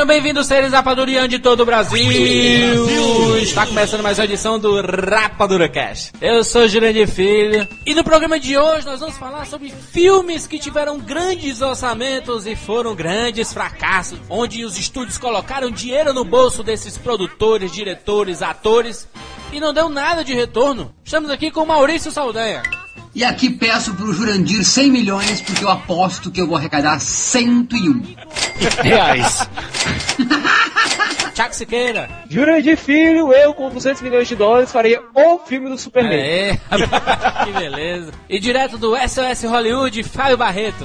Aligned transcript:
Sejam 0.00 0.08
bem-vindos, 0.08 0.46
seres 0.46 0.72
Rapadurian 0.72 1.28
de 1.28 1.38
todo 1.38 1.60
o 1.60 1.66
Brasil. 1.66 2.06
Brasil. 2.06 3.36
Está 3.36 3.66
começando 3.66 4.02
mais 4.02 4.18
uma 4.18 4.24
edição 4.24 4.58
do 4.58 4.80
Rapadura 4.80 5.68
Cash. 5.68 6.10
Eu 6.22 6.42
sou 6.42 6.66
Jurandir 6.66 7.06
Filho 7.06 7.68
e 7.84 7.94
no 7.94 8.02
programa 8.02 8.40
de 8.40 8.56
hoje 8.56 8.86
nós 8.86 9.00
vamos 9.00 9.18
falar 9.18 9.44
sobre 9.44 9.68
filmes 9.68 10.46
que 10.46 10.58
tiveram 10.58 10.98
grandes 10.98 11.60
orçamentos 11.60 12.46
e 12.46 12.56
foram 12.56 12.94
grandes 12.94 13.52
fracassos, 13.52 14.18
onde 14.30 14.64
os 14.64 14.78
estúdios 14.78 15.18
colocaram 15.18 15.70
dinheiro 15.70 16.14
no 16.14 16.24
bolso 16.24 16.62
desses 16.62 16.96
produtores, 16.96 17.70
diretores, 17.70 18.40
atores 18.40 19.06
e 19.52 19.60
não 19.60 19.74
deu 19.74 19.90
nada 19.90 20.24
de 20.24 20.32
retorno. 20.32 20.94
Estamos 21.04 21.30
aqui 21.30 21.50
com 21.50 21.66
Maurício 21.66 22.10
Saldanha. 22.10 22.62
E 23.12 23.24
aqui 23.24 23.50
peço 23.50 23.92
pro 23.94 24.12
Jurandir 24.12 24.64
100 24.64 24.90
milhões, 24.90 25.40
porque 25.40 25.64
eu 25.64 25.68
aposto 25.68 26.30
que 26.30 26.40
eu 26.40 26.46
vou 26.46 26.56
arrecadar 26.56 27.00
101 27.00 28.02
reais. 28.82 29.48
Tiago 31.34 31.54
Siqueira. 31.54 32.08
Jurandir 32.28 32.76
Filho, 32.76 33.32
eu 33.32 33.52
com 33.52 33.68
200 33.68 34.00
milhões 34.02 34.28
de 34.28 34.36
dólares 34.36 34.70
faria 34.70 35.02
o 35.14 35.38
filme 35.38 35.68
do 35.68 35.76
Superman. 35.76 36.20
É, 36.20 36.56
que 37.44 37.52
beleza. 37.52 38.12
E 38.28 38.38
direto 38.38 38.78
do 38.78 38.94
SOS 38.96 39.42
Hollywood, 39.44 40.02
Fábio 40.04 40.36
Barreto. 40.36 40.84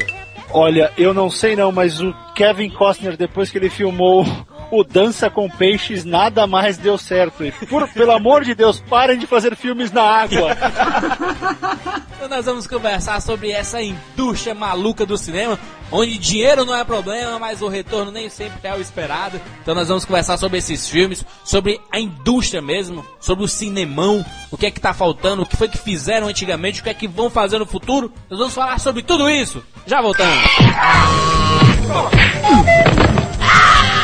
Olha, 0.50 0.92
eu 0.98 1.14
não 1.14 1.30
sei 1.30 1.56
não, 1.56 1.72
mas 1.72 2.02
o 2.02 2.14
Kevin 2.34 2.70
Costner, 2.70 3.18
depois 3.18 3.52
que 3.52 3.58
ele 3.58 3.70
filmou 3.70 4.26
o 4.72 4.84
Dança 4.84 5.30
com 5.30 5.50
Peixes 5.50 6.04
nada 6.04 6.48
mais 6.48 6.78
deu 6.78 6.98
certo. 6.98 7.44
E 7.44 7.52
por, 7.52 7.88
pelo 7.90 8.12
amor 8.12 8.44
de 8.44 8.54
Deus, 8.54 8.80
parem 8.80 9.18
de 9.18 9.28
fazer 9.28 9.56
filmes 9.56 9.92
na 9.92 10.04
água. 10.04 10.56
então 12.16 12.30
nós 12.30 12.46
vamos 12.46 12.68
conversar 12.68 13.22
sobre 13.22 13.52
essa 13.52 13.82
indústria 13.82 14.54
maluca 14.54 15.06
do 15.06 15.18
cinema, 15.18 15.60
onde 15.92 16.18
dinheiro 16.18 16.66
não 16.66 16.76
é 16.76 16.84
problema, 16.84 17.38
mas 17.40 17.62
o 17.62 17.68
retorno 17.68 18.12
nem 18.12 18.30
sempre 18.30 18.60
é 18.64 18.76
o 18.76 18.82
esperado. 18.82 19.40
Então 19.62 19.76
nós 19.76 19.88
vamos 19.88 20.06
conversar 20.06 20.38
sobre 20.38 20.58
esses 20.58 20.88
filmes, 20.88 21.26
sobre 21.44 21.80
a 21.92 22.00
indústria 22.00 22.62
mesmo, 22.62 23.06
sobre 23.20 23.44
o 23.44 23.48
cinemão, 23.48 24.26
o 24.52 24.58
que 24.58 24.66
é 24.66 24.72
que 24.72 24.80
tá 24.80 24.94
faltando, 24.94 25.44
o 25.44 25.46
que 25.46 25.58
foi 25.58 25.68
que 25.68 25.78
fizeram 25.78 26.28
antigamente, 26.28 26.82
o 26.82 26.84
que 26.84 26.90
é 26.90 26.94
que 26.94 27.08
vão 27.08 27.30
fazer 27.30 27.60
no 27.60 27.66
futuro. 27.66 28.12
Nós 28.30 28.40
vamos 28.40 28.54
falar 28.54 28.80
sobre 28.80 29.04
tudo 29.04 29.30
isso. 29.30 29.64
Já 29.86 30.02
voltamos. 30.02 30.36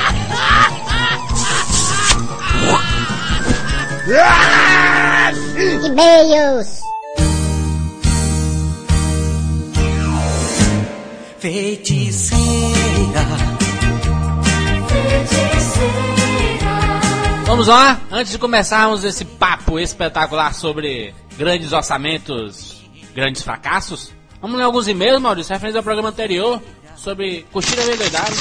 E-mails. 5.86 6.82
Feiticeira. 11.38 12.42
Vamos 17.46 17.68
lá, 17.68 18.00
antes 18.12 18.32
de 18.32 18.40
começarmos 18.40 19.04
esse 19.04 19.24
papo 19.24 19.78
espetacular 19.80 20.56
sobre 20.56 21.14
grandes 21.38 21.72
orçamentos, 21.72 22.82
grandes 23.14 23.44
fracassos, 23.44 24.12
vamos 24.42 24.58
ler 24.58 24.64
alguns 24.64 24.88
e-mails, 24.88 25.22
Maurício, 25.22 25.54
referente 25.54 25.78
ao 25.78 25.84
programa 25.84 26.10
anterior 26.10 26.60
sobre 26.96 27.46
Coxilha 27.52 27.84
Doidado. 27.98 28.36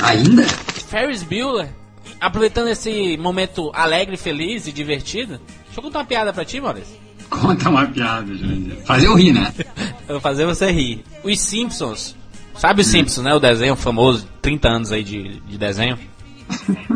Ainda? 0.00 0.44
Ferris 0.88 1.22
Bueller 1.22 1.77
aproveitando 2.20 2.68
esse 2.68 3.16
momento 3.16 3.70
alegre, 3.74 4.16
feliz 4.16 4.66
e 4.66 4.72
divertido, 4.72 5.40
deixa 5.64 5.78
eu 5.78 5.82
contar 5.82 6.00
uma 6.00 6.04
piada 6.04 6.32
pra 6.32 6.44
ti, 6.44 6.60
Maurício. 6.60 6.96
Conta 7.28 7.68
uma 7.68 7.86
piada, 7.86 8.34
Jurandir. 8.34 8.76
Fazer 8.84 9.06
eu 9.06 9.14
rir, 9.14 9.32
né? 9.32 9.52
eu 10.08 10.14
vou 10.14 10.20
fazer 10.20 10.46
você 10.46 10.70
rir. 10.70 11.04
Os 11.22 11.38
Simpsons. 11.40 12.16
Sabe 12.54 12.80
os 12.80 12.86
Simpsons, 12.86 13.24
né? 13.24 13.34
O 13.34 13.40
desenho 13.40 13.76
famoso, 13.76 14.26
30 14.42 14.68
anos 14.68 14.92
aí 14.92 15.04
de, 15.04 15.40
de 15.40 15.58
desenho. 15.58 15.98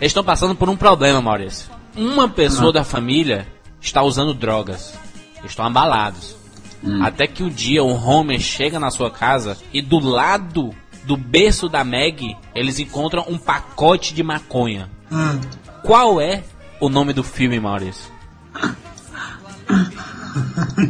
Eles 0.00 0.10
estão 0.10 0.24
passando 0.24 0.54
por 0.54 0.68
um 0.68 0.76
problema, 0.76 1.20
Maurício. 1.20 1.70
Uma 1.94 2.28
pessoa 2.28 2.70
ah. 2.70 2.74
da 2.74 2.84
família 2.84 3.46
está 3.80 4.02
usando 4.02 4.32
drogas. 4.32 4.94
Eles 5.38 5.50
estão 5.50 5.66
abalados. 5.66 6.34
Hum. 6.82 7.02
Até 7.02 7.26
que 7.26 7.42
um 7.42 7.50
dia 7.50 7.84
o 7.84 7.92
Homer 7.92 8.40
chega 8.40 8.80
na 8.80 8.90
sua 8.90 9.10
casa 9.10 9.58
e 9.72 9.82
do 9.82 9.98
lado 9.98 10.74
do 11.10 11.16
berço 11.16 11.68
da 11.68 11.82
Meg, 11.82 12.36
eles 12.54 12.78
encontram 12.78 13.24
um 13.26 13.36
pacote 13.36 14.14
de 14.14 14.22
maconha. 14.22 14.88
Hum. 15.10 15.40
Qual 15.82 16.20
é 16.20 16.44
o 16.78 16.88
nome 16.88 17.12
do 17.12 17.24
filme, 17.24 17.58
Maurício? 17.58 18.08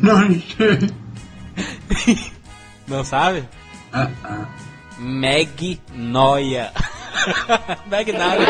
Não 0.03 0.29
sei. 2.05 2.33
Não 2.87 3.03
sabe? 3.03 3.49
Uh 3.95 4.11
-uh. 4.27 4.47
Meg 4.99 5.81
Noia. 5.95 6.71
Meg 7.89 8.13
Noia. 8.13 8.47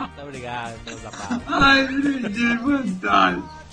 Muito 0.00 0.22
obrigado, 0.22 0.74
meus 0.86 1.04
abraços. 1.06 1.42
Ai, 1.46 1.86
que 1.86 2.58
fantástico. 2.58 3.64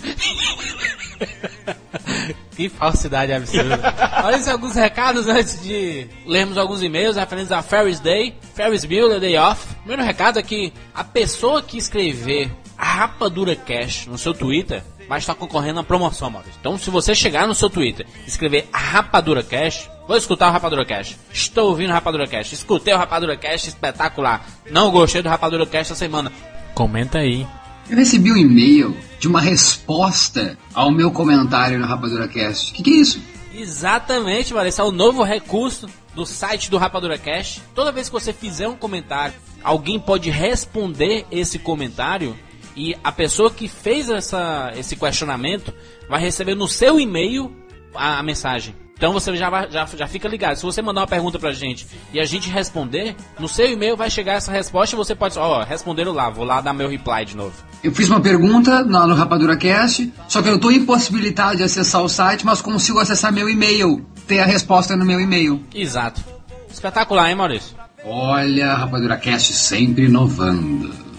que 2.55 2.69
falsidade 2.69 3.33
absurda. 3.33 3.79
Olha 4.23 4.35
esses 4.35 4.47
alguns 4.47 4.75
recados 4.75 5.27
antes 5.27 5.61
de 5.61 6.07
lermos 6.25 6.57
alguns 6.57 6.81
e-mails 6.81 7.15
referentes 7.15 7.51
a 7.51 7.61
Ferris 7.61 7.99
Day, 7.99 8.35
Ferris 8.55 8.85
Bueller 8.85 9.19
Day 9.19 9.37
Off. 9.37 9.75
Primeiro 9.79 10.03
recado 10.03 10.39
é 10.39 10.43
que 10.43 10.73
a 10.93 11.03
pessoa 11.03 11.61
que 11.61 11.77
escrever 11.77 12.51
a 12.77 12.85
Rapadura 12.85 13.55
Cash 13.55 14.07
no 14.07 14.17
seu 14.17 14.33
Twitter 14.33 14.83
vai 15.11 15.19
estar 15.19 15.35
concorrendo 15.35 15.77
à 15.77 15.83
promoção, 15.83 16.29
Maurício. 16.29 16.55
Então, 16.57 16.77
se 16.77 16.89
você 16.89 17.13
chegar 17.13 17.45
no 17.45 17.53
seu 17.53 17.69
Twitter 17.69 18.07
e 18.25 18.29
escrever 18.29 18.69
Rapadura 18.71 19.43
Cash, 19.43 19.89
vou 20.07 20.15
escutar 20.15 20.47
o 20.47 20.53
Rapadura 20.53 20.85
Cash. 20.85 21.17
Estou 21.33 21.67
ouvindo 21.67 21.89
o 21.89 21.93
Rapadura 21.93 22.25
Cash. 22.25 22.53
Escutei 22.53 22.93
o 22.93 22.97
Rapadura 22.97 23.35
Cash 23.35 23.67
espetacular. 23.67 24.47
Não 24.71 24.89
gostei 24.89 25.21
do 25.21 25.27
Rapadura 25.27 25.65
Cash 25.65 25.87
essa 25.87 25.95
semana. 25.95 26.31
Comenta 26.73 27.17
aí. 27.17 27.45
Eu 27.89 27.97
recebi 27.97 28.31
um 28.31 28.37
e-mail 28.37 28.95
de 29.19 29.27
uma 29.27 29.41
resposta 29.41 30.57
ao 30.73 30.89
meu 30.89 31.11
comentário 31.11 31.77
no 31.77 31.85
Rapadura 31.85 32.29
Cast. 32.29 32.71
O 32.71 32.75
que, 32.75 32.81
que 32.81 32.91
é 32.91 32.93
isso? 32.93 33.21
Exatamente, 33.53 34.53
Maurício. 34.53 34.81
É 34.81 34.85
o 34.85 34.93
novo 34.93 35.23
recurso 35.23 35.89
do 36.15 36.25
site 36.25 36.71
do 36.71 36.77
Rapadura 36.77 37.17
Cash. 37.17 37.61
Toda 37.75 37.91
vez 37.91 38.07
que 38.07 38.13
você 38.13 38.31
fizer 38.31 38.69
um 38.69 38.77
comentário, 38.77 39.33
alguém 39.61 39.99
pode 39.99 40.29
responder 40.29 41.25
esse 41.29 41.59
comentário 41.59 42.33
e 42.75 42.95
a 43.03 43.11
pessoa 43.11 43.51
que 43.51 43.67
fez 43.67 44.09
essa, 44.09 44.71
esse 44.75 44.95
questionamento 44.95 45.73
vai 46.09 46.21
receber 46.21 46.55
no 46.55 46.67
seu 46.67 46.99
e-mail 46.99 47.55
a, 47.95 48.19
a 48.19 48.23
mensagem. 48.23 48.75
Então 49.01 49.13
você 49.13 49.35
já, 49.35 49.49
já, 49.67 49.83
já 49.85 50.05
fica 50.05 50.27
ligado. 50.27 50.57
Se 50.57 50.61
você 50.61 50.79
mandar 50.79 51.01
uma 51.01 51.07
pergunta 51.07 51.39
pra 51.39 51.51
gente 51.51 51.87
e 52.13 52.19
a 52.19 52.25
gente 52.25 52.51
responder, 52.51 53.15
no 53.39 53.47
seu 53.47 53.71
e-mail 53.71 53.97
vai 53.97 54.11
chegar 54.11 54.33
essa 54.33 54.51
resposta 54.51 54.95
e 54.95 54.97
você 54.97 55.15
pode, 55.15 55.39
ó, 55.39 55.63
responderam 55.63 56.11
lá, 56.11 56.29
vou 56.29 56.45
lá 56.45 56.61
dar 56.61 56.71
meu 56.71 56.87
reply 56.87 57.25
de 57.25 57.35
novo. 57.35 57.51
Eu 57.83 57.91
fiz 57.91 58.07
uma 58.07 58.21
pergunta 58.21 58.83
no, 58.83 59.07
no 59.07 59.15
Rapadura 59.15 59.57
Cast, 59.57 60.13
só 60.27 60.39
que 60.43 60.49
eu 60.49 60.57
estou 60.57 60.71
impossibilitado 60.71 61.57
de 61.57 61.63
acessar 61.63 62.03
o 62.03 62.07
site, 62.07 62.45
mas 62.45 62.61
consigo 62.61 62.99
acessar 62.99 63.33
meu 63.33 63.49
e-mail. 63.49 64.05
Ter 64.27 64.39
a 64.39 64.45
resposta 64.45 64.95
no 64.95 65.03
meu 65.03 65.19
e-mail. 65.19 65.65
Exato. 65.73 66.23
Espetacular, 66.71 67.27
hein, 67.27 67.35
Maurício? 67.35 67.75
Olha, 68.05 68.75
Rapadura 68.75 69.17
Cast 69.17 69.51
sempre 69.53 70.05
inovando. 70.05 71.10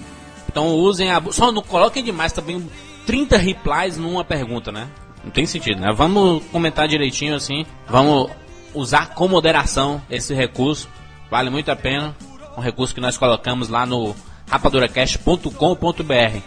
Então 0.52 0.76
usem 0.76 1.10
a. 1.10 1.20
Só 1.32 1.50
não 1.50 1.62
coloquem 1.62 2.04
demais 2.04 2.30
também 2.32 2.70
30 3.06 3.38
replies 3.38 3.96
numa 3.96 4.22
pergunta, 4.22 4.70
né? 4.70 4.88
Não 5.24 5.30
tem 5.30 5.46
sentido, 5.46 5.80
né? 5.80 5.90
Vamos 5.92 6.44
comentar 6.52 6.86
direitinho 6.86 7.34
assim. 7.34 7.64
Vamos 7.88 8.30
usar 8.74 9.14
com 9.14 9.26
moderação 9.26 10.00
esse 10.10 10.34
recurso. 10.34 10.88
Vale 11.30 11.48
muito 11.48 11.70
a 11.70 11.76
pena. 11.76 12.14
Um 12.56 12.60
recurso 12.60 12.94
que 12.94 13.00
nós 13.00 13.16
colocamos 13.16 13.70
lá 13.70 13.86
no 13.86 14.14
rapaduracast.com.br. 14.46 16.40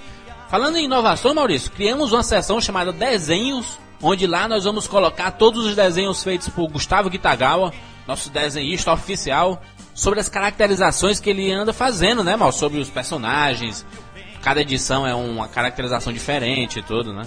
Falando 0.50 0.78
em 0.78 0.86
inovação, 0.86 1.34
Maurício, 1.34 1.72
criamos 1.72 2.14
uma 2.14 2.22
seção 2.22 2.62
chamada 2.62 2.94
Desenhos, 2.94 3.80
onde 4.00 4.28
lá 4.28 4.48
nós 4.48 4.66
vamos 4.66 4.88
colocar 4.88 5.32
todos 5.32 5.66
os 5.66 5.76
desenhos 5.76 6.24
feitos 6.24 6.48
por 6.50 6.70
Gustavo 6.70 7.10
Kitagawa, 7.10 7.74
nosso 8.08 8.30
desenhista 8.30 8.94
oficial, 8.94 9.60
sobre 9.96 10.20
as 10.20 10.30
caracterizações 10.30 11.20
que 11.20 11.30
ele 11.30 11.52
anda 11.52 11.74
fazendo, 11.74 12.24
né, 12.24 12.36
mal? 12.36 12.52
Sobre 12.52 12.80
os 12.80 12.90
personagens, 12.90 13.86
cada 14.44 14.62
edição 14.62 15.08
é 15.08 15.16
uma 15.16 15.48
caracterização 15.48 16.14
diferente 16.14 16.80
e 16.80 16.84
tudo, 16.84 17.14
né? 17.14 17.26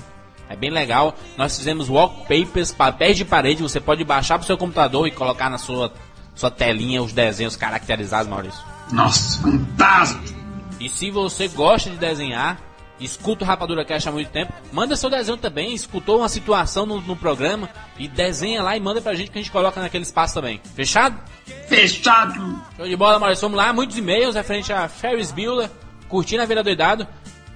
É 0.48 0.54
bem 0.54 0.70
legal. 0.70 1.16
Nós 1.36 1.56
fizemos 1.56 1.88
wallpapers, 1.88 2.70
papéis 2.70 3.16
de 3.16 3.24
parede, 3.24 3.62
você 3.62 3.80
pode 3.80 4.04
baixar 4.04 4.38
pro 4.38 4.46
seu 4.46 4.56
computador 4.56 5.08
e 5.08 5.10
colocar 5.10 5.50
na 5.50 5.58
sua, 5.58 5.92
sua 6.34 6.50
telinha 6.50 7.02
os 7.02 7.12
desenhos 7.12 7.56
caracterizados, 7.56 8.28
Maurício. 8.28 8.62
Nossa, 8.92 9.42
fantástico! 9.42 10.38
E 10.78 10.88
se 10.88 11.10
você 11.10 11.48
gosta 11.48 11.90
de 11.90 11.96
desenhar, 11.96 12.58
escuta 13.00 13.44
o 13.44 13.46
Rapadura 13.46 13.84
Cash 13.84 14.06
há 14.06 14.12
muito 14.12 14.30
tempo, 14.30 14.52
manda 14.72 14.96
seu 14.96 15.08
desenho 15.10 15.36
também, 15.36 15.74
escutou 15.74 16.18
uma 16.18 16.28
situação 16.28 16.84
no, 16.86 17.00
no, 17.00 17.16
programa 17.16 17.68
e 17.98 18.08
desenha 18.08 18.62
lá 18.62 18.76
e 18.76 18.80
manda 18.80 19.00
pra 19.00 19.14
gente 19.14 19.30
que 19.30 19.38
a 19.38 19.42
gente 19.42 19.52
coloca 19.52 19.80
naquele 19.80 20.04
espaço 20.04 20.34
também. 20.34 20.60
Fechado? 20.74 21.18
Fechado! 21.66 22.62
Show 22.76 22.86
de 22.86 22.96
bola, 22.96 23.18
Maurício. 23.18 23.42
Vamos 23.42 23.56
lá, 23.56 23.72
muitos 23.72 23.96
e-mails 23.96 24.34
referente 24.34 24.72
a 24.72 24.88
Ferris 24.88 25.30
Bueller, 25.32 25.70
curtindo 26.08 26.42
a 26.42 26.46
vida 26.46 26.62
doidado. 26.62 27.06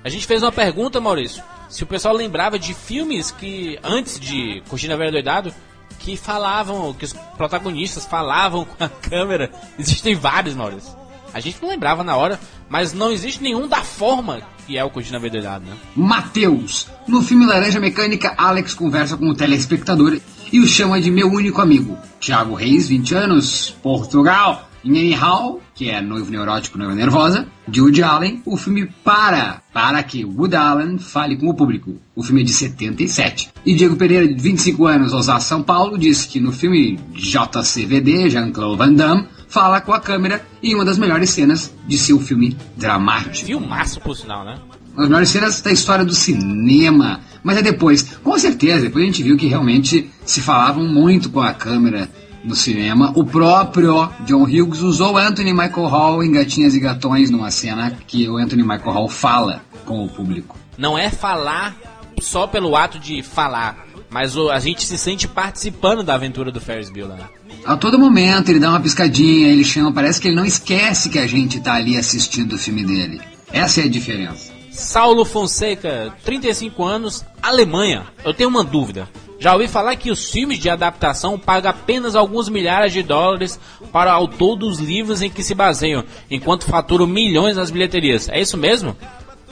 A 0.04 0.08
gente 0.08 0.26
fez 0.26 0.42
uma 0.42 0.52
pergunta, 0.52 1.00
Maurício, 1.00 1.42
se 1.68 1.84
o 1.84 1.86
pessoal 1.86 2.14
lembrava 2.14 2.58
de 2.58 2.74
filmes 2.74 3.30
que, 3.30 3.78
antes 3.82 4.20
de 4.20 4.62
Curtindo 4.68 4.92
a 4.92 4.96
Vida 4.96 5.12
Doidado, 5.12 5.54
que 5.98 6.16
falavam, 6.16 6.92
que 6.92 7.04
os 7.04 7.14
protagonistas 7.36 8.04
falavam 8.04 8.64
com 8.66 8.84
a 8.84 8.88
câmera. 9.08 9.50
Existem 9.78 10.14
vários, 10.14 10.54
Maurício. 10.54 11.01
A 11.34 11.40
gente 11.40 11.60
não 11.60 11.68
lembrava 11.68 12.04
na 12.04 12.16
hora, 12.16 12.38
mas 12.68 12.92
não 12.92 13.10
existe 13.10 13.42
nenhum 13.42 13.66
da 13.66 13.82
forma 13.82 14.40
que 14.66 14.78
é 14.78 14.84
o 14.84 14.90
Curtindo 14.90 15.16
a 15.16 15.20
Vida 15.20 15.38
Doidado, 15.38 15.64
né? 15.64 15.76
Mateus. 15.94 16.88
No 17.06 17.22
filme 17.22 17.46
Laranja 17.46 17.80
Mecânica, 17.80 18.34
Alex 18.36 18.74
conversa 18.74 19.16
com 19.16 19.28
o 19.28 19.34
telespectador 19.34 20.18
e 20.52 20.60
o 20.60 20.66
chama 20.66 21.00
de 21.00 21.10
meu 21.10 21.28
único 21.28 21.60
amigo. 21.60 21.98
Thiago 22.20 22.54
Reis, 22.54 22.88
20 22.88 23.14
anos, 23.14 23.76
Portugal. 23.82 24.68
Em 24.84 24.90
Anyhow, 24.90 25.60
que 25.76 25.88
é 25.88 26.00
Noivo 26.00 26.30
Neurótico, 26.30 26.76
Noiva 26.76 26.92
Nervosa, 26.92 27.46
de 27.68 27.80
Woody 27.80 28.02
Allen, 28.02 28.42
o 28.44 28.56
filme 28.56 28.86
para, 29.04 29.62
para 29.72 30.02
que 30.02 30.24
Woody 30.24 30.56
Allen 30.56 30.98
fale 30.98 31.36
com 31.36 31.48
o 31.48 31.54
público. 31.54 31.94
O 32.16 32.22
filme 32.22 32.42
é 32.42 32.44
de 32.44 32.52
77. 32.52 33.50
E 33.64 33.74
Diego 33.74 33.94
Pereira, 33.94 34.26
de 34.26 34.34
25 34.42 34.84
anos, 34.86 35.12
Osasco, 35.12 35.48
São 35.48 35.62
Paulo, 35.62 35.96
disse 35.96 36.26
que 36.26 36.40
no 36.40 36.50
filme 36.50 36.98
JCVD, 37.14 38.30
Jean-Claude 38.30 38.76
Van 38.76 38.92
Damme, 38.92 39.28
fala 39.52 39.82
com 39.82 39.92
a 39.92 40.00
câmera 40.00 40.42
em 40.62 40.74
uma 40.74 40.84
das 40.84 40.96
melhores 40.96 41.28
cenas 41.28 41.72
de 41.86 41.98
seu 41.98 42.18
filme 42.18 42.56
dramático. 42.74 43.46
Filmaço, 43.46 44.00
por 44.00 44.16
sinal, 44.16 44.44
né? 44.44 44.58
Uma 44.94 45.02
das 45.02 45.08
melhores 45.08 45.28
cenas 45.28 45.60
da 45.60 45.70
história 45.70 46.04
do 46.04 46.14
cinema. 46.14 47.20
Mas 47.44 47.58
é 47.58 47.62
depois, 47.62 48.16
com 48.22 48.38
certeza, 48.38 48.82
depois 48.82 49.04
a 49.04 49.06
gente 49.06 49.22
viu 49.22 49.36
que 49.36 49.46
realmente 49.46 50.10
se 50.24 50.40
falavam 50.40 50.86
muito 50.86 51.28
com 51.28 51.40
a 51.40 51.52
câmera 51.52 52.08
no 52.42 52.56
cinema. 52.56 53.12
O 53.14 53.24
próprio 53.24 54.08
John 54.20 54.44
Hughes 54.44 54.80
usou 54.80 55.18
Anthony 55.18 55.52
Michael 55.52 55.86
Hall 55.86 56.24
em 56.24 56.32
Gatinhas 56.32 56.74
e 56.74 56.80
Gatões 56.80 57.30
numa 57.30 57.50
cena 57.50 57.92
que 58.06 58.28
o 58.28 58.38
Anthony 58.38 58.62
Michael 58.62 58.92
Hall 58.92 59.08
fala 59.08 59.62
com 59.84 60.02
o 60.02 60.08
público. 60.08 60.56
Não 60.78 60.96
é 60.96 61.10
falar 61.10 61.76
só 62.20 62.46
pelo 62.46 62.74
ato 62.74 62.98
de 62.98 63.22
falar, 63.22 63.86
mas 64.08 64.34
a 64.36 64.58
gente 64.58 64.84
se 64.84 64.96
sente 64.96 65.28
participando 65.28 66.02
da 66.02 66.14
aventura 66.14 66.50
do 66.50 66.60
Ferris 66.60 66.88
Bueller. 66.88 67.18
A 67.64 67.76
todo 67.76 67.98
momento 67.98 68.48
ele 68.48 68.58
dá 68.58 68.70
uma 68.70 68.80
piscadinha, 68.80 69.48
ele 69.48 69.64
chama, 69.64 69.92
parece 69.92 70.20
que 70.20 70.28
ele 70.28 70.36
não 70.36 70.44
esquece 70.44 71.08
que 71.08 71.18
a 71.18 71.26
gente 71.26 71.58
está 71.58 71.74
ali 71.74 71.96
assistindo 71.96 72.54
o 72.54 72.58
filme 72.58 72.84
dele. 72.84 73.20
Essa 73.52 73.82
é 73.82 73.84
a 73.84 73.88
diferença. 73.88 74.52
Saulo 74.70 75.24
Fonseca, 75.24 76.12
35 76.24 76.82
anos, 76.82 77.24
Alemanha. 77.40 78.06
Eu 78.24 78.34
tenho 78.34 78.48
uma 78.48 78.64
dúvida. 78.64 79.08
Já 79.38 79.52
ouvi 79.52 79.68
falar 79.68 79.94
que 79.96 80.10
os 80.10 80.30
filmes 80.30 80.58
de 80.58 80.70
adaptação 80.70 81.38
pagam 81.38 81.70
apenas 81.70 82.16
alguns 82.16 82.48
milhares 82.48 82.92
de 82.92 83.02
dólares 83.02 83.60
para 83.92 84.12
o 84.12 84.14
autor 84.14 84.56
dos 84.56 84.78
livros 84.78 85.20
em 85.20 85.30
que 85.30 85.42
se 85.42 85.54
baseiam, 85.54 86.04
enquanto 86.30 86.64
faturam 86.64 87.06
milhões 87.06 87.56
nas 87.56 87.70
bilheterias. 87.70 88.28
É 88.28 88.40
isso 88.40 88.56
mesmo? 88.56 88.96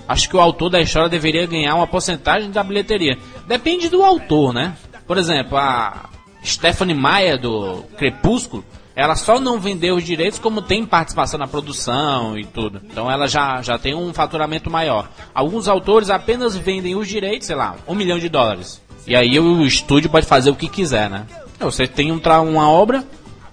Acho 0.08 0.28
que 0.28 0.36
o 0.36 0.40
autor 0.40 0.70
da 0.70 0.80
história 0.80 1.08
deveria 1.08 1.46
ganhar 1.46 1.76
uma 1.76 1.86
porcentagem 1.86 2.50
da 2.50 2.64
bilheteria. 2.64 3.18
Depende 3.46 3.88
do 3.88 4.02
autor, 4.02 4.52
né? 4.52 4.76
Por 5.06 5.18
exemplo, 5.18 5.56
a 5.58 6.08
Stephanie 6.44 6.94
Meyer 6.94 7.40
do 7.40 7.82
Crepúsculo, 7.96 8.64
ela 8.94 9.14
só 9.14 9.40
não 9.40 9.58
vendeu 9.58 9.96
os 9.96 10.04
direitos 10.04 10.38
como 10.38 10.60
tem 10.60 10.84
participação 10.84 11.38
na 11.38 11.46
produção 11.46 12.36
e 12.38 12.44
tudo. 12.44 12.80
Então 12.84 13.10
ela 13.10 13.26
já, 13.26 13.62
já 13.62 13.78
tem 13.78 13.94
um 13.94 14.12
faturamento 14.12 14.70
maior. 14.70 15.08
Alguns 15.34 15.68
autores 15.68 16.10
apenas 16.10 16.56
vendem 16.56 16.94
os 16.94 17.08
direitos, 17.08 17.46
sei 17.46 17.56
lá, 17.56 17.76
um 17.86 17.94
milhão 17.94 18.18
de 18.18 18.28
dólares. 18.28 18.80
E 19.06 19.16
aí 19.16 19.38
o 19.40 19.62
estúdio 19.62 20.10
pode 20.10 20.26
fazer 20.26 20.50
o 20.50 20.56
que 20.56 20.68
quiser, 20.68 21.08
né? 21.08 21.26
Você 21.58 21.86
tem 21.86 22.12
um, 22.12 22.20
uma 22.48 22.68
obra, 22.68 23.04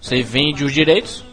você 0.01 0.22
vende 0.22 0.63
os 0.63 0.74
direitos, 0.74 1.24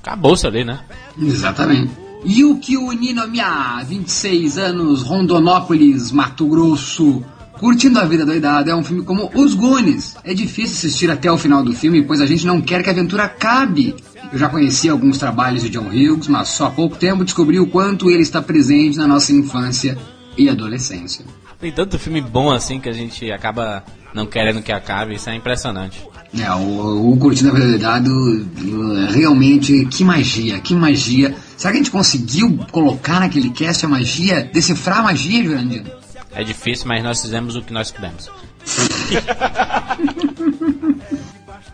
acabou-se 0.00 0.46
ali, 0.46 0.64
né? 0.64 0.80
Exatamente. 1.18 1.92
E 2.24 2.44
o 2.44 2.58
que 2.58 2.76
o 2.76 2.90
Nino 2.92 3.26
Mia, 3.28 3.82
26 3.84 4.56
anos, 4.56 5.02
Rondonópolis, 5.02 6.10
Mato 6.10 6.46
Grosso, 6.46 7.22
Curtindo 7.64 7.98
a 7.98 8.04
Vida 8.04 8.26
Doidada 8.26 8.70
é 8.70 8.74
um 8.74 8.84
filme 8.84 9.02
como 9.02 9.30
Os 9.34 9.54
Goonies. 9.54 10.14
É 10.22 10.34
difícil 10.34 10.76
assistir 10.76 11.10
até 11.10 11.32
o 11.32 11.38
final 11.38 11.62
do 11.62 11.72
filme, 11.72 12.02
pois 12.02 12.20
a 12.20 12.26
gente 12.26 12.44
não 12.44 12.60
quer 12.60 12.82
que 12.82 12.90
a 12.90 12.92
aventura 12.92 13.24
acabe. 13.24 13.96
Eu 14.30 14.38
já 14.38 14.50
conheci 14.50 14.86
alguns 14.86 15.16
trabalhos 15.16 15.62
de 15.62 15.70
John 15.70 15.88
Hughes, 15.88 16.28
mas 16.28 16.48
só 16.48 16.66
há 16.66 16.70
pouco 16.70 16.98
tempo 16.98 17.24
descobri 17.24 17.58
o 17.58 17.66
quanto 17.66 18.10
ele 18.10 18.20
está 18.20 18.42
presente 18.42 18.98
na 18.98 19.08
nossa 19.08 19.32
infância 19.32 19.96
e 20.36 20.46
adolescência. 20.46 21.24
Tem 21.58 21.72
tanto 21.72 21.98
filme 21.98 22.20
bom 22.20 22.52
assim 22.52 22.78
que 22.78 22.88
a 22.90 22.92
gente 22.92 23.32
acaba 23.32 23.82
não 24.12 24.26
querendo 24.26 24.60
que 24.60 24.70
acabe, 24.70 25.14
isso 25.14 25.30
é 25.30 25.34
impressionante. 25.34 26.06
É, 26.38 26.52
o, 26.52 27.12
o 27.12 27.16
Curtindo 27.16 27.48
a 27.48 27.54
Verdade, 27.54 28.10
realmente, 29.14 29.86
que 29.86 30.04
magia, 30.04 30.60
que 30.60 30.74
magia. 30.74 31.34
Será 31.56 31.72
que 31.72 31.78
a 31.78 31.82
gente 31.82 31.90
conseguiu 31.90 32.58
colocar 32.70 33.20
naquele 33.20 33.48
cast 33.48 33.86
a 33.86 33.88
magia, 33.88 34.50
decifrar 34.52 34.98
a 34.98 35.04
magia, 35.04 35.42
Jurandino? 35.42 36.03
É 36.34 36.42
difícil, 36.42 36.86
mas 36.88 37.02
nós 37.02 37.20
fizemos 37.20 37.56
o 37.56 37.62
que 37.62 37.72
nós 37.72 37.90
pudemos. 37.90 38.30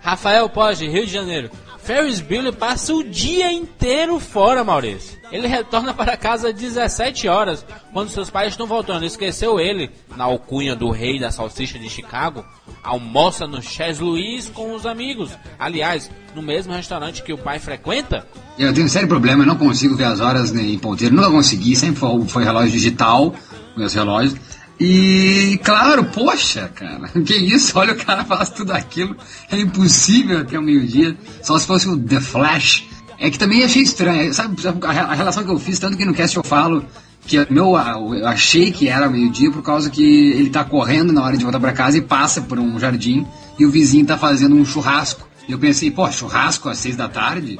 Rafael 0.02 0.48
Pode, 0.48 0.88
Rio 0.88 1.06
de 1.06 1.12
Janeiro. 1.12 1.50
Ferris 1.82 2.20
Bueller 2.20 2.52
passa 2.52 2.94
o 2.94 3.02
dia 3.02 3.50
inteiro 3.50 4.20
fora, 4.20 4.62
Maurício. 4.62 5.18
Ele 5.32 5.46
retorna 5.46 5.94
para 5.94 6.16
casa 6.16 6.48
às 6.48 6.54
17 6.54 7.26
horas, 7.28 7.64
quando 7.92 8.10
seus 8.10 8.28
pais 8.30 8.52
estão 8.52 8.66
voltando. 8.66 9.04
Esqueceu 9.04 9.58
ele, 9.58 9.90
na 10.16 10.24
alcunha 10.24 10.76
do 10.76 10.90
rei 10.90 11.18
da 11.18 11.30
salsicha 11.30 11.78
de 11.78 11.88
Chicago, 11.88 12.44
almoça 12.82 13.46
no 13.46 13.62
Chess 13.62 13.98
Louis 13.98 14.48
com 14.48 14.74
os 14.74 14.84
amigos. 14.84 15.30
Aliás, 15.58 16.10
no 16.34 16.42
mesmo 16.42 16.72
restaurante 16.72 17.22
que 17.22 17.32
o 17.32 17.38
pai 17.38 17.58
frequenta. 17.58 18.26
Eu 18.58 18.72
tenho 18.74 18.86
um 18.86 18.90
sério 18.90 19.08
problema, 19.08 19.42
eu 19.42 19.46
não 19.46 19.56
consigo 19.56 19.96
ver 19.96 20.04
as 20.04 20.20
horas 20.20 20.54
em 20.54 20.78
ponteiro. 20.78 21.14
Nunca 21.14 21.30
consegui, 21.30 21.74
sempre 21.76 22.00
foi, 22.00 22.24
foi 22.26 22.44
relógio 22.44 22.72
digital, 22.72 23.34
meus 23.76 23.94
relógios. 23.94 24.36
E 24.78 25.60
claro, 25.62 26.04
poxa, 26.04 26.70
cara, 26.74 27.08
que 27.24 27.34
isso? 27.34 27.78
Olha 27.78 27.92
o 27.92 27.96
cara 27.96 28.24
faz 28.24 28.50
tudo 28.50 28.72
aquilo, 28.72 29.14
é 29.50 29.60
impossível 29.60 30.38
até 30.38 30.58
o 30.58 30.62
meio-dia, 30.62 31.16
só 31.42 31.58
se 31.58 31.66
fosse 31.66 31.88
o 31.88 31.98
The 31.98 32.20
Flash. 32.20 32.88
É 33.18 33.28
que 33.28 33.38
também 33.38 33.62
achei 33.62 33.82
estranho, 33.82 34.32
sabe, 34.32 34.56
a 34.82 35.14
relação 35.14 35.44
que 35.44 35.50
eu 35.50 35.58
fiz, 35.58 35.78
tanto 35.78 35.98
que 35.98 36.06
no 36.06 36.14
cast 36.14 36.34
eu 36.34 36.42
falo 36.42 36.82
que 37.26 37.36
meu, 37.52 37.76
eu 37.76 38.26
achei 38.26 38.72
que 38.72 38.88
era 38.88 39.08
meio-dia 39.08 39.50
por 39.50 39.62
causa 39.62 39.90
que 39.90 40.30
ele 40.32 40.48
tá 40.48 40.64
correndo 40.64 41.12
na 41.12 41.22
hora 41.22 41.36
de 41.36 41.44
voltar 41.44 41.60
para 41.60 41.72
casa 41.72 41.98
e 41.98 42.00
passa 42.00 42.40
por 42.40 42.58
um 42.58 42.78
jardim 42.78 43.26
e 43.58 43.66
o 43.66 43.70
vizinho 43.70 44.06
tá 44.06 44.16
fazendo 44.16 44.56
um 44.56 44.64
churrasco. 44.64 45.28
E 45.46 45.52
eu 45.52 45.58
pensei, 45.58 45.90
pô, 45.90 46.10
churrasco 46.10 46.68
às 46.68 46.78
seis 46.78 46.96
da 46.96 47.08
tarde? 47.08 47.58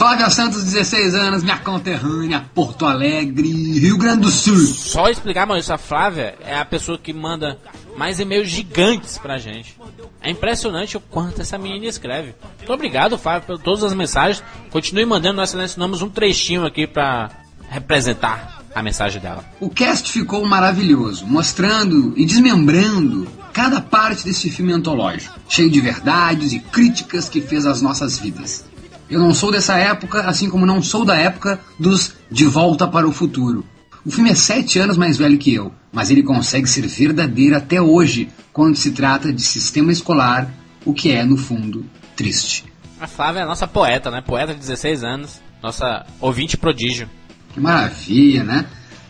Flávia 0.00 0.30
Santos, 0.30 0.64
16 0.64 1.14
anos, 1.14 1.42
minha 1.42 1.58
conterrânea, 1.58 2.42
Porto 2.54 2.86
Alegre, 2.86 3.78
Rio 3.78 3.98
Grande 3.98 4.22
do 4.22 4.30
Sul. 4.30 4.56
Só 4.56 5.10
explicar, 5.10 5.44
Maurício, 5.44 5.74
a 5.74 5.76
Flávia 5.76 6.36
é 6.40 6.56
a 6.56 6.64
pessoa 6.64 6.96
que 6.96 7.12
manda 7.12 7.58
mais 7.98 8.18
e-mails 8.18 8.48
gigantes 8.48 9.18
pra 9.18 9.36
gente. 9.36 9.76
É 10.22 10.30
impressionante 10.30 10.96
o 10.96 11.00
quanto 11.00 11.42
essa 11.42 11.58
menina 11.58 11.84
escreve. 11.84 12.34
Muito 12.56 12.72
obrigado, 12.72 13.18
Flávia, 13.18 13.42
por 13.42 13.58
todas 13.58 13.84
as 13.84 13.92
mensagens. 13.92 14.42
Continue 14.70 15.04
mandando, 15.04 15.36
nós 15.36 15.50
selecionamos 15.50 16.00
um 16.00 16.08
trechinho 16.08 16.64
aqui 16.64 16.86
pra 16.86 17.30
representar 17.68 18.62
a 18.74 18.82
mensagem 18.82 19.20
dela. 19.20 19.44
O 19.60 19.68
cast 19.68 20.10
ficou 20.10 20.46
maravilhoso, 20.46 21.26
mostrando 21.26 22.14
e 22.16 22.24
desmembrando 22.24 23.28
cada 23.52 23.82
parte 23.82 24.24
desse 24.24 24.48
filme 24.48 24.72
antológico, 24.72 25.38
cheio 25.46 25.68
de 25.68 25.78
verdades 25.78 26.54
e 26.54 26.58
críticas 26.58 27.28
que 27.28 27.42
fez 27.42 27.66
às 27.66 27.82
nossas 27.82 28.18
vidas. 28.18 28.64
Eu 29.10 29.18
não 29.18 29.34
sou 29.34 29.50
dessa 29.50 29.76
época, 29.76 30.20
assim 30.22 30.48
como 30.48 30.64
não 30.64 30.80
sou 30.80 31.04
da 31.04 31.16
época 31.16 31.58
dos 31.78 32.14
De 32.30 32.44
Volta 32.44 32.86
para 32.86 33.08
o 33.08 33.12
Futuro. 33.12 33.64
O 34.06 34.10
filme 34.10 34.30
é 34.30 34.34
sete 34.34 34.78
anos 34.78 34.96
mais 34.96 35.18
velho 35.18 35.36
que 35.36 35.52
eu, 35.52 35.72
mas 35.92 36.10
ele 36.10 36.22
consegue 36.22 36.68
ser 36.68 36.86
verdadeiro 36.86 37.56
até 37.56 37.82
hoje 37.82 38.28
quando 38.52 38.76
se 38.76 38.92
trata 38.92 39.32
de 39.32 39.42
sistema 39.42 39.90
escolar, 39.90 40.48
o 40.84 40.94
que 40.94 41.10
é, 41.10 41.24
no 41.24 41.36
fundo, 41.36 41.84
triste. 42.14 42.64
A 43.00 43.06
Flávia 43.06 43.40
é 43.40 43.42
a 43.42 43.46
nossa 43.46 43.66
poeta, 43.66 44.10
né? 44.10 44.22
Poeta 44.24 44.54
de 44.54 44.60
16 44.60 45.02
anos, 45.02 45.40
nossa 45.60 46.06
ouvinte 46.20 46.56
prodígio. 46.56 47.08
Que 47.52 47.60
maravilha, 47.60 48.44
né? 48.44 48.66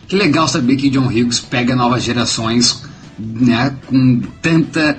Que 0.07 0.15
legal 0.15 0.47
saber 0.47 0.77
que 0.77 0.89
John 0.89 1.07
Hughes 1.07 1.39
pega 1.39 1.75
novas 1.75 2.03
gerações, 2.03 2.83
né, 3.17 3.75
com 3.85 4.21
tanta 4.41 4.97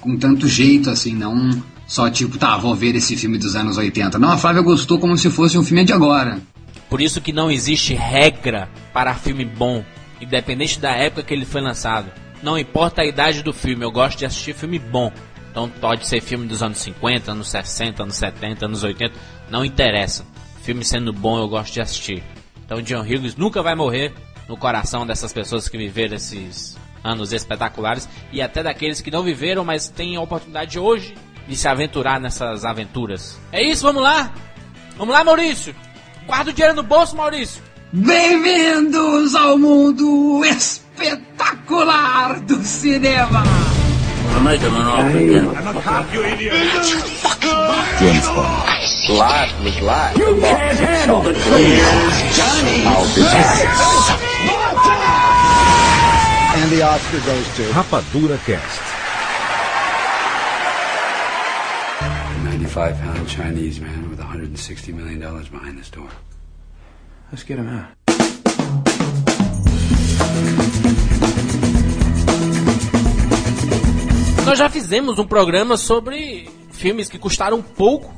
com 0.00 0.16
tanto 0.16 0.46
jeito 0.46 0.90
assim, 0.90 1.14
não 1.14 1.62
só 1.86 2.10
tipo, 2.10 2.38
tá, 2.38 2.56
vou 2.56 2.74
ver 2.74 2.94
esse 2.94 3.16
filme 3.16 3.38
dos 3.38 3.54
anos 3.54 3.76
80. 3.76 4.18
Não, 4.18 4.30
a 4.30 4.38
Flávia 4.38 4.62
gostou 4.62 4.98
como 4.98 5.16
se 5.16 5.30
fosse 5.30 5.58
um 5.58 5.64
filme 5.64 5.84
de 5.84 5.92
agora. 5.92 6.40
Por 6.88 7.00
isso 7.00 7.20
que 7.20 7.32
não 7.32 7.50
existe 7.50 7.94
regra 7.94 8.68
para 8.92 9.14
filme 9.14 9.44
bom 9.44 9.84
independente 10.20 10.80
da 10.80 10.90
época 10.92 11.22
que 11.22 11.34
ele 11.34 11.44
foi 11.44 11.60
lançado. 11.60 12.10
Não 12.42 12.58
importa 12.58 13.02
a 13.02 13.06
idade 13.06 13.42
do 13.42 13.52
filme, 13.52 13.84
eu 13.84 13.90
gosto 13.90 14.18
de 14.18 14.26
assistir 14.26 14.54
filme 14.54 14.78
bom. 14.78 15.12
Então 15.50 15.68
pode 15.68 16.06
ser 16.06 16.20
filme 16.20 16.46
dos 16.46 16.62
anos 16.62 16.78
50, 16.78 17.30
anos 17.30 17.48
60, 17.48 18.02
anos 18.02 18.16
70, 18.16 18.66
anos 18.66 18.82
80, 18.82 19.14
não 19.50 19.64
interessa. 19.64 20.26
Filme 20.62 20.84
sendo 20.84 21.12
bom, 21.12 21.38
eu 21.38 21.48
gosto 21.48 21.72
de 21.72 21.80
assistir. 21.80 22.22
Então 22.64 22.82
John 22.82 23.02
Hughes 23.02 23.36
nunca 23.36 23.62
vai 23.62 23.74
morrer 23.74 24.12
no 24.48 24.56
coração 24.56 25.06
dessas 25.06 25.32
pessoas 25.32 25.68
que 25.68 25.78
viveram 25.78 26.16
esses 26.16 26.76
anos 27.02 27.32
espetaculares 27.32 28.08
e 28.32 28.40
até 28.40 28.62
daqueles 28.62 29.00
que 29.00 29.10
não 29.10 29.22
viveram, 29.22 29.64
mas 29.64 29.88
têm 29.88 30.16
a 30.16 30.20
oportunidade 30.20 30.78
hoje 30.78 31.14
de 31.46 31.56
se 31.56 31.68
aventurar 31.68 32.20
nessas 32.20 32.64
aventuras. 32.64 33.38
É 33.52 33.62
isso, 33.62 33.82
vamos 33.82 34.02
lá? 34.02 34.32
Vamos 34.96 35.14
lá, 35.14 35.24
Maurício? 35.24 35.74
Guarda 36.26 36.50
o 36.50 36.52
dinheiro 36.52 36.76
no 36.76 36.82
bolso, 36.82 37.16
Maurício. 37.16 37.62
Bem-vindos 37.92 39.34
ao 39.34 39.58
mundo 39.58 40.44
espetacular 40.44 42.40
do 42.40 42.62
cinema! 42.64 43.42
Rapadura 57.72 58.38
Cast. 58.44 58.93
95 62.64 62.98
pound 63.00 63.30
Chinese 63.30 63.80
man 63.80 64.08
with 64.08 64.18
$160 64.18 64.94
million 64.94 65.20
behind 65.20 65.78
this 65.78 65.90
door. 65.90 66.08
Let's 67.30 67.44
get 67.44 67.58
him 67.58 67.68
out. 67.68 67.88
Nós 74.46 74.58
já 74.58 74.68
fizemos 74.68 75.18
um 75.18 75.26
programa 75.26 75.76
sobre 75.76 76.48
filmes 76.70 77.08
que 77.08 77.18
custaram 77.18 77.62
pouco 77.62 78.12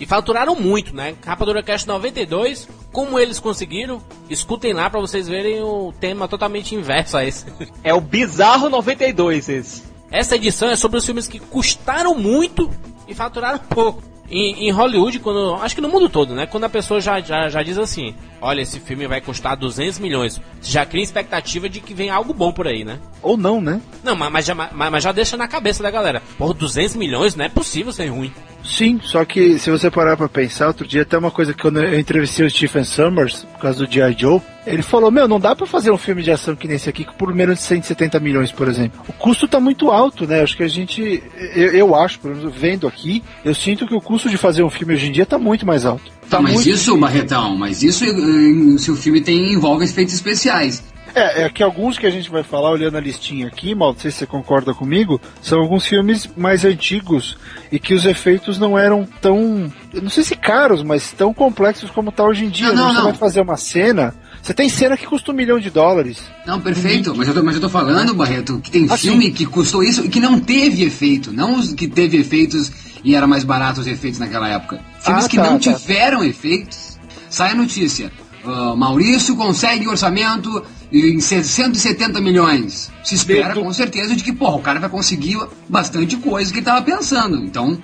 e 0.00 0.06
faturaram 0.06 0.54
muito, 0.54 0.94
né? 0.94 1.14
Rapadura 1.24 1.62
Cast 1.62 1.86
92, 1.86 2.68
como 2.92 3.18
eles 3.18 3.38
conseguiram? 3.38 4.02
Escutem 4.30 4.72
lá 4.72 4.88
pra 4.88 5.00
vocês 5.00 5.28
verem 5.28 5.60
o 5.62 5.92
tema 6.00 6.28
totalmente 6.28 6.74
inverso 6.74 7.16
a 7.16 7.24
esse. 7.24 7.44
É 7.84 7.92
o 7.92 8.00
Bizarro 8.00 8.68
92 8.68 9.48
esse. 9.48 9.82
Essa 10.10 10.36
edição 10.36 10.68
é 10.68 10.76
sobre 10.76 10.98
os 10.98 11.06
filmes 11.06 11.26
que 11.26 11.38
custaram 11.38 12.14
muito 12.14 12.70
e 13.12 13.14
faturaram 13.14 13.58
pouco. 13.58 14.02
Em, 14.30 14.68
em 14.68 14.70
Hollywood, 14.70 15.18
quando, 15.18 15.56
acho 15.56 15.74
que 15.74 15.80
no 15.80 15.90
mundo 15.90 16.08
todo, 16.08 16.34
né? 16.34 16.46
Quando 16.46 16.64
a 16.64 16.68
pessoa 16.68 17.00
já, 17.00 17.20
já, 17.20 17.50
já 17.50 17.62
diz 17.62 17.76
assim: 17.76 18.14
Olha, 18.40 18.62
esse 18.62 18.80
filme 18.80 19.06
vai 19.06 19.20
custar 19.20 19.56
200 19.56 19.98
milhões, 19.98 20.40
você 20.58 20.72
já 20.72 20.86
cria 20.86 21.02
expectativa 21.02 21.68
de 21.68 21.80
que 21.80 21.92
vem 21.92 22.08
algo 22.08 22.32
bom 22.32 22.50
por 22.50 22.66
aí, 22.66 22.82
né? 22.82 22.98
Ou 23.20 23.36
não, 23.36 23.60
né? 23.60 23.80
Não, 24.02 24.16
mas, 24.16 24.32
mas 24.32 24.44
já, 24.46 24.54
mas, 24.54 24.72
mas 24.72 25.04
já 25.04 25.12
deixa 25.12 25.36
na 25.36 25.46
cabeça 25.46 25.82
da 25.82 25.90
galera: 25.90 26.22
Por 26.38 26.54
200 26.54 26.96
milhões 26.96 27.36
não 27.36 27.44
é 27.44 27.48
possível 27.50 27.92
ser 27.92 28.06
ruim. 28.06 28.32
Sim, 28.64 29.00
só 29.02 29.24
que 29.24 29.58
se 29.58 29.70
você 29.70 29.90
parar 29.90 30.16
pra 30.16 30.28
pensar, 30.28 30.68
outro 30.68 30.86
dia 30.86 31.02
até 31.02 31.18
uma 31.18 31.30
coisa 31.30 31.52
que 31.52 31.60
quando 31.60 31.82
eu 31.82 31.98
entrevistei 31.98 32.46
o 32.46 32.50
Stephen 32.50 32.84
Summers, 32.84 33.44
por 33.52 33.60
causa 33.60 33.84
do 33.84 33.92
G.I. 33.92 34.16
Joe, 34.16 34.40
ele 34.66 34.82
falou, 34.82 35.10
meu, 35.10 35.26
não 35.26 35.40
dá 35.40 35.56
pra 35.56 35.66
fazer 35.66 35.90
um 35.90 35.98
filme 35.98 36.22
de 36.22 36.30
ação 36.30 36.54
que 36.54 36.68
nem 36.68 36.76
esse 36.76 36.88
aqui 36.88 37.06
por 37.18 37.34
menos 37.34 37.58
de 37.58 37.64
170 37.64 38.20
milhões, 38.20 38.52
por 38.52 38.68
exemplo. 38.68 39.00
O 39.08 39.12
custo 39.12 39.48
tá 39.48 39.58
muito 39.58 39.90
alto, 39.90 40.26
né? 40.26 40.42
Acho 40.42 40.56
que 40.56 40.62
a 40.62 40.68
gente, 40.68 41.22
eu, 41.54 41.72
eu 41.72 41.94
acho, 41.94 42.20
pelo 42.20 42.36
menos 42.36 42.54
vendo 42.54 42.86
aqui, 42.86 43.22
eu 43.44 43.54
sinto 43.54 43.86
que 43.86 43.94
o 43.94 44.00
custo 44.00 44.30
de 44.30 44.36
fazer 44.36 44.62
um 44.62 44.70
filme 44.70 44.94
hoje 44.94 45.08
em 45.08 45.12
dia 45.12 45.26
tá 45.26 45.38
muito 45.38 45.66
mais 45.66 45.84
alto. 45.84 46.10
Tá, 46.30 46.40
mas 46.40 46.54
muito... 46.54 46.70
isso, 46.70 46.96
Barretão, 46.96 47.56
mas 47.56 47.82
isso 47.82 48.04
eh, 48.04 48.78
se 48.78 48.90
o 48.90 48.96
filme 48.96 49.20
tem 49.20 49.52
envolve 49.52 49.84
efeitos 49.84 50.14
especiais. 50.14 50.82
É, 51.14 51.42
é 51.42 51.50
que 51.50 51.62
alguns 51.62 51.98
que 51.98 52.06
a 52.06 52.10
gente 52.10 52.30
vai 52.30 52.42
falar 52.42 52.70
olhando 52.70 52.96
a 52.96 53.00
listinha 53.00 53.46
aqui, 53.46 53.74
mal, 53.74 53.92
não 53.92 53.98
sei 53.98 54.10
se 54.10 54.18
você 54.18 54.26
concorda 54.26 54.72
comigo, 54.72 55.20
são 55.42 55.60
alguns 55.60 55.86
filmes 55.86 56.28
mais 56.36 56.64
antigos 56.64 57.36
e 57.70 57.78
que 57.78 57.92
os 57.92 58.06
efeitos 58.06 58.58
não 58.58 58.78
eram 58.78 59.06
tão, 59.20 59.70
não 59.92 60.08
sei 60.08 60.24
se 60.24 60.34
caros, 60.34 60.82
mas 60.82 61.12
tão 61.12 61.34
complexos 61.34 61.90
como 61.90 62.10
tá 62.10 62.24
hoje 62.24 62.46
em 62.46 62.48
dia. 62.48 62.72
Não, 62.72 62.76
não, 62.76 62.88
Você 62.88 62.96
não. 62.96 63.04
vai 63.04 63.14
fazer 63.14 63.40
uma 63.42 63.56
cena, 63.56 64.14
você 64.42 64.52
tem 64.52 64.68
cena 64.68 64.96
que 64.96 65.06
custa 65.06 65.30
um 65.30 65.34
milhão 65.34 65.58
de 65.60 65.70
dólares. 65.70 66.18
Não, 66.46 66.60
perfeito, 66.60 67.14
mas 67.16 67.28
eu 67.28 67.34
tô, 67.34 67.42
mas 67.44 67.54
eu 67.54 67.60
tô 67.60 67.68
falando, 67.68 68.12
Barreto, 68.12 68.58
que 68.62 68.70
tem 68.72 68.86
Ah, 68.90 68.96
filme 68.98 69.30
que 69.30 69.46
custou 69.46 69.82
isso 69.84 70.04
e 70.04 70.08
que 70.08 70.18
não 70.20 70.40
teve 70.40 70.82
efeito. 70.84 71.32
Não 71.32 71.54
os 71.58 71.72
que 71.72 71.86
teve 71.86 72.16
efeitos 72.18 72.70
e 73.04 73.14
era 73.14 73.26
mais 73.26 73.44
barato 73.44 73.80
os 73.80 73.86
efeitos 73.86 74.18
naquela 74.18 74.48
época. 74.48 74.80
Filmes 75.00 75.24
Ah, 75.24 75.28
que 75.28 75.36
tá, 75.36 75.44
não 75.44 75.58
tá. 75.58 75.72
tiveram 75.74 76.24
efeitos. 76.24 76.98
Sai 77.30 77.52
a 77.52 77.54
notícia. 77.54 78.10
ah, 78.44 78.74
Maurício 78.76 79.36
consegue 79.36 79.86
orçamento 79.86 80.64
em 80.92 81.20
170 81.20 82.20
milhões. 82.20 82.90
Se 83.04 83.14
espera 83.14 83.54
com 83.54 83.72
certeza 83.72 84.14
de 84.16 84.22
que, 84.24 84.32
porra, 84.32 84.56
o 84.56 84.60
cara 84.60 84.80
vai 84.80 84.90
conseguir 84.90 85.38
bastante 85.68 86.16
coisa 86.16 86.52
que 86.52 86.58
ele 86.58 86.66
tava 86.66 86.82
pensando. 86.82 87.36
Então, 87.38 87.78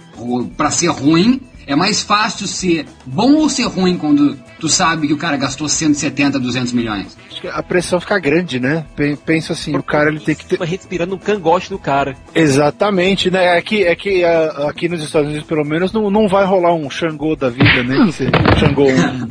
pra 0.57 0.71
ser 0.71 0.89
ruim, 0.89 1.41
é 1.69 1.77
mais 1.77 2.03
fácil 2.03 2.49
ser 2.49 2.85
bom 3.07 3.35
ou 3.35 3.49
ser 3.49 3.65
ruim 3.69 3.97
quando 3.97 4.37
tu 4.59 4.69
sabe 4.69 5.07
que 5.07 5.13
o 5.13 5.17
cara 5.19 5.37
gastou 5.37 5.69
170, 5.69 6.41
200 6.41 6.73
milhões. 6.73 7.17
Acho 7.31 7.43
que 7.43 7.47
a 7.47 7.63
pressão 7.63 8.01
fica 8.01 8.19
grande, 8.19 8.59
né? 8.59 8.85
Pen- 8.97 9.15
Pensa 9.15 9.53
assim, 9.53 9.77
o 9.77 9.83
cara 9.83 10.09
ele 10.11 10.19
tem 10.19 10.35
que 10.35 10.45
ter. 10.45 10.59
Respirando 10.61 11.15
um 11.15 11.19
cangote 11.19 11.69
do 11.71 11.79
cara. 11.79 12.17
Exatamente, 12.35 13.31
né? 13.31 13.57
É 13.59 13.63
que, 13.63 13.85
é 13.85 13.95
que 13.95 14.25
ah, 14.25 14.67
aqui 14.69 14.89
nos 14.89 15.01
Estados 15.05 15.29
Unidos, 15.29 15.47
pelo 15.47 15.65
menos, 15.65 15.93
não, 15.93 16.11
não 16.11 16.27
vai 16.27 16.45
rolar 16.45 16.75
um 16.75 16.91
Xangô 16.91 17.37
da 17.37 17.49
vida, 17.49 17.85
né? 17.85 17.97
Que 18.07 18.13
você- 18.13 18.31
Xangô. 18.59 18.87
um- 18.89 19.31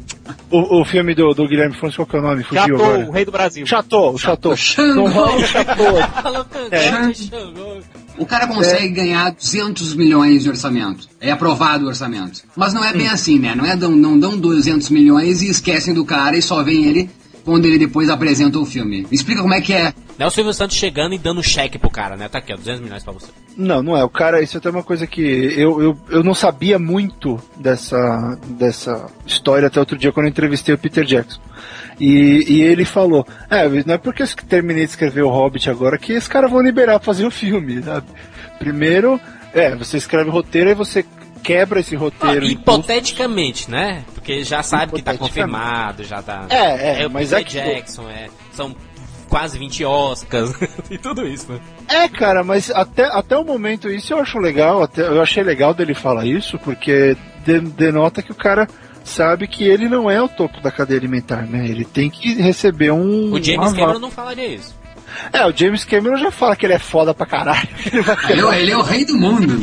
o, 0.50 0.82
o 0.82 0.86
filme 0.86 1.14
do, 1.14 1.34
do 1.34 1.46
Guilherme 1.48 1.76
Fonseca, 1.76 2.06
qual 2.06 2.08
que 2.08 2.16
é 2.16 2.20
o 2.20 2.22
nome? 2.22 2.44
Fugiu 2.44 2.62
Chateau, 2.62 2.86
agora. 2.86 3.10
o 3.10 3.12
rei 3.12 3.26
do 3.26 3.32
Brasil. 3.32 3.66
Chateau, 3.66 4.14
o 4.14 4.18
Chateau. 4.18 4.56
Xangô. 4.56 4.94
Não 4.96 5.08
rola 5.12 5.46
Chateau. 5.46 5.96
Falou 6.24 6.46
cangote, 6.46 7.28
Xangô. 7.30 7.78
O 8.18 8.26
cara 8.26 8.48
consegue 8.48 8.90
ganhar 8.90 9.32
200 9.32 9.96
milhões 9.96 10.44
de 10.44 10.50
orçamento. 10.50 11.08
É 11.22 11.32
aprovado 11.32 11.86
o 11.86 11.88
orçamento. 11.88 12.44
Mas 12.56 12.74
não 12.74 12.84
é 12.84 12.94
bem 12.94 13.08
assim, 13.08 13.40
né? 13.40 13.56
Não 13.56 13.66
é 13.66 13.76
dão, 13.76 13.92
não 13.92 14.18
dão 14.18 14.38
200 14.38 14.90
milhões 14.90 15.42
e 15.42 15.50
esquecem 15.50 15.94
do 15.94 16.04
cara 16.04 16.38
e 16.38 16.42
só 16.42 16.64
vem 16.64 16.86
ele 16.86 17.10
quando 17.48 17.66
ele 17.66 17.78
depois 17.78 18.10
apresenta 18.10 18.60
o 18.60 18.66
filme. 18.66 19.04
Me 19.04 19.16
explica 19.16 19.42
como 19.42 19.54
é 19.54 19.62
que 19.62 19.72
é. 19.72 19.94
Não 20.20 20.26
é 20.26 20.28
o 20.28 20.32
Silvio 20.32 20.54
Santos 20.54 20.76
chegando 20.76 21.14
e 21.14 21.18
dando 21.18 21.42
cheque 21.42 21.80
pro 21.80 21.90
cara, 21.90 22.18
né? 22.18 22.28
Tá 22.28 22.40
aqui, 22.40 22.52
ó, 22.52 22.58
200 22.58 22.82
milhões 22.82 23.04
pra 23.04 23.14
você. 23.14 23.28
Não, 23.56 23.82
não 23.82 23.96
é. 23.96 24.04
O 24.04 24.10
cara, 24.10 24.42
isso 24.42 24.58
é 24.58 24.60
até 24.60 24.70
uma 24.70 24.84
coisa 24.84 25.08
que 25.08 25.22
eu, 25.22 25.82
eu, 25.82 25.98
eu 26.10 26.24
não 26.24 26.34
sabia 26.34 26.78
muito 26.78 27.40
dessa, 27.56 28.38
dessa 28.50 29.06
história 29.26 29.68
até 29.68 29.80
outro 29.80 29.98
dia 29.98 30.12
quando 30.12 30.26
eu 30.26 30.32
entrevistei 30.32 30.76
o 30.76 30.78
Peter 30.78 31.06
Jackson. 31.06 31.40
E, 32.00 32.46
e 32.48 32.62
ele 32.62 32.86
falou: 32.86 33.26
É, 33.50 33.68
não 33.86 33.96
é 33.96 33.98
porque 33.98 34.22
eu 34.24 34.28
terminei 34.48 34.84
de 34.86 34.92
escrever 34.92 35.24
o 35.24 35.30
Hobbit 35.30 35.70
agora 35.70 35.98
que 35.98 36.14
os 36.16 36.28
caras 36.28 36.50
vão 36.52 36.62
liberar 36.62 37.00
pra 37.00 37.06
fazer 37.06 37.26
o 37.26 37.32
filme, 37.32 37.82
sabe? 37.82 38.08
Primeiro, 38.60 39.20
é, 39.54 39.76
você 39.76 39.98
escreve 39.98 40.30
o 40.30 40.34
roteiro 40.34 40.70
e 40.70 40.74
você 40.76 41.06
quebra 41.44 41.80
esse 41.80 41.96
Ah, 41.96 42.00
roteiro. 42.00 42.46
em 42.46 42.52
hipoteticamente, 42.52 43.70
né? 43.72 44.04
Porque 44.14 44.44
já 44.44 44.62
sabe 44.62 44.94
que 44.94 45.02
tá 45.02 45.18
confirmado, 45.18 46.04
já 46.04 46.22
tá. 46.22 46.46
É, 46.50 47.04
é, 47.04 47.08
o 47.08 47.12
mas 47.12 47.30
Peter 47.30 47.40
é 47.40 47.44
que- 47.44 47.76
Jackson, 47.76 48.10
é. 48.10 48.28
São 48.52 48.76
quase 49.30 49.58
20 49.60 49.84
Oscars 49.86 50.54
e 50.90 50.98
tudo 50.98 51.28
isso, 51.28 51.52
né? 51.52 51.60
É, 51.88 52.08
cara, 52.08 52.44
mas 52.44 52.70
até, 52.72 53.06
até 53.06 53.38
o 53.38 53.44
momento 53.44 53.90
isso 53.90 54.14
eu 54.14 54.20
acho 54.20 54.38
legal, 54.40 54.84
até, 54.84 55.02
eu 55.02 55.22
achei 55.22 55.44
legal 55.44 55.74
dele 55.74 55.94
falar 55.94 56.26
isso, 56.26 56.58
porque 56.60 57.16
de- 57.46 57.60
denota 57.60 58.22
que 58.22 58.32
o 58.32 58.36
cara 58.36 58.68
sabe 59.08 59.48
que 59.48 59.64
ele 59.64 59.88
não 59.90 60.10
é 60.10 60.22
o 60.22 60.28
topo 60.30 60.62
da 60.62 60.72
cadeia 60.72 61.00
alimentar, 61.00 61.44
né? 61.48 61.66
Ele 61.68 61.86
tem 61.86 62.10
que 62.10 62.36
receber 62.36 62.92
um. 62.92 63.32
O 63.32 63.42
James 63.44 63.72
uma 63.72 63.76
Cameron 63.76 64.00
não 64.00 64.12
falaria 64.12 64.48
isso. 64.48 64.76
É, 65.32 65.46
o 65.48 65.56
James 65.56 65.84
Cameron 65.86 66.18
já 66.18 66.30
fala 66.32 66.56
que 66.56 66.66
ele 66.66 66.74
é 66.74 66.80
foda 66.80 67.14
pra 67.14 67.26
caralho. 67.26 67.68
Ele 68.30 68.42
Ele, 68.42 68.42
é- 68.48 68.62
ele 68.62 68.72
é 68.72 68.78
o 68.78 68.82
rei 68.82 69.06
do 69.06 69.18
mundo. 69.18 69.54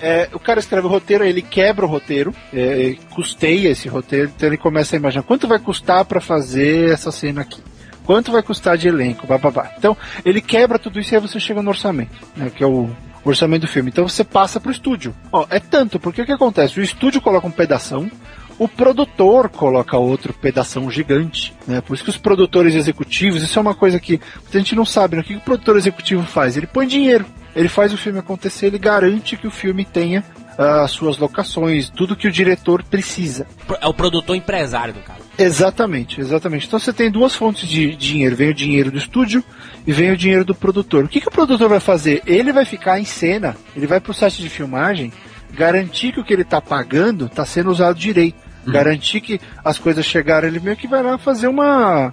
É, 0.00 0.28
o 0.34 0.38
cara 0.38 0.60
escreve 0.60 0.86
o 0.86 0.90
roteiro, 0.90 1.24
ele 1.24 1.40
quebra 1.40 1.86
o 1.86 1.88
roteiro, 1.88 2.34
é, 2.52 2.96
custeia 3.14 3.70
esse 3.70 3.88
roteiro, 3.88 4.30
então 4.36 4.46
ele 4.46 4.58
começa 4.58 4.94
a 4.94 4.98
imaginar 4.98 5.22
quanto 5.22 5.48
vai 5.48 5.58
custar 5.58 6.04
pra 6.04 6.20
fazer 6.20 6.90
essa 6.92 7.10
cena 7.10 7.40
aqui. 7.40 7.62
Quanto 8.04 8.30
vai 8.30 8.42
custar 8.42 8.76
de 8.76 8.86
elenco, 8.86 9.26
bababá. 9.26 9.72
Então, 9.78 9.96
ele 10.24 10.40
quebra 10.40 10.78
tudo 10.78 11.00
isso 11.00 11.12
e 11.12 11.16
aí 11.16 11.20
você 11.20 11.40
chega 11.40 11.62
no 11.62 11.70
orçamento, 11.70 12.12
né, 12.36 12.52
que 12.54 12.62
é 12.62 12.66
o 12.66 12.90
orçamento 13.30 13.62
do 13.62 13.68
filme. 13.68 13.90
Então 13.90 14.08
você 14.08 14.24
passa 14.24 14.60
pro 14.60 14.70
estúdio. 14.70 15.14
Ó, 15.32 15.46
é 15.50 15.60
tanto, 15.60 15.98
porque 15.98 16.22
o 16.22 16.26
que 16.26 16.32
acontece? 16.32 16.78
O 16.78 16.82
estúdio 16.82 17.20
coloca 17.20 17.46
um 17.46 17.50
pedação, 17.50 18.10
o 18.58 18.66
produtor 18.66 19.48
coloca 19.48 19.96
outro 19.96 20.32
pedação 20.32 20.90
gigante, 20.90 21.54
né? 21.66 21.80
Por 21.80 21.94
isso 21.94 22.04
que 22.04 22.10
os 22.10 22.16
produtores 22.16 22.74
executivos, 22.74 23.42
isso 23.42 23.58
é 23.58 23.62
uma 23.62 23.74
coisa 23.74 24.00
que 24.00 24.20
a 24.52 24.58
gente 24.58 24.74
não 24.74 24.84
sabe, 24.84 25.16
né? 25.16 25.22
O 25.22 25.24
que 25.24 25.36
o 25.36 25.40
produtor 25.40 25.76
executivo 25.76 26.22
faz? 26.22 26.56
Ele 26.56 26.66
põe 26.66 26.86
dinheiro, 26.86 27.26
ele 27.54 27.68
faz 27.68 27.92
o 27.92 27.96
filme 27.98 28.18
acontecer, 28.18 28.66
ele 28.66 28.78
garante 28.78 29.36
que 29.36 29.46
o 29.46 29.50
filme 29.50 29.84
tenha 29.84 30.24
as 30.58 30.90
suas 30.90 31.18
locações, 31.18 31.90
tudo 31.90 32.16
que 32.16 32.26
o 32.26 32.32
diretor 32.32 32.82
precisa. 32.82 33.46
É 33.80 33.86
o 33.86 33.94
produtor 33.94 34.36
empresário 34.36 34.94
do 34.94 35.00
cara. 35.00 35.20
Exatamente, 35.38 36.20
exatamente. 36.20 36.66
Então 36.66 36.78
você 36.78 36.92
tem 36.92 37.10
duas 37.10 37.34
fontes 37.34 37.68
de 37.68 37.94
dinheiro. 37.94 38.34
Vem 38.34 38.50
o 38.50 38.54
dinheiro 38.54 38.90
do 38.90 38.96
estúdio 38.96 39.44
e 39.86 39.92
vem 39.92 40.10
o 40.10 40.16
dinheiro 40.16 40.44
do 40.44 40.54
produtor. 40.54 41.04
O 41.04 41.08
que, 41.08 41.20
que 41.20 41.28
o 41.28 41.32
produtor 41.32 41.68
vai 41.68 41.80
fazer? 41.80 42.22
Ele 42.26 42.52
vai 42.52 42.64
ficar 42.64 42.98
em 42.98 43.04
cena, 43.04 43.56
ele 43.76 43.86
vai 43.86 44.00
pro 44.00 44.14
site 44.14 44.40
de 44.40 44.48
filmagem, 44.48 45.12
garantir 45.52 46.12
que 46.12 46.20
o 46.20 46.24
que 46.24 46.32
ele 46.32 46.44
tá 46.44 46.60
pagando 46.60 47.28
tá 47.28 47.44
sendo 47.44 47.70
usado 47.70 47.98
direito. 47.98 48.46
Garantir 48.66 49.20
que 49.20 49.40
as 49.64 49.78
coisas 49.78 50.04
chegaram, 50.04 50.48
ele 50.48 50.58
meio 50.58 50.76
que 50.76 50.88
vai 50.88 51.00
lá 51.00 51.16
fazer 51.18 51.46
uma. 51.46 52.12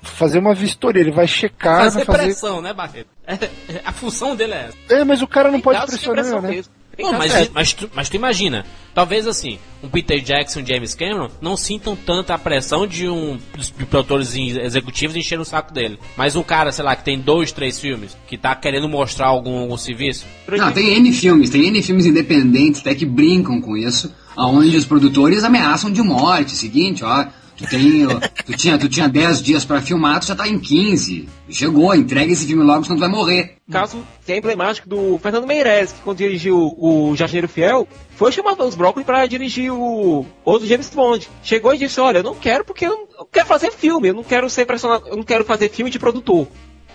fazer 0.00 0.38
uma 0.38 0.54
vistoria, 0.54 1.02
ele 1.02 1.10
vai 1.10 1.26
checar, 1.26 1.80
Fazer 1.80 1.98
vai 1.98 2.06
fazer. 2.06 2.22
pressão, 2.22 2.62
né, 2.62 2.72
Barreto? 2.72 3.08
A 3.84 3.92
função 3.92 4.34
dele 4.34 4.54
é 4.54 4.68
essa. 4.68 4.94
É, 4.94 5.04
mas 5.04 5.20
o 5.20 5.26
cara 5.26 5.50
não 5.50 5.60
pode 5.60 5.78
Casos 5.78 6.00
de 6.00 6.08
pressionar, 6.08 6.42
né? 6.42 6.50
mesmo. 6.50 6.72
Casos- 6.96 7.18
mas, 7.18 7.50
mas, 7.54 7.72
tu, 7.72 7.90
mas 7.94 8.08
tu 8.08 8.16
imagina, 8.16 8.66
talvez 8.94 9.26
assim, 9.26 9.58
um 9.82 9.88
Peter 9.88 10.20
Jackson 10.20 10.60
e 10.60 10.62
um 10.62 10.66
James 10.66 10.94
Cameron 10.94 11.28
não 11.40 11.56
sintam 11.56 11.96
tanta 11.96 12.36
pressão 12.38 12.86
de 12.86 13.08
um 13.08 13.38
de 13.78 13.86
produtores 13.86 14.34
executivos 14.34 15.16
enchendo 15.16 15.42
o 15.42 15.46
saco 15.46 15.72
dele. 15.72 15.98
Mas 16.16 16.36
um 16.36 16.42
cara, 16.42 16.72
sei 16.72 16.84
lá, 16.84 16.94
que 16.94 17.04
tem 17.04 17.18
dois, 17.18 17.52
três 17.52 17.80
filmes, 17.80 18.16
que 18.26 18.36
tá 18.36 18.54
querendo 18.54 18.88
mostrar 18.88 19.26
algum, 19.28 19.58
algum 19.60 19.76
serviço, 19.76 20.26
Não, 20.48 20.72
tem 20.72 20.94
N 20.94 21.12
filmes, 21.12 21.48
tem 21.50 21.66
N 21.68 21.82
filmes 21.82 22.06
independentes 22.06 22.80
até 22.80 22.94
que 22.94 23.06
brincam 23.06 23.60
com 23.60 23.76
isso, 23.76 24.12
aonde 24.36 24.76
os 24.76 24.84
produtores 24.84 25.44
ameaçam 25.44 25.90
de 25.90 26.02
morte. 26.02 26.52
Seguinte, 26.52 27.04
ó, 27.04 27.26
tu 27.60 27.68
tem, 27.68 28.06
tu 28.46 28.56
tinha, 28.56 28.78
tu 28.78 28.88
tinha 28.88 29.08
10 29.08 29.42
dias 29.42 29.64
pra 29.64 29.82
filmar, 29.82 30.20
tu 30.20 30.26
já 30.26 30.34
tá 30.34 30.48
em 30.48 30.58
15. 30.58 31.28
Chegou, 31.50 31.94
entrega 31.94 32.32
esse 32.32 32.46
filme 32.46 32.64
logo, 32.64 32.84
senão 32.84 32.96
tu 32.96 33.00
vai 33.00 33.08
morrer. 33.08 33.56
caso 33.70 34.02
que 34.24 34.32
é 34.32 34.38
emblemático 34.38 34.88
do 34.88 35.18
Fernando 35.18 35.46
Meirelles, 35.46 35.92
que 35.92 36.00
quando 36.00 36.18
dirigiu 36.18 36.74
o 36.78 37.14
Jardineiro 37.14 37.48
Fiel, 37.48 37.86
foi 38.16 38.32
chamar 38.32 38.60
os 38.60 38.74
Brócolis 38.74 39.06
para 39.06 39.26
dirigir 39.26 39.70
o 39.72 40.26
outro 40.44 40.66
James 40.66 40.90
Bond. 40.90 41.28
Chegou 41.42 41.74
e 41.74 41.78
disse, 41.78 42.00
olha, 42.00 42.18
eu 42.18 42.24
não 42.24 42.34
quero 42.34 42.64
porque 42.64 42.86
eu 42.86 43.08
não 43.18 43.26
quero 43.30 43.46
fazer 43.46 43.70
filme, 43.72 44.08
eu 44.08 44.14
não 44.14 44.24
quero 44.24 44.48
ser 44.48 44.64
personagem, 44.64 45.08
eu 45.08 45.16
não 45.16 45.24
quero 45.24 45.44
fazer 45.44 45.68
filme 45.68 45.90
de 45.90 45.98
produtor. 45.98 46.48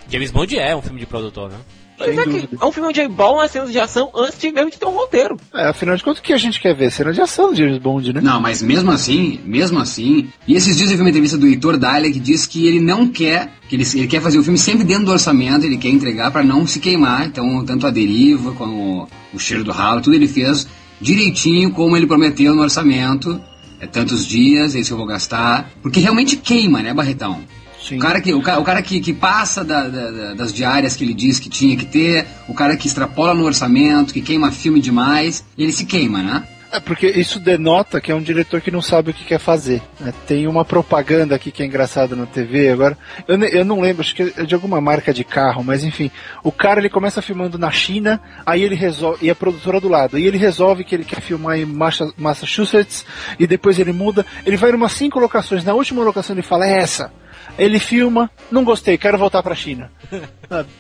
James 0.10 0.32
Bond 0.32 0.58
é 0.58 0.76
um 0.76 0.82
filme 0.82 1.00
de 1.00 1.06
produtor, 1.06 1.50
né? 1.52 1.58
Mas 2.00 2.18
é, 2.18 2.24
que 2.24 2.50
é 2.62 2.66
um 2.66 2.72
filme 2.72 2.90
onde 2.90 3.02
é 3.02 3.08
bom 3.08 3.38
nas 3.38 3.52
cenas 3.52 3.72
de 3.72 3.80
ação 3.80 4.10
antes 4.16 4.40
de 4.40 4.52
mesmo 4.52 4.70
de 4.70 4.78
ter 4.78 4.86
um 4.86 4.92
roteiro. 4.92 5.38
É, 5.54 5.68
afinal 5.68 5.96
de 5.96 6.04
contas, 6.04 6.20
o 6.20 6.24
que 6.24 6.34
a 6.34 6.38
gente 6.38 6.60
quer 6.60 6.76
ver? 6.76 6.92
Cena 6.92 7.14
de 7.14 7.22
ação 7.22 7.52
do 7.52 7.56
James 7.56 7.78
Bond, 7.78 8.14
né? 8.14 8.22
Não, 8.22 8.40
mas 8.40 8.62
mesmo 8.62 8.92
assim, 8.92 9.40
mesmo 9.46 9.80
assim. 9.80 10.30
E 10.48 10.56
esses 10.56 10.78
dias 10.78 10.92
eu 10.92 10.98
vi 10.98 11.04
uma 11.04 11.10
entrevista 11.10 11.38
do 11.38 11.48
Heitor 11.48 11.78
Dália 11.78 12.12
que 12.12 12.20
diz 12.20 12.46
que 12.46 12.68
ele 12.68 12.80
não 12.80 13.08
quer, 13.08 13.52
que 13.70 13.76
ele, 13.76 13.86
ele 13.96 14.08
quer 14.08 14.22
fazer 14.22 14.38
o 14.38 14.44
filme 14.44 14.58
sempre 14.58 14.84
dentro 14.84 15.06
do 15.06 15.12
orçamento, 15.12 15.66
ele 15.66 15.78
quer 15.78 15.90
entregar 15.90 16.32
pra 16.32 16.44
não 16.44 16.68
se 16.68 16.80
queimar. 16.80 17.26
Então, 17.26 17.64
tanto 17.66 17.88
a 17.88 17.92
deriva 17.92 18.52
como 18.54 19.08
o 19.34 19.40
cheiro 19.40 19.64
do 19.64 19.72
ralo, 19.72 20.02
tudo 20.02 20.16
ele 20.16 20.28
fez 20.28 20.68
direitinho 21.00 21.72
como 21.72 21.96
ele 21.96 22.08
prometeu 22.08 22.56
no 22.56 22.62
orçamento. 22.62 23.40
É 23.80 23.86
tantos 23.86 24.26
dias, 24.26 24.74
é 24.76 24.80
isso 24.80 24.90
que 24.90 24.94
eu 24.94 24.98
vou 24.98 25.06
gastar. 25.06 25.70
Porque 25.82 26.00
realmente 26.00 26.38
queima, 26.38 26.82
né, 26.82 26.94
Barretão? 26.94 27.42
Sim. 27.88 27.98
O 27.98 28.00
cara 28.00 28.20
que, 28.22 28.34
o 28.34 28.42
ca- 28.42 28.58
o 28.60 28.64
cara 28.64 28.82
que, 28.82 29.00
que 29.00 29.14
passa 29.14 29.64
da- 29.64 29.88
da- 29.88 30.12
da- 30.12 30.34
das 30.34 30.52
diárias 30.54 30.96
que 30.96 31.04
ele 31.04 31.14
diz 31.14 31.38
que 31.40 31.50
tinha 31.50 31.76
que 31.78 31.86
ter, 31.86 32.26
o 32.48 32.54
cara 32.54 32.76
que 32.76 32.88
extrapola 32.88 33.34
no 33.34 33.44
orçamento, 33.44 34.14
que 34.14 34.22
queima 34.22 34.52
filme 34.52 34.80
demais, 34.82 35.44
ele 35.58 35.72
se 35.72 35.86
queima, 35.86 36.24
né? 36.24 36.44
É 36.72 36.80
porque 36.80 37.08
isso 37.08 37.40
denota 37.40 38.02
que 38.02 38.12
é 38.12 38.16
um 38.16 38.22
diretor 38.22 38.60
que 38.60 38.70
não 38.70 38.82
sabe 38.82 39.12
o 39.12 39.14
que 39.14 39.24
quer 39.24 39.40
fazer. 39.40 39.82
né? 39.98 40.14
Tem 40.28 40.46
uma 40.46 40.66
propaganda 40.66 41.34
aqui 41.34 41.50
que 41.50 41.64
é 41.64 41.66
engraçada 41.66 42.18
na 42.18 42.26
TV 42.26 42.70
agora. 42.70 42.98
Eu, 43.28 43.38
eu 43.44 43.64
não 43.64 43.80
lembro, 43.80 44.02
acho 44.02 44.14
que 44.14 44.34
é 44.36 44.44
de 44.44 44.54
alguma 44.56 44.82
marca 44.82 45.14
de 45.14 45.24
carro, 45.24 45.64
mas 45.64 45.86
enfim. 45.86 46.12
O 46.44 46.52
cara 46.52 46.82
ele 46.82 46.90
começa 46.90 47.22
filmando 47.22 47.58
na 47.58 47.72
China, 47.72 48.20
aí 48.46 48.62
ele 48.62 48.76
resolve. 48.76 49.20
E 49.26 49.30
a 49.30 49.36
produtora 49.36 49.80
do 49.80 49.88
lado. 49.88 50.20
E 50.20 50.26
ele 50.26 50.38
resolve 50.38 50.84
que 50.84 50.94
ele 50.96 51.06
quer 51.06 51.22
filmar 51.22 51.58
em 51.58 51.66
Massa- 51.66 52.12
Massachusetts, 52.18 53.06
e 53.40 53.48
depois 53.48 53.80
ele 53.80 53.94
muda. 53.94 54.26
Ele 54.46 54.58
vai 54.58 54.72
em 54.72 54.76
umas 54.76 54.92
cinco 54.92 55.18
locações. 55.20 55.64
Na 55.64 55.74
última 55.74 56.04
locação 56.04 56.36
ele 56.36 56.42
fala, 56.42 56.66
é 56.68 56.78
essa. 56.80 57.10
Ele 57.58 57.80
filma, 57.80 58.30
não 58.52 58.64
gostei, 58.64 58.98
quero 58.98 59.18
voltar 59.18 59.42
pra 59.44 59.56
China. 59.56 59.92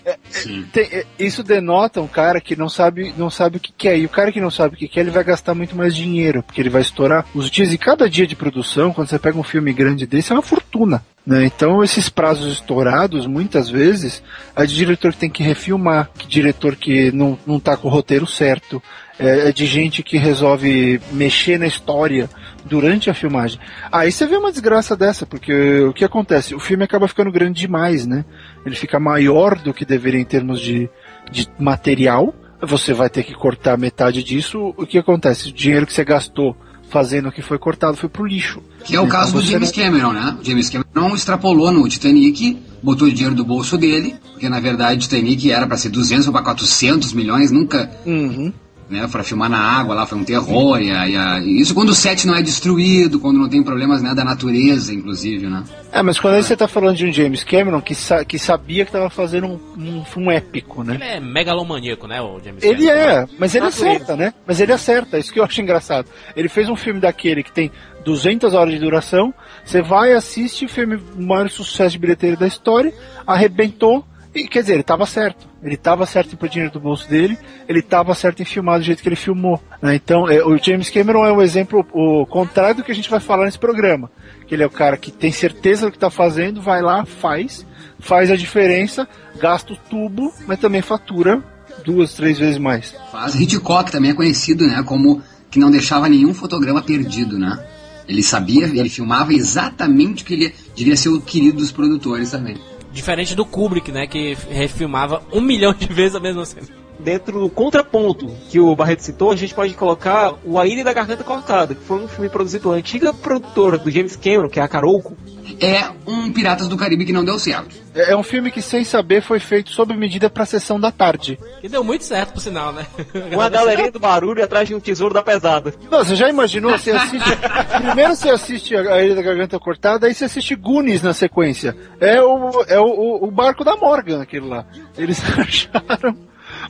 É- 0.05 0.17
Sim. 0.29 0.63
tem- 0.71 0.88
é, 0.91 1.05
isso 1.17 1.41
denota 1.43 2.00
um 2.00 2.07
cara 2.07 2.39
que 2.39 2.55
não 2.55 2.69
sabe, 2.69 3.12
não 3.17 3.31
sabe 3.31 3.57
o 3.57 3.59
que 3.59 3.74
quer. 3.75 3.97
E 3.97 4.05
o 4.05 4.09
cara 4.09 4.31
que 4.31 4.39
não 4.39 4.51
sabe 4.51 4.75
o 4.75 4.77
que 4.77 4.88
quer, 4.88 5.00
ele 5.00 5.09
vai 5.09 5.24
gastar 5.24 5.55
muito 5.55 5.75
mais 5.75 5.95
dinheiro, 5.95 6.43
porque 6.43 6.62
ele 6.62 6.69
vai 6.69 6.81
estourar 6.83 7.25
os 7.33 7.50
dias 7.50 7.74
e 7.74 7.77
cada 7.77 8.07
dia 8.07 8.27
de 8.27 8.35
produção, 8.35 8.93
quando 8.93 9.07
você 9.07 9.17
pega 9.17 9.39
um 9.39 9.43
filme 9.43 9.74
grande 9.74 10.05
desse, 10.05 10.31
é 10.31 10.35
uma 10.35 10.43
fortuna. 10.43 11.03
né? 11.25 11.43
Então 11.45 11.83
esses 11.83 12.09
prazos 12.09 12.53
estourados, 12.53 13.25
muitas 13.25 13.67
vezes, 13.67 14.21
é 14.55 14.65
de 14.67 14.75
diretor 14.75 15.12
que 15.13 15.17
tem 15.19 15.29
que 15.31 15.41
refilmar, 15.41 16.11
que 16.15 16.27
diretor 16.27 16.75
que 16.75 17.11
não, 17.11 17.37
não 17.48 17.59
tá 17.59 17.75
com 17.75 17.87
o 17.87 17.91
roteiro 17.91 18.27
certo, 18.27 18.81
é, 19.19 19.49
é 19.49 19.51
de 19.51 19.65
gente 19.65 20.03
que 20.03 20.17
resolve 20.17 20.99
mexer 21.11 21.57
na 21.59 21.67
história 21.67 22.29
durante 22.65 23.09
a 23.09 23.13
filmagem. 23.13 23.59
Aí 23.91 24.11
você 24.11 24.25
vê 24.25 24.35
uma 24.37 24.51
desgraça 24.51 24.95
dessa, 24.95 25.25
porque 25.25 25.81
o 25.81 25.93
que 25.93 26.03
acontece? 26.03 26.55
O 26.55 26.59
filme 26.59 26.83
acaba 26.83 27.07
ficando 27.07 27.31
grande 27.31 27.59
demais, 27.61 28.05
né? 28.07 28.25
Ele 28.65 28.75
fica 28.75 28.99
maior 28.99 29.57
do 29.59 29.73
que 29.73 29.85
deveria 29.85 30.19
em 30.19 30.25
termos 30.25 30.59
de, 30.59 30.89
de 31.31 31.47
material. 31.59 32.33
Você 32.61 32.93
vai 32.93 33.09
ter 33.09 33.23
que 33.23 33.33
cortar 33.33 33.77
metade 33.77 34.23
disso. 34.23 34.73
O 34.77 34.85
que 34.85 34.97
acontece? 34.97 35.49
O 35.49 35.53
dinheiro 35.53 35.85
que 35.85 35.93
você 35.93 36.03
gastou 36.03 36.55
fazendo 36.89 37.29
o 37.29 37.31
que 37.31 37.41
foi 37.41 37.57
cortado 37.59 37.97
foi 37.97 38.09
pro 38.09 38.25
lixo. 38.25 38.61
Que 38.83 38.95
é 38.95 38.99
o 38.99 39.03
Então 39.05 39.09
caso 39.19 39.33
do 39.33 39.41
James 39.41 39.71
não- 39.75 39.83
Cameron, 39.83 40.13
né? 40.13 40.37
O 40.39 40.43
James 40.43 40.69
Cameron 40.69 41.15
extrapolou 41.15 41.71
no 41.71 41.87
Titanic, 41.89 42.57
botou 42.81 43.07
o 43.07 43.11
dinheiro 43.11 43.35
do 43.35 43.43
bolso 43.43 43.77
dele, 43.77 44.15
porque 44.31 44.47
na 44.49 44.59
verdade 44.59 44.97
o 44.97 44.99
Titanic 45.01 45.51
era 45.51 45.67
para 45.67 45.77
ser 45.77 45.89
200 45.89 46.27
ou 46.27 46.33
para 46.33 46.43
400 46.43 47.11
milhões, 47.13 47.51
nunca, 47.51 47.91
Uhum. 48.05 48.53
Né, 48.89 49.07
para 49.11 49.24
filmar 49.24 49.50
na 49.50 49.57
água 49.57 49.95
lá 49.95 50.05
foi 50.05 50.17
um 50.19 50.24
terror, 50.24 50.79
e, 50.79 50.91
a- 50.91 51.07
e 51.07 51.17
a- 51.17 51.39
e 51.39 51.59
isso 51.59 51.74
quando 51.74 51.89
o 51.89 51.95
set 51.95 52.27
não 52.27 52.35
é 52.35 52.41
destruído, 52.41 53.19
quando 53.19 53.39
não 53.39 53.50
tem 53.50 53.63
problemas 53.63 54.01
né, 54.01 54.13
da 54.13 54.24
natureza, 54.24 54.93
inclusive, 54.93 55.48
né? 55.48 55.63
É, 55.91 56.01
mas 56.03 56.19
quando 56.19 56.35
aí 56.35 56.43
você 56.43 56.55
tá 56.55 56.67
falando 56.67 56.95
de 56.98 57.05
um 57.05 57.11
James 57.11 57.43
Cameron 57.43 57.81
que, 57.81 57.95
sa- 57.95 58.24
que 58.24 58.37
sabia 58.37 58.85
que 58.85 58.91
tava 58.91 59.09
fazendo 59.09 59.48
um, 59.48 59.59
um, 59.77 60.03
um 60.17 60.31
épico, 60.31 60.83
né? 60.83 60.95
Ele 60.95 61.03
é 61.03 61.19
megalomaníaco, 61.19 62.05
né, 62.07 62.21
o 62.21 62.39
James 62.43 62.63
Ele 62.63 62.85
Cameron? 62.85 63.09
é, 63.09 63.27
mas 63.39 63.55
ele 63.55 63.65
Natureza. 63.65 63.91
acerta, 63.95 64.15
né? 64.15 64.33
Mas 64.45 64.59
ele 64.59 64.71
acerta, 64.71 65.17
isso 65.17 65.33
que 65.33 65.39
eu 65.39 65.43
acho 65.43 65.61
engraçado. 65.61 66.07
Ele 66.35 66.48
fez 66.50 66.69
um 66.69 66.75
filme 66.75 67.00
daquele 67.00 67.41
que 67.41 67.51
tem 67.51 67.71
200 68.03 68.53
horas 68.53 68.71
de 68.71 68.79
duração, 68.79 69.33
você 69.65 69.81
vai, 69.81 70.13
assiste 70.13 70.65
o 70.65 70.69
filme, 70.69 70.95
o 71.17 71.21
maior 71.24 71.50
sucesso 71.50 71.93
de 71.93 71.98
bilheteiro 71.98 72.37
da 72.37 72.45
história, 72.45 72.93
arrebentou, 73.25 74.05
e 74.35 74.48
quer 74.48 74.61
dizer, 74.61 74.74
ele 74.74 74.83
tava 74.83 75.05
certo. 75.05 75.48
Ele 75.63 75.77
tava 75.77 76.05
certo 76.05 76.33
em 76.33 76.35
pôr 76.35 76.50
dinheiro 76.50 76.74
do 76.74 76.79
bolso 76.79 77.09
dele, 77.09 77.37
ele 77.67 77.81
tava 77.81 78.13
certo 78.13 78.41
em 78.41 78.45
filmar 78.45 78.77
do 78.77 78.85
jeito 78.85 79.01
que 79.01 79.09
ele 79.09 79.15
filmou. 79.15 79.61
né? 79.81 79.95
Então, 79.95 80.29
é, 80.29 80.43
o 80.43 80.57
James 80.57 80.89
Cameron 80.89 81.25
é 81.25 81.31
o 81.31 81.41
exemplo, 81.41 81.85
o 81.93 82.25
contrário 82.25 82.75
do 82.75 82.83
que 82.83 82.91
a 82.91 82.95
gente 82.95 83.09
vai 83.09 83.19
falar 83.19 83.45
nesse 83.45 83.59
programa. 83.59 84.11
Que 84.48 84.55
ele 84.55 84.63
é 84.63 84.67
o 84.67 84.71
cara 84.71 84.98
que 84.98 85.11
tem 85.11 85.31
certeza 85.31 85.85
do 85.85 85.91
que 85.91 85.98
tá 85.98 86.09
fazendo, 86.09 86.61
vai 86.61 86.81
lá, 86.81 87.05
faz, 87.05 87.65
faz 88.00 88.29
a 88.29 88.35
diferença, 88.35 89.07
gasta 89.39 89.74
o 89.74 89.77
tubo, 89.77 90.33
mas 90.45 90.59
também 90.59 90.81
fatura 90.81 91.41
duas, 91.83 92.13
três 92.13 92.37
vezes 92.37 92.57
mais. 92.57 92.93
Faz. 93.11 93.35
Hitchcock 93.35 93.91
também 93.91 94.11
é 94.11 94.13
conhecido, 94.13 94.67
né, 94.67 94.83
como 94.83 95.21
que 95.50 95.59
não 95.59 95.71
deixava 95.71 96.09
nenhum 96.09 96.33
fotograma 96.33 96.81
perdido, 96.81 97.39
né? 97.39 97.63
Ele 98.07 98.21
sabia, 98.21 98.65
ele 98.65 98.89
filmava 98.89 99.33
exatamente 99.33 100.24
o 100.24 100.25
que 100.25 100.33
ele 100.33 100.53
devia 100.75 100.95
ser 100.95 101.09
o 101.09 101.21
querido 101.21 101.57
dos 101.57 101.71
produtores 101.71 102.29
também. 102.29 102.57
Diferente 102.96 103.36
do 103.36 103.46
Kubrick, 103.46 103.92
né, 103.92 104.08
que 104.08 104.38
refilmava 104.50 105.22
um 105.34 105.42
milhão 105.42 105.74
de 105.74 105.86
vezes 105.86 106.16
a 106.16 106.20
mesma 106.20 106.46
cena. 106.46 106.84
Dentro 107.00 107.40
do 107.40 107.50
contraponto 107.50 108.27
que 108.50 108.60
o 108.60 108.75
Barreto 108.75 109.01
citou, 109.01 109.31
a 109.31 109.36
gente 109.36 109.53
pode 109.53 109.74
colocar 109.74 110.34
o 110.44 110.58
A 110.60 110.66
Ilha 110.66 110.84
da 110.84 110.94
Garganta 110.94 111.24
Cortada, 111.24 111.75
que 111.75 111.84
foi 111.84 111.98
um 112.03 112.08
filme 112.08 112.29
produzido 112.29 112.64
pela 112.64 112.75
antiga 112.75 113.14
produtora 113.14 113.77
do 113.77 113.92
James 113.92 114.16
Cameron, 114.16 114.50
que 114.50 114.60
é 114.60 114.64
a 114.64 114.68
Carolco. 114.68 115.16
É 115.62 115.84
um 116.08 116.31
Piratas 116.34 116.68
do 116.68 116.75
Caribe 116.75 117.05
que 117.05 117.14
não 117.14 117.24
deu 117.24 117.38
certo. 117.38 117.75
É 117.94 118.12
é 118.12 118.18
um 118.18 118.24
filme 118.24 118.51
que, 118.51 118.62
sem 118.62 118.84
saber, 118.84 119.22
foi 119.22 119.40
feito 119.40 119.70
sob 119.72 119.96
medida 119.96 120.29
pra 120.29 120.46
sessão 120.46 120.79
da 120.79 120.92
tarde. 120.92 121.40
E 121.64 121.70
deu 121.70 121.84
muito 121.84 122.03
certo, 122.03 122.34
por 122.34 122.40
sinal, 122.42 122.74
né? 122.74 122.86
Uma 123.31 123.48
galerinha 123.50 123.92
do 123.92 124.00
barulho 124.00 124.44
atrás 124.44 124.68
de 124.68 124.74
um 124.75 124.79
tesouro 124.79 125.14
da 125.14 125.22
pesada. 125.22 125.74
Não, 125.90 126.00
você 126.03 126.16
já 126.16 126.27
imaginou? 126.29 126.72
Você 126.77 126.92
assiste. 126.92 127.29
Primeiro 127.86 128.16
você 128.16 128.29
assiste 128.29 128.75
a 128.75 129.03
Ilha 129.03 129.16
da 129.16 129.22
Garganta 129.22 129.60
Cortada, 129.60 130.08
aí 130.08 130.14
você 130.14 130.25
assiste 130.25 130.55
Goonies 130.55 131.01
na 131.03 131.14
sequência. 131.14 131.75
É 132.00 132.22
o, 132.22 132.64
é 132.68 132.79
o- 132.79 133.24
o 133.25 133.31
barco 133.31 133.64
da 133.64 133.75
Morgan, 133.77 134.22
aquele 134.22 134.48
lá. 134.48 134.66
Eles 134.98 135.22
acharam. 135.38 136.18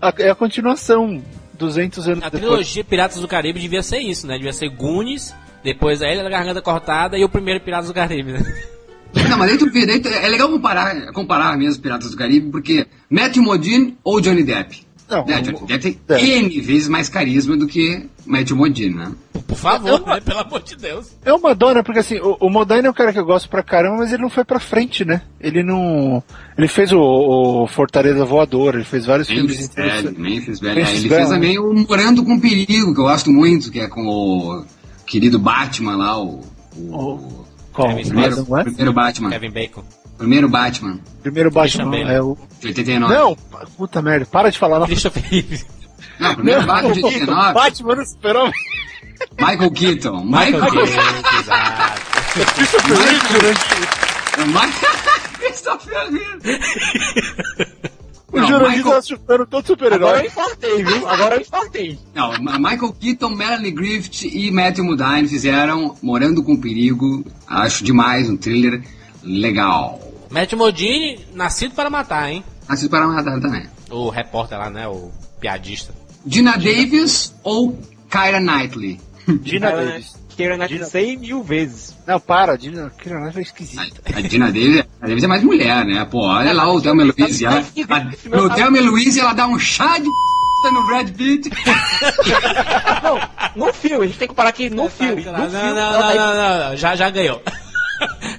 A- 0.06 0.14
é 0.20 0.30
a 0.30 0.36
continuação, 0.36 1.22
200 1.54 2.08
anos 2.08 2.24
A 2.24 2.30
depois. 2.30 2.42
trilogia 2.44 2.84
Piratas 2.84 3.20
do 3.20 3.28
Caribe 3.28 3.60
devia 3.60 3.82
ser 3.84 4.00
isso, 4.00 4.26
né? 4.28 4.36
Devia 4.38 4.54
ser 4.54 4.70
Goonies, 4.70 5.34
depois 5.64 6.02
a 6.02 6.12
Ilha 6.12 6.24
da 6.24 6.30
Garganta 6.30 6.62
Cortada 6.62 7.18
e 7.18 7.24
o 7.24 7.30
primeiro 7.30 7.60
Piratas 7.62 7.88
do 7.88 7.94
Caribe, 7.94 8.34
né? 8.34 8.40
Não, 9.30 9.38
mas 9.38 9.50
daí 9.58 10.00
tu- 10.02 10.10
é 10.10 10.28
legal 10.28 10.50
comparar, 10.50 11.12
comparar 11.14 11.58
mesmo 11.58 11.82
Piratas 11.82 12.12
do 12.12 12.18
Caribe, 12.18 12.52
porque 12.52 12.86
Matthew 13.10 13.44
Modine 13.44 13.98
ou 14.04 14.20
Johnny 14.20 14.44
Depp? 14.44 14.85
Não, 15.10 15.26
né, 15.26 15.38
o- 15.40 15.42
Johnny 15.44 15.66
Depp 15.68 16.00
é. 16.10 16.16
tem 16.16 16.32
N 16.46 16.62
vezes 16.62 16.88
mais 16.88 17.08
carisma 17.10 17.56
do 17.56 17.68
que 17.68 18.06
Matthew 18.26 18.58
Modine, 18.58 18.96
né? 18.96 19.12
Por 19.48 19.56
favor, 19.58 20.04
né? 20.08 20.20
Pelo 20.22 20.40
amor 20.40 20.64
de 20.64 20.76
Deus. 20.76 21.12
É 21.24 21.32
uma 21.32 21.54
dona, 21.54 21.84
porque 21.84 22.00
assim, 22.00 22.18
o, 22.20 22.36
o 22.40 22.50
Modine 22.50 22.88
é 22.88 22.90
um 22.90 22.94
cara 22.94 23.14
que 23.14 23.20
eu 23.20 23.26
gosto 23.26 23.48
pra 23.48 23.62
caramba, 23.62 23.98
mas 23.98 24.12
ele 24.12 24.24
não 24.24 24.30
foi 24.32 24.44
pra 24.44 24.60
frente, 24.60 25.06
né? 25.06 25.22
Ele 25.40 25.62
não. 25.62 26.24
Ele 26.58 26.68
fez 26.68 26.92
o, 26.92 27.00
o 27.00 27.68
Fortaleza 27.68 28.26
Voador, 28.26 28.74
ele 28.76 28.84
fez 28.84 29.06
vários 29.06 29.28
filmes 29.28 29.52
Memphis 29.52 29.66
interessantes. 29.70 30.12
Belly, 30.18 30.22
Memphis 30.36 30.60
Belly. 30.60 30.76
Memphis 30.80 31.00
Ele 31.00 31.10
Belly. 31.10 31.22
fez 31.22 31.30
também 31.30 31.60
o 31.60 31.74
Morando 31.74 32.24
com 32.24 32.40
Perigo, 32.40 32.94
que 32.94 33.00
eu 33.00 33.06
gosto 33.06 33.30
muito, 33.32 33.72
que 33.72 33.80
é 33.80 33.88
com 33.88 34.02
o 34.08 34.66
querido 35.06 35.38
Batman 35.38 35.96
lá, 35.98 36.20
o, 36.20 36.42
o 36.76 37.46
Qual? 37.72 37.90
Kevin 37.90 38.08
primeiro, 38.10 38.46
primeiro 38.64 38.94
Batman. 38.94 39.30
Kevin 39.30 39.52
Bacon. 39.52 39.84
Primeiro 40.18 40.48
Batman, 40.50 41.00
Primeiro 41.22 41.52
Batman 41.52 41.90
Christian 41.92 42.10
é 42.12 42.22
o. 42.22 42.38
de 42.62 42.68
89. 42.68 43.14
Não, 43.14 43.36
puta 43.78 44.02
merda, 44.02 44.26
para 44.26 44.50
de 44.50 44.58
falar. 44.58 44.80
Não, 44.80 44.88
Christopher 44.88 45.24
Reeve. 45.30 45.64
Não, 46.20 46.36
primeiro 46.36 46.66
Batman 46.66 46.94
de 46.94 47.04
89. 47.04 47.54
Batman 47.54 47.96
no 47.96 48.06
super 48.06 48.36
Michael 49.40 49.72
Keaton. 49.72 50.24
Michael 50.26 50.52
Michael 50.52 50.72
Keaton, 50.88 51.40
exato. 51.40 52.02
Michael, 54.48 55.02
Christopher 55.40 56.10
Reeve. 56.12 56.60
O 58.32 58.40
Não, 58.40 58.48
Jurandir 58.48 58.78
Michael- 58.78 58.96
tá 58.96 59.02
chutando 59.02 59.46
todo 59.46 59.64
Agora 59.64 59.66
super-herói. 59.68 60.20
eu 60.22 60.26
infartei, 60.26 60.84
viu? 60.84 61.08
Agora 61.08 61.36
eu 61.36 61.42
infartei. 61.42 62.00
Não, 62.14 62.32
Michael 62.60 62.94
Keaton, 63.00 63.30
Melanie 63.30 63.72
Griffith 63.72 64.26
e 64.26 64.52
Matthew 64.52 64.84
Modine 64.84 65.28
fizeram 65.28 65.96
Morando 66.02 66.44
com 66.44 66.60
Perigo. 66.60 67.24
Acho 67.48 67.84
demais, 67.84 68.30
um 68.30 68.36
thriller 68.36 68.82
legal. 69.26 70.00
Matt 70.30 70.54
Modine, 70.54 71.26
nascido 71.34 71.74
para 71.76 71.90
matar, 71.90 72.32
hein? 72.32 72.44
Assisto 72.68 72.90
para 72.90 73.08
matar 73.08 73.40
também. 73.40 73.68
O 73.90 74.10
repórter 74.10 74.58
lá, 74.58 74.70
né? 74.70 74.88
O 74.88 75.12
piadista. 75.40 75.94
Dina 76.26 76.54
Davis 76.58 77.34
ou 77.44 77.78
Kyra 78.10 78.40
Knightley? 78.40 79.00
Dina 79.42 79.72
Davis. 79.72 80.16
Queira 80.36 80.56
Dina- 80.58 80.68
Knight 80.68 80.90
100 80.92 81.18
mil 81.18 81.44
vezes. 81.44 81.96
Não, 82.06 82.20
para, 82.20 82.58
Dina 82.58 82.92
Kira 83.02 83.20
Knightley 83.22 83.44
é 83.44 83.48
esquisita. 83.48 84.02
A 84.14 84.22
Dina 84.22 84.48
Davis, 84.52 84.84
a 85.02 85.08
Davis 85.08 85.24
é 85.24 85.28
mais 85.28 85.44
mulher, 85.44 85.86
né? 85.86 86.04
Pô, 86.06 86.26
olha 86.26 86.52
lá 86.54 86.70
o 86.72 86.82
Thelma. 86.82 87.04
Ela, 87.04 87.64
a, 87.90 88.38
no 88.38 88.50
Thelma 88.54 88.82
Louise 88.82 89.18
ela 89.20 89.32
dá 89.34 89.48
um 89.48 89.58
chá 89.58 89.98
de 89.98 90.04
p 90.10 90.72
no 90.74 90.86
Brad 90.88 91.10
Pitt. 91.12 91.50
Não, 93.04 93.20
no 93.68 93.74
filme, 93.74 94.04
a 94.06 94.08
gente 94.08 94.18
tem 94.18 94.28
que 94.28 94.34
comparar 94.34 94.50
aqui 94.50 94.70
no 94.70 94.90
filme. 94.90 95.24
Não, 95.24 95.32
No 95.34 95.40
não, 95.40 95.50
filme, 95.50 95.74
não, 95.76 95.92
tá- 95.94 96.14
não, 96.16 96.70
não, 96.70 96.78
já, 96.78 96.96
já 96.96 97.10
ganhou. 97.10 97.42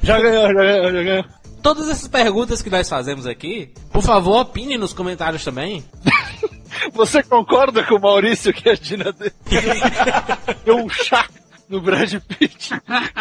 Já 0.03 0.21
ganhou, 0.21 0.47
já 0.49 0.53
ganhou, 0.55 0.93
já 0.93 1.03
ganhou. 1.03 1.25
Todas 1.63 1.89
essas 1.89 2.07
perguntas 2.09 2.63
que 2.63 2.71
nós 2.71 2.89
fazemos 2.89 3.27
aqui, 3.27 3.73
por 3.93 4.03
favor, 4.03 4.41
opine 4.41 4.79
nos 4.79 4.93
comentários 4.93 5.45
também. 5.45 5.85
Você 6.93 7.23
concorda 7.23 7.83
com 7.83 7.97
o 7.97 8.01
Maurício 8.01 8.53
que 8.53 8.69
a 8.69 8.75
Dina 8.75 9.13
deu 10.65 10.77
um 10.77 10.89
chá 10.89 11.27
no 11.69 11.81
Brad 11.81 12.15
Pitt? 12.39 12.71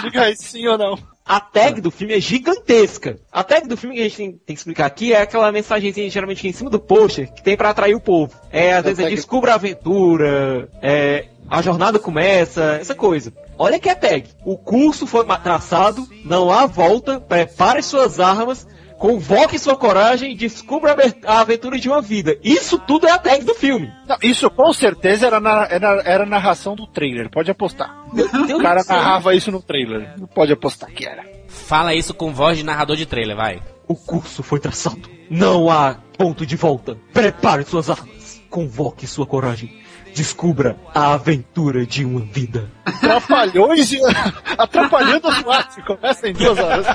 Diga 0.03 0.23
aí 0.23 0.35
sim 0.35 0.67
ou 0.67 0.77
não. 0.77 0.97
A 1.25 1.39
tag 1.39 1.81
do 1.81 1.89
filme 1.89 2.13
é 2.13 2.19
gigantesca. 2.19 3.17
A 3.31 3.43
tag 3.43 3.67
do 3.67 3.75
filme 3.75 3.95
que 3.95 4.01
a 4.01 4.03
gente 4.03 4.17
tem, 4.17 4.31
tem 4.33 4.55
que 4.55 4.59
explicar 4.59 4.85
aqui 4.85 5.11
é 5.13 5.21
aquela 5.21 5.51
mensagenzinha 5.51 6.07
geralmente 6.09 6.47
em 6.47 6.51
cima 6.53 6.69
do 6.69 6.79
pôster 6.79 7.33
que 7.33 7.41
tem 7.41 7.57
pra 7.57 7.71
atrair 7.71 7.95
o 7.95 7.99
povo. 7.99 8.31
É, 8.51 8.73
às 8.75 8.83
vezes 8.83 8.99
é 8.99 9.03
tag- 9.03 9.15
descubra 9.15 9.53
a 9.53 9.55
aventura, 9.55 10.69
é, 10.83 11.25
a 11.49 11.61
jornada 11.61 11.99
começa, 11.99 12.77
essa 12.81 12.95
coisa. 12.95 13.33
Olha 13.57 13.79
que 13.79 13.89
é 13.89 13.95
tag. 13.95 14.29
O 14.43 14.57
curso 14.57 15.07
foi 15.07 15.25
traçado, 15.25 16.07
não 16.23 16.51
há 16.51 16.65
volta, 16.65 17.19
prepare 17.19 17.81
suas 17.81 18.19
armas, 18.19 18.67
convoque 18.97 19.59
sua 19.59 19.75
coragem 19.75 20.31
e 20.31 20.35
descubra 20.35 20.95
a 21.25 21.39
aventura 21.39 21.77
de 21.77 21.87
uma 21.87 22.01
vida. 22.01 22.37
Isso 22.43 22.79
tudo 22.79 23.07
é 23.07 23.11
a 23.11 23.17
tag 23.17 23.43
do 23.43 23.53
filme. 23.53 23.91
Não, 24.07 24.17
isso 24.21 24.49
com 24.49 24.73
certeza 24.73 25.27
era, 25.27 25.39
na, 25.39 25.67
era, 25.69 26.01
era 26.03 26.23
a 26.23 26.27
narração 26.27 26.75
do 26.75 26.87
trailer, 26.87 27.29
pode 27.29 27.51
apostar. 27.51 28.05
O 28.53 28.61
cara 28.61 28.83
narrava 28.87 29.35
isso 29.35 29.51
no 29.51 29.61
trailer, 29.61 30.15
pode 30.33 30.51
apostar 30.51 30.91
que 30.91 31.05
era. 31.05 31.23
Fala 31.47 31.93
isso 31.93 32.13
com 32.13 32.33
voz 32.33 32.57
de 32.57 32.63
narrador 32.63 32.95
de 32.95 33.05
trailer, 33.05 33.35
vai. 33.35 33.61
O 33.87 33.95
curso 33.95 34.41
foi 34.41 34.59
traçado. 34.59 35.09
Não 35.29 35.69
há 35.69 35.95
ponto 36.17 36.45
de 36.45 36.55
volta. 36.55 36.97
Prepare 37.13 37.63
suas 37.63 37.89
armas. 37.89 38.41
Convoque 38.49 39.05
sua 39.05 39.25
coragem. 39.25 39.84
Descubra 40.15 40.77
a 40.93 41.13
aventura 41.13 41.85
de 41.85 42.05
uma 42.05 42.21
vida. 42.21 42.71
Trapalhões 43.01 43.91
e... 43.91 43.99
Atrapalhando 44.57 45.27
os 45.27 45.43
matos, 45.43 45.83
começa 45.85 46.29
em 46.29 46.33
duas 46.33 46.57
horas. 46.57 46.85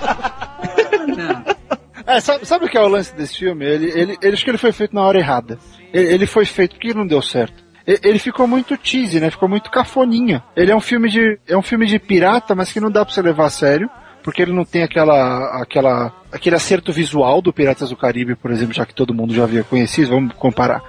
É, 2.07 2.19
sabe, 2.19 2.47
sabe 2.47 2.65
o 2.65 2.69
que 2.69 2.79
é 2.79 2.81
o 2.81 2.89
lance 2.89 3.15
desse 3.15 3.37
filme? 3.37 3.65
Ele, 3.65 3.87
ele, 3.91 4.19
ele 4.23 4.33
acho 4.33 4.43
que 4.43 4.51
ele 4.51 4.59
foi 4.59 4.73
feito 4.73 4.95
na 4.95 5.03
hora 5.03 5.19
errada. 5.19 5.59
Ele, 5.93 6.15
ele 6.15 6.27
foi 6.27 6.47
feito 6.47 6.77
porque 6.77 6.95
não 6.95 7.07
deu 7.07 7.21
certo. 7.23 7.63
Ele 7.87 8.19
ficou 8.19 8.47
muito 8.47 8.79
cheesy, 8.83 9.21
né? 9.21 9.31
Ficou 9.31 9.49
muito 9.49 9.71
cafoninha. 9.71 10.43
Ele 10.57 10.71
é 10.71 10.77
um 10.77 10.81
filme 10.81 11.09
de 11.09 11.39
é 11.47 11.57
um 11.57 11.63
filme 11.63 11.87
de 11.87 11.99
pirata, 11.99 12.55
mas 12.55 12.73
que 12.73 12.81
não 12.81 12.91
dá 12.91 13.05
pra 13.05 13.13
você 13.13 13.21
levar 13.21 13.47
a 13.47 13.51
sério, 13.51 13.91
porque 14.23 14.43
ele 14.43 14.53
não 14.53 14.65
tem 14.65 14.83
aquela 14.83 15.61
aquela 15.61 16.13
aquele 16.31 16.57
acerto 16.57 16.93
visual 16.93 17.43
do 17.43 17.53
Piratas 17.53 17.91
do 17.91 17.97
Caribe, 17.97 18.37
por 18.37 18.51
exemplo, 18.51 18.75
já 18.75 18.87
que 18.87 18.95
todo 18.95 19.15
mundo 19.15 19.35
já 19.35 19.45
havia 19.45 19.65
conhecido, 19.65 20.11
vamos 20.11 20.35
comparar. 20.35 20.83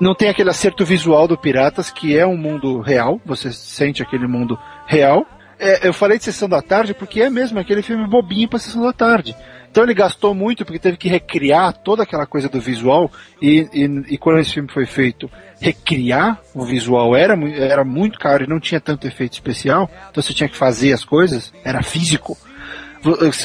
Não 0.00 0.14
tem 0.14 0.28
aquele 0.28 0.50
acerto 0.50 0.84
visual 0.84 1.26
do 1.26 1.36
Piratas, 1.36 1.90
que 1.90 2.16
é 2.16 2.26
um 2.26 2.36
mundo 2.36 2.80
real, 2.80 3.20
você 3.26 3.52
sente 3.52 4.02
aquele 4.02 4.26
mundo 4.28 4.58
real. 4.86 5.26
É, 5.58 5.88
eu 5.88 5.92
falei 5.92 6.18
de 6.18 6.24
Sessão 6.24 6.48
da 6.48 6.62
Tarde 6.62 6.94
porque 6.94 7.20
é 7.20 7.28
mesmo 7.28 7.58
aquele 7.58 7.82
filme 7.82 8.06
bobinho 8.06 8.48
pra 8.48 8.60
Sessão 8.60 8.82
da 8.82 8.92
Tarde. 8.92 9.34
Então 9.70 9.82
ele 9.82 9.94
gastou 9.94 10.34
muito 10.34 10.64
porque 10.64 10.78
teve 10.78 10.96
que 10.96 11.08
recriar 11.08 11.72
toda 11.72 12.02
aquela 12.02 12.26
coisa 12.26 12.48
do 12.48 12.60
visual 12.60 13.10
e, 13.42 13.68
e, 13.72 14.14
e 14.14 14.18
quando 14.18 14.38
esse 14.38 14.54
filme 14.54 14.70
foi 14.70 14.86
feito, 14.86 15.30
recriar 15.60 16.40
o 16.54 16.64
visual 16.64 17.14
era, 17.14 17.34
era 17.56 17.84
muito 17.84 18.18
caro 18.18 18.44
e 18.44 18.48
não 18.48 18.60
tinha 18.60 18.80
tanto 18.80 19.06
efeito 19.06 19.34
especial, 19.34 19.90
então 20.10 20.22
você 20.22 20.32
tinha 20.32 20.48
que 20.48 20.56
fazer 20.56 20.92
as 20.92 21.04
coisas, 21.04 21.52
era 21.64 21.82
físico. 21.82 22.36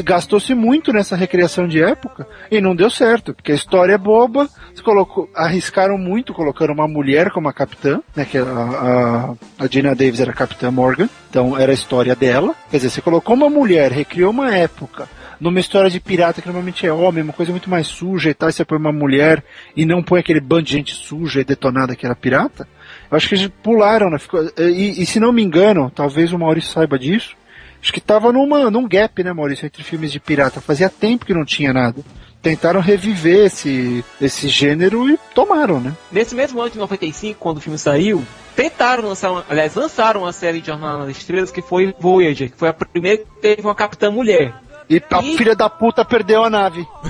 Gastou-se 0.04 0.54
muito 0.54 0.92
nessa 0.92 1.16
recriação 1.16 1.68
de 1.68 1.82
época 1.82 2.28
e 2.50 2.60
não 2.60 2.76
deu 2.76 2.90
certo, 2.90 3.34
porque 3.34 3.52
a 3.52 3.56
história 3.56 3.94
é 3.94 3.98
boba, 3.98 4.50
colocou, 4.84 5.30
arriscaram 5.34 5.98
muito 5.98 6.34
colocando 6.34 6.74
uma 6.74 6.88
mulher 6.88 7.32
como 7.32 7.48
a 7.48 7.54
capitã, 7.54 8.02
né, 8.16 8.26
que 8.26 8.38
a, 8.38 8.44
a, 8.44 9.34
a 9.60 9.68
Gina 9.68 9.96
Davis 9.96 10.20
era 10.20 10.32
a 10.32 10.36
capitã 10.36 10.72
Morgan, 10.72 11.10
então 11.30 11.58
era 11.58 11.72
a 11.72 11.74
história 11.74 12.16
dela, 12.16 12.56
quer 12.70 12.78
dizer, 12.78 12.90
você 12.90 13.02
colocou 13.02 13.36
uma 13.36 13.50
mulher, 13.50 13.92
recriou 13.92 14.32
uma 14.32 14.54
época, 14.56 15.08
numa 15.40 15.60
história 15.60 15.90
de 15.90 16.00
pirata 16.00 16.42
que 16.42 16.48
normalmente 16.48 16.86
é 16.86 16.94
homem, 16.94 17.24
uma 17.24 17.34
coisa 17.34 17.52
muito 17.52 17.70
mais 17.70 17.88
suja 17.88 18.30
e 18.30 18.34
tal, 18.34 18.50
e 18.50 18.54
você 18.54 18.64
põe 18.64 18.78
uma 18.78 18.92
mulher 18.92 19.44
e 19.76 19.86
não 19.86 20.02
põe 20.02 20.20
aquele 20.20 20.40
bando 20.40 20.64
de 20.64 20.74
gente 20.74 20.94
suja 20.94 21.42
e 21.42 21.44
detonada 21.44 21.96
que 21.96 22.06
era 22.06 22.16
pirata, 22.16 22.68
eu 23.10 23.18
acho 23.18 23.28
que 23.28 23.36
eles 23.36 23.52
pularam, 23.62 24.10
né? 24.10 24.18
E, 24.58 25.02
e 25.02 25.06
se 25.06 25.20
não 25.20 25.34
me 25.34 25.44
engano, 25.44 25.92
talvez 25.94 26.32
o 26.32 26.40
Maurício 26.40 26.72
saiba 26.72 26.98
disso, 26.98 27.36
acho 27.84 27.92
que 27.92 28.00
tava 28.00 28.32
numa, 28.32 28.72
num 28.72 28.88
gap, 28.88 29.22
né, 29.22 29.34
Maurício, 29.34 29.66
entre 29.66 29.84
filmes 29.84 30.10
de 30.10 30.20
pirata. 30.20 30.62
Fazia 30.62 30.90
tempo 30.90 31.26
que 31.26 31.34
não 31.34 31.44
tinha 31.44 31.74
nada. 31.74 32.02
Tentaram 32.42 32.80
reviver 32.80 33.46
esse, 33.46 34.04
esse 34.22 34.48
gênero 34.48 35.10
e 35.10 35.20
tomaram, 35.36 35.82
né? 35.82 35.94
Nesse 36.12 36.34
mesmo 36.34 36.62
ano 36.62 36.72
de 36.72 36.78
95, 36.78 37.40
quando 37.40 37.58
o 37.58 37.62
filme 37.62 37.78
saiu, 37.78 38.24
tentaram 38.56 39.08
lançar, 39.10 39.32
uma, 39.32 39.46
aliás, 39.50 39.76
lançaram 39.76 40.22
uma 40.22 40.32
série 40.32 40.62
de 40.62 40.68
Jornada 40.68 41.00
nas 41.00 41.10
Estrelas 41.10 41.52
que 41.52 41.62
foi 41.62 41.94
Voyager, 42.00 42.52
que 42.52 42.58
foi 42.58 42.70
a 42.70 42.74
primeira 42.74 43.18
que 43.18 43.26
teve 43.42 43.62
uma 43.62 43.76
capitã 43.76 44.10
mulher. 44.10 44.54
E 44.90 45.02
a 45.10 45.22
Ih. 45.22 45.38
filha 45.38 45.56
da 45.56 45.70
puta 45.70 46.04
perdeu 46.06 46.44
a 46.44 46.50
nave. 46.50 46.86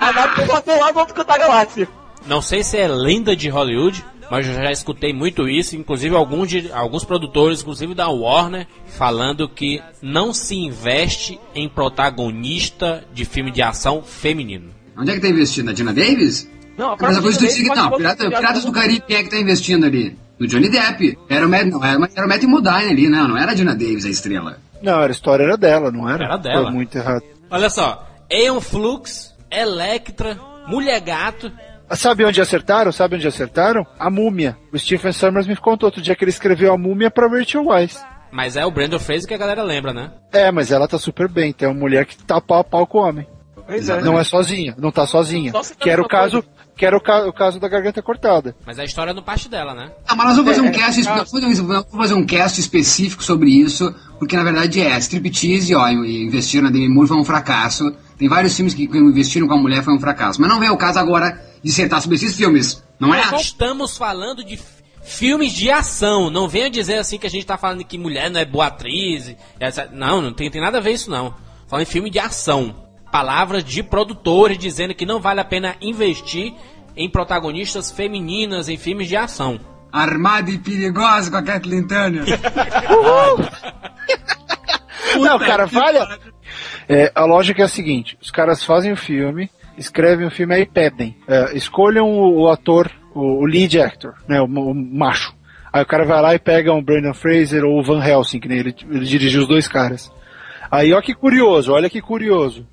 a 0.00 0.12
nave 0.12 0.46
passou 0.46 0.78
lá 0.78 0.92
no 0.92 1.00
outro 1.00 1.14
canto 1.14 1.28
da 1.28 1.38
galáxia. 1.38 1.88
Não 2.26 2.40
sei 2.40 2.62
se 2.62 2.78
é 2.78 2.88
lenda 2.88 3.34
de 3.34 3.48
Hollywood, 3.48 4.04
mas 4.30 4.46
eu 4.46 4.54
já 4.54 4.70
escutei 4.70 5.12
muito 5.12 5.48
isso, 5.48 5.76
inclusive 5.76 6.14
alguns, 6.14 6.48
de, 6.48 6.72
alguns 6.72 7.04
produtores, 7.04 7.60
inclusive 7.62 7.94
da 7.94 8.08
Warner, 8.08 8.66
falando 8.86 9.48
que 9.48 9.82
não 10.02 10.32
se 10.32 10.54
investe 10.56 11.38
em 11.54 11.68
protagonista 11.68 13.04
de 13.12 13.24
filme 13.24 13.50
de 13.50 13.62
ação 13.62 14.02
feminino. 14.02 14.70
Onde 14.96 15.10
é 15.10 15.14
que 15.14 15.20
tá 15.20 15.28
investindo? 15.28 15.66
Na 15.66 15.72
Dina 15.72 15.92
Davis? 15.92 16.48
Não, 16.76 16.86
a 16.86 16.90
Mas 16.90 16.98
própria 16.98 17.18
a 17.18 17.22
coisa 17.22 17.38
seguinte, 17.48 17.76
não, 17.76 17.90
Pirata- 17.92 18.28
Piratas 18.30 18.64
do 18.64 18.72
Caribe, 18.72 19.04
quem 19.06 19.16
é 19.16 19.22
que 19.22 19.30
tá 19.30 19.36
investindo 19.38 19.84
ali? 19.86 20.16
No 20.38 20.46
Johnny 20.48 20.68
Depp. 20.68 21.16
Era 21.28 21.46
o 21.46 21.48
Matt, 21.48 21.66
não, 21.66 21.84
era, 21.84 22.08
era 22.16 22.26
o 22.26 22.28
Matt 22.28 22.42
Modine 22.44 22.90
ali, 22.90 23.08
não, 23.08 23.28
não 23.28 23.36
era 23.36 23.52
a 23.52 23.54
Dina 23.54 23.74
Davis 23.74 24.04
a 24.04 24.08
estrela. 24.10 24.58
Não, 24.82 25.00
era 25.00 25.06
a 25.06 25.14
história 25.14 25.44
era 25.44 25.56
dela, 25.56 25.90
não 25.92 26.08
era? 26.08 26.24
Era 26.24 26.36
dela. 26.36 26.62
Foi 26.64 26.72
muito 26.72 26.96
errado. 26.98 27.22
Olha 27.50 27.70
só, 27.70 28.06
Aeon 28.30 28.60
Flux, 28.60 29.32
Electra, 29.50 30.38
Mulher 30.66 31.00
Gato. 31.00 31.52
Sabe 31.92 32.24
onde 32.24 32.40
acertaram? 32.40 32.90
Sabe 32.92 33.16
onde 33.16 33.26
acertaram? 33.28 33.86
A 33.98 34.10
múmia. 34.10 34.56
O 34.72 34.78
Stephen 34.78 35.12
Summers 35.12 35.46
me 35.46 35.56
contou 35.56 35.86
outro 35.88 36.02
dia 36.02 36.14
que 36.16 36.24
ele 36.24 36.30
escreveu 36.30 36.72
a 36.72 36.78
múmia 36.78 37.10
pra 37.10 37.28
Rachel 37.28 37.66
Weisz. 37.66 37.98
Mas 38.32 38.56
é 38.56 38.66
o 38.66 38.70
Brandon 38.70 38.98
Fraser 38.98 39.28
que 39.28 39.34
a 39.34 39.38
galera 39.38 39.62
lembra, 39.62 39.92
né? 39.92 40.10
É, 40.32 40.50
mas 40.50 40.72
ela 40.72 40.88
tá 40.88 40.98
super 40.98 41.28
bem. 41.28 41.52
Tem 41.52 41.68
uma 41.68 41.78
mulher 41.78 42.04
que 42.06 42.16
tá 42.16 42.40
pau 42.40 42.58
a 42.58 42.64
pau 42.64 42.86
com 42.86 42.98
o 42.98 43.02
homem. 43.02 43.26
Pois 43.66 43.88
é. 43.88 44.00
Não 44.00 44.18
é 44.18 44.24
sozinha, 44.24 44.74
não 44.76 44.90
tá 44.90 45.06
sozinha. 45.06 45.52
Que 45.78 45.88
era 45.88 46.02
o 46.02 46.08
caso, 46.08 46.44
que 46.76 46.84
era 46.84 46.96
o, 46.96 47.00
ca- 47.00 47.26
o 47.26 47.32
caso 47.32 47.60
da 47.60 47.68
garganta 47.68 48.02
cortada. 48.02 48.54
Mas 48.66 48.78
a 48.78 48.84
história 48.84 49.12
é 49.12 49.14
no 49.14 49.22
parte 49.22 49.48
dela, 49.48 49.72
né? 49.74 49.90
Ah, 50.06 50.14
mas 50.16 50.26
nós 50.26 50.36
vamos 50.36 50.50
fazer 50.50 50.60
um 50.66 50.70
É, 50.70 50.70
cast, 50.72 51.00
é, 51.08 51.12
um- 51.12 51.66
vamos 51.66 51.86
fazer 51.96 52.14
um 52.14 52.26
cast 52.26 52.60
específico 52.60 53.22
sobre 53.22 53.48
isso, 53.50 53.94
porque 54.18 54.36
na 54.36 54.42
verdade 54.42 54.82
é 54.82 54.98
striptease, 54.98 55.74
ó, 55.74 55.88
e 55.88 56.24
investir 56.24 56.60
na 56.60 56.68
Demi 56.70 56.88
Moore 56.88 57.08
foi 57.08 57.16
um 57.16 57.24
fracasso. 57.24 57.94
Tem 58.18 58.28
vários 58.28 58.54
filmes 58.54 58.74
que, 58.74 58.86
que 58.86 58.96
investiram 58.98 59.46
com 59.48 59.54
a 59.54 59.58
mulher 59.58 59.82
foi 59.82 59.94
um 59.94 60.00
fracasso. 60.00 60.40
Mas 60.40 60.48
não 60.50 60.60
vem 60.60 60.70
o 60.70 60.76
caso 60.76 60.98
agora 60.98 61.30
de 61.62 61.70
dissertar 61.70 62.00
sobre 62.00 62.16
esses 62.16 62.36
filmes, 62.36 62.82
não 62.98 63.14
é? 63.14 63.24
Nós 63.30 63.42
estamos 63.42 63.96
falando 63.96 64.44
de 64.44 64.58
filmes 65.02 65.52
de 65.52 65.70
ação. 65.70 66.30
Não 66.30 66.48
venha 66.48 66.70
dizer 66.70 66.98
assim 66.98 67.18
que 67.18 67.26
a 67.26 67.30
gente 67.30 67.44
tá 67.44 67.56
falando 67.58 67.84
que 67.84 67.98
mulher 67.98 68.30
não 68.30 68.40
é 68.40 68.44
boa 68.44 68.66
atriz. 68.66 69.34
essa- 69.60 69.88
Não, 69.92 70.20
não 70.22 70.32
tem, 70.32 70.50
tem 70.50 70.60
nada 70.60 70.78
a 70.78 70.80
ver 70.80 70.92
isso 70.92 71.10
não. 71.10 71.34
Falando 71.66 71.82
em 71.86 71.90
filme 71.90 72.08
de 72.10 72.18
ação. 72.18 72.74
Palavras 73.10 73.62
de 73.64 73.82
produtores 73.82 74.58
dizendo 74.58 74.94
que 74.94 75.06
não 75.06 75.20
vale 75.20 75.40
a 75.40 75.44
pena 75.44 75.76
investir 75.80 76.52
em 76.96 77.08
protagonistas 77.10 77.90
femininas 77.90 78.68
em 78.68 78.76
filmes 78.76 79.08
de 79.08 79.16
ação. 79.16 79.58
Armada 79.92 80.50
e 80.50 80.58
perigosa 80.58 81.30
com 81.30 81.36
a 81.36 81.42
Kathleen 81.42 81.86
Turner. 81.86 82.24
não, 85.18 85.38
cara, 85.38 85.66
vale. 85.66 85.98
A- 86.88 86.92
É, 86.92 87.12
a 87.14 87.24
lógica 87.24 87.62
é 87.62 87.64
a 87.64 87.68
seguinte: 87.68 88.16
os 88.20 88.30
caras 88.30 88.64
fazem 88.64 88.92
o 88.92 88.96
filme, 88.96 89.50
escrevem 89.78 90.26
o 90.26 90.30
filme 90.30 90.54
aí 90.54 90.66
pedem. 90.66 91.16
É, 91.26 91.56
escolham 91.56 92.06
o, 92.08 92.42
o 92.42 92.48
ator, 92.48 92.90
o, 93.14 93.42
o 93.42 93.44
lead 93.46 93.80
actor, 93.80 94.14
né? 94.28 94.40
O, 94.40 94.44
o 94.44 94.74
macho. 94.74 95.34
Aí 95.72 95.82
o 95.82 95.86
cara 95.86 96.04
vai 96.04 96.22
lá 96.22 96.34
e 96.34 96.38
pega 96.38 96.72
um 96.72 96.82
Brandon 96.82 97.12
Fraser 97.14 97.64
ou 97.64 97.80
o 97.80 97.82
Van 97.82 98.04
Helsing, 98.04 98.38
que 98.38 98.46
nem 98.48 98.58
ele, 98.58 98.74
ele 98.88 99.04
dirigiu 99.04 99.42
os 99.42 99.48
dois 99.48 99.66
caras. 99.66 100.12
Aí, 100.70 100.92
ó 100.92 101.00
que 101.00 101.14
curioso, 101.14 101.72
olha 101.72 101.90
que 101.90 102.00
curioso. 102.00 102.66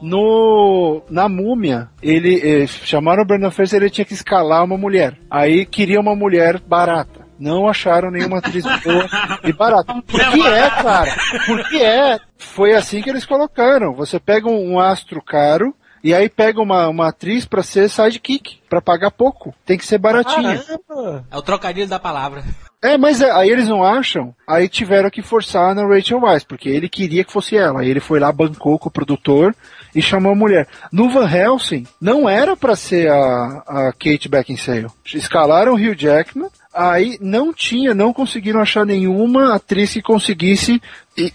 No, 0.00 1.02
na 1.10 1.28
múmia, 1.28 1.88
ele 2.02 2.40
eh, 2.62 2.66
chamaram 2.66 3.22
o 3.22 3.26
Brandon 3.26 3.50
Fraser, 3.50 3.80
ele 3.80 3.90
tinha 3.90 4.04
que 4.04 4.12
escalar 4.12 4.62
uma 4.62 4.76
mulher. 4.76 5.16
Aí 5.30 5.64
queria 5.64 5.98
uma 6.00 6.14
mulher 6.14 6.60
barata. 6.60 7.23
Não 7.44 7.68
acharam 7.68 8.10
nenhuma 8.10 8.38
atriz 8.38 8.64
boa 8.64 9.06
e 9.44 9.52
barata. 9.52 9.92
Por 10.00 10.30
que 10.30 10.46
é, 10.46 10.70
cara? 10.70 11.14
Por 11.44 11.68
que 11.68 11.82
é? 11.82 12.18
Foi 12.38 12.72
assim 12.72 13.02
que 13.02 13.10
eles 13.10 13.26
colocaram. 13.26 13.92
Você 13.92 14.18
pega 14.18 14.48
um, 14.48 14.72
um 14.72 14.80
astro 14.80 15.20
caro 15.20 15.74
e 16.02 16.14
aí 16.14 16.26
pega 16.26 16.62
uma, 16.62 16.88
uma 16.88 17.08
atriz 17.08 17.44
pra 17.44 17.62
ser 17.62 17.90
sidekick, 17.90 18.60
pra 18.66 18.80
pagar 18.80 19.10
pouco. 19.10 19.54
Tem 19.66 19.76
que 19.76 19.84
ser 19.84 19.98
baratinha. 19.98 20.58
Caramba! 20.58 21.26
É 21.30 21.36
o 21.36 21.42
trocadilho 21.42 21.86
da 21.86 21.98
palavra. 21.98 22.42
É, 22.82 22.96
mas 22.96 23.20
é, 23.20 23.30
aí 23.30 23.50
eles 23.50 23.68
não 23.68 23.82
acham, 23.82 24.34
aí 24.46 24.68
tiveram 24.68 25.08
que 25.08 25.22
forçar 25.22 25.74
na 25.74 25.86
Rachel 25.86 26.20
Weisz, 26.20 26.44
porque 26.44 26.68
ele 26.68 26.86
queria 26.86 27.24
que 27.24 27.32
fosse 27.32 27.56
ela. 27.56 27.80
Aí 27.80 27.90
ele 27.90 28.00
foi 28.00 28.20
lá, 28.20 28.30
bancou 28.30 28.78
com 28.78 28.88
o 28.88 28.92
produtor 28.92 29.54
e 29.94 30.02
chamou 30.02 30.32
a 30.32 30.36
mulher. 30.36 30.68
No 30.92 31.08
Van 31.08 31.26
Helsing, 31.26 31.86
não 31.98 32.28
era 32.28 32.54
pra 32.54 32.76
ser 32.76 33.10
a, 33.10 33.62
a 33.66 33.92
Kate 33.92 34.28
Beckinsale. 34.28 34.88
Escalaram 35.14 35.72
o 35.72 35.76
Hugh 35.76 35.94
Jackman, 35.96 36.50
aí 36.74 37.16
não 37.20 37.52
tinha, 37.54 37.94
não 37.94 38.12
conseguiram 38.12 38.60
achar 38.60 38.84
nenhuma 38.84 39.54
atriz 39.54 39.92
que 39.92 40.02
conseguisse 40.02 40.80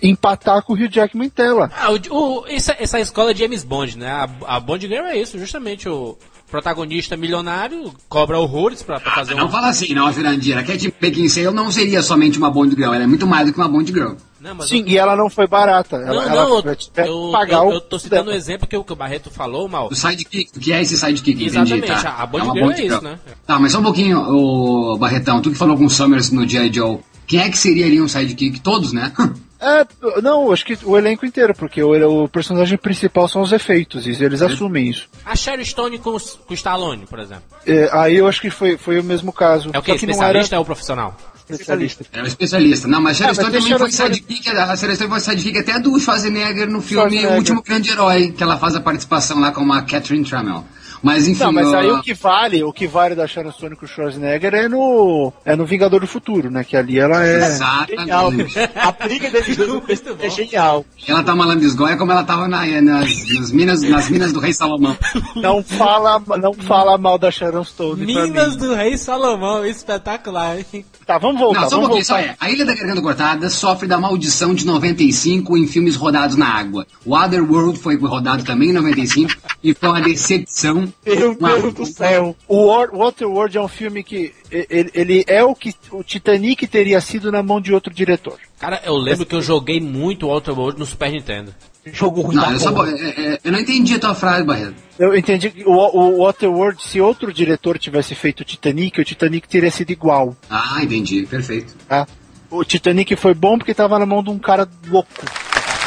empatar 0.03 0.61
com 0.63 0.73
o 0.73 0.75
Hugh 0.75 0.91
Jackman 0.91 1.27
em 1.27 1.29
tela. 1.29 1.71
Ah, 1.77 1.91
o, 1.91 2.39
o- 2.41 2.47
essa, 2.47 2.75
essa 2.79 2.99
escola 2.99 3.33
de 3.33 3.39
James 3.39 3.63
Bond, 3.63 3.97
né? 3.97 4.09
A, 4.09 4.29
a 4.55 4.59
Bond 4.59 4.85
Girl 4.87 5.05
é 5.05 5.17
isso, 5.17 5.39
justamente 5.39 5.87
o 5.87 6.17
protagonista 6.49 7.15
milionário 7.15 7.93
cobra 8.07 8.37
horrores 8.39 8.81
pra, 8.83 8.99
pra 8.99 9.11
fazer 9.13 9.35
Não 9.35 9.47
um... 9.47 9.49
fala 9.51 9.69
assim, 9.69 9.93
não, 9.93 10.11
Jurandir. 10.11 10.57
A 10.57 10.63
Cat 10.63 10.93
Beckinsale 10.99 11.51
não 11.51 11.71
seria 11.71 12.01
somente 12.01 12.37
uma 12.37 12.49
Bond 12.49 12.75
Girl, 12.75 12.93
ela 12.93 13.03
é 13.03 13.07
muito 13.07 13.27
mais 13.27 13.47
do 13.47 13.53
que 13.53 13.59
uma 13.59 13.67
Bond 13.67 13.91
Girl. 13.91 14.13
Não, 14.41 14.61
Sim, 14.61 14.85
e 14.87 14.97
ela 14.97 15.17
não 15.17 15.29
foi 15.29 15.47
barata. 15.47 15.97
Ela, 15.97 16.05
Não, 16.05 16.13
ela 16.21 16.29
não, 16.29 16.49
eu, 16.49 16.59
ela 16.59 16.75
que 16.75 16.89
eu, 17.01 17.29
pagar 17.31 17.65
eu, 17.65 17.71
eu 17.73 17.81
tô 17.81 17.99
citando 17.99 18.31
o 18.31 18.33
exemplo 18.33 18.65
que 18.67 18.77
o, 18.77 18.83
que 18.85 18.93
o 18.93 18.95
Barreto 18.95 19.29
falou, 19.29 19.67
mal. 19.67 19.89
O 19.91 19.95
sidekick, 19.95 20.49
o 20.55 20.59
que 20.61 20.71
é 20.71 20.81
esse 20.81 20.97
sidekick? 20.97 21.43
Exatamente, 21.45 21.85
Entendi, 21.85 22.01
tá. 22.03 22.09
a- 22.09 22.23
a 22.23 22.25
Bond 22.25 22.45
uma 22.45 22.53
Girl 22.53 22.71
é 22.71 22.85
isso, 22.85 23.01
né? 23.03 23.19
Tá, 23.45 23.59
mas 23.59 23.73
só 23.73 23.79
um 23.79 23.83
pouquinho, 23.83 24.17
o 24.17 24.97
Barretão, 24.97 25.41
tu 25.41 25.51
que 25.51 25.57
falou 25.57 25.75
com 25.75 25.85
o 25.85 25.89
Summers 25.89 26.31
no 26.31 26.47
G.I. 26.47 26.71
Joe, 26.73 26.99
quem 27.27 27.41
é 27.41 27.49
que 27.49 27.57
seria 27.57 27.85
ali 27.85 28.01
um 28.01 28.07
sidekick? 28.07 28.61
Todos, 28.61 28.93
né? 28.93 29.11
É, 29.61 30.21
não, 30.21 30.51
acho 30.51 30.65
que 30.65 30.77
o 30.83 30.97
elenco 30.97 31.25
inteiro, 31.25 31.53
porque 31.53 31.83
o, 31.83 32.23
o 32.23 32.29
personagem 32.29 32.77
principal 32.77 33.27
são 33.27 33.41
os 33.41 33.51
efeitos, 33.51 34.07
e 34.07 34.23
eles 34.23 34.41
assumem 34.41 34.89
isso. 34.89 35.09
A 35.25 35.35
Sherry 35.35 35.65
Stone 35.65 35.97
com, 35.99 36.17
com 36.17 36.51
o 36.51 36.53
Stallone, 36.53 37.05
por 37.05 37.19
exemplo. 37.19 37.43
É, 37.65 37.89
aí 37.91 38.15
eu 38.15 38.27
acho 38.27 38.41
que 38.41 38.49
foi, 38.49 38.77
foi 38.77 38.99
o 38.99 39.03
mesmo 39.03 39.33
caso. 39.33 39.69
É 39.73 39.79
o 39.79 39.81
que? 39.81 39.91
Especialista 39.91 40.55
era 40.55 40.59
ou 40.59 40.65
profissional? 40.65 41.15
especialista. 41.53 42.05
É 42.13 42.21
o 42.21 42.25
especialista. 42.27 42.87
Não, 42.87 43.01
mas 43.01 43.17
Sharon 43.17 43.31
É, 43.31 43.35
mas 43.35 43.37
Stone 43.37 43.63
também 43.63 43.77
foi 43.77 43.91
sidekick, 43.91 44.49
a 44.49 44.77
Sharon 44.77 44.95
Stone 44.95 45.09
foi 45.09 45.19
sidekick 45.19 45.57
até 45.57 45.79
do 45.79 45.99
Schwarzenegger 45.99 46.69
no 46.69 46.81
filme 46.81 47.01
Schwarzenegger. 47.01 47.31
O 47.31 47.37
Último 47.37 47.63
Grande 47.63 47.89
Herói, 47.89 48.31
que 48.31 48.43
ela 48.43 48.57
faz 48.57 48.75
a 48.75 48.79
participação 48.79 49.39
lá 49.39 49.51
com 49.51 49.71
a 49.73 49.81
Catherine 49.81 50.23
Trammell. 50.23 50.63
Mas 51.01 51.27
enfim... 51.27 51.43
Não, 51.43 51.51
mas 51.51 51.73
aí 51.73 51.89
ó, 51.89 51.97
o 51.99 52.01
que 52.01 52.13
vale, 52.13 52.63
o 52.63 52.73
que 52.73 52.87
vale 52.87 53.15
da 53.15 53.27
Sharon 53.27 53.51
Stone 53.51 53.75
com 53.75 53.85
o 53.85 53.87
Schwarzenegger 53.87 54.53
é 54.53 54.67
no, 54.67 55.31
é 55.45 55.55
no 55.55 55.65
Vingador 55.65 56.01
do 56.01 56.07
Futuro, 56.07 56.49
né? 56.51 56.63
Que 56.63 56.75
ali 56.75 56.99
ela 56.99 57.23
é. 57.25 57.39
Genial. 57.87 58.31
Exatamente. 58.33 58.59
A 58.75 58.91
briga 58.91 59.29
deles 59.31 59.57
dois 59.57 60.03
é 60.19 60.29
genial. 60.29 60.85
Ela 61.07 61.23
tá 61.23 61.33
uma 61.33 61.45
lambisgoia 61.45 61.95
como 61.97 62.11
ela 62.11 62.23
tava 62.23 62.47
na- 62.47 62.65
nas, 62.81 63.29
nas 63.33 63.51
minas, 63.51 63.81
nas 63.81 64.09
minas 64.09 64.33
do 64.33 64.39
Rei 64.39 64.53
Salomão. 64.53 64.95
Não 65.35 65.63
fala, 65.63 66.21
não 66.37 66.53
fala 66.53 66.97
mal 66.97 67.17
da 67.17 67.31
Sharon 67.31 67.63
Stone 67.63 68.05
Minas 68.05 68.55
do 68.55 68.73
Rei 68.73 68.97
Salomão, 68.97 69.65
espetacular, 69.65 70.57
hein? 70.73 70.85
Tá, 71.05 71.17
vamos 71.17 71.39
voltar, 71.39 71.61
Não, 71.61 71.69
só 71.69 71.75
um 71.77 71.81
vamos 71.81 71.87
pouquinho, 72.05 72.05
só 72.05 72.17
é. 72.17 72.35
A 72.39 72.49
Ilha 72.49 72.65
da 72.65 72.75
Garganta 72.75 73.01
Cortada 73.01 73.49
sofre 73.49 73.87
da 73.87 73.97
maldição 73.97 74.53
de 74.53 74.65
95 74.65 75.57
em 75.57 75.67
filmes 75.67 75.95
rodados 75.95 76.35
na 76.35 76.47
água. 76.47 76.85
O 77.05 77.15
Otherworld 77.15 77.79
foi 77.79 77.97
rodado 77.97 78.43
também 78.43 78.69
em 78.69 78.73
95 78.73 79.33
e 79.63 79.73
foi 79.73 79.89
uma 79.89 80.01
decepção. 80.01 80.88
Meu 81.05 81.35
Deus 81.35 81.73
do 81.73 81.85
céu. 81.85 82.35
O 82.47 82.65
War- 82.67 82.89
Waterworld 82.93 83.57
é 83.57 83.61
um 83.61 83.67
filme 83.67 84.03
que 84.03 84.33
ele, 84.51 84.91
ele 84.93 85.23
é 85.27 85.43
o 85.43 85.53
que 85.55 85.73
o 85.91 86.03
Titanic 86.03 86.65
teria 86.67 86.99
sido 87.01 87.31
na 87.31 87.41
mão 87.43 87.59
de 87.61 87.73
outro 87.73 87.93
diretor. 87.93 88.37
Cara, 88.59 88.81
eu 88.85 88.95
lembro 88.95 89.25
que 89.25 89.35
eu 89.35 89.41
joguei 89.41 89.79
muito 89.79 90.27
Outer 90.29 90.57
World 90.57 90.79
no 90.79 90.85
Super 90.85 91.11
Nintendo. 91.11 91.53
Jogo 91.91 92.21
ruim 92.21 92.35
Não, 92.35 92.43
da 92.43 92.51
eu, 92.51 92.59
só, 92.59 92.85
é- 92.85 93.39
eu 93.43 93.51
não 93.51 93.59
entendi 93.59 93.95
a 93.95 93.99
tua 93.99 94.13
frase, 94.13 94.43
Barreto. 94.43 94.75
Eu 94.99 95.15
entendi 95.15 95.49
que 95.49 95.63
o, 95.63 95.71
o 95.71 96.23
Waterworld, 96.23 96.83
se 96.85 96.99
outro 97.01 97.33
diretor 97.33 97.79
tivesse 97.79 98.13
feito 98.15 98.41
o 98.41 98.45
Titanic, 98.45 98.99
o 98.99 99.05
Titanic 99.05 99.47
teria 99.47 99.71
sido 99.71 99.89
igual. 99.91 100.35
Ah, 100.49 100.79
entendi. 100.83 101.25
Perfeito. 101.25 101.73
Tá? 101.87 102.05
O 102.51 102.63
Titanic 102.63 103.15
foi 103.15 103.33
bom 103.33 103.57
porque 103.57 103.71
estava 103.71 103.97
na 103.97 104.05
mão 104.05 104.21
de 104.21 104.29
um 104.29 104.37
cara 104.39 104.67
louco. 104.87 105.09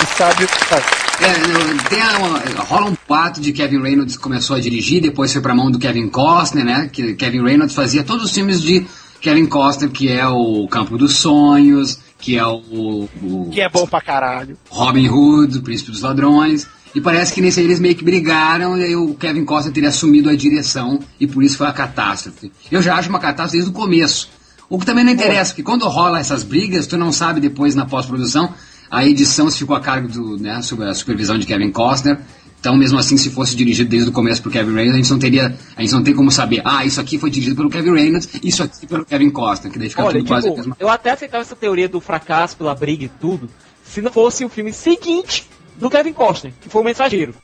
Que 0.07 0.17
sabe 0.17 0.45
o 0.45 0.49
que 0.49 0.65
faz. 0.65 0.85
É, 1.21 1.31
eu- 1.31 1.79
tem 1.89 2.01
a- 2.03 2.63
rola 2.63 2.87
um 2.91 2.95
pato 2.95 3.41
de 3.41 3.53
Kevin 3.53 3.81
Reynolds 3.83 4.17
começou 4.17 4.57
a 4.57 4.61
dirigir, 4.61 5.01
depois 5.01 5.33
foi 5.33 5.41
pra 5.41 5.55
mão 5.55 5.71
do 5.71 5.79
Kevin 5.79 6.09
Costner, 6.09 6.65
né? 6.65 6.89
Que 6.93 7.15
Kevin 7.15 7.43
Reynolds 7.43 7.75
fazia 7.75 8.03
todos 8.03 8.25
os 8.27 8.33
filmes 8.33 8.61
de 8.61 8.85
Kevin 9.21 9.47
Costner, 9.47 9.91
que 9.91 10.09
é 10.11 10.27
o 10.27 10.67
Campo 10.69 10.99
dos 10.99 11.15
Sonhos, 11.17 11.99
que 12.19 12.37
é 12.37 12.45
o, 12.47 13.09
o 13.23 13.51
Que 13.53 13.61
é 13.61 13.69
bom 13.69 13.87
pra 13.87 14.01
caralho. 14.01 14.57
Robin 14.69 15.09
Hood, 15.09 15.59
o 15.59 15.63
Príncipe 15.63 15.93
dos 15.93 16.01
Ladrões. 16.01 16.67
E 16.95 17.01
parece 17.01 17.33
que 17.33 17.41
nesse 17.41 17.59
aí 17.61 17.67
eles 17.67 17.81
meio 17.81 17.95
que 17.95 18.05
brigaram 18.05 18.77
e 18.77 18.85
aí 18.85 18.97
o 18.97 19.15
Kevin 19.15 19.45
Costner 19.45 19.73
teria 19.73 19.89
assumido 19.89 20.29
a 20.29 20.35
direção 20.37 20.99
e 21.21 21.27
por 21.27 21.43
isso 21.45 21.57
foi 21.57 21.67
a 21.69 21.73
catástrofe. 21.73 22.53
Eu 22.71 22.83
já 22.83 22.97
acho 22.97 23.09
uma 23.09 23.19
catástrofe 23.19 23.53
desde 23.59 23.71
o 23.71 23.73
começo. 23.73 24.29
O 24.69 24.79
que 24.79 24.85
também 24.87 25.05
não 25.05 25.13
interessa, 25.13 25.51
porque 25.53 25.63
quando 25.63 25.87
rola 25.89 26.19
essas 26.19 26.43
brigas, 26.43 26.87
tu 26.87 26.97
não 26.99 27.13
sabe 27.13 27.41
depois 27.41 27.75
na 27.75 27.85
pós-produção, 27.87 28.53
a 28.93 29.07
edição 29.07 29.51
ficou 29.51 29.75
a 29.75 29.81
cargo 29.81 30.07
do, 30.09 30.37
né, 30.39 30.61
sob 30.63 30.85
a 30.85 30.93
supervisão 30.95 31.39
de 31.39 31.47
Kevin 31.47 31.71
Costner. 31.73 32.19
Então, 32.61 32.77
mesmo 32.77 32.97
assim, 32.97 33.17
se 33.17 33.29
fosse 33.31 33.57
dirigido 33.57 33.91
desde 33.91 34.11
o 34.11 34.13
começo 34.13 34.41
por 34.41 34.53
Kevin 34.53 34.73
Reynolds, 34.75 34.95
a 34.95 34.99
gente 34.99 35.11
não 35.11 35.19
teria, 35.19 35.57
a 35.77 35.81
gente 35.83 35.93
não 35.93 36.03
tem 36.05 36.15
como 36.15 36.31
saber, 36.31 36.63
ah, 36.65 36.85
isso 36.85 37.01
aqui 37.01 37.19
foi 37.19 37.29
dirigido 37.29 37.57
pelo 37.57 37.69
Kevin 37.69 37.93
Reynolds, 37.93 38.29
isso 38.41 38.63
aqui 38.63 38.87
pelo 38.87 39.05
Kevin 39.05 39.31
Costner, 39.31 39.73
que 39.73 39.79
daí 39.81 39.89
fica 39.89 40.05
Olha, 40.05 40.19
tudo 40.19 40.29
quase 40.29 40.47
a 40.47 40.51
tipo, 40.51 40.57
mesma 40.61 40.77
eu 40.79 40.89
até 40.89 41.11
aceitava 41.11 41.43
essa 41.43 41.57
teoria 41.57 41.89
do 41.89 42.01
fracasso 42.01 42.57
pela 42.57 42.73
briga 42.73 43.05
e 43.07 43.09
tudo, 43.09 43.49
se 43.85 44.01
não 44.01 44.13
fosse 44.13 44.45
o 44.45 44.49
filme 44.49 44.73
seguinte 44.73 45.49
do 45.77 45.91
Kevin 45.91 46.13
Costner, 46.13 46.53
que 46.61 46.69
foi 46.69 46.83
o 46.83 46.85
Mensageiro. 46.85 47.35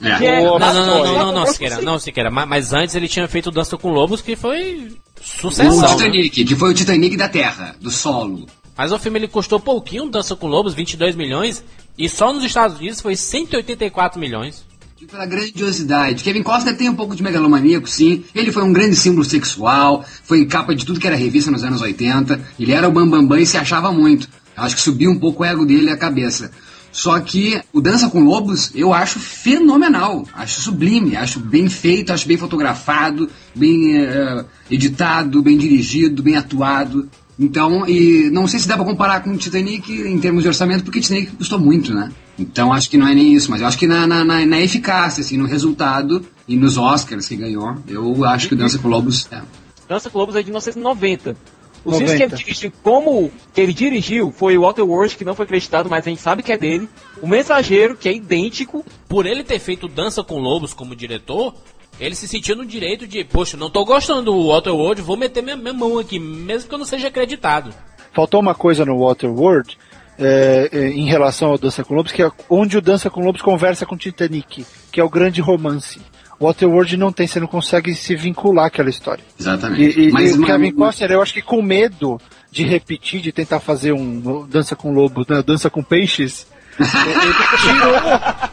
É. 0.00 0.16
Que 0.16 0.24
é- 0.26 0.42
Não, 0.44 0.58
não, 0.58 0.72
não, 0.72 0.86
não, 0.86 1.14
não, 1.14 1.32
não, 1.32 1.46
Siqueira, 1.46 1.80
não, 1.82 1.98
Siqueira. 1.98 2.30
ma- 2.30 2.46
Mas 2.46 2.72
antes 2.72 2.94
ele 2.94 3.08
tinha 3.08 3.26
feito 3.28 3.50
Dança 3.50 3.76
com 3.76 3.90
Lobos, 3.90 4.22
que 4.22 4.36
foi 4.36 4.88
O 5.20 5.22
sucessão. 5.42 5.80
né? 5.80 5.88
Titanic, 5.88 6.44
que 6.44 6.56
foi 6.56 6.70
o 6.70 6.74
Titanic 6.74 7.14
da 7.16 7.28
Terra, 7.28 7.76
do 7.80 7.90
solo. 7.90 8.46
Mas 8.76 8.92
o 8.92 8.98
filme 8.98 9.18
ele 9.18 9.28
custou 9.28 9.58
pouquinho, 9.58 10.10
Dança 10.10 10.36
com 10.36 10.46
Lobos, 10.46 10.74
22 10.74 11.16
milhões, 11.16 11.64
e 11.96 12.08
só 12.08 12.32
nos 12.32 12.44
Estados 12.44 12.78
Unidos 12.78 13.00
foi 13.00 13.16
184 13.16 14.20
milhões. 14.20 14.64
E 15.00 15.06
pela 15.06 15.26
grandiosidade. 15.26 16.22
Kevin 16.22 16.42
Costner 16.42 16.76
tem 16.76 16.88
um 16.88 16.94
pouco 16.94 17.14
de 17.14 17.22
megalomaníaco, 17.22 17.88
sim. 17.88 18.24
Ele 18.34 18.50
foi 18.50 18.62
um 18.62 18.72
grande 18.72 18.96
símbolo 18.96 19.24
sexual, 19.24 20.04
foi 20.24 20.46
capa 20.46 20.74
de 20.74 20.86
tudo 20.86 21.00
que 21.00 21.06
era 21.06 21.16
revista 21.16 21.50
nos 21.50 21.64
anos 21.64 21.82
80. 21.82 22.40
Ele 22.58 22.72
era 22.72 22.88
o 22.88 22.92
bambambam 22.92 23.20
bam, 23.20 23.28
bam 23.28 23.40
e 23.40 23.46
se 23.46 23.58
achava 23.58 23.92
muito. 23.92 24.28
Acho 24.56 24.74
que 24.74 24.80
subiu 24.80 25.10
um 25.10 25.18
pouco 25.18 25.42
o 25.42 25.46
ego 25.46 25.66
dele 25.66 25.90
a 25.90 25.96
cabeça. 25.98 26.50
Só 26.90 27.20
que 27.20 27.60
o 27.74 27.80
Dança 27.82 28.08
com 28.08 28.24
Lobos 28.24 28.70
eu 28.74 28.94
acho 28.94 29.18
fenomenal, 29.18 30.24
acho 30.32 30.62
sublime, 30.62 31.14
acho 31.14 31.38
bem 31.38 31.68
feito, 31.68 32.10
acho 32.10 32.26
bem 32.26 32.38
fotografado, 32.38 33.28
bem 33.54 33.98
eh, 33.98 34.44
editado, 34.70 35.42
bem 35.42 35.58
dirigido, 35.58 36.22
bem 36.22 36.36
atuado. 36.36 37.06
Então, 37.38 37.86
e 37.86 38.30
não 38.30 38.46
sei 38.48 38.58
se 38.58 38.66
dá 38.66 38.76
pra 38.76 38.84
comparar 38.84 39.22
com 39.22 39.30
o 39.30 39.36
Titanic 39.36 39.92
em 39.92 40.18
termos 40.18 40.42
de 40.42 40.48
orçamento, 40.48 40.84
porque 40.84 40.98
o 40.98 41.02
Titanic 41.02 41.32
custou 41.32 41.58
muito, 41.58 41.92
né? 41.94 42.10
Então 42.38 42.72
acho 42.72 42.88
que 42.88 42.96
não 42.96 43.06
é 43.06 43.14
nem 43.14 43.34
isso, 43.34 43.50
mas 43.50 43.60
eu 43.60 43.66
acho 43.66 43.78
que 43.78 43.86
na, 43.86 44.06
na, 44.06 44.24
na, 44.24 44.46
na 44.46 44.60
eficácia, 44.60 45.20
assim, 45.20 45.36
no 45.36 45.46
resultado 45.46 46.24
e 46.48 46.56
nos 46.56 46.78
Oscars 46.78 47.28
que 47.28 47.36
ganhou, 47.36 47.76
eu 47.86 48.24
acho 48.24 48.48
que 48.48 48.54
o 48.54 48.56
Dança 48.56 48.78
com 48.78 48.88
Lobos 48.88 49.28
é. 49.30 49.42
Dança 49.88 50.08
com 50.08 50.18
Lobos 50.18 50.34
é 50.34 50.40
de 50.40 50.46
1990. 50.46 51.36
Os 51.84 52.00
90. 52.00 52.06
filmes 52.06 52.16
que 52.16 52.22
ele 52.22 52.36
dirigiu, 52.42 52.72
como 52.82 53.30
ele 53.56 53.72
dirigiu, 53.72 54.32
foi 54.32 54.58
o 54.58 54.62
Waterworld, 54.62 55.16
que 55.16 55.24
não 55.24 55.36
foi 55.36 55.44
acreditado, 55.44 55.88
mas 55.88 56.04
a 56.04 56.10
gente 56.10 56.20
sabe 56.20 56.42
que 56.42 56.50
é 56.50 56.58
dele. 56.58 56.88
O 57.22 57.28
Mensageiro, 57.28 57.96
que 57.96 58.08
é 58.08 58.14
idêntico. 58.14 58.84
Por 59.08 59.24
ele 59.24 59.44
ter 59.44 59.60
feito 59.60 59.86
Dança 59.86 60.24
com 60.24 60.40
Lobos 60.40 60.74
como 60.74 60.96
diretor, 60.96 61.54
ele 62.00 62.14
se 62.14 62.28
sentiu 62.28 62.54
no 62.56 62.64
direito 62.66 63.06
de, 63.06 63.24
poxa, 63.24 63.56
não 63.56 63.70
tô 63.70 63.84
gostando 63.84 64.22
do 64.30 64.48
Waterworld, 64.48 65.02
vou 65.02 65.16
meter 65.16 65.42
minha, 65.42 65.56
minha 65.56 65.72
mão 65.72 65.98
aqui, 65.98 66.18
mesmo 66.18 66.68
que 66.68 66.74
eu 66.74 66.78
não 66.78 66.84
seja 66.86 67.08
acreditado. 67.08 67.72
Faltou 68.12 68.40
uma 68.40 68.54
coisa 68.54 68.84
no 68.84 68.98
Waterworld 69.00 69.76
é, 70.18 70.68
é, 70.72 70.88
em 70.88 71.06
relação 71.06 71.50
ao 71.50 71.58
Dança 71.58 71.84
com 71.84 71.94
Lobos, 71.94 72.12
que 72.12 72.22
é 72.22 72.30
onde 72.48 72.78
o 72.78 72.80
Dança 72.82 73.10
com 73.10 73.20
Lobos 73.20 73.42
conversa 73.42 73.84
com 73.84 73.94
o 73.94 73.98
Titanic, 73.98 74.64
que 74.90 75.00
é 75.00 75.04
o 75.04 75.10
grande 75.10 75.40
romance. 75.40 76.00
Waterworld 76.40 76.96
não 76.98 77.10
tem, 77.12 77.26
você 77.26 77.40
não 77.40 77.46
consegue 77.46 77.94
se 77.94 78.14
vincular 78.14 78.66
àquela 78.66 78.90
história. 78.90 79.24
Exatamente. 79.38 79.98
E, 79.98 80.08
e, 80.08 80.12
mas 80.12 80.30
e 80.30 80.34
o 80.34 80.38
uma- 80.38 80.46
Kevin 80.46 80.72
Costner, 80.72 81.10
eu 81.12 81.22
acho 81.22 81.32
que 81.32 81.42
com 81.42 81.62
medo 81.62 82.20
de 82.50 82.62
repetir, 82.64 83.20
de 83.20 83.32
tentar 83.32 83.60
fazer 83.60 83.92
um 83.92 84.46
Dança 84.46 84.76
com 84.76 84.92
Lobos, 84.92 85.26
né, 85.26 85.42
Dança 85.42 85.68
com 85.70 85.82
Peixes, 85.82 86.46
ele 86.78 87.34
tirou. 87.62 88.50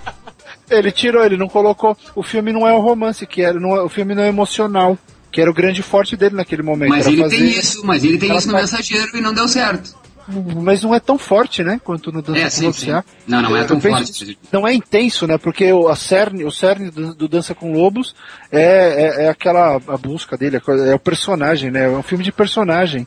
Ele 0.70 0.92
tirou, 0.92 1.24
ele 1.24 1.38
não 1.38 1.48
colocou. 1.48 1.96
O 2.16 2.24
filme 2.24 2.52
não 2.54 2.68
é 2.68 2.74
o 2.74 2.80
romance, 2.80 3.26
que 3.28 3.42
era, 3.42 3.60
não 3.60 3.76
é- 3.76 3.82
o 3.82 3.90
filme 3.90 4.16
não 4.16 4.24
é 4.24 4.28
emocional, 4.30 4.98
que 5.32 5.42
era 5.42 5.50
o 5.50 5.54
grande 5.54 5.82
forte 5.84 6.16
dele 6.16 6.36
naquele 6.36 6.62
momento. 6.64 6.90
mas 6.90 7.08
ele 7.08 7.22
fazer- 7.22 7.38
tem 7.38 7.48
isso, 7.50 7.86
mas 7.86 8.04
ele 8.04 8.18
tem 8.18 8.30
Ela 8.30 8.40
isso 8.40 8.48
no 8.48 8.54
faz- 8.54 8.72
Mensageiro 8.72 9.18
e 9.18 9.22
não 9.22 9.34
deu 9.34 9.48
certo. 9.48 9.96
mas 10.64 10.82
não 10.82 10.96
é 10.96 11.00
tão 11.02 11.18
forte, 11.18 11.64
né? 11.64 11.82
Quanto 11.84 12.10
no 12.12 12.22
Dança 12.22 12.40
É, 12.40 12.44
com 12.44 12.50
sim, 12.50 12.92
Lobos. 12.92 13.06
Não, 13.28 13.42
não 13.42 13.58
é 13.58 13.64
tão 13.66 13.82
forte. 13.82 14.38
Não 14.52 14.66
é 14.68 14.74
intenso, 14.74 15.28
né? 15.28 15.38
Porque 15.38 15.72
o, 15.74 15.94
cerne, 15.96 16.46
o 16.46 16.52
cerne 16.52 16.90
do, 16.90 17.14
do 17.14 17.28
Dança 17.28 17.54
com 17.54 17.74
Lobos 17.74 18.16
é, 18.50 18.62
é, 18.62 19.26
é 19.26 19.30
aquela 19.30 19.76
a 19.76 19.98
busca 19.98 20.38
dele, 20.38 20.60
coisa- 20.62 20.86
é 20.86 20.96
o 20.96 21.00
personagem, 21.00 21.70
né? 21.72 21.86
É 21.86 21.90
um 21.90 22.04
filme 22.04 22.24
de 22.24 22.32
personagem. 22.32 23.06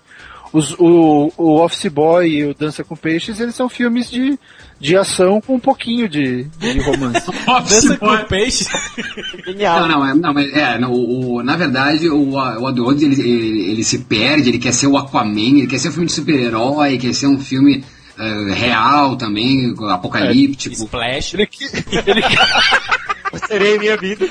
Os, 0.56 0.74
o, 0.78 1.30
o 1.36 1.60
Office 1.62 1.90
Boy 1.92 2.28
e 2.30 2.44
o 2.46 2.54
Dança 2.54 2.82
com 2.82 2.96
Peixes, 2.96 3.40
eles 3.40 3.54
são 3.54 3.68
filmes 3.68 4.10
de, 4.10 4.38
de 4.80 4.96
ação 4.96 5.38
com 5.40 5.56
um 5.56 5.60
pouquinho 5.60 6.08
de, 6.08 6.44
de 6.44 6.78
romance. 6.80 7.26
Dança 7.68 7.96
com 7.98 8.16
peixe. 8.24 8.64
Genial. 9.44 9.80
Não, 9.80 9.88
não, 9.88 10.06
é, 10.08 10.14
não, 10.14 10.32
mas 10.32 10.50
é, 10.54 10.78
não, 10.78 10.92
o, 10.92 11.34
o- 11.36 11.42
na 11.42 11.56
verdade, 11.56 12.08
o, 12.08 12.30
o 12.30 12.64
Oddworld, 12.64 13.04
ele, 13.04 13.20
ele, 13.20 13.70
ele 13.72 13.84
se 13.84 13.98
perde, 13.98 14.48
ele 14.48 14.58
quer 14.58 14.72
ser 14.72 14.86
o 14.86 14.96
Aquaman, 14.96 15.58
ele 15.58 15.66
quer 15.66 15.78
ser 15.78 15.88
um 15.88 15.92
filme 15.92 16.06
de 16.06 16.12
super-herói, 16.14 16.96
quer 16.96 17.12
ser 17.12 17.26
um 17.26 17.38
filme 17.38 17.84
eh, 18.18 18.54
real 18.54 19.14
também, 19.16 19.74
apocalíptico. 19.90 20.74
Splash. 20.74 21.34
ele, 21.34 21.46
que- 21.46 21.64
ele, 22.06 22.22
Serei 23.46 23.78
minha 23.78 23.96
vida. 23.98 24.26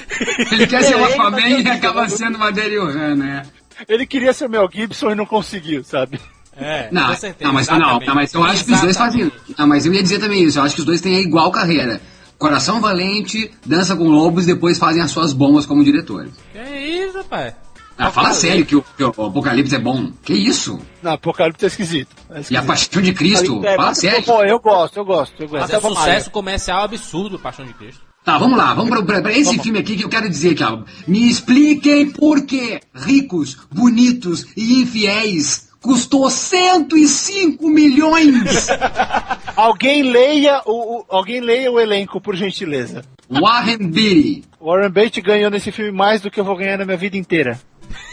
Ele 0.52 0.66
quer 0.66 0.84
ser 0.84 0.96
o 0.96 1.06
Aquaman 1.06 1.60
e 1.62 1.68
acaba 1.68 2.10
sendo 2.10 2.38
uma 2.38 2.52
Derion, 2.52 2.88
né? 3.16 3.44
Ele 3.88 4.06
queria 4.06 4.34
ser 4.34 4.46
o 4.46 4.50
Mel 4.50 4.70
Gibson 4.72 5.12
e 5.12 5.16
não 5.16 5.26
conseguiu, 5.26 5.84
sabe? 5.84 6.20
É, 6.58 6.88
Não, 6.92 7.08
com 7.10 7.16
certeza. 7.18 7.44
não, 7.46 7.54
mas, 7.54 7.68
não, 7.68 7.76
exatamente. 7.78 8.08
não, 8.08 8.16
mas 8.16 8.34
eu 8.34 8.44
acho 8.44 8.64
que 8.66 8.72
os 8.72 8.80
dois 8.80 8.96
Exatamente. 8.96 9.30
fazem. 9.32 9.56
Não, 9.58 9.68
mas 9.68 9.86
eu 9.86 9.94
ia 9.94 10.02
dizer 10.02 10.20
também 10.20 10.42
isso, 10.44 10.58
eu 10.58 10.64
acho 10.64 10.74
que 10.76 10.80
os 10.82 10.86
dois 10.86 11.02
têm 11.02 11.18
a 11.18 11.20
igual 11.20 11.52
carreira. 11.52 12.02
Coração 12.38 12.80
Valente, 12.80 13.52
Dança 13.66 13.96
com 13.96 14.06
Lobos, 14.08 14.46
depois 14.46 14.78
fazem 14.78 15.02
as 15.02 15.12
suas 15.12 15.34
bombas 15.34 15.66
como 15.66 15.84
diretores. 15.84 16.32
Que 16.54 16.60
isso, 16.60 17.18
rapaz? 17.18 17.56
Ah, 17.98 18.12
fala 18.12 18.34
sério 18.34 18.66
que 18.66 18.76
o, 18.76 18.82
que 18.82 19.04
o 19.06 19.08
Apocalipse 19.10 19.74
é 19.76 19.80
bom. 19.80 20.12
Que 20.22 20.34
isso? 20.34 20.80
Não, 21.02 21.14
Apocalipse 21.14 21.64
é 21.64 21.68
esquisito. 21.68 22.14
É 22.30 22.34
E 22.34 22.38
a 22.38 22.40
esquisito. 22.42 22.66
Paixão 22.68 23.02
de 23.02 23.14
Cristo? 23.14 23.62
É, 23.66 23.76
Fala 23.78 23.88
mas- 23.90 23.98
sério. 24.00 24.24
Pô, 24.24 24.44
eu 24.44 24.60
gosto, 24.60 24.98
eu 24.98 25.06
gosto, 25.06 25.34
eu 25.42 25.50
Mas 25.50 25.62
gosto. 25.62 25.74
é 25.74 25.76
Até 25.78 25.90
sucesso 25.90 26.30
comercial 26.32 26.84
absurdo, 26.84 27.40
Paixão 27.40 27.66
de 27.66 27.74
Cristo. 27.74 28.02
Tá, 28.26 28.40
vamos 28.40 28.58
lá, 28.58 28.74
vamos 28.74 28.90
pra 29.22 29.32
esse 29.32 29.60
filme 29.60 29.78
aqui 29.78 29.96
que 29.96 30.04
eu 30.04 30.10
quero 30.10 30.28
dizer 30.28 30.52
aqui, 30.54 30.64
ó. 30.64 30.80
Me 31.08 31.30
expliquem 31.30 32.10
por 32.12 32.44
que 32.46 32.80
ricos, 32.94 33.56
bonitos 33.72 34.48
e 34.58 34.82
infiéis 34.82 35.66
custou 35.80 36.28
105 36.32 37.70
milhões. 37.70 38.68
Alguém 39.56 40.02
leia 40.02 40.60
o, 40.66 40.98
o- 41.02 41.06
alguém 41.08 41.40
leia 41.40 41.72
o 41.72 41.80
elenco, 41.80 42.20
por 42.20 42.36
gentileza. 42.36 43.06
Warren 43.30 43.78
Beatty, 43.90 44.44
Warren 44.60 44.90
Beatty 44.90 45.22
ganhou 45.22 45.50
nesse 45.52 45.72
filme 45.72 45.92
mais 45.92 46.22
do 46.22 46.30
que 46.32 46.40
eu 46.40 46.44
vou 46.44 46.58
ganhar 46.58 46.78
na 46.78 46.86
minha 46.86 46.98
vida 46.98 47.16
inteira. 47.16 47.60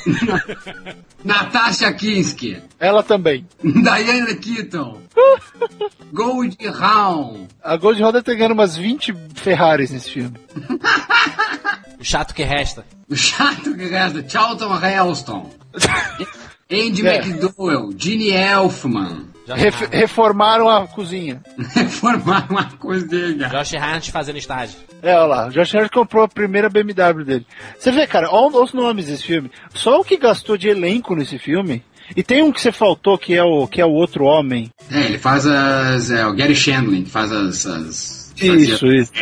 Natasha 1.24 1.92
Kinski, 1.92 2.58
Ela 2.80 3.02
também. 3.02 3.46
Diana 3.62 4.34
Keaton, 4.34 4.98
Gold 6.12 6.56
Hawn, 6.68 7.46
A 7.62 7.76
Gold 7.76 8.02
Roda 8.02 8.22
tá 8.22 8.34
ganhando 8.34 8.52
umas 8.52 8.76
20 8.76 9.14
Ferraris 9.34 9.90
nesse 9.90 10.10
filme. 10.10 10.34
O 12.00 12.04
chato 12.04 12.34
que 12.34 12.42
resta. 12.42 12.84
o 13.08 13.14
chato 13.14 13.74
que 13.76 13.84
resta, 13.86 14.24
Charlton 14.28 14.74
Heston, 14.84 15.50
Andy 16.70 17.06
É. 17.06 17.18
McDowell, 17.18 17.90
Gene 17.96 18.30
Elfman, 18.30 19.26
Ref- 19.48 19.83
Hart- 19.83 19.92
reformaram 19.94 20.68
a 20.68 20.87
cozinha. 20.87 21.40
formaram 21.90 22.46
uma 22.50 22.64
cozinha. 22.72 23.48
Josh 23.48 23.74
Hart 23.74 24.11
fazendo 24.11 24.38
estágio. 24.38 24.78
É, 25.02 25.14
olha 25.16 25.26
lá, 25.26 25.46
o 25.48 25.50
Josh 25.50 25.72
Harris 25.72 25.90
comprou 25.90 26.24
a 26.24 26.28
primeira 26.28 26.68
BMW 26.70 27.24
dele. 27.24 27.46
Você 27.78 27.90
vê, 27.90 28.07
cara, 28.07 28.28
olha 28.31 28.62
os 28.62 28.72
nomes 28.72 29.07
desse 29.07 29.24
filme. 29.24 29.50
Só 29.74 30.00
o 30.00 30.05
que 30.05 30.16
gastou 30.16 30.57
de 30.57 30.68
elenco 30.68 31.14
nesse 31.16 31.38
filme. 31.38 31.83
E 32.16 32.22
tem 32.22 32.42
um 32.42 32.52
que 32.52 32.61
você 32.61 32.70
faltou, 32.70 33.16
que 33.16 33.35
é 33.35 33.42
o, 33.42 33.66
que 33.66 33.81
é 33.81 33.87
o 33.87 33.90
outro 33.90 34.24
homem. 34.24 34.70
É, 34.90 35.00
ele 35.00 35.18
faz 35.18 35.46
as. 35.46 36.11
É, 36.11 36.26
o 36.26 36.35
Gary 36.35 36.55
Shandling, 36.55 37.05
que 37.05 37.11
faz 37.11 37.33
as. 37.33 37.64
as 37.66 38.21
Isso, 38.46 38.87
isso. 38.87 39.12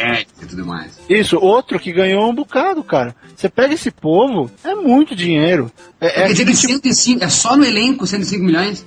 e 0.42 0.46
tudo 0.46 0.66
mais. 0.66 0.98
Isso, 1.09 1.38
outro 1.38 1.78
que 1.78 1.92
ganhou 1.92 2.28
um 2.28 2.35
bocado, 2.35 2.83
cara. 2.83 3.14
Você 3.37 3.48
pega 3.48 3.74
esse 3.74 3.90
povo, 3.90 4.50
é 4.64 4.74
muito 4.74 5.14
dinheiro. 5.14 5.70
É, 6.00 6.06
é 6.06 6.11
Quer 6.11 6.33
dizer 6.33 6.44
que 6.44 6.52
aquele 6.52 6.56
tipo- 6.56 6.94
105, 6.94 7.24
é 7.24 7.28
só 7.28 7.56
no 7.56 7.64
elenco 7.64 8.06
105 8.06 8.44
milhões? 8.44 8.87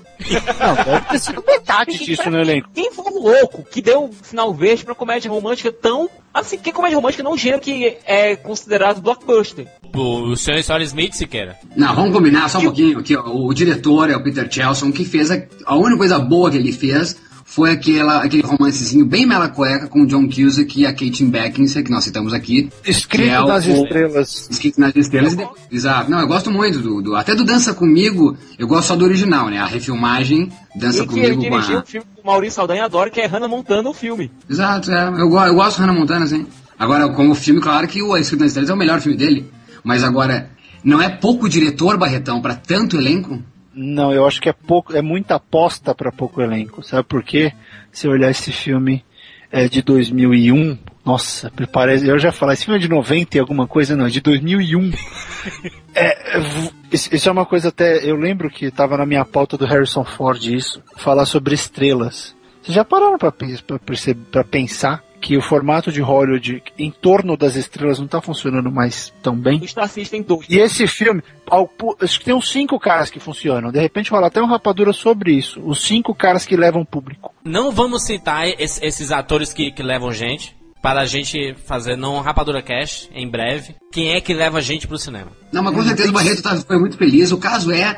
Não, 0.59 0.75
deve 0.75 1.05
ter 1.07 1.19
sido 1.19 1.43
metade 1.45 1.97
disso 1.97 2.29
no 2.29 2.39
elenco. 2.39 2.69
Quem 2.73 2.91
foi 2.91 3.05
o 3.11 3.21
louco 3.21 3.65
que 3.69 3.81
deu 3.81 4.05
um 4.05 4.11
final 4.11 4.53
verde 4.53 4.85
pra 4.85 4.95
comédia 4.95 5.29
romântica 5.29 5.71
tão. 5.71 6.09
Assim, 6.33 6.57
que 6.57 6.71
comédia 6.71 6.95
romântica 6.97 7.23
não 7.23 7.35
é 7.35 7.37
gênero 7.37 7.61
que 7.61 7.97
é 8.05 8.35
considerado 8.35 9.01
blockbuster. 9.01 9.67
O, 9.93 10.31
o 10.31 10.37
Sr. 10.37 10.57
Story 10.59 10.83
Smith, 10.85 11.13
Siqueira. 11.13 11.55
Não, 11.75 11.93
vamos 11.95 12.13
combinar 12.13 12.49
só 12.49 12.59
um 12.59 12.63
pouquinho. 12.63 13.03
Que 13.03 13.15
o, 13.15 13.47
o 13.47 13.53
diretor 13.53 14.09
é 14.09 14.15
o 14.15 14.23
Peter 14.23 14.47
Chelson, 14.51 14.91
que 14.91 15.05
fez 15.05 15.29
a, 15.29 15.41
a 15.65 15.75
única 15.75 15.97
coisa 15.97 16.17
boa 16.19 16.49
que 16.49 16.57
ele 16.57 16.71
fez 16.71 17.17
foi 17.55 17.69
aquela, 17.71 18.23
aquele 18.23 18.41
romancezinho 18.41 19.05
bem 19.05 19.27
mela 19.27 19.47
cueca 19.47 19.87
com 19.87 20.01
o 20.01 20.07
John 20.07 20.27
Cusack 20.27 20.81
e 20.81 20.87
a 20.87 20.91
Kate 20.91 21.23
Beckinsale, 21.23 21.85
que 21.85 21.91
nós 21.91 22.03
citamos 22.03 22.33
aqui. 22.33 22.69
Escrito 22.83 23.25
que 23.25 23.29
é 23.29 23.39
o- 23.39 23.47
nas 23.47 23.65
o- 23.67 23.69
estrelas. 23.69 24.47
Escrito 24.49 24.79
nas 24.79 24.95
estrelas. 24.95 25.33
e 25.33 25.35
depois- 25.35 25.61
Exato. 25.71 26.09
Não, 26.09 26.19
eu 26.19 26.27
gosto 26.27 26.49
muito 26.49 26.79
do, 26.79 26.99
do- 27.01 27.15
Até 27.15 27.35
do 27.35 27.43
Dança 27.43 27.71
Comigo, 27.73 28.35
eu 28.57 28.67
gosto 28.67 28.87
só 28.87 28.95
do 28.95 29.05
original, 29.05 29.49
né? 29.49 29.59
A 29.59 29.65
refilmagem 29.67 30.51
Dança 30.75 31.03
e 31.03 31.07
que 31.07 31.07
Comigo 31.13 31.35
com 31.35 31.41
dirigiu 31.49 31.77
a... 31.77 31.81
um 31.81 31.85
filme 31.85 32.07
que 32.15 32.21
o 32.21 32.25
Maurício 32.25 32.55
Saldanha 32.55 32.85
adora, 32.85 33.11
que 33.11 33.21
é 33.21 33.27
Hannah 33.27 33.47
Montana, 33.47 33.87
o 33.87 33.93
filme. 33.93 34.31
Exato, 34.49 34.91
é. 34.91 35.07
Eu, 35.09 35.29
eu 35.31 35.53
gosto 35.53 35.77
do 35.77 35.81
Hannah 35.81 35.93
Montana, 35.99 36.25
sim. 36.25 36.47
Agora, 36.79 37.07
como 37.09 37.35
filme, 37.35 37.61
claro 37.61 37.87
que 37.87 38.01
o 38.01 38.17
Escrito 38.17 38.39
nas 38.41 38.49
Estrelas 38.49 38.71
é 38.71 38.73
o 38.73 38.77
melhor 38.77 38.99
filme 38.99 39.15
dele. 39.17 39.45
Mas 39.83 40.03
agora, 40.03 40.49
não 40.83 40.99
é 40.99 41.07
pouco 41.07 41.47
diretor, 41.47 41.97
Barretão, 41.97 42.41
pra 42.41 42.55
tanto 42.55 42.97
elenco? 42.97 43.41
Não, 43.73 44.13
eu 44.13 44.25
acho 44.25 44.41
que 44.41 44.49
é 44.49 44.53
pouco, 44.53 44.95
é 44.95 45.01
muita 45.01 45.35
aposta 45.35 45.95
pra 45.95 46.11
pouco 46.11 46.41
elenco. 46.41 46.83
Sabe 46.83 47.03
por 47.03 47.23
quê? 47.23 47.51
Se 47.91 48.07
eu 48.07 48.11
olhar 48.11 48.29
esse 48.29 48.51
filme 48.51 49.03
é 49.51 49.67
de 49.67 49.81
2001, 49.81 50.77
nossa, 51.05 51.51
parece, 51.71 52.07
eu 52.07 52.17
já 52.17 52.31
falar, 52.31 52.53
esse 52.53 52.65
filme 52.65 52.79
é 52.79 52.81
de 52.81 52.89
90 52.89 53.37
e 53.37 53.39
alguma 53.39 53.67
coisa, 53.67 53.95
não, 53.95 54.07
é 54.07 54.09
de 54.09 54.21
2001. 54.21 54.91
É, 55.95 56.37
é, 56.37 56.43
isso, 56.91 57.29
é 57.29 57.31
uma 57.31 57.45
coisa 57.45 57.67
até, 57.67 58.09
eu 58.09 58.15
lembro 58.15 58.49
que 58.49 58.65
estava 58.65 58.97
na 58.97 59.05
minha 59.05 59.23
pauta 59.23 59.55
do 59.55 59.65
Harrison 59.65 60.03
Ford 60.03 60.43
isso, 60.43 60.81
falar 60.95 61.27
sobre 61.27 61.53
estrelas. 61.53 62.35
Vocês 62.63 62.73
já 62.73 62.83
pararam 62.83 63.17
pra 63.19 64.43
pensar 64.43 65.03
que 65.23 65.37
o 65.37 65.41
formato 65.41 65.89
de 65.89 66.01
Hollywood 66.01 66.61
em 66.77 66.91
torno 66.91 67.37
das 67.37 67.55
estrelas 67.55 67.97
não 67.97 68.07
tá 68.07 68.21
funcionando 68.21 68.69
mais 68.69 69.13
tão 69.23 69.35
bem? 69.37 69.57
O 69.61 69.67
Star 69.67 69.87
System 69.87 70.21
2. 70.21 70.47
E 70.49 70.57
esse 70.59 70.85
filme, 70.85 71.23
ao 71.49 71.69
acho 72.01 72.19
que 72.19 72.25
tem 72.25 72.33
uns 72.33 72.49
cinco 72.49 72.77
caras 72.77 73.09
que 73.09 73.21
funcionam. 73.21 73.71
De 73.71 73.79
repente 73.79 74.11
rola 74.11 74.27
até 74.27 74.41
uma 74.41 74.49
rapadura 74.49 74.91
sobre 74.91 75.31
isso. 75.31 75.61
Os 75.65 75.81
cinco 75.81 76.13
caras 76.13 76.45
que 76.45 76.57
levam 76.57 76.83
público. 76.83 77.33
Não 77.45 77.71
vamos 77.71 78.03
citar 78.03 78.45
es- 78.59 78.81
esses 78.81 79.11
atores 79.13 79.53
que, 79.53 79.71
que 79.71 79.81
levam 79.81 80.11
gente. 80.11 80.55
Para 80.81 80.99
a 80.99 81.05
gente 81.05 81.55
fazer 81.65 81.95
não 81.95 82.19
Rapadura 82.19 82.61
Cash 82.61 83.09
em 83.15 83.25
breve. 83.25 83.73
Quem 83.89 84.11
é 84.15 84.19
que 84.19 84.33
leva 84.33 84.61
gente 84.61 84.85
pro 84.85 84.97
cinema? 84.97 85.31
Não, 85.49 85.63
mas 85.63 85.73
com 85.73 85.81
certeza 85.81 86.09
o 86.09 86.11
Barreto 86.11 86.43
tá, 86.43 86.57
foi 86.57 86.77
muito 86.77 86.97
feliz. 86.97 87.31
O 87.31 87.37
caso 87.37 87.71
é, 87.71 87.97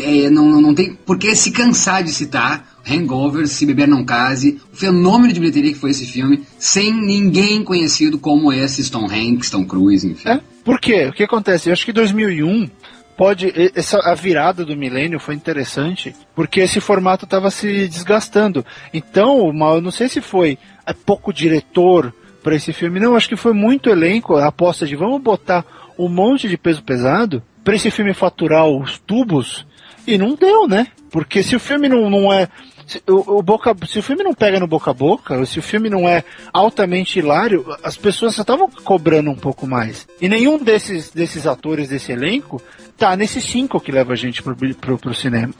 é, 0.00 0.30
não, 0.30 0.60
não, 0.60 0.74
tem 0.74 0.94
por 0.94 1.18
que 1.18 1.34
se 1.34 1.50
cansar 1.50 2.02
de 2.02 2.12
citar 2.12 2.72
Hangover, 2.88 3.46
Se 3.46 3.64
Beber 3.64 3.88
Não 3.88 4.04
Case, 4.04 4.60
o 4.72 4.76
fenômeno 4.76 5.32
de 5.32 5.40
bilheteria 5.40 5.72
que 5.72 5.78
foi 5.78 5.90
esse 5.90 6.06
filme, 6.06 6.42
sem 6.58 6.92
ninguém 6.92 7.62
conhecido 7.62 8.18
como 8.18 8.52
esse 8.52 8.90
Tom 8.90 9.06
Hanks, 9.06 9.50
Tom 9.50 9.64
Cruise, 9.64 10.06
enfim. 10.06 10.28
É? 10.28 10.40
Por 10.64 10.80
quê? 10.80 11.06
O 11.06 11.12
que 11.12 11.24
acontece? 11.24 11.68
Eu 11.68 11.72
acho 11.72 11.84
que 11.84 11.92
2001 11.92 12.68
pode 13.16 13.52
essa 13.74 13.98
a 13.98 14.14
virada 14.14 14.64
do 14.64 14.76
milênio 14.76 15.20
foi 15.20 15.34
interessante 15.34 16.14
porque 16.34 16.60
esse 16.60 16.80
formato 16.80 17.24
estava 17.24 17.50
se 17.50 17.86
desgastando. 17.88 18.64
Então, 18.92 19.48
eu 19.48 19.80
não 19.80 19.90
sei 19.90 20.08
se 20.08 20.20
foi 20.20 20.58
é, 20.86 20.92
pouco 20.92 21.32
diretor 21.32 22.12
para 22.42 22.56
esse 22.56 22.72
filme, 22.72 22.98
não. 22.98 23.14
Acho 23.14 23.28
que 23.28 23.36
foi 23.36 23.52
muito 23.52 23.90
elenco. 23.90 24.36
A 24.36 24.48
aposta 24.48 24.86
de 24.86 24.96
vamos 24.96 25.22
botar 25.22 25.64
um 25.98 26.08
monte 26.08 26.48
de 26.48 26.56
peso 26.56 26.82
pesado 26.82 27.42
para 27.62 27.76
esse 27.76 27.90
filme 27.90 28.12
faturar 28.12 28.66
os 28.66 28.98
tubos 28.98 29.64
e 30.06 30.18
não 30.18 30.34
deu, 30.34 30.66
né? 30.66 30.88
Porque 31.10 31.42
se 31.42 31.54
o 31.54 31.60
filme 31.60 31.88
não, 31.88 32.08
não 32.08 32.32
é 32.32 32.48
se 32.86 33.02
o, 33.08 33.38
o 33.38 33.42
boca, 33.42 33.74
se 33.86 33.98
o 33.98 34.02
filme 34.02 34.22
não 34.22 34.34
pega 34.34 34.58
no 34.58 34.66
boca 34.66 34.90
a 34.90 34.94
boca, 34.94 35.44
se 35.46 35.58
o 35.58 35.62
filme 35.62 35.88
não 35.88 36.08
é 36.08 36.24
altamente 36.52 37.18
hilário, 37.18 37.64
as 37.82 37.96
pessoas 37.96 38.34
só 38.34 38.42
estavam 38.42 38.68
cobrando 38.68 39.30
um 39.30 39.36
pouco 39.36 39.66
mais. 39.66 40.06
E 40.20 40.28
nenhum 40.28 40.58
desses, 40.58 41.10
desses 41.10 41.46
atores 41.46 41.88
desse 41.88 42.12
elenco 42.12 42.60
tá 42.96 43.16
nesses 43.16 43.44
cinco 43.44 43.80
que 43.80 43.92
leva 43.92 44.12
a 44.12 44.16
gente 44.16 44.42
pro, 44.42 44.54
pro, 44.54 44.98
pro 44.98 45.14
cinema. 45.14 45.54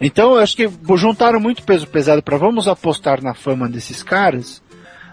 Então 0.00 0.32
eu 0.32 0.38
acho 0.38 0.56
que 0.56 0.68
juntaram 0.96 1.40
muito 1.40 1.62
peso 1.62 1.86
pesado 1.86 2.22
para 2.22 2.36
vamos 2.36 2.68
apostar 2.68 3.22
na 3.22 3.34
fama 3.34 3.68
desses 3.68 4.02
caras, 4.02 4.62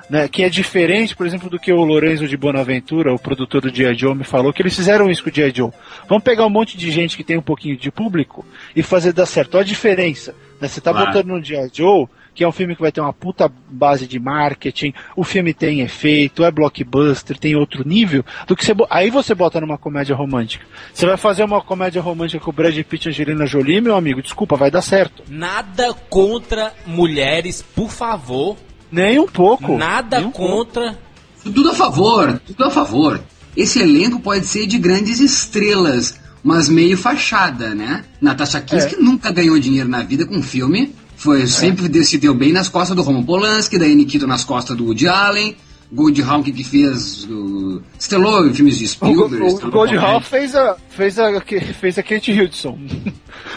né, 0.10 0.28
que 0.28 0.44
é 0.44 0.50
diferente, 0.50 1.16
por 1.16 1.26
exemplo, 1.26 1.50
do 1.50 1.60
que 1.60 1.72
o 1.72 1.84
Lorenzo 1.84 2.28
de 2.28 2.38
Bonaventura, 2.38 3.14
o 3.14 3.20
produtor 3.20 3.62
do 3.62 3.74
G.I. 3.76 3.96
Joe, 3.98 4.16
me 4.16 4.24
falou, 4.24 4.54
que 4.54 4.62
eles 4.62 4.76
fizeram 4.76 5.10
isso 5.10 5.24
com 5.24 5.30
o 5.30 5.34
G.I. 5.34 5.52
Joe. 5.56 5.72
Vamos 6.08 6.24
pegar 6.24 6.46
um 6.46 6.50
monte 6.50 6.78
de 6.78 6.90
gente 6.92 7.18
que 7.18 7.24
tem 7.24 7.38
um 7.38 7.42
pouquinho 7.42 7.76
de 7.78 7.92
público 7.92 8.46
e 8.76 8.82
fazer 8.82 9.12
dar 9.14 9.26
certo. 9.26 9.56
Olha 9.56 9.64
a 9.64 9.68
diferença. 9.68 10.34
Né? 10.62 10.68
Você 10.68 10.80
tá 10.82 10.92
Claro. 10.92 11.08
botando 11.08 11.28
no 11.28 11.44
G.I. 11.44 11.70
Joe, 11.74 12.08
que 12.34 12.44
é 12.44 12.48
um 12.48 12.52
filme 12.52 12.76
que 12.76 12.82
vai 12.82 12.92
ter 12.92 13.02
uma 13.02 13.12
puta 13.12 13.52
base 13.68 14.06
de 14.06 14.20
marketing, 14.20 14.94
o 15.16 15.24
filme 15.24 15.56
tem 15.56 15.82
efeito, 15.82 16.44
é 16.46 16.52
blockbuster, 16.52 17.36
tem 17.36 17.56
outro 17.56 17.86
nível, 17.88 18.24
do 18.48 18.56
que 18.56 18.64
você. 18.64 18.74
Aí 18.92 19.10
você 19.10 19.34
bota 19.34 19.60
numa 19.60 19.78
comédia 19.78 20.16
romântica. 20.16 20.64
Você 20.94 21.06
vai 21.08 21.18
fazer 21.18 21.44
uma 21.44 21.62
comédia 21.62 22.00
romântica 22.00 22.44
com 22.44 22.52
o 22.52 22.54
Brad 22.54 22.78
Pitt 22.84 23.08
e 23.08 23.10
Angelina 23.10 23.48
Jolie, 23.48 23.82
meu 23.82 23.96
amigo, 23.96 24.22
desculpa, 24.22 24.56
vai 24.56 24.70
dar 24.70 24.84
certo. 24.84 25.24
Nada 25.28 25.94
contra 26.12 26.72
mulheres, 26.86 27.64
por 27.76 27.90
favor. 27.90 28.56
Nem 28.92 29.20
um 29.20 29.28
pouco. 29.28 29.78
Nada 29.78 30.20
um 30.20 30.32
pouco. 30.32 30.66
contra. 30.66 30.98
Tudo 31.44 31.70
a 31.70 31.74
favor, 31.74 32.42
tudo 32.46 32.64
a 32.66 32.70
favor. 32.72 33.22
Esse 33.56 33.80
elenco 33.80 34.20
pode 34.20 34.46
ser 34.46 34.68
de 34.68 34.78
grandes 34.78 35.20
estrelas, 35.20 36.20
mas 36.44 36.70
meio 36.70 36.98
fachada, 36.98 37.74
né? 37.74 38.04
Natasha 38.22 38.62
Kinski 38.62 38.96
É. 38.96 39.00
nunca 39.00 39.32
ganhou 39.32 39.58
dinheiro 39.60 39.90
na 39.90 40.04
vida 40.04 40.26
com 40.26 40.42
filme. 40.42 40.94
Foi, 41.16 41.48
sempre 41.48 41.88
decidiu 41.90 42.34
bem 42.36 42.54
nas 42.54 42.70
costas 42.70 42.96
do 42.96 43.02
Roman 43.02 43.24
Polanski, 43.24 43.78
da 43.80 43.86
Keaton 43.86 44.28
nas 44.28 44.44
costas 44.44 44.78
do 44.78 44.86
Woody 44.86 45.08
Allen. 45.08 45.56
Gold 45.92 46.22
Hawn 46.22 46.44
que 46.44 46.64
fez. 46.66 47.24
Uh, 47.30 47.82
estrelou 47.98 48.46
em 48.46 48.54
filmes 48.54 48.78
de 48.78 48.84
O, 48.84 48.88
Spielberg. 48.90 49.36
o, 49.42 49.48
estrelou 49.48 49.70
o 49.70 49.72
Gold. 49.72 49.96
Hall 49.96 50.20
fez 50.22 50.54
a, 50.54 50.76
fez 50.90 51.18
a, 51.18 51.40
que- 51.40 51.62
fez 51.62 51.98
a 51.98 52.04
Kate 52.04 52.32
Hudson. 52.42 52.78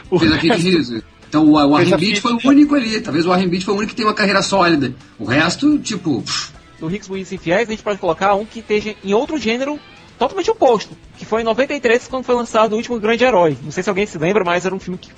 O 0.09 0.19
Fez 0.19 0.33
aquele 0.33 0.55
resto- 0.55 0.71
riso. 0.71 1.03
Então 1.31 1.47
o, 1.47 1.53
o 1.53 1.77
Fez 1.77 1.93
a 1.93 1.97
Warren 1.97 1.97
Beach 1.97 2.21
foi 2.21 2.33
o 2.33 2.41
único 2.45 2.75
ali. 2.75 3.01
Talvez 3.01 3.25
o 3.25 3.35
Beach 3.35 3.65
foi 3.65 3.75
o 3.75 3.77
único 3.77 3.91
que 3.91 3.97
tem 3.97 4.05
uma 4.05 4.13
carreira 4.13 4.43
sólida. 4.43 4.93
O 5.19 5.25
resto, 5.25 5.79
tipo. 5.79 6.21
pff, 6.21 6.53
No 6.81 6.89
Bonitos 6.89 7.33
e 7.33 7.35
Infiéis, 7.37 7.69
a 7.69 7.71
gente 7.71 7.83
pode 7.83 7.99
colocar 7.99 8.35
um 8.35 8.45
que 8.45 8.59
esteja 8.59 8.97
em 9.05 9.15
outro 9.15 9.39
gênero 9.39 9.79
totalmente 10.19 10.51
oposto. 10.51 10.97
Que 11.17 11.25
foi 11.25 11.43
em 11.43 11.45
93, 11.45 12.09
quando 12.09 12.25
foi 12.25 12.35
lançado 12.35 12.73
o 12.73 12.77
último 12.77 12.99
grande 12.99 13.23
herói. 13.23 13.57
Não 13.63 13.71
sei 13.71 13.83
se 13.83 13.89
alguém 13.89 14.07
se 14.07 14.19
lembra, 14.19 14.45
mas 14.45 14.67
era 14.67 14.75
um 14.75 14.81
filme 14.81 14.99
que 14.99 15.11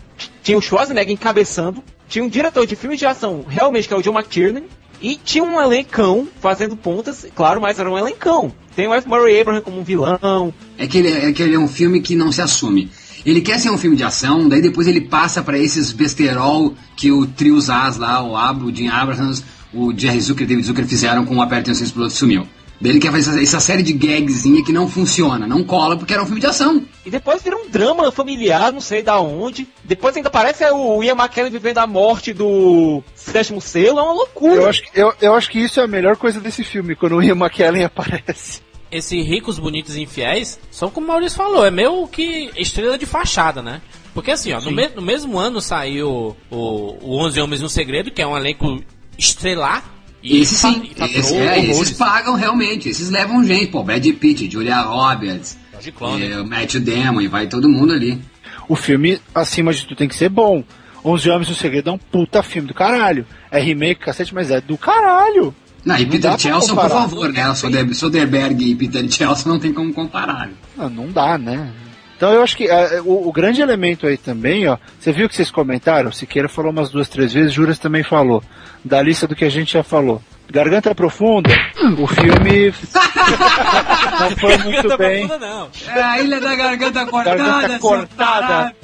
tinha 0.42 0.58
o 0.58 0.62
Schwarzenegger 0.62 1.12
encabeçando. 1.14 1.82
Tinha 2.08 2.24
um 2.24 2.28
diretor 2.28 2.66
de 2.66 2.76
filmes 2.76 2.98
de 2.98 3.06
ação, 3.06 3.44
realmente, 3.48 3.88
que 3.88 3.94
é 3.94 3.96
o 3.96 4.02
John 4.02 4.12
McTiernan. 4.12 4.64
E 5.00 5.16
tinha 5.16 5.42
um 5.42 5.60
elencão 5.60 6.28
fazendo 6.40 6.76
pontas, 6.76 7.26
claro, 7.34 7.60
mas 7.60 7.78
era 7.78 7.90
um 7.90 7.98
elencão. 7.98 8.52
Tem 8.76 8.86
o 8.86 8.94
F. 8.94 9.08
Murray 9.08 9.40
Abraham 9.40 9.60
como 9.60 9.80
um 9.80 9.82
vilão. 9.82 10.54
É 10.78 10.86
que, 10.86 10.98
ele, 10.98 11.10
é 11.10 11.32
que 11.32 11.42
ele 11.42 11.54
é 11.56 11.58
um 11.58 11.66
filme 11.66 12.00
que 12.00 12.14
não 12.14 12.30
se 12.30 12.40
assume. 12.40 12.90
Ele 13.24 13.40
quer 13.40 13.58
ser 13.60 13.70
um 13.70 13.78
filme 13.78 13.96
de 13.96 14.02
ação, 14.02 14.48
daí 14.48 14.60
depois 14.60 14.86
ele 14.88 15.00
passa 15.00 15.42
pra 15.42 15.58
esses 15.58 15.92
besterol 15.92 16.74
que 16.96 17.12
o 17.12 17.26
trio 17.26 17.60
Zaz 17.60 17.96
lá, 17.96 18.22
o 18.22 18.36
Abro, 18.36 18.66
o 18.66 18.74
Jim 18.74 18.88
Abrahams, 18.88 19.44
o 19.72 19.96
Jerry 19.96 20.20
Zucker 20.20 20.42
e 20.42 20.44
o 20.44 20.48
David 20.48 20.66
Zucker 20.66 20.86
fizeram 20.86 21.24
com 21.24 21.36
o 21.36 21.42
Apertem 21.42 21.72
os 21.72 21.78
Seis 21.78 21.90
Pilotos 21.92 22.14
sumiu. 22.16 22.46
Daí 22.80 22.90
ele 22.90 22.98
quer 22.98 23.12
fazer 23.12 23.30
essa, 23.30 23.40
essa 23.40 23.60
série 23.60 23.82
de 23.84 23.92
gagzinha 23.92 24.64
que 24.64 24.72
não 24.72 24.88
funciona, 24.88 25.46
não 25.46 25.62
cola, 25.62 25.96
porque 25.96 26.12
era 26.12 26.20
um 26.20 26.26
filme 26.26 26.40
de 26.40 26.48
ação. 26.48 26.82
E 27.06 27.10
depois 27.10 27.40
vira 27.40 27.56
um 27.56 27.68
drama 27.70 28.10
familiar, 28.10 28.72
não 28.72 28.80
sei 28.80 29.04
da 29.04 29.20
onde. 29.20 29.68
Depois 29.84 30.16
ainda 30.16 30.28
parece 30.28 30.64
o 30.72 31.00
Ian 31.00 31.12
McKellen 31.14 31.52
vivendo 31.52 31.78
a 31.78 31.86
morte 31.86 32.32
do 32.32 33.00
sétimo 33.14 33.60
selo, 33.60 34.00
é 34.00 34.02
uma 34.02 34.12
loucura. 34.12 34.54
Eu 34.62 34.68
acho, 34.68 34.82
que- 34.82 35.00
eu, 35.00 35.14
eu 35.20 35.34
acho 35.36 35.48
que 35.48 35.60
isso 35.60 35.78
é 35.78 35.84
a 35.84 35.86
melhor 35.86 36.16
coisa 36.16 36.40
desse 36.40 36.64
filme, 36.64 36.96
quando 36.96 37.14
o 37.14 37.22
Ian 37.22 37.36
McKellen 37.36 37.84
aparece. 37.86 38.60
Esses 38.92 39.26
ricos, 39.26 39.58
bonitos 39.58 39.96
e 39.96 40.02
infiéis 40.02 40.60
são 40.70 40.90
como 40.90 41.06
o 41.06 41.08
Maurício 41.08 41.36
falou, 41.38 41.64
é 41.64 41.70
meio 41.70 42.06
que 42.06 42.50
estrela 42.56 42.98
de 42.98 43.06
fachada, 43.06 43.62
né? 43.62 43.80
Porque 44.12 44.30
assim, 44.30 44.52
ó, 44.52 44.60
no, 44.60 44.70
me- 44.70 44.88
no 44.94 45.00
mesmo 45.00 45.38
ano 45.38 45.60
saiu 45.62 46.36
o, 46.50 46.98
o 47.00 47.16
11 47.24 47.40
Homens 47.40 47.62
e 47.62 47.64
um 47.64 47.68
Segredo, 47.68 48.10
que 48.10 48.20
é 48.20 48.26
um 48.26 48.36
elenco 48.36 48.82
estrelar. 49.18 49.82
E 50.22 50.40
Esse 50.42 50.54
sim, 50.54 50.82
e 50.96 51.18
esse, 51.18 51.34
é, 51.36 51.64
esses 51.64 51.96
pagam 51.98 52.34
realmente, 52.34 52.88
esses 52.88 53.10
levam 53.10 53.42
gente, 53.44 53.68
pô, 53.68 53.82
Brad 53.82 54.06
Pitt, 54.06 54.48
Julia 54.50 54.80
Roberts, 54.82 55.58
George 55.72 55.90
Clooney. 55.92 56.30
eh, 56.32 56.42
Matt 56.44 56.76
Damon, 56.76 57.20
e 57.22 57.26
vai 57.26 57.48
todo 57.48 57.68
mundo 57.68 57.92
ali. 57.92 58.20
O 58.68 58.76
filme, 58.76 59.20
acima 59.34 59.72
de 59.72 59.82
tudo, 59.84 59.96
tem 59.96 60.06
que 60.08 60.14
ser 60.14 60.28
bom. 60.28 60.62
11 61.04 61.28
Homens 61.28 61.48
e 61.48 61.52
o 61.52 61.56
Segredo 61.56 61.90
é 61.90 61.92
um 61.94 61.98
puta 61.98 62.40
filme 62.42 62.68
do 62.68 62.74
caralho. 62.74 63.26
É 63.50 63.60
remake, 63.60 64.00
cacete, 64.02 64.32
mas 64.32 64.50
é 64.52 64.60
do 64.60 64.78
caralho. 64.78 65.52
Não, 65.84 65.96
e 65.98 66.04
Não 66.04 66.10
Peter 66.10 66.38
Chelson, 66.38 66.74
por 66.76 66.88
favor, 66.88 67.32
né? 67.32 67.54
Soder- 67.54 67.94
Soderbergh 67.94 68.60
e 68.62 68.74
Peter 68.74 69.10
Chelson 69.10 69.48
não 69.48 69.58
tem 69.58 69.72
como 69.72 69.92
comparar. 69.92 70.46
né? 70.46 70.52
Não, 70.76 70.88
não 70.88 71.10
dá, 71.10 71.36
né? 71.36 71.70
Então 72.16 72.32
eu 72.32 72.42
acho 72.42 72.56
que 72.56 72.68
é, 72.68 73.00
o, 73.00 73.28
o 73.28 73.32
grande 73.32 73.60
elemento 73.60 74.06
aí 74.06 74.16
também, 74.16 74.68
ó, 74.68 74.76
você 74.98 75.10
viu 75.10 75.28
que 75.28 75.34
vocês 75.34 75.50
comentaram? 75.50 76.12
Siqueira 76.12 76.48
falou 76.48 76.70
umas 76.70 76.88
duas, 76.90 77.08
três 77.08 77.32
vezes, 77.32 77.52
Juras 77.52 77.80
também 77.80 78.04
falou. 78.04 78.42
Da 78.84 79.02
lista 79.02 79.26
do 79.26 79.34
que 79.34 79.44
a 79.44 79.48
gente 79.50 79.72
já 79.72 79.82
falou. 79.82 80.22
Garganta 80.50 80.94
Profunda, 80.94 81.50
o 81.98 82.06
filme 82.06 82.72
não 84.20 84.30
foi 84.36 84.56
muito 84.58 84.88
Garganta 84.88 84.96
bem. 84.98 85.26
profunda, 85.26 85.46
não. 85.46 85.68
É 85.94 86.02
a 86.02 86.20
Ilha 86.20 86.40
da 86.40 86.54
Garganta 86.54 87.06
Cortada, 87.06 87.36
Garganta 87.36 87.78
cortada. 87.78 88.40
tarado. 88.46 88.74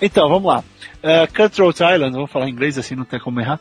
Então, 0.00 0.28
vamos 0.28 0.46
lá. 0.54 0.62
Uh, 1.02 1.26
Cutthroat 1.34 1.80
Island, 1.82 2.12
vamos 2.12 2.30
falar 2.30 2.46
em 2.46 2.50
inglês 2.52 2.78
assim, 2.78 2.94
não 2.94 3.04
tem 3.04 3.18
como 3.18 3.40
errar. 3.40 3.58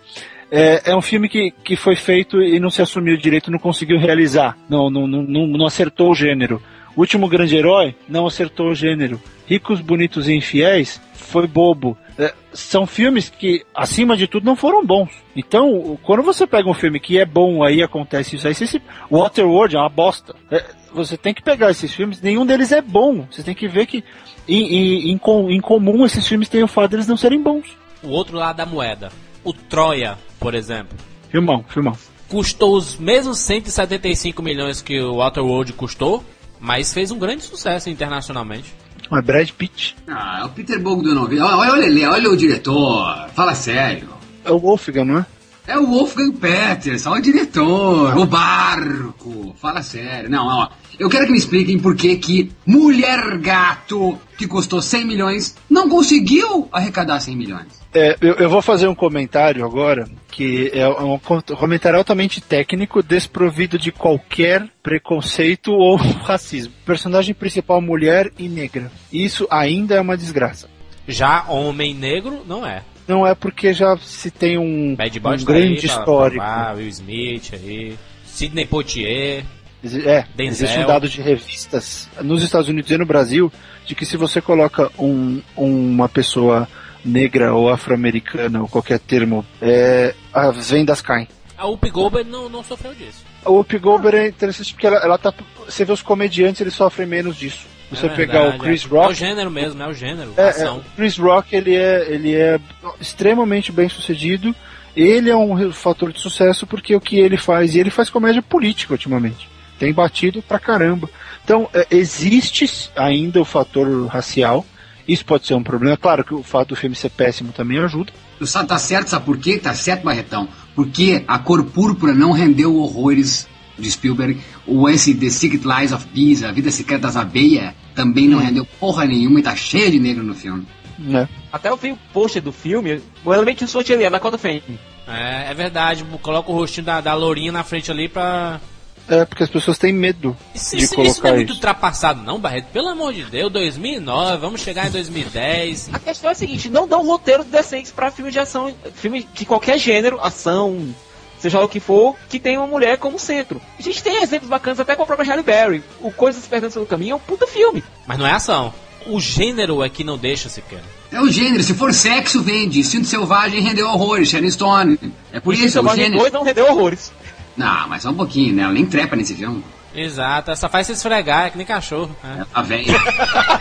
É, 0.52 0.92
é 0.92 0.96
um 0.96 1.02
filme 1.02 1.30
que, 1.30 1.52
que 1.64 1.76
foi 1.76 1.96
feito 1.96 2.42
e 2.42 2.60
não 2.60 2.70
se 2.70 2.82
assumiu 2.82 3.18
direito, 3.18 3.52
não 3.52 3.60
conseguiu 3.60 4.00
realizar. 4.00 4.58
Não, 4.68 4.90
não, 4.90 5.08
não, 5.08 5.48
não, 5.48 5.66
acertou 5.66 6.10
o 6.12 6.16
gênero. 6.16 6.62
O 6.96 7.02
último 7.02 7.28
grande 7.28 7.56
herói 7.56 7.96
não 8.08 8.26
acertou 8.26 8.70
o 8.70 8.76
gênero. 8.76 9.22
Ricos, 9.48 9.80
Bonitos 9.80 10.28
e 10.28 10.34
Infiéis 10.34 11.00
foi 11.14 11.48
bobo. 11.48 11.98
É, 12.18 12.34
são 12.52 12.86
filmes 12.86 13.30
que, 13.30 13.64
acima 13.74 14.18
de 14.18 14.28
tudo, 14.28 14.46
não 14.46 14.56
foram 14.56 14.86
bons. 14.86 15.10
Então, 15.36 15.98
quando 16.04 16.24
você 16.24 16.46
pega 16.46 16.68
um 16.68 16.74
filme 16.74 17.00
que 17.00 17.20
é 17.20 17.26
bom, 17.26 17.64
aí 17.64 17.82
acontece 17.82 18.36
isso 18.36 18.48
aí. 18.48 18.52
Esse 18.52 18.82
Waterworld 19.10 19.76
é 19.76 19.80
uma 19.80 19.88
bosta. 19.88 20.36
É, 20.52 20.66
você 20.92 21.16
tem 21.16 21.34
que 21.34 21.44
pegar 21.44 21.70
esses 21.70 21.94
filmes, 21.94 22.22
nenhum 22.22 22.46
deles 22.46 22.72
é 22.72 22.82
bom. 22.82 23.26
Você 23.32 23.44
tem 23.44 23.54
que 23.54 23.68
ver 23.68 23.86
que, 23.86 24.04
em, 24.48 24.64
em, 24.64 25.12
em, 25.12 25.20
em 25.56 25.62
comum, 25.62 26.06
esses 26.06 26.28
filmes 26.28 26.50
têm 26.50 26.64
o 26.64 26.68
fato 26.68 26.92
deles 26.92 27.08
não 27.08 27.16
serem 27.16 27.42
bons. 27.42 27.78
O 28.02 28.10
outro 28.10 28.36
lado 28.36 28.58
da 28.58 28.66
moeda. 28.66 29.12
O 29.44 29.54
Troia, 29.54 30.18
por 30.40 30.56
exemplo. 30.56 30.98
Filmão, 31.30 31.64
filmão. 31.68 31.96
Custou 32.28 32.76
os 32.76 32.98
mesmos 32.98 33.40
175 33.40 34.42
milhões 34.42 34.82
que 34.82 35.00
o 35.02 35.18
Waterworld 35.18 35.74
custou, 35.74 36.24
mas 36.60 36.94
fez 36.94 37.12
um 37.12 37.20
grande 37.20 37.44
sucesso 37.44 37.90
internacionalmente. 37.90 38.74
Mas 39.10 39.26
Brad 39.26 39.50
Pitt. 39.52 39.96
Ah, 40.08 40.42
é 40.42 40.46
o 40.46 40.50
Peter 40.50 40.80
Bogdanovich. 40.80 41.42
Olha, 41.42 41.72
olha 41.72 41.86
ele, 41.86 42.06
olha 42.06 42.30
o 42.30 42.38
diretor. 42.38 43.28
Fala 43.34 43.56
sério. 43.56 44.10
É 44.46 44.52
o 44.52 44.60
Wolfgang, 44.60 45.06
não 45.06 45.20
é? 45.20 45.26
É 45.70 45.78
o 45.78 45.86
Wolfgang 45.86 46.32
Peters, 46.34 47.06
olha 47.06 47.20
o 47.20 47.24
diretor, 47.24 48.18
o 48.18 48.26
barco. 48.26 49.56
Fala 49.62 49.82
sério. 49.84 50.30
Não, 50.30 50.46
ó. 50.48 50.68
Eu 50.98 51.10
quero 51.10 51.26
que 51.26 51.32
me 51.32 51.38
expliquem 51.38 51.80
por 51.80 51.96
que 51.96 52.16
que 52.18 52.52
Mulher 52.66 53.38
Gato, 53.38 54.18
que 54.38 54.48
custou 54.48 54.82
100 54.82 55.06
milhões, 55.06 55.56
não 55.70 55.88
conseguiu 55.88 56.68
arrecadar 56.72 57.20
100 57.20 57.36
milhões. 57.38 57.68
É, 57.94 58.18
eu, 58.22 58.34
eu 58.36 58.50
vou 58.50 58.62
fazer 58.62 58.88
um 58.88 58.94
comentário 58.96 59.66
agora, 59.66 60.08
que 60.32 60.70
é 60.74 60.88
um 60.88 61.18
co- 61.18 61.42
comentário 61.56 61.98
altamente 61.98 62.40
técnico, 62.42 63.02
desprovido 63.02 63.78
de 63.80 63.92
qualquer 63.92 64.68
preconceito 64.84 65.72
ou 65.72 65.96
racismo. 66.24 66.74
Personagem 66.86 67.34
principal 67.34 67.82
mulher 67.82 68.32
e 68.38 68.48
negra. 68.50 68.92
Isso 69.12 69.48
ainda 69.50 69.96
é 69.96 70.02
uma 70.02 70.18
desgraça. 70.18 70.68
Já 71.08 71.46
Homem 71.48 71.96
Negro, 71.96 72.44
não 72.48 72.64
é. 72.64 72.84
Não 73.10 73.26
é 73.26 73.34
porque 73.34 73.74
já 73.74 73.98
se 73.98 74.30
tem 74.30 74.60
um, 74.60 74.92
um 74.92 74.96
tá 74.96 75.08
grande 75.44 75.88
pra 75.88 75.98
histórico. 75.98 76.46
provar, 76.46 76.76
Will 76.76 76.88
Smith 76.90 77.50
aí, 77.54 77.98
Sidney 78.24 78.68
Poitier. 78.68 79.44
É, 79.84 80.26
Denzel. 80.36 80.68
existe 80.68 80.78
um 80.78 80.86
dado 80.86 81.10
de 81.10 81.20
revistas 81.20 82.08
nos 82.22 82.44
Estados 82.44 82.70
Unidos 82.70 82.92
e 82.92 82.98
no 83.00 83.08
Brasil 83.08 83.52
de 83.84 83.96
que 83.96 84.06
se 84.06 84.16
você 84.16 84.40
coloca 84.40 84.92
um, 85.00 85.42
uma 85.58 86.08
pessoa 86.08 86.68
negra 87.04 87.52
ou 87.52 87.68
afro-americana 87.68 88.62
ou 88.62 88.68
qualquer 88.68 89.00
termo, 89.00 89.44
é, 89.60 90.14
as 90.32 90.70
vendas 90.70 91.02
caem. 91.02 91.28
A 91.58 91.66
Whoopi 91.66 91.90
Goldberg 91.90 92.30
não, 92.30 92.48
não 92.48 92.64
sofreu 92.64 92.94
disso. 92.94 93.26
A 93.44 93.50
Whoopi 93.50 93.80
Goldberg 93.80 94.18
é 94.18 94.28
interessante 94.28 94.72
porque 94.74 94.86
ela, 94.86 94.98
ela 94.98 95.18
tá. 95.18 95.34
Você 95.66 95.84
vê 95.84 95.92
os 95.92 96.04
comediantes, 96.04 96.62
eles 96.62 96.76
sofrem 96.76 97.08
menos 97.08 97.36
disso. 97.36 97.66
Você 97.90 98.06
É 98.06 98.10
pegar 98.10 98.50
o 98.50 98.60
Chris 98.60 98.84
é. 98.84 98.86
É 98.86 98.88
o 98.88 99.02
Rock. 99.02 99.14
gênero 99.16 99.52
mesmo, 99.52 99.82
é 99.82 99.88
o 99.88 99.94
gênero. 99.94 100.34
É, 100.38 100.42
é, 100.42 100.50
ação. 100.50 100.78
o 100.78 100.96
Chris 100.96 101.18
Rock 101.18 101.56
ele 101.56 101.76
é, 101.76 102.12
ele 102.12 102.36
é 102.36 102.60
extremamente 103.00 103.72
bem 103.72 103.90
sucedido. 103.90 104.56
Ele 104.96 105.30
é 105.30 105.36
um 105.36 105.72
fator 105.72 106.12
de 106.12 106.20
sucesso 106.20 106.68
porque 106.68 106.96
o 106.96 107.02
que 107.02 107.18
ele 107.18 107.38
faz, 107.38 107.76
e 107.76 107.80
ele 107.80 107.90
faz 107.90 108.10
comédia 108.10 108.42
política 108.42 108.94
ultimamente. 108.94 109.48
Tem 109.78 109.94
batido 109.94 110.42
pra 110.42 110.60
caramba. 110.60 111.10
Então, 111.44 111.70
é, 111.74 111.88
existe 111.92 112.70
ainda 112.96 113.40
o 113.40 113.46
fator 113.46 114.08
racial. 114.08 114.66
Isso 115.08 115.26
pode 115.26 115.48
ser 115.48 115.54
um 115.56 115.64
problema. 115.64 115.98
Claro 115.98 116.24
que 116.24 116.34
o 116.34 116.44
fato 116.44 116.70
do 116.70 116.76
filme 116.76 116.96
ser 116.96 117.10
péssimo 117.10 117.52
também 117.52 117.80
ajuda. 117.80 118.12
Tu 118.38 118.46
sabe, 118.46 118.70
tá 118.70 118.78
certo, 118.78 119.10
sabe 119.10 119.26
por 119.26 119.38
quê? 119.38 119.58
Tá 119.58 119.74
certo, 119.74 120.04
Barretão. 120.04 120.48
Porque 120.76 121.24
a 121.28 121.40
cor 121.40 121.64
púrpura 121.64 122.14
não 122.14 122.32
rendeu 122.32 122.76
horrores 122.76 123.48
de 123.78 123.90
Spielberg. 123.90 124.40
O 124.70 124.88
esse 124.90 125.14
The 125.16 125.30
Secret 125.30 125.62
Lies 125.66 125.92
of 125.92 126.06
Bees, 126.14 126.44
A 126.44 126.52
Vida 126.52 126.70
Secreta 126.72 127.04
das 127.08 127.16
Abelhas, 127.18 127.74
também 127.96 128.28
não 128.28 128.40
rendeu 128.40 128.66
porra 128.80 129.06
nenhuma 129.06 129.40
e 129.40 129.44
tá 129.44 129.56
cheio 129.56 129.92
de 129.92 130.00
negro 130.00 130.24
no 130.24 130.34
filme. 130.36 130.68
Né? 130.98 131.28
Até 131.52 131.70
eu 131.70 131.78
vi 131.78 131.92
o 131.92 131.98
pôster 132.14 132.42
do 132.42 132.52
filme, 132.52 133.02
o 133.24 133.34
elemento 133.34 133.64
de 133.66 133.72
sorte 133.72 133.94
ali, 133.94 134.04
é 134.04 134.10
Dakota 134.10 134.38
Fanning. 134.38 134.62
É, 135.08 135.50
é 135.50 135.54
verdade, 135.54 136.06
coloca 136.22 136.52
o 136.52 136.54
rostinho 136.54 136.86
da, 136.86 137.02
da 137.02 137.14
lourinha 137.16 137.52
na 137.52 137.64
frente 137.64 137.90
ali 137.90 138.08
pra, 138.10 138.60
É, 139.08 139.26
porque 139.26 139.42
as 139.42 139.50
pessoas 139.50 139.78
têm 139.80 139.92
medo 139.92 140.38
Isso, 140.54 140.76
de 140.78 140.84
isso- 140.84 140.94
isso 140.94 140.98
não 140.98 141.06
colocar 141.06 141.28
é 141.30 141.32
isso. 141.32 141.36
muito 141.38 141.54
ultrapassado, 141.54 142.22
não, 142.22 142.40
Barreto? 142.40 142.66
Pelo 142.72 142.90
amor 142.90 143.12
de 143.14 143.24
Deus, 143.24 143.52
2009, 143.52 144.38
vamos 144.38 144.62
chegar 144.62 144.88
em 144.88 144.92
2010. 144.92 145.90
A 145.94 145.98
questão 146.00 146.30
é 146.30 146.34
a 146.34 146.36
seguinte, 146.36 146.70
não 146.70 146.88
dão 146.88 147.04
roteiros 147.08 147.48
decentes 147.48 147.92
pra 147.92 148.12
filme 148.12 148.30
de 148.30 148.38
ação, 148.40 148.72
filme 148.94 149.26
de 149.34 149.46
qualquer 149.46 149.80
gênero, 149.80 150.20
ação, 150.22 150.94
seja 151.40 151.60
lá 151.60 151.66
o 151.66 151.70
que 151.70 151.80
for, 151.80 152.16
que 152.30 152.40
tem 152.40 152.58
uma 152.58 152.68
mulher 152.68 152.98
como 152.98 153.18
centro. 153.20 153.62
A 153.78 153.82
gente 153.82 154.02
tem 154.04 154.22
exemplos 154.22 154.50
bacanas 154.50 154.80
até 154.80 154.96
com 154.96 155.04
a 155.04 155.06
própria 155.06 155.28
Halle 155.32 155.44
Berry. 155.44 155.84
O 156.02 156.12
Coisas 156.12 156.46
Perdendo 156.48 156.72
Pelo 156.74 156.86
Caminho 156.86 157.14
é 157.14 157.16
um 157.16 157.20
puta 157.20 157.48
filme. 157.48 157.84
Mas 158.06 158.18
não 158.18 158.28
é 158.28 158.32
ação. 158.34 158.74
O 159.08 159.20
gênero 159.20 159.82
é 159.84 159.90
que 159.90 160.04
não 160.04 160.18
deixa 160.18 160.50
sequer. 160.50 160.82
É 161.12 161.20
o 161.22 161.30
gênero, 161.30 161.64
se 161.64 161.74
for 161.74 161.94
sexo, 161.94 162.42
vende. 162.44 162.80
Instinto 162.80 163.08
Selvagem 163.08 163.62
rendeu 163.62 163.88
horrores, 163.88 164.30
Sharon 164.30 164.52
Stone. 164.52 165.00
É 165.32 165.40
por 165.40 165.54
E 165.54 165.58
isso, 165.58 165.66
é 165.66 165.68
o 165.68 165.72
Selvagem 165.72 166.04
gênero. 166.06 166.20
2 166.22 166.34
não 166.34 166.44
rendeu 166.44 166.66
horrores. 166.68 167.12
Não, 167.58 167.88
mas 167.88 168.04
só 168.04 168.10
um 168.10 168.16
pouquinho, 168.16 168.54
né? 168.54 168.64
Ela 168.64 168.74
nem 168.74 168.86
trepa 168.86 169.16
nesse 169.16 169.34
filme. 169.36 169.64
Exato, 169.96 170.52
essa 170.52 170.70
faz 170.70 170.86
se 170.86 170.94
esfregar, 170.94 171.48
é 171.48 171.50
que 171.50 171.58
nem 171.58 171.66
cachorro. 171.66 172.16
né? 172.24 172.36
Ela 172.38 172.46
tá 172.46 172.62
velha. 172.62 172.94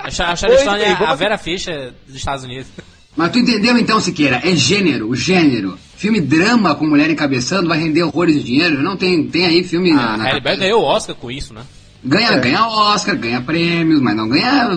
A 0.00 0.10
Sha- 0.10 0.28
a 0.32 0.36
Sharon 0.36 0.58
Stone 0.58 0.82
é 0.82 0.92
a 0.92 1.14
Vera 1.14 1.38
Fischer 1.38 1.92
dos 2.06 2.16
Estados 2.16 2.44
Unidos. 2.44 2.66
Mas 3.18 3.32
tu 3.32 3.40
entendeu 3.40 3.76
então, 3.76 4.00
Siqueira? 4.00 4.40
É 4.44 4.54
gênero, 4.54 5.08
o 5.08 5.16
gênero. 5.16 5.76
Filme 5.96 6.20
drama 6.20 6.76
com 6.76 6.86
mulher 6.86 7.10
encabeçando 7.10 7.68
vai 7.68 7.76
render 7.76 8.04
horrores 8.04 8.36
de 8.36 8.44
dinheiro? 8.44 8.80
Não 8.80 8.96
tem, 8.96 9.26
tem 9.26 9.44
aí 9.44 9.64
filme 9.64 9.92
na, 9.92 10.14
A 10.14 10.16
na 10.16 10.24
Halle 10.24 10.40
Berry 10.40 10.42
cabeça. 10.42 10.56
ganhou 10.60 10.82
o 10.82 10.84
Oscar 10.84 11.16
com 11.16 11.28
isso, 11.28 11.52
né? 11.52 11.62
Ganha, 12.04 12.36
ganha 12.38 12.64
Oscar, 12.64 13.16
ganha 13.16 13.40
prêmios, 13.40 14.00
mas 14.00 14.14
não 14.14 14.28
ganha 14.28 14.70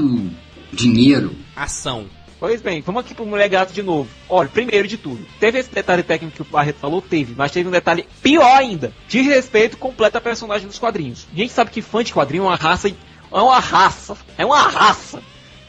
dinheiro. 0.74 1.36
Ação. 1.56 2.08
Pois 2.40 2.60
bem, 2.64 2.82
vamos 2.82 3.02
aqui 3.06 3.14
pro 3.14 3.28
Mulher 3.28 3.48
Gato 3.48 3.74
de 3.74 3.84
novo. 3.84 4.10
Olha, 4.28 4.50
primeiro 4.50 4.88
de 4.88 4.98
tudo, 4.98 5.24
teve 5.40 5.60
esse 5.60 5.72
detalhe 5.72 6.02
técnico 6.02 6.38
que 6.38 6.42
o 6.42 6.46
Barreto 6.46 6.80
falou? 6.80 7.00
Teve, 7.00 7.36
mas 7.38 7.52
teve 7.52 7.70
um 7.70 7.72
detalhe 7.72 8.08
pior 8.24 8.58
ainda. 8.58 8.92
De 9.08 9.22
respeito 9.22 9.78
completo 9.78 10.18
à 10.18 10.22
personagem 10.22 10.68
dos 10.68 10.80
quadrinhos. 10.80 11.28
A 11.32 11.38
gente 11.38 11.54
sabe 11.54 11.70
que 11.70 11.84
fã 11.84 12.04
de 12.04 12.12
quadrinho 12.12 12.46
é 12.46 12.48
uma 12.48 12.56
raça. 12.56 12.88
É 12.90 13.40
uma 13.40 13.60
raça. 13.60 14.18
É 14.36 14.44
uma 14.44 14.64
raça. 14.64 15.22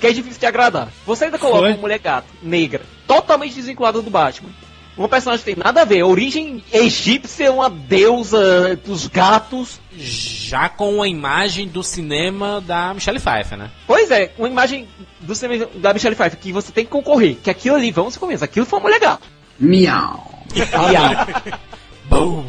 Que 0.02 0.08
é 0.08 0.12
difícil 0.12 0.40
de 0.40 0.46
agradar. 0.46 0.88
Você 1.06 1.26
ainda 1.26 1.38
coloca 1.38 1.60
Fã? 1.60 1.68
uma 1.68 1.76
mulher 1.76 2.00
gato, 2.00 2.26
negra, 2.42 2.82
totalmente 3.06 3.54
desvinculada 3.54 4.02
do 4.02 4.10
Batman. 4.10 4.50
Uma 4.96 5.08
personagem 5.08 5.44
que 5.44 5.54
tem 5.54 5.62
nada 5.64 5.82
a 5.82 5.84
ver, 5.84 6.02
origem 6.02 6.60
egípcia, 6.72 7.52
uma 7.52 7.70
deusa 7.70 8.74
dos 8.84 9.06
gatos. 9.06 9.80
Já 9.96 10.68
com 10.68 11.00
a 11.00 11.06
imagem 11.06 11.68
do 11.68 11.84
cinema 11.84 12.60
da 12.60 12.92
Michelle 12.92 13.20
Pfeiffer, 13.20 13.56
né? 13.56 13.70
Pois 13.86 14.10
é, 14.10 14.32
uma 14.36 14.48
imagem 14.48 14.88
do 15.20 15.36
cinema 15.36 15.66
da 15.76 15.94
Michelle 15.94 16.16
Pfeiffer 16.16 16.40
que 16.40 16.52
você 16.52 16.72
tem 16.72 16.84
que 16.84 16.90
concorrer. 16.90 17.36
Que 17.36 17.48
aquilo 17.48 17.76
ali, 17.76 17.92
vamos 17.92 18.16
começar, 18.16 18.46
aquilo 18.46 18.66
foi 18.66 18.80
uma 18.80 18.86
mulher 18.88 18.98
gato. 18.98 19.28
Miau. 19.56 20.42
Bom. 22.10 22.44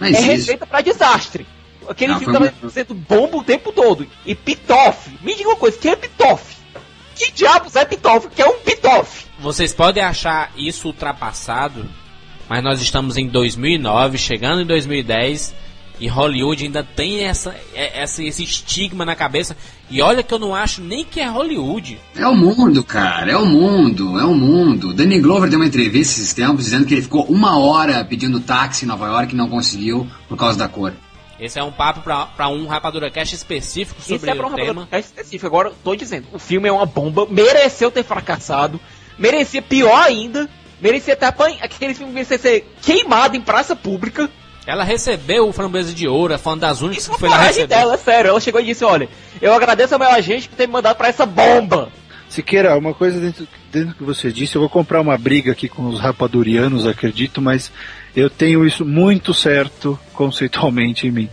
Não 0.00 0.06
é 0.06 0.10
existe. 0.10 0.26
receita 0.26 0.66
pra 0.66 0.80
desastre. 0.80 1.46
Aquele 1.90 2.12
Não, 2.12 2.18
filme 2.20 2.32
tava 2.34 2.44
muito- 2.50 2.70
sendo 2.70 2.94
bomba 2.94 3.36
o 3.38 3.42
tempo 3.44 3.72
todo. 3.72 4.06
E 4.24 4.34
Pitoff. 4.34 5.10
Me 5.22 5.34
diga 5.34 5.48
uma 5.50 5.56
coisa, 5.56 5.76
que 5.76 5.88
é 5.88 5.96
Pitoff? 5.96 6.56
Que 7.16 7.30
diabos 7.32 7.74
é 7.76 7.84
Pitoff? 7.84 8.28
Que 8.28 8.40
é 8.42 8.46
um 8.46 8.58
Pitoff? 8.60 9.26
Vocês 9.40 9.74
podem 9.74 10.02
achar 10.02 10.52
isso 10.56 10.86
ultrapassado, 10.86 11.84
mas 12.48 12.62
nós 12.62 12.80
estamos 12.80 13.16
em 13.16 13.26
2009, 13.26 14.16
chegando 14.18 14.62
em 14.62 14.66
2010, 14.66 15.54
e 15.98 16.08
Hollywood 16.08 16.64
ainda 16.64 16.82
tem 16.82 17.24
essa, 17.24 17.54
é- 17.74 18.00
essa- 18.02 18.22
esse 18.22 18.42
estigma 18.42 19.04
na 19.04 19.14
cabeça. 19.14 19.54
E 19.90 20.00
olha 20.00 20.22
que 20.22 20.32
eu 20.32 20.38
não 20.38 20.54
acho 20.54 20.80
nem 20.80 21.04
que 21.04 21.20
é 21.20 21.26
Hollywood. 21.28 21.98
É 22.16 22.26
o 22.26 22.34
mundo, 22.34 22.82
cara, 22.84 23.30
é 23.32 23.36
o 23.36 23.44
mundo, 23.44 24.18
é 24.18 24.24
o 24.24 24.32
mundo. 24.34 24.94
Danny 24.94 25.20
Glover 25.20 25.50
deu 25.50 25.58
uma 25.58 25.66
entrevista 25.66 26.20
esses 26.20 26.32
tempos 26.32 26.64
dizendo 26.64 26.86
que 26.86 26.94
ele 26.94 27.02
ficou 27.02 27.24
uma 27.24 27.58
hora 27.58 28.02
pedindo 28.04 28.40
táxi 28.40 28.84
em 28.84 28.88
Nova 28.88 29.06
York 29.08 29.34
e 29.34 29.36
não 29.36 29.48
conseguiu 29.48 30.06
por 30.28 30.38
causa 30.38 30.56
da 30.58 30.68
cor. 30.68 30.94
Esse 31.40 31.58
é 31.58 31.64
um 31.64 31.72
papo 31.72 32.00
pra, 32.02 32.26
pra 32.26 32.48
um 32.48 32.66
Rapadura 32.66 33.10
Cast 33.10 33.34
específico 33.34 34.02
sobre 34.02 34.30
é 34.30 34.34
pra 34.34 34.46
um 34.46 34.52
o 34.52 34.54
tema. 34.54 34.88
é 34.92 34.98
específico. 34.98 35.46
Agora, 35.46 35.72
tô 35.82 35.96
dizendo, 35.96 36.26
o 36.32 36.38
filme 36.38 36.68
é 36.68 36.72
uma 36.72 36.84
bomba, 36.84 37.26
mereceu 37.30 37.90
ter 37.90 38.04
fracassado, 38.04 38.78
merecia 39.18 39.62
pior 39.62 40.02
ainda, 40.02 40.48
merecia 40.80 41.16
ter 41.16 41.26
apanha... 41.26 41.56
aquele 41.62 41.94
filme 41.94 42.12
merecia 42.12 42.38
ser 42.38 42.70
queimado 42.82 43.36
em 43.36 43.40
praça 43.40 43.74
pública. 43.74 44.28
Ela 44.66 44.84
recebeu 44.84 45.48
o 45.48 45.52
Framboesa 45.52 45.92
de 45.94 46.06
Ouro, 46.06 46.34
é 46.34 46.38
foi 46.38 46.52
uma 46.52 46.58
das 46.58 46.82
únicas 46.82 47.04
Isso 47.04 47.12
que 47.12 47.18
foi 47.18 47.30
foi 47.30 47.38
lá 47.38 47.44
receber. 47.44 47.66
dela, 47.68 47.94
é 47.94 47.96
sério. 47.96 48.28
Ela 48.28 48.40
chegou 48.40 48.60
e 48.60 48.64
disse, 48.64 48.84
olha, 48.84 49.08
eu 49.40 49.54
agradeço 49.54 49.94
a 49.94 49.98
maior 49.98 50.14
agente 50.14 50.48
por 50.48 50.56
ter 50.56 50.66
me 50.66 50.74
mandado 50.74 50.96
pra 50.96 51.08
essa 51.08 51.24
bomba. 51.24 51.90
Siqueira, 52.28 52.76
uma 52.78 52.94
coisa 52.94 53.18
dentro, 53.18 53.48
dentro 53.72 53.88
do 53.88 53.94
que 53.94 54.04
você 54.04 54.30
disse, 54.30 54.54
eu 54.54 54.60
vou 54.60 54.68
comprar 54.68 55.00
uma 55.00 55.16
briga 55.18 55.50
aqui 55.50 55.68
com 55.68 55.86
os 55.86 55.98
rapadurianos, 55.98 56.86
acredito, 56.86 57.40
mas 57.42 57.72
eu 58.14 58.28
tenho 58.30 58.66
isso 58.66 58.84
muito 58.84 59.32
certo 59.34 59.98
conceitualmente 60.12 61.06
em 61.06 61.10
mim. 61.10 61.28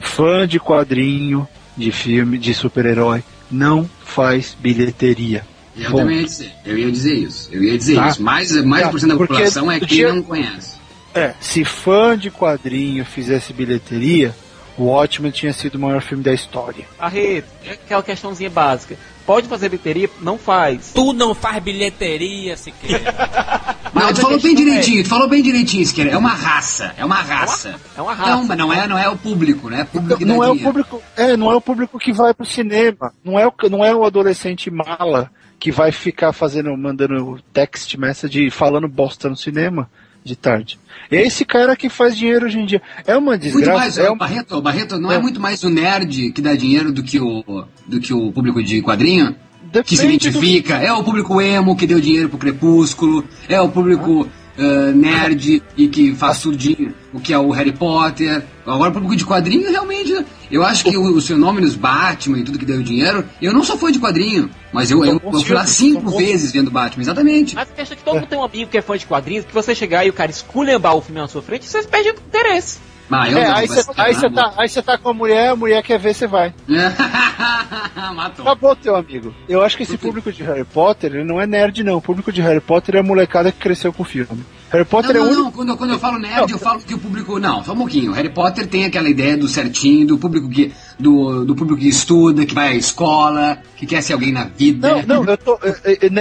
Fã 0.00 0.46
de 0.46 0.58
quadrinho, 0.58 1.46
de 1.76 1.90
filme, 1.92 2.38
de 2.38 2.52
super-herói, 2.54 3.22
não 3.50 3.88
faz 4.04 4.56
bilheteria. 4.58 5.44
Eu 5.76 5.90
Bom. 5.90 5.98
também 5.98 6.18
ia 6.18 6.24
dizer, 6.24 6.52
eu 6.66 6.78
ia 6.78 6.90
dizer 6.92 7.14
isso, 7.14 7.48
eu 7.50 7.62
ia 7.64 7.78
dizer 7.78 7.94
Tá. 7.94 8.08
isso. 8.08 8.22
Mais, 8.22 8.52
mais 8.64 8.82
Tá, 8.84 8.90
por 8.90 9.00
cento 9.00 9.08
da 9.10 9.16
porque 9.16 9.32
população 9.32 9.72
é 9.72 9.78
quem 9.78 9.88
dia- 9.88 10.12
não 10.12 10.22
conhece. 10.22 10.76
É, 11.14 11.34
se 11.40 11.64
fã 11.64 12.16
de 12.16 12.30
quadrinho 12.30 13.04
fizesse 13.04 13.52
bilheteria, 13.52 14.34
o 14.76 14.84
Watchmen 14.84 15.30
tinha 15.30 15.52
sido 15.52 15.76
o 15.76 15.78
maior 15.78 16.02
filme 16.02 16.22
da 16.22 16.32
história. 16.32 16.84
Arreto, 16.98 17.48
é 17.64 17.72
aquela 17.72 18.02
questãozinha 18.02 18.50
básica. 18.50 18.96
Pode 19.26 19.46
fazer 19.46 19.68
bilheteria? 19.68 20.10
Não 20.20 20.36
faz. 20.36 20.92
Tu 20.92 21.12
não 21.12 21.34
faz 21.34 21.62
bilheteria, 21.62 22.56
Siqueira. 22.56 23.12
Não, 23.94 24.04
Mas 24.04 24.16
tu 24.16 24.22
falou 24.22 24.40
bem 24.40 24.54
direitinho, 24.54 25.02
tu 25.02 25.08
falou 25.10 25.28
bem 25.28 25.42
direitinho, 25.42 25.84
Siqueira. 25.84 26.10
É 26.12 26.16
uma 26.16 26.30
raça, 26.30 26.94
é 26.96 27.04
uma 27.04 27.16
raça. 27.16 27.78
É 27.94 28.00
uma 28.00 28.14
raça. 28.14 28.30
Não, 28.30 28.44
mas 28.46 28.56
não 28.58 28.72
é, 28.72 28.88
não 28.88 28.98
é 28.98 29.06
o 29.06 29.18
público, 29.18 29.68
né? 29.68 29.82
É 29.82 29.84
público 29.84 30.24
Não 30.24 30.38
dá 30.38 30.46
é 30.46 30.50
o 30.50 30.58
público, 30.58 31.02
é, 31.14 31.36
não 31.36 31.52
é 31.52 31.54
o 31.54 31.60
público 31.60 31.98
que 31.98 32.10
vai 32.10 32.32
pro 32.32 32.46
cinema. 32.46 33.12
Não 33.22 33.38
é 33.38 33.46
o, 33.46 33.52
não 33.70 33.84
é 33.84 33.94
o 33.94 34.02
adolescente 34.02 34.70
mala 34.70 35.30
que 35.60 35.70
vai 35.70 35.92
ficar 35.92 36.32
fazendo, 36.32 36.74
mandando 36.74 37.38
text 37.52 37.94
message 37.96 38.50
falando 38.50 38.88
bosta 38.88 39.28
no 39.28 39.36
cinema 39.36 39.90
de 40.24 40.36
tarde. 40.36 40.78
É 41.10 41.20
esse 41.22 41.44
cara 41.44 41.74
que 41.76 41.88
faz 41.88 42.16
dinheiro 42.16 42.46
hoje 42.46 42.58
em 42.58 42.64
dia. 42.66 42.80
É 43.06 43.16
uma 43.16 43.32
Muito 43.32 43.42
desgraça. 43.42 43.78
mais, 43.78 43.98
é 43.98 44.10
o 44.10 44.16
Barreto, 44.16 44.56
o 44.56 44.62
Barreto 44.62 44.98
não 44.98 45.10
é. 45.10 45.16
É. 45.16 45.18
muito 45.18 45.40
mais 45.40 45.62
o 45.64 45.68
nerd 45.70 46.30
que 46.32 46.40
dá 46.40 46.54
dinheiro 46.54 46.92
do 46.92 47.02
que 47.02 47.18
o, 47.20 47.44
do 47.86 48.00
que 48.00 48.12
o 48.14 48.30
público 48.32 48.62
de 48.62 48.80
quadrinho? 48.82 49.34
Que 49.84 49.96
se 49.96 50.02
Depende 50.02 50.30
do- 50.30 50.38
identifica, 50.38 50.74
é 50.76 50.92
o 50.92 51.02
público 51.02 51.40
emo 51.40 51.74
que 51.74 51.86
deu 51.86 51.98
dinheiro 52.00 52.28
pro 52.28 52.36
Crepúsculo, 52.38 53.24
é 53.48 53.58
o 53.60 53.68
público 53.70 54.28
ah, 54.28 54.41
nerd 54.92 55.62
e 55.76 55.88
que 55.88 56.14
faz 56.14 56.40
tudo 56.40 56.56
de, 56.56 56.90
o 57.12 57.20
que 57.20 57.32
é 57.32 57.38
o 57.38 57.50
Harry 57.50 57.72
Potter. 57.72 58.44
Agora 58.66 58.90
o 58.90 58.92
público 58.92 59.16
de 59.16 59.24
quadrinho 59.24 59.70
realmente, 59.70 60.12
né? 60.12 60.24
eu 60.50 60.62
acho 60.62 60.84
que 60.84 60.96
o- 60.96 61.14
os 61.16 61.26
fenômenos 61.26 61.74
Batman 61.74 62.38
e 62.38 62.44
tudo 62.44 62.58
que 62.58 62.64
deu 62.64 62.80
dinheiro, 62.82 63.24
eu 63.40 63.52
não 63.52 63.64
sou 63.64 63.76
fã 63.78 63.90
de 63.90 63.98
quadrinho, 63.98 64.48
mas 64.72 64.90
eu, 64.90 65.04
eu, 65.04 65.20
eu 65.24 65.40
fui 65.40 65.54
lá 65.54 65.66
cinco 65.66 66.16
vezes 66.16 66.52
vendo 66.52 66.70
Batman, 66.70 67.02
exatamente. 67.02 67.54
Mas 67.54 67.68
a 67.70 67.72
questão 67.74 67.94
é 67.94 67.98
que 67.98 68.04
todo 68.04 68.14
mundo 68.16 68.26
tem 68.28 68.38
um 68.38 68.44
amigo 68.44 68.70
que 68.70 68.78
é 68.78 68.82
fã 68.82 68.96
de 68.96 69.06
quadrinhos, 69.06 69.44
que 69.44 69.52
você 69.54 69.74
chegar 69.74 70.04
e 70.06 70.10
o 70.10 70.12
cara 70.12 70.30
esculhambar 70.30 70.94
o 70.96 71.00
filme 71.00 71.20
na 71.20 71.26
sua 71.28 71.42
frente, 71.42 71.66
você 71.66 71.82
perde 71.84 72.10
o 72.10 72.12
interesse. 72.12 72.78
Ah, 73.10 73.28
É, 73.28 73.32
não, 73.32 73.54
aí 73.56 73.66
você 73.68 73.84
tá, 74.30 74.52
aí 74.56 74.68
você 74.68 74.82
tá 74.82 74.96
com 74.96 75.10
a 75.10 75.14
mulher, 75.14 75.50
a 75.50 75.56
mulher 75.56 75.82
quer 75.82 75.98
ver, 75.98 76.14
você 76.14 76.26
vai. 76.26 76.54
Matou. 78.14 78.44
Acabou 78.46 78.76
teu 78.76 78.96
amigo. 78.96 79.34
Eu 79.48 79.62
acho 79.62 79.76
que 79.76 79.82
esse 79.82 79.96
público 79.98 80.32
de 80.32 80.42
Harry 80.42 80.64
Potter, 80.64 81.14
ele 81.14 81.24
não 81.24 81.40
é 81.40 81.46
nerd 81.46 81.82
não. 81.82 81.96
O 81.98 82.02
público 82.02 82.32
de 82.32 82.40
Harry 82.40 82.60
Potter 82.60 82.96
é 82.96 82.98
a 82.98 83.02
molecada 83.02 83.50
que 83.52 83.58
cresceu 83.58 83.92
com 83.92 84.02
o 84.02 84.06
filme. 84.06 84.44
Harry 84.70 84.84
Potter 84.86 85.14
Não, 85.14 85.20
é 85.20 85.24
o 85.24 85.24
não, 85.24 85.32
único 85.32 85.44
não. 85.44 85.52
Quando, 85.52 85.68
eu- 85.68 85.76
quando 85.76 85.90
eu 85.90 85.98
falo 85.98 86.18
nerd, 86.18 86.50
eu 86.50 86.58
falo 86.58 86.80
que 86.80 86.94
o 86.94 86.98
público. 86.98 87.38
Não, 87.38 87.62
só 87.62 87.72
um 87.72 87.76
pouquinho. 87.76 88.12
Harry 88.12 88.30
Potter 88.30 88.66
tem 88.66 88.84
aquela 88.86 89.08
ideia 89.08 89.36
do 89.36 89.46
certinho, 89.48 90.06
do 90.06 90.16
público 90.18 90.48
que. 90.48 90.72
Do, 90.98 91.44
do 91.44 91.54
público 91.54 91.80
que 91.80 91.88
estuda, 91.88 92.46
que 92.46 92.54
vai 92.54 92.68
à 92.68 92.74
escola, 92.74 93.58
que 93.76 93.84
quer 93.86 94.02
ser 94.02 94.14
alguém 94.14 94.32
na 94.32 94.44
vida. 94.44 95.02
Não, 95.06 95.22
não, 95.24 95.24
eu 95.30 95.36
tô. 95.36 95.58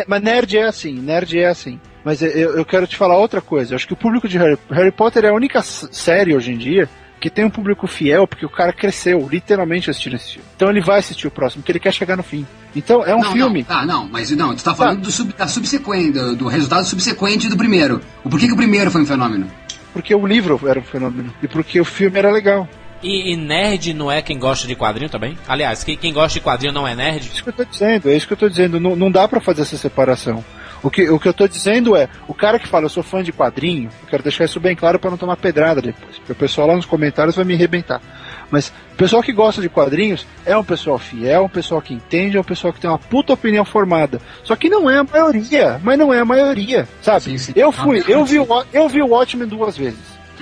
mas 0.08 0.22
nerd 0.22 0.58
é 0.58 0.64
assim, 0.68 0.94
nerd 1.00 1.38
é 1.40 1.48
assim. 1.48 1.80
Mas 2.04 2.22
eu, 2.22 2.58
eu 2.58 2.66
quero 2.66 2.88
te 2.88 2.96
falar 2.98 3.18
outra 3.18 3.42
coisa. 3.42 3.74
Eu 3.74 3.76
acho 3.76 3.88
que 3.88 3.94
o 3.94 3.98
público 3.98 4.28
de 4.28 4.38
Harry, 4.38 4.58
Harry 4.70 4.92
Potter 4.92 5.26
é 5.26 5.30
a 5.30 5.34
única 5.34 5.62
série 5.62 6.36
hoje 6.36 6.52
em 6.52 6.58
dia 6.58 6.90
que 7.22 7.30
tem 7.30 7.46
um 7.46 7.52
público 7.52 7.86
fiel, 7.86 8.28
porque 8.28 8.44
o 8.44 8.50
cara 8.50 8.74
cresceu 8.74 9.30
literalmente 9.30 9.92
assistindo 9.92 10.16
esse 10.16 10.34
filme. 10.34 10.48
Então 10.56 10.72
ele 10.72 10.82
vai 10.82 10.98
assistir 10.98 11.28
o 11.28 11.32
próximo, 11.32 11.62
porque 11.62 11.72
ele 11.72 11.80
quer 11.80 11.94
chegar 11.94 12.18
no 12.18 12.24
fim. 12.24 12.48
Então 12.76 13.06
é 13.06 13.16
um 13.16 13.20
não, 13.20 13.32
filme. 13.32 13.60
Não, 13.60 13.66
tá, 13.66 13.86
não, 13.86 14.08
mas 14.08 14.32
não, 14.32 14.56
tu 14.56 14.64
tá 14.64 14.74
falando 14.74 15.02
do, 15.02 15.12
sub, 15.12 15.32
da 15.34 15.48
subsequente, 15.48 16.14
do, 16.14 16.36
do 16.36 16.48
resultado 16.48 16.84
subsequente 16.84 17.48
do 17.48 17.56
primeiro. 17.56 18.02
O 18.24 18.30
porquê 18.30 18.48
que 18.48 18.54
o 18.54 18.58
primeiro 18.58 18.90
foi 18.90 19.02
um 19.02 19.06
fenômeno? 19.06 19.46
Porque 19.94 20.16
o 20.16 20.26
livro 20.26 20.60
era 20.68 20.80
um 20.80 20.84
fenômeno. 20.84 21.32
E 21.44 21.48
porque 21.48 21.80
o 21.80 21.86
filme 21.86 22.18
era 22.18 22.32
legal. 22.32 22.68
E, 23.04 23.34
e 23.34 23.38
nerd 23.38 23.94
não 23.94 24.12
é 24.12 24.22
quem 24.22 24.40
gosta 24.40 24.68
de 24.68 24.76
quadrinho 24.76 25.10
também? 25.10 25.38
Aliás, 25.48 25.84
quem, 25.84 25.96
quem 25.96 26.14
gosta 26.14 26.40
de 26.40 26.44
quadrinho 26.44 26.74
não 26.74 26.88
é 26.88 26.96
nerd? 26.96 27.28
É 27.28 27.34
isso 27.34 27.44
que 27.44 27.50
eu 27.50 27.54
tô 27.54 27.66
dizendo, 27.66 28.10
é 28.10 28.16
isso 28.16 28.28
que 28.28 28.34
eu 28.34 28.38
tô 28.38 28.50
dizendo. 28.50 28.80
Não, 28.80 28.96
não 28.96 29.12
dá 29.12 29.28
pra 29.28 29.40
fazer 29.40 29.62
essa 29.62 29.78
separação. 29.78 30.44
O 30.84 30.90
que, 30.90 31.10
o 31.10 31.20
que 31.20 31.28
eu 31.28 31.34
tô 31.34 31.48
dizendo 31.48 31.96
é, 31.96 32.10
o 32.28 32.34
cara 32.34 32.58
que 32.58 32.68
fala, 32.68 32.86
eu 32.86 32.90
sou 32.90 33.04
fã 33.04 33.22
de 33.22 33.32
quadrinho, 33.32 33.90
eu 34.02 34.10
quero 34.10 34.24
deixar 34.24 34.46
isso 34.46 34.60
bem 34.60 34.76
claro 34.76 34.98
pra 34.98 35.12
não 35.12 35.18
tomar 35.18 35.38
pedrada 35.38 35.82
depois, 35.82 36.18
porque 36.18 36.32
o 36.32 36.36
pessoal 36.36 36.68
lá 36.68 36.76
nos 36.76 36.86
comentários 36.86 37.36
vai 37.36 37.46
me 37.46 37.54
arrebentar. 37.54 38.02
Mas 38.50 38.74
o 38.94 38.96
pessoal 38.98 39.22
que 39.22 39.32
gosta 39.32 39.62
de 39.62 39.70
quadrinhos 39.70 40.26
é 40.46 40.58
um 40.58 40.64
pessoal 40.64 40.98
fiel, 40.98 41.46
um 41.46 41.50
pessoal 41.50 41.82
que 41.82 41.94
entende, 41.94 42.36
é 42.36 42.40
um 42.40 42.44
pessoal 42.44 42.74
que 42.74 42.80
tem 42.80 42.90
uma 42.90 43.00
puta 43.00 43.34
opinião 43.34 43.64
formada. 43.64 44.20
Só 44.44 44.56
que 44.56 44.70
não 44.70 44.90
é 44.90 44.98
a 44.98 45.04
maioria, 45.04 45.80
mas 45.84 45.98
não 45.98 46.14
é 46.14 46.20
a 46.20 46.26
maioria, 46.26 46.88
sabe? 47.02 47.24
Sim, 47.24 47.38
sim. 47.38 47.54
Eu 47.56 47.72
fui, 47.72 48.04
eu 48.08 48.26
vi, 48.26 48.40
o, 48.40 48.48
eu 48.74 48.90
vi 48.90 49.02
o 49.02 49.08
Watchmen 49.08 49.48
duas 49.48 49.78
vezes. 49.78 50.00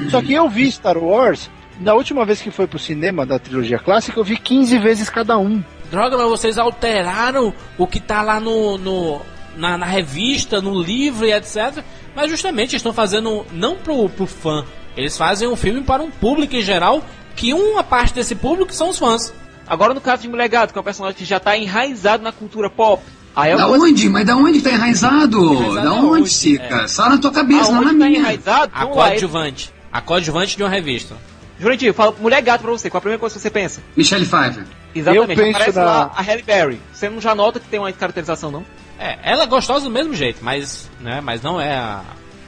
Só 0.10 0.22
que 0.22 0.34
eu 0.34 0.50
vi 0.50 0.72
Star 0.72 0.98
Wars 0.98 1.50
na 1.80 1.94
última 1.94 2.26
vez 2.26 2.42
que 2.42 2.52
foi 2.52 2.68
pro 2.68 2.78
cinema 2.78 3.26
da 3.26 3.40
trilogia 3.40 3.80
clássica, 3.80 4.20
eu 4.20 4.24
vi 4.24 4.38
15 4.38 4.78
vezes 4.80 5.10
cada 5.10 5.38
um. 5.38 5.64
Droga, 5.90 6.18
mas 6.18 6.30
vocês 6.30 6.58
alteraram 6.58 7.54
o 7.78 7.88
que 7.88 8.00
tá 8.00 8.22
lá 8.22 8.40
no, 8.40 8.78
no 8.78 9.22
na, 9.58 9.78
na 9.78 9.86
revista, 9.86 10.62
no 10.62 10.80
livro 10.82 11.26
e 11.26 11.32
etc. 11.34 11.84
Mas 12.16 12.30
justamente 12.30 12.72
eles 12.72 12.80
estão 12.80 12.93
fazendo 12.93 13.45
não 13.52 13.76
pro, 13.76 14.10
pro 14.10 14.26
fã, 14.26 14.66
eles 14.97 15.18
fazem 15.18 15.47
um 15.47 15.56
filme 15.56 15.82
para 15.82 16.02
um 16.04 16.10
público 16.12 16.56
em 16.56 16.62
geral, 16.62 17.04
que 17.36 17.54
uma 17.54 17.84
parte 17.84 18.14
desse 18.14 18.36
público 18.36 18.74
são 18.74 18.89
os 18.89 19.00
fãs. 19.00 19.34
Agora 19.68 19.93
no 19.93 20.02
caso 20.02 20.24
de 20.24 20.28
Mulher 20.28 20.50
Gato, 20.50 20.74
que 20.74 20.80
é 20.80 20.82
um 20.82 20.84
personagem 20.84 21.16
que 21.18 21.26
já 21.26 21.39
tá 21.39 21.56
enraizado 21.58 22.24
na 22.24 22.32
cultura 22.32 22.70
pop. 22.70 23.02
Aí 23.36 23.52
é 23.52 23.56
Da 23.56 23.68
coisa- 23.68 23.86
onde? 23.86 24.10
Mas 24.10 24.26
da 24.26 24.36
onde 24.36 24.62
tá 24.62 24.72
enraizado? 24.72 25.54
Enraizado 25.54 25.86
da 25.86 25.93
onde? 25.93 26.30
Sica? 26.30 26.64
É. 26.84 26.88
Só 26.88 27.08
na 27.08 27.18
tua 27.18 27.32
cabeça, 27.32 27.72
não 27.72 27.82
na 27.84 27.89
tá 27.89 27.93
minha. 27.93 28.20
enraizado? 28.20 28.72
A 28.76 28.86
coadjuvante. 28.88 29.72
A 29.91 30.02
coadjuvante 30.02 30.58
de 30.58 30.64
uma 30.64 30.70
revista. 30.70 31.16
Jurandir, 31.60 31.93
fala 31.93 32.16
Mulher 32.20 32.41
Gato 32.41 32.62
pra 32.62 32.72
você, 32.72 32.89
qual 32.89 32.97
a 33.00 33.02
primeira 33.02 33.20
coisa 33.20 33.36
que 33.36 33.41
você 33.41 33.50
pensa? 33.50 33.82
Michelle 33.95 34.26
Pfeiffer. 34.26 34.66
Exatamente, 34.95 35.30
Eu 35.32 35.36
penso 35.38 35.58
aparece 35.58 35.78
na- 35.78 35.84
lá 35.86 36.12
a 36.16 36.22
Halle 36.22 36.41
Berry. 36.41 36.82
Você 36.91 37.10
não 37.10 37.22
já 37.22 37.36
nota 37.36 37.60
que 37.60 37.68
tem 37.68 37.80
uma 37.80 37.91
caracterização, 37.91 38.50
não? 38.50 38.66
É, 39.00 39.18
ela 39.24 39.43
é 39.43 39.47
gostosa 39.47 39.86
do 39.86 39.91
mesmo 39.91 40.14
jeito, 40.14 40.39
mas, 40.43 40.89
né, 41.00 41.22
mas 41.24 41.41
não 41.41 41.60
é 41.60 41.74
a 41.76 42.02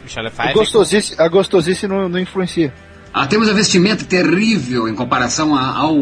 Michelle 0.03 0.27
A 0.27 0.31
Pfeiffer. 0.31 0.53
gostosice, 0.55 1.15
a 1.17 1.27
gostosice 1.27 1.87
não, 1.87 2.09
não 2.09 2.19
influencia. 2.19 2.73
Ah, 3.13 3.25
temos 3.27 3.49
a 3.49 3.53
vestimenta 3.53 4.03
terrível 4.05 4.87
em 4.87 4.95
comparação 4.95 5.55
a- 5.55 5.77
ao 5.77 5.95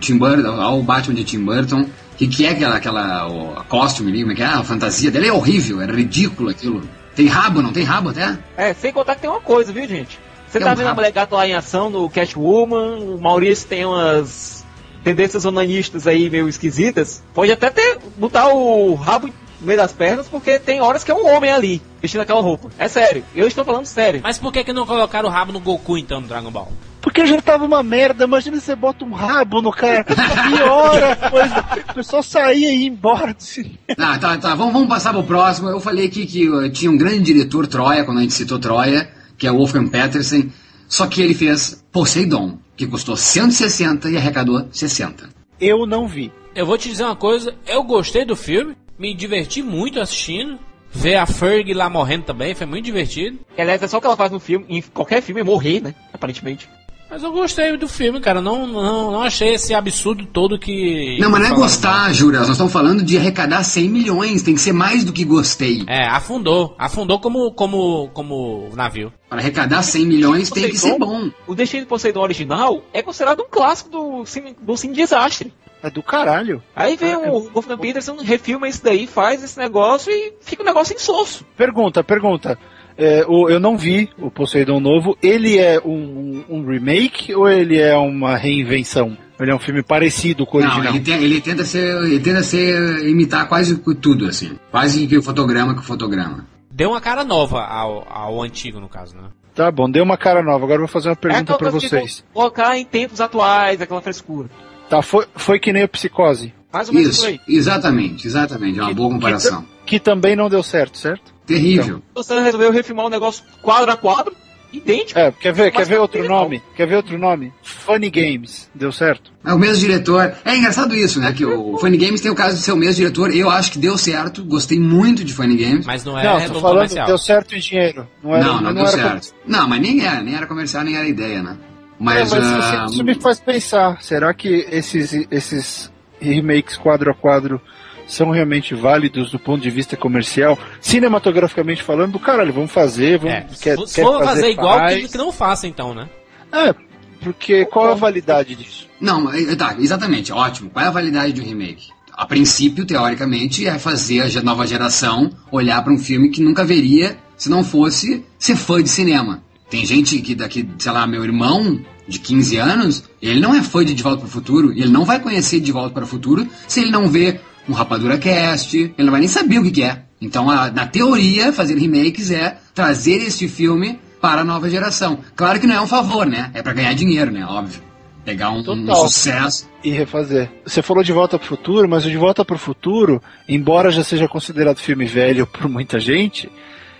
Tim 0.00 0.16
Burton, 0.18 0.60
ao 0.60 0.82
Batman 0.82 1.14
de 1.14 1.24
Tim 1.24 1.44
Burton. 1.44 1.86
Que 2.16 2.26
que 2.26 2.44
é 2.46 2.50
aquela, 2.50 2.76
aquela 2.76 3.28
o 3.28 3.64
costume 3.68 4.10
ali, 4.10 4.20
como 4.22 4.32
é 4.32 4.34
que 4.34 4.42
é? 4.42 4.46
A 4.46 4.64
fantasia 4.64 5.08
dele 5.08 5.28
é 5.28 5.32
horrível, 5.32 5.80
é 5.80 5.86
ridículo 5.86 6.50
aquilo. 6.50 6.82
Tem 7.14 7.26
rabo, 7.28 7.62
não 7.62 7.72
tem 7.72 7.84
rabo 7.84 8.08
até? 8.08 8.36
É, 8.56 8.74
sem 8.74 8.92
contar 8.92 9.14
que 9.14 9.20
tem 9.20 9.30
uma 9.30 9.40
coisa, 9.40 9.72
viu, 9.72 9.86
gente? 9.86 10.18
Você 10.48 10.58
Tem 10.58 10.66
tá 10.66 10.72
um 10.72 10.76
vendo 10.76 10.86
a 10.86 10.88
rabo. 10.88 11.00
Mulher 11.00 11.12
Gato 11.12 11.34
lá 11.36 11.46
em 11.46 11.54
ação 11.54 11.90
no 11.90 12.10
Catwoman, 12.10 12.98
o 12.98 13.20
Maurício 13.20 13.68
tem 13.68 13.84
umas 13.84 14.64
tendências 15.04 15.44
onanistas 15.44 16.08
aí 16.08 16.28
meio 16.28 16.48
esquisitas. 16.48 17.22
Pode 17.32 17.52
até 17.52 17.70
ter, 17.70 17.98
botar 18.16 18.48
o 18.48 18.94
rabo 18.94 19.30
no 19.60 19.66
meio 19.66 19.78
das 19.78 19.92
pernas, 19.92 20.28
porque 20.28 20.58
tem 20.58 20.80
horas 20.80 21.04
que 21.04 21.10
é 21.10 21.14
um 21.14 21.26
homem 21.26 21.50
ali, 21.50 21.82
vestindo 22.00 22.20
aquela 22.20 22.40
roupa. 22.40 22.70
É 22.78 22.88
sério, 22.88 23.24
eu 23.34 23.46
estou 23.46 23.64
falando 23.64 23.86
sério. 23.86 24.20
Mas 24.22 24.38
por 24.38 24.52
que, 24.52 24.64
que 24.64 24.72
não 24.72 24.86
colocaram 24.86 25.28
o 25.28 25.32
rabo 25.32 25.52
no 25.52 25.60
Goku 25.60 25.98
então 25.98 26.20
no 26.20 26.28
Dragon 26.28 26.50
Ball? 26.50 26.72
Porque 27.00 27.26
já 27.26 27.40
tava 27.40 27.64
uma 27.64 27.82
merda, 27.82 28.24
imagina 28.24 28.60
você 28.60 28.74
bota 28.74 29.04
um 29.04 29.12
rabo 29.12 29.62
no 29.62 29.70
cara, 29.70 30.04
piora 30.04 31.12
a 31.12 31.30
coisa. 31.30 31.64
O 31.90 31.94
pessoal 31.94 32.22
saía 32.22 32.70
e 32.70 32.82
ia 32.82 32.88
embora 32.88 33.32
do 33.32 33.42
cinema. 33.42 33.78
Ah, 33.96 34.18
tá, 34.18 34.36
tá. 34.36 34.54
Vamos, 34.54 34.72
vamos 34.72 34.88
passar 34.88 35.12
pro 35.12 35.22
próximo. 35.22 35.68
Eu 35.68 35.80
falei 35.80 36.06
aqui 36.06 36.26
que 36.26 36.48
uh, 36.48 36.68
tinha 36.70 36.90
um 36.90 36.98
grande 36.98 37.20
diretor 37.20 37.66
Troia, 37.66 38.04
quando 38.04 38.18
a 38.18 38.22
gente 38.22 38.34
citou 38.34 38.58
Troia, 38.58 39.08
que 39.36 39.46
é 39.46 39.52
o 39.52 39.56
Wolfgang 39.56 39.88
Petersen. 39.88 40.52
Só 40.88 41.06
que 41.06 41.22
ele 41.22 41.34
fez 41.34 41.84
Poseidon, 41.92 42.58
que 42.76 42.86
custou 42.86 43.16
160 43.16 44.10
e 44.10 44.16
arrecadou 44.16 44.66
60. 44.70 45.28
Eu 45.60 45.86
não 45.86 46.08
vi. 46.08 46.32
Eu 46.54 46.66
vou 46.66 46.76
te 46.76 46.88
dizer 46.88 47.04
uma 47.04 47.16
coisa, 47.16 47.54
eu 47.66 47.82
gostei 47.84 48.24
do 48.24 48.34
filme, 48.34 48.76
me 48.98 49.14
diverti 49.14 49.62
muito 49.62 50.00
assistindo. 50.00 50.58
Ver 50.90 51.16
a 51.16 51.26
Ferg 51.26 51.74
lá 51.74 51.90
morrendo 51.90 52.24
também, 52.24 52.54
foi 52.54 52.66
muito 52.66 52.84
divertido. 52.84 53.38
Que, 53.54 53.60
aliás, 53.60 53.82
é 53.82 53.86
só 53.86 53.98
o 53.98 54.00
que 54.00 54.06
ela 54.06 54.16
faz 54.16 54.32
no 54.32 54.40
filme, 54.40 54.64
em 54.68 54.80
qualquer 54.80 55.20
filme 55.20 55.42
é 55.42 55.44
morrer, 55.44 55.82
né? 55.82 55.94
Aparentemente. 56.12 56.68
Mas 57.10 57.22
eu 57.22 57.32
gostei 57.32 57.74
do 57.76 57.88
filme, 57.88 58.20
cara. 58.20 58.42
Não, 58.42 58.66
não, 58.66 59.12
não 59.12 59.22
achei 59.22 59.54
esse 59.54 59.72
absurdo 59.72 60.26
todo 60.26 60.58
que. 60.58 61.16
Não, 61.18 61.30
mas 61.30 61.40
não 61.40 61.48
é 61.48 61.54
gostar, 61.54 62.12
Júlia. 62.12 62.40
Nós 62.40 62.50
estamos 62.50 62.72
falando 62.72 63.02
de 63.02 63.16
arrecadar 63.16 63.62
100 63.62 63.88
milhões. 63.88 64.42
Tem 64.42 64.54
que 64.54 64.60
ser 64.60 64.72
mais 64.72 65.04
do 65.04 65.12
que 65.12 65.24
gostei. 65.24 65.84
É, 65.86 66.06
afundou. 66.06 66.76
Afundou 66.78 67.18
como, 67.18 67.50
como, 67.52 68.10
como 68.12 68.68
navio. 68.74 69.10
Para 69.28 69.40
arrecadar 69.40 69.82
100 69.82 70.06
milhões 70.06 70.50
tem 70.50 70.68
que 70.68 70.76
ser 70.76 70.98
bom. 70.98 71.30
O 71.46 71.54
Destino 71.54 71.82
de 71.82 71.88
Poseidon 71.88 72.20
original 72.20 72.82
é 72.92 73.02
considerado 73.02 73.40
um 73.40 73.48
clássico 73.50 73.88
do 73.90 74.26
cine, 74.26 74.54
do 74.60 74.76
cine 74.76 74.94
desastre. 74.94 75.52
É 75.82 75.90
do 75.90 76.02
caralho. 76.02 76.62
Aí 76.74 76.96
vem 76.96 77.14
o 77.16 77.50
Wolfgang 77.50 77.80
Peterson, 77.80 78.16
refilma 78.22 78.68
isso 78.68 78.82
daí, 78.82 79.06
faz 79.06 79.42
esse 79.44 79.58
negócio 79.58 80.10
e 80.12 80.32
fica 80.40 80.62
um 80.62 80.66
negócio 80.66 80.94
insosso. 80.94 81.44
Pergunta, 81.56 82.02
pergunta. 82.02 82.58
É, 82.96 83.24
o- 83.28 83.48
eu 83.48 83.60
não 83.60 83.76
vi 83.78 84.10
o 84.18 84.28
Poseidon 84.28 84.80
novo. 84.80 85.16
Ele 85.22 85.56
é 85.56 85.80
um, 85.84 86.44
um 86.48 86.66
remake 86.66 87.32
ou 87.32 87.48
ele 87.48 87.78
é 87.78 87.96
uma 87.96 88.36
reinvenção? 88.36 89.16
Ele 89.38 89.52
é 89.52 89.54
um 89.54 89.58
filme 89.60 89.84
parecido 89.84 90.44
com 90.44 90.58
o 90.58 90.60
Não, 90.60 90.66
original? 90.68 90.94
ele, 90.94 91.04
te- 91.04 91.10
ele 91.12 91.40
tenta 91.40 91.64
ser, 91.64 91.94
ele 92.04 92.18
tenta 92.18 92.42
ser 92.42 93.06
imitar 93.08 93.48
quase 93.48 93.76
tudo 93.78 94.26
assim, 94.26 94.58
quase 94.72 95.06
que 95.06 95.16
o 95.16 95.22
fotograma 95.22 95.74
que 95.74 95.80
o 95.80 95.84
fotograma. 95.84 96.44
Deu 96.72 96.90
uma 96.90 97.00
cara 97.00 97.22
nova 97.22 97.62
ao, 97.64 98.04
ao 98.10 98.42
antigo, 98.42 98.80
no 98.80 98.88
caso, 98.88 99.14
né? 99.16 99.28
Tá 99.54 99.70
bom, 99.70 99.88
deu 99.88 100.02
uma 100.02 100.16
cara 100.16 100.42
nova. 100.42 100.64
Agora 100.64 100.74
eu 100.80 100.86
vou 100.86 100.88
fazer 100.88 101.08
uma 101.08 101.16
pergunta 101.16 101.42
aquela 101.42 101.58
pra 101.58 101.70
coisa 101.70 101.86
de 101.86 101.88
vocês. 101.88 102.24
Colocar 102.32 102.76
em 102.76 102.84
tempos 102.84 103.20
atuais, 103.20 103.80
aquela 103.80 104.00
frescura. 104.00 104.48
Tá, 104.88 105.02
foi, 105.02 105.26
foi 105.36 105.58
que 105.58 105.72
nem 105.72 105.84
o 105.84 105.88
Psicose. 105.88 106.52
Mais 106.72 106.88
ou 106.88 106.94
menos 106.94 107.16
Isso, 107.16 107.26
aí. 107.26 107.40
exatamente, 107.48 108.26
exatamente, 108.26 108.78
é 108.78 108.82
uma 108.82 108.94
boa 108.94 109.10
comparação. 109.10 109.64
Que 109.86 109.98
também 109.98 110.36
não 110.36 110.50
deu 110.50 110.62
certo, 110.62 110.98
certo? 110.98 111.34
Terrível. 111.46 112.02
Você 112.14 112.38
resolveu 112.40 112.70
refilmar 112.70 113.06
um 113.06 113.08
negócio 113.08 113.42
quadro 113.62 113.90
a 113.90 113.96
quadro, 113.96 114.36
idêntico. 114.72 115.18
É, 115.18 115.32
quer 115.32 115.52
ver, 115.52 115.70
quer 115.70 115.86
ver 115.86 115.98
outro 115.98 116.20
legal. 116.20 116.42
nome? 116.42 116.62
Quer 116.76 116.86
ver 116.86 116.96
outro 116.96 117.18
nome? 117.18 117.52
Funny 117.62 118.10
Games. 118.10 118.70
Deu 118.74 118.92
certo? 118.92 119.32
É 119.44 119.52
o 119.52 119.58
mesmo 119.58 119.78
diretor. 119.78 120.34
É 120.44 120.56
engraçado 120.56 120.94
isso, 120.94 121.20
né? 121.20 121.32
Que 121.32 121.44
o 121.44 121.78
Funny 121.78 121.96
Games 121.96 122.20
tem 122.20 122.30
o 122.30 122.34
caso 122.34 122.56
de 122.56 122.62
ser 122.62 122.72
o 122.72 122.76
mesmo 122.76 122.96
diretor. 122.96 123.34
Eu 123.34 123.48
acho 123.48 123.72
que 123.72 123.78
deu 123.78 123.96
certo. 123.96 124.44
Gostei 124.44 124.78
muito 124.78 125.24
de 125.24 125.32
Funny 125.32 125.56
Games. 125.56 125.86
Mas 125.86 126.04
não 126.04 126.18
é 126.18 126.24
não, 126.24 126.54
tô 126.54 126.60
falando, 126.60 126.74
comercial. 126.76 127.06
deu 127.06 127.18
certo 127.18 127.54
em 127.54 127.60
dinheiro. 127.60 128.06
Não, 128.22 128.34
era, 128.34 128.44
não, 128.44 128.60
não, 128.60 128.74
deu 128.74 128.86
era 128.86 128.92
certo. 128.92 129.34
Não, 129.46 129.66
mas 129.66 129.80
nem 129.80 130.04
era, 130.04 130.22
nem 130.22 130.34
era 130.34 130.46
comercial, 130.46 130.84
nem 130.84 130.96
era 130.96 131.08
ideia, 131.08 131.42
né? 131.42 131.56
Mas, 131.98 132.30
Mas, 132.30 132.44
mas 132.44 132.64
ah, 132.64 132.86
isso, 132.90 133.04
me 133.04 133.14
faz 133.14 133.40
pensar, 133.40 134.00
será 134.02 134.32
que 134.32 134.66
esses, 134.70 135.12
esses 135.30 135.92
remakes 136.20 136.76
quadro 136.76 137.10
a 137.10 137.14
quadro 137.14 137.60
são 138.06 138.30
realmente 138.30 138.74
válidos 138.74 139.30
do 139.32 139.38
ponto 139.38 139.60
de 139.60 139.70
vista 139.70 139.96
comercial? 139.96 140.58
Cinematograficamente 140.80 141.82
falando, 141.82 142.12
do 142.12 142.18
caralho, 142.20 142.52
vamos 142.52 142.70
fazer, 142.70 143.18
vamos, 143.18 143.34
É, 143.34 143.40
quer, 143.60 143.78
se 143.78 143.94
quer 143.96 144.02
for 144.02 144.24
fazer, 144.24 144.50
igual, 144.50 144.78
faz. 144.78 145.10
que, 145.10 145.18
não 145.18 145.32
faça 145.32 145.66
então, 145.66 145.92
né? 145.92 146.08
É, 146.52 146.74
porque 147.20 147.64
qual 147.66 147.90
a 147.90 147.94
validade 147.94 148.54
disso? 148.54 148.88
Não, 149.00 149.20
mas- 149.20 149.56
tá, 149.56 149.74
exatamente, 149.78 150.32
ótimo. 150.32 150.70
Qual 150.70 150.84
é 150.84 150.88
a 150.88 150.92
validade 150.92 151.32
de 151.32 151.40
um 151.40 151.44
remake? 151.44 151.88
A 152.12 152.26
princípio, 152.26 152.84
teoricamente, 152.84 153.66
é 153.66 153.78
fazer 153.78 154.22
a 154.22 154.42
nova 154.42 154.66
geração 154.66 155.30
olhar 155.52 155.82
para 155.82 155.92
um 155.92 155.98
filme 155.98 156.30
que 156.30 156.42
nunca 156.42 156.64
veria 156.64 157.16
se 157.36 157.48
não 157.48 157.62
fosse 157.62 158.24
ser 158.38 158.56
fã 158.56 158.82
de 158.82 158.88
cinema. 158.88 159.42
Tem 159.70 159.84
gente 159.84 160.18
que 160.20 160.34
daqui, 160.34 160.68
sei 160.78 160.92
lá, 160.92 161.06
meu 161.06 161.22
irmão 161.24 161.80
de 162.06 162.18
15 162.18 162.56
anos, 162.56 163.04
ele 163.20 163.38
não 163.40 163.54
é 163.54 163.62
fã 163.62 163.84
de 163.84 163.92
De 163.94 164.02
Volta 164.02 164.20
para 164.20 164.28
o 164.28 164.30
Futuro, 164.30 164.72
e 164.72 164.80
ele 164.80 164.90
não 164.90 165.04
vai 165.04 165.20
conhecer 165.20 165.60
De 165.60 165.70
Volta 165.72 165.90
para 165.94 166.04
o 166.04 166.06
Futuro 166.06 166.46
se 166.66 166.80
ele 166.80 166.90
não 166.90 167.08
vê 167.08 167.40
um 167.68 167.72
Rapadura 167.74 168.16
Cast, 168.16 168.76
ele 168.78 168.92
não 168.98 169.10
vai 169.10 169.20
nem 169.20 169.28
saber 169.28 169.58
o 169.58 169.62
que, 169.62 169.70
que 169.70 169.82
é. 169.82 170.02
Então, 170.20 170.50
a- 170.50 170.70
na 170.70 170.86
teoria, 170.86 171.52
fazer 171.52 171.76
remakes 171.76 172.30
é 172.30 172.56
trazer 172.74 173.16
este 173.22 173.46
filme 173.46 173.98
para 174.22 174.40
a 174.40 174.44
nova 174.44 174.70
geração. 174.70 175.18
Claro 175.36 175.60
que 175.60 175.66
não 175.66 175.74
é 175.74 175.80
um 175.80 175.86
favor, 175.86 176.26
né? 176.26 176.50
É 176.54 176.62
para 176.62 176.72
ganhar 176.72 176.92
dinheiro, 176.94 177.30
né? 177.30 177.44
Óbvio. 177.46 177.82
Pegar 178.24 178.50
um, 178.50 178.58
um 178.60 178.94
sucesso. 178.94 179.68
E 179.84 179.90
refazer. 179.90 180.50
Você 180.66 180.82
falou 180.82 181.02
de 181.04 181.12
Volta 181.12 181.38
pro 181.38 181.46
Futuro, 181.48 181.88
mas 181.88 182.04
o 182.04 182.10
De 182.10 182.16
Volta 182.16 182.44
pro 182.44 182.58
Futuro, 182.58 183.22
embora 183.48 183.90
já 183.90 184.02
seja 184.02 184.26
considerado 184.26 184.78
filme 184.78 185.04
velho 185.06 185.46
por 185.46 185.68
muita 185.68 186.00
gente, 186.00 186.50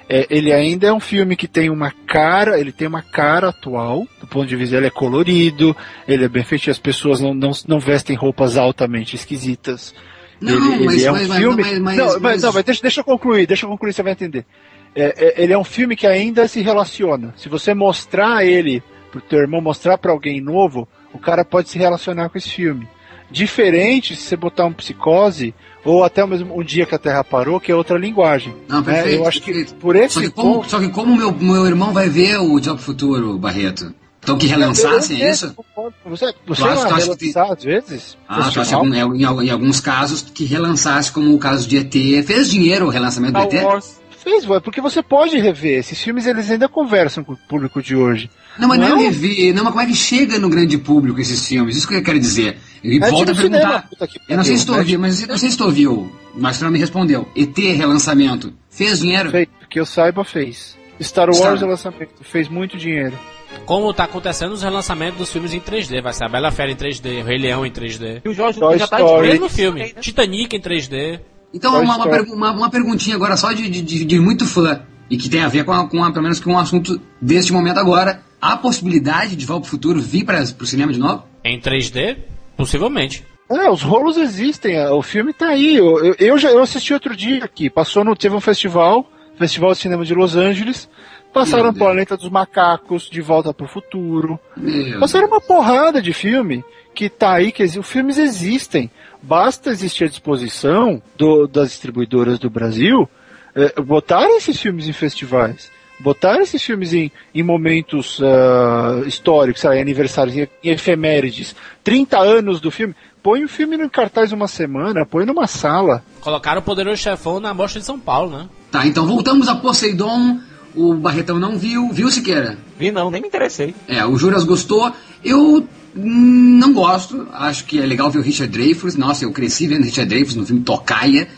é, 0.09 0.27
ele 0.31 0.53
ainda 0.53 0.87
é 0.87 0.93
um 0.93 1.01
filme 1.01 1.37
que 1.37 1.47
tem 1.47 1.69
uma 1.71 1.91
cara, 2.07 2.59
ele 2.59 2.73
tem 2.73 2.89
uma 2.89 3.03
cara 3.03 3.49
atual, 3.51 4.07
do 4.21 4.27
ponto 4.27 4.47
de 4.47 4.57
vista, 4.57 4.77
ele 4.77 4.87
é 4.87 4.91
colorido, 4.91 5.77
ele 6.07 6.25
é 6.25 6.29
bem 6.29 6.43
feito, 6.43 6.71
as 6.71 6.79
pessoas 6.79 7.21
não, 7.21 7.35
não, 7.35 7.51
não 7.67 7.79
vestem 7.79 8.17
roupas 8.17 8.57
altamente 8.57 9.15
esquisitas. 9.17 9.95
Não, 10.41 10.53
ele, 10.77 10.87
mas, 10.87 10.95
ele 10.97 11.05
é 11.05 11.11
um 11.11 11.15
mas, 11.15 11.29
mas- 11.29 11.39
filme. 11.39 11.63
mas- 11.63 11.79
mas- 11.79 11.97
não, 11.97 12.07
mas, 12.07 12.21
mas- 12.23 12.43
não, 12.43 12.53
mas 12.53 12.65
deixa, 12.65 12.83
deixa 12.83 13.01
eu 13.01 13.05
concluir, 13.05 13.47
deixa 13.47 13.67
eu 13.67 13.71
concluir, 13.71 13.93
você 13.93 14.03
vai 14.03 14.13
entender. 14.13 14.47
É, 14.95 15.15
é, 15.41 15.43
ele 15.43 15.53
é 15.53 15.59
um 15.59 15.65
filme 15.65 15.95
que 15.95 16.07
ainda 16.07 16.49
se 16.49 16.61
relaciona. 16.63 17.35
Se 17.37 17.49
você 17.49 17.75
mostrar 17.75 18.45
ele 18.45 18.83
pro 19.11 19.21
teu 19.21 19.41
irmão, 19.41 19.61
mostrar 19.61 19.99
pra 19.99 20.13
alguém 20.13 20.41
novo, 20.41 20.89
o 21.13 21.19
cara 21.19 21.45
pode 21.45 21.69
se 21.69 21.79
relacionar 21.79 22.29
com 22.31 22.39
esse 22.39 22.49
filme. 22.51 22.89
Diferente 23.31 24.17
se 24.17 24.23
você 24.23 24.37
botar 24.37 24.65
um 24.67 24.73
psicose, 24.73 25.55
ou 25.85 26.03
até 26.05 26.25
mesmo 26.27 26.59
um 26.59 26.63
dia 26.63 26.87
que 26.87 26.95
a 26.95 26.99
Terra 26.99 27.23
parou, 27.23 27.61
que 27.61 27.71
é 27.71 27.75
outra 27.75 27.99
linguagem. 27.99 28.55
Não, 28.69 28.79
né? 28.79 28.85
perfeito, 28.85 29.23
Eu 29.23 29.29
acho 29.29 29.41
que 29.41 29.53
perfeito. 29.53 29.75
por 29.77 29.95
Só 29.97 30.03
esse 30.03 30.21
que 30.23 30.31
como, 30.31 30.55
ponto. 30.55 30.71
só 30.71 30.79
que 30.81 30.89
como 30.89 31.17
meu, 31.17 31.33
meu 31.33 31.67
irmão 31.67 31.93
vai 31.93 32.09
ver 32.09 32.39
o 32.39 32.59
Job 32.59 32.81
Futuro, 32.81 33.39
Barreto? 33.39 33.95
Então 34.23 34.37
que 34.37 34.47
relançassem 34.47 35.19
Eu- 35.21 35.27
eu- 35.27 35.33
isso? 35.33 35.57
Você, 36.05 36.35
você 36.47 36.63
acha- 36.65 36.75
vai 36.75 36.87
tu 36.89 36.95
acha 36.95 37.17
que 37.17 37.25
relançar 37.27 37.53
às 37.53 37.65
vezes? 37.65 38.19
Ah, 38.29 38.51
que 38.53 38.59
em, 38.61 39.23
em- 39.23 39.47
em 39.47 39.51
alguns 39.51 39.81
casos 39.81 40.23
que 40.23 40.45
relançasse, 40.45 41.11
como 41.13 41.35
o 41.35 41.39
caso 41.39 41.67
de 41.69 41.79
ET. 41.79 42.23
Fez 42.27 42.51
dinheiro 42.51 42.87
o 42.87 42.91
relançamento 42.91 43.35
do 43.35 43.45
Star 43.47 43.55
ET? 43.55 43.65
Wars. 43.65 44.01
Fez, 44.23 44.45
porque 44.65 44.81
você 44.81 45.03
pode 45.03 45.39
rever. 45.39 45.79
Esses 45.79 46.01
filmes 46.03 46.27
eles 46.27 46.51
ainda 46.51 46.69
conversam 46.69 47.23
com 47.23 47.33
o 47.33 47.37
público 47.37 47.81
de 47.83 47.95
hoje. 47.95 48.29
Não, 48.59 48.67
mas 48.69 48.79
não, 48.81 48.89
Não. 48.91 49.01
é 49.01 49.05
rever. 49.05 49.55
Não, 49.55 49.63
mas 49.65 49.73
como 49.73 49.83
é 49.85 49.87
que 49.87 49.95
chega 49.95 50.39
no 50.39 50.49
grande 50.49 50.77
público 50.77 51.21
esses 51.21 51.47
filmes? 51.47 51.77
Isso 51.77 51.87
que 51.89 51.95
eu 51.95 52.03
quero 52.03 52.19
dizer. 52.19 52.59
E 52.83 52.97
É 52.97 53.11
volta 53.11 53.31
a 53.33 53.35
tipo 53.35 53.49
perguntar. 53.49 53.89
cinema, 53.89 54.19
eu 54.29 54.37
não 54.37 54.45
sei 54.45 54.57
se 54.57 54.67
tu 54.67 54.75
ouviu, 54.75 54.99
mas 54.99 55.27
não 55.27 55.39
sei 55.39 55.51
se 55.51 55.57
tu 55.57 55.65
ouviu. 55.65 56.13
Mas 56.35 56.59
tu 56.59 56.65
não 56.65 56.71
me 56.73 56.79
respondeu. 56.79 57.29
ET 57.37 57.57
relançamento. 57.77 58.53
Fez 58.71 58.99
dinheiro? 59.01 59.31
Fez, 59.31 59.49
que 59.71 59.81
eu 59.81 59.87
saiba, 59.87 60.25
fez. 60.25 60.77
Star 61.01 61.33
Star- 61.33 61.51
Wars 61.51 61.63
é 61.63 61.67
lançamento, 61.67 62.11
fez 62.23 62.49
muito 62.49 62.77
dinheiro. 62.77 63.17
Como 63.65 63.93
tá 63.95 64.05
acontecendo 64.05 64.53
os 64.53 64.63
relançamentos 64.63 65.19
dos 65.19 65.33
filmes 65.33 65.53
em 65.55 65.61
3D. 65.61 66.03
Vai 66.03 66.13
ser 66.13 66.25
a 66.25 66.29
Bela 66.29 66.51
Fera 66.51 66.71
em 66.71 66.77
3D, 66.77 67.23
o 67.23 67.25
Rei 67.25 67.39
Leão 67.39 67.65
em 67.65 67.71
3D. 67.71 68.21
E 68.25 68.29
o 68.29 68.35
Jorge 68.35 68.59
Toy 68.59 68.79
já 68.79 68.87
tá 68.87 68.99
Story. 68.99 69.27
de 69.27 69.33
Mesmo 69.33 69.49
filme. 69.49 69.95
Titanic 70.01 70.55
em 70.57 70.61
3D. 70.61 71.21
Então, 71.53 71.81
uma, 71.83 71.97
uma, 71.97 72.09
pergu- 72.09 72.35
uma- 72.35 72.51
uma 72.53 72.71
perguntinha 72.71 73.17
agora 73.17 73.37
só 73.37 73.53
de, 73.53 73.69
de, 73.69 74.05
de- 74.05 74.21
muito 74.21 74.47
fã, 74.47 74.83
e 75.11 75.17
que 75.17 75.29
tem 75.29 75.43
a 75.43 75.49
ver 75.49 75.65
com, 75.65 75.73
a- 75.73 75.89
com 75.89 76.05
a- 76.05 76.11
pelo 76.11 76.23
menos 76.23 76.41
com 76.41 76.53
um 76.53 76.59
assunto 76.59 77.01
deste 77.21 77.53
momento 77.53 77.79
agora. 77.79 78.21
Há 78.41 78.57
possibilidade 78.57 79.35
de 79.35 79.45
Volta 79.47 79.63
pro 79.63 79.71
Futuro 79.71 80.01
vir 80.01 80.25
para 80.25 80.41
o 80.43 80.67
cinema 80.67 80.93
de 80.93 80.99
novo? 80.99 81.25
Em 81.45 81.59
3D? 81.61 82.19
Possivelmente. 82.57 83.25
É, 83.51 83.71
os 83.71 83.83
rolos 83.83 84.17
existem, 84.17 84.75
é, 84.77 84.91
o 84.91 85.01
filme 85.03 85.33
tá 85.33 85.49
aí. 85.49 85.77
Eu, 85.77 86.05
eu, 86.05 86.15
eu 86.19 86.39
já 86.39 86.51
eu 86.51 86.63
assisti 86.63 86.93
outro 86.93 87.17
dia 87.17 87.45
aqui, 87.45 87.71
passou 87.71 88.05
no. 88.05 88.15
Teve 88.15 88.35
um 88.37 88.41
festival, 88.41 89.11
Festival 89.39 89.73
de 89.73 89.79
Cinema 89.79 90.05
de 90.05 90.15
Los 90.15 90.37
Angeles. 90.37 90.89
Passaram 91.33 91.73
Deus. 91.73 91.79
Planeta 91.79 92.17
dos 92.17 92.29
Macacos, 92.31 93.09
De 93.11 93.21
Volta 93.21 93.53
pro 93.55 93.67
Futuro. 93.69 94.39
Meu 94.57 94.99
Passaram 95.01 95.29
uma 95.29 95.41
porrada 95.41 96.01
de 96.03 96.13
filme 96.13 96.65
que 96.95 97.09
tá 97.09 97.35
aí, 97.35 97.53
que 97.53 97.63
os 97.63 97.87
filmes 97.89 98.19
existem. 98.19 98.91
Basta 99.23 99.71
existir 99.71 100.05
a 100.05 100.09
disposição 100.09 101.03
do- 101.17 101.47
das 101.47 101.71
distribuidoras 101.71 102.39
do 102.39 102.49
Brasil 102.49 103.09
eh, 103.55 103.81
botarem 103.81 104.37
esses 104.37 104.61
filmes 104.61 104.87
em 104.89 104.93
festivais. 104.93 105.71
Botar 106.01 106.41
esses 106.41 106.63
filmes 106.63 106.93
em, 106.93 107.11
em 107.35 107.43
momentos 107.43 108.21
ah, 108.23 109.03
históricos, 109.05 109.61
sei 109.61 109.71
lá, 109.71 109.77
em 109.77 109.81
aniversários, 109.81 110.37
em, 110.37 110.49
em 110.63 110.71
efemérides. 110.71 111.57
30 111.83 112.19
anos 112.21 112.61
do 112.61 112.71
filme. 112.71 112.95
Põe 113.21 113.43
o 113.45 113.49
filme 113.49 113.77
no 113.77 113.91
cartaz 113.91 114.31
uma 114.31 114.47
semana, 114.47 115.05
põe 115.05 115.27
numa 115.27 115.49
sala. 115.49 116.05
Colocaram 116.21 116.61
o 116.61 116.65
Poderoso 116.65 117.03
Chefão 117.03 117.41
na 117.41 117.53
Mostra 117.53 117.81
de 117.81 117.87
São 117.87 117.99
Paulo, 117.99 118.31
né? 118.39 118.49
Tá, 118.71 118.87
então 118.87 119.07
voltamos 119.09 119.49
a 119.49 119.57
Poseidon. 119.57 120.39
O 120.77 120.95
Barretão 120.95 121.37
não 121.41 121.59
viu. 121.59 121.91
Viu, 121.91 122.09
Siqueira? 122.13 122.57
Vi 122.79 122.93
não, 122.93 123.11
nem 123.11 123.21
me 123.21 123.27
interessei. 123.27 123.75
É, 123.89 124.07
o 124.07 124.17
Juras 124.17 124.45
gostou. 124.45 124.93
Eu 125.25 125.67
não 125.99 126.73
gosto. 126.73 127.27
Acho 127.33 127.65
que 127.65 127.79
é 127.79 127.87
legal 127.87 128.11
ver 128.11 128.19
o 128.19 128.23
Richard 128.23 128.53
Dreyfuss. 128.53 128.97
Nossa, 128.97 129.25
eu 129.25 129.33
cresci 129.33 129.67
vendo 129.67 129.85
Richard 129.85 130.09
Dreyfuss 130.09 130.37
no 130.37 130.47
filme 130.47 130.63
Tocaia. 130.63 131.29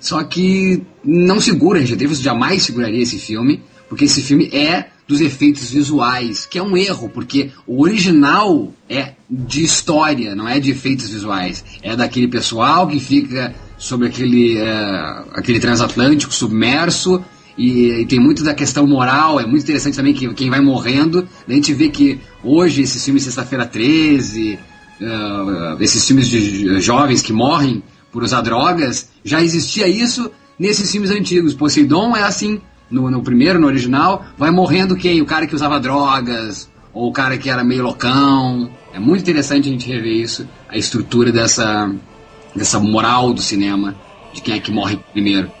Só 0.00 0.22
que 0.22 0.82
não 1.04 1.40
segura, 1.40 1.80
Richard 1.80 1.96
Dreyfuss 1.96 2.22
jamais 2.22 2.62
seguraria 2.62 3.02
esse 3.02 3.18
filme, 3.18 3.62
porque 3.88 4.04
esse 4.04 4.22
filme 4.22 4.48
é 4.52 4.86
dos 5.08 5.20
efeitos 5.20 5.70
visuais, 5.70 6.46
que 6.46 6.58
é 6.58 6.62
um 6.62 6.76
erro, 6.76 7.08
porque 7.08 7.50
o 7.66 7.82
original 7.82 8.72
é 8.88 9.14
de 9.28 9.64
história, 9.64 10.34
não 10.34 10.46
é 10.46 10.60
de 10.60 10.70
efeitos 10.70 11.08
visuais. 11.08 11.64
É 11.82 11.96
daquele 11.96 12.28
pessoal 12.28 12.86
que 12.86 13.00
fica 13.00 13.54
sobre 13.78 14.08
aquele, 14.08 14.58
é, 14.58 15.24
aquele 15.32 15.58
transatlântico 15.58 16.32
submerso 16.32 17.24
e, 17.58 18.02
e 18.02 18.06
tem 18.06 18.20
muito 18.20 18.44
da 18.44 18.54
questão 18.54 18.86
moral, 18.86 19.40
é 19.40 19.44
muito 19.44 19.64
interessante 19.64 19.96
também 19.96 20.14
que 20.14 20.32
quem 20.32 20.48
vai 20.48 20.60
morrendo. 20.60 21.28
A 21.46 21.52
gente 21.52 21.74
vê 21.74 21.88
que 21.88 22.20
hoje 22.42 22.82
esses 22.82 23.04
filmes 23.04 23.24
Sexta-feira 23.24 23.66
13, 23.66 24.56
eh, 25.00 25.76
esses 25.80 26.06
filmes 26.06 26.28
de 26.28 26.80
jovens 26.80 27.20
que 27.20 27.32
morrem 27.32 27.82
por 28.12 28.22
usar 28.22 28.42
drogas, 28.42 29.10
já 29.24 29.42
existia 29.42 29.88
isso 29.88 30.30
nesses 30.56 30.90
filmes 30.90 31.10
antigos. 31.10 31.52
Poseidon 31.52 32.16
é 32.16 32.22
assim, 32.22 32.60
no, 32.88 33.10
no 33.10 33.22
primeiro, 33.22 33.58
no 33.58 33.66
original, 33.66 34.24
vai 34.38 34.52
morrendo 34.52 34.94
quem? 34.94 35.20
O 35.20 35.26
cara 35.26 35.44
que 35.44 35.54
usava 35.54 35.80
drogas, 35.80 36.70
ou 36.94 37.08
o 37.08 37.12
cara 37.12 37.36
que 37.36 37.50
era 37.50 37.64
meio 37.64 37.82
loucão. 37.82 38.70
É 38.92 39.00
muito 39.00 39.22
interessante 39.22 39.68
a 39.68 39.72
gente 39.72 39.88
rever 39.88 40.14
isso, 40.14 40.48
a 40.68 40.78
estrutura 40.78 41.32
dessa, 41.32 41.92
dessa 42.54 42.78
moral 42.78 43.34
do 43.34 43.42
cinema, 43.42 43.96
de 44.32 44.40
quem 44.40 44.54
é 44.54 44.60
que 44.60 44.70
morre 44.70 44.96
primeiro. 45.12 45.57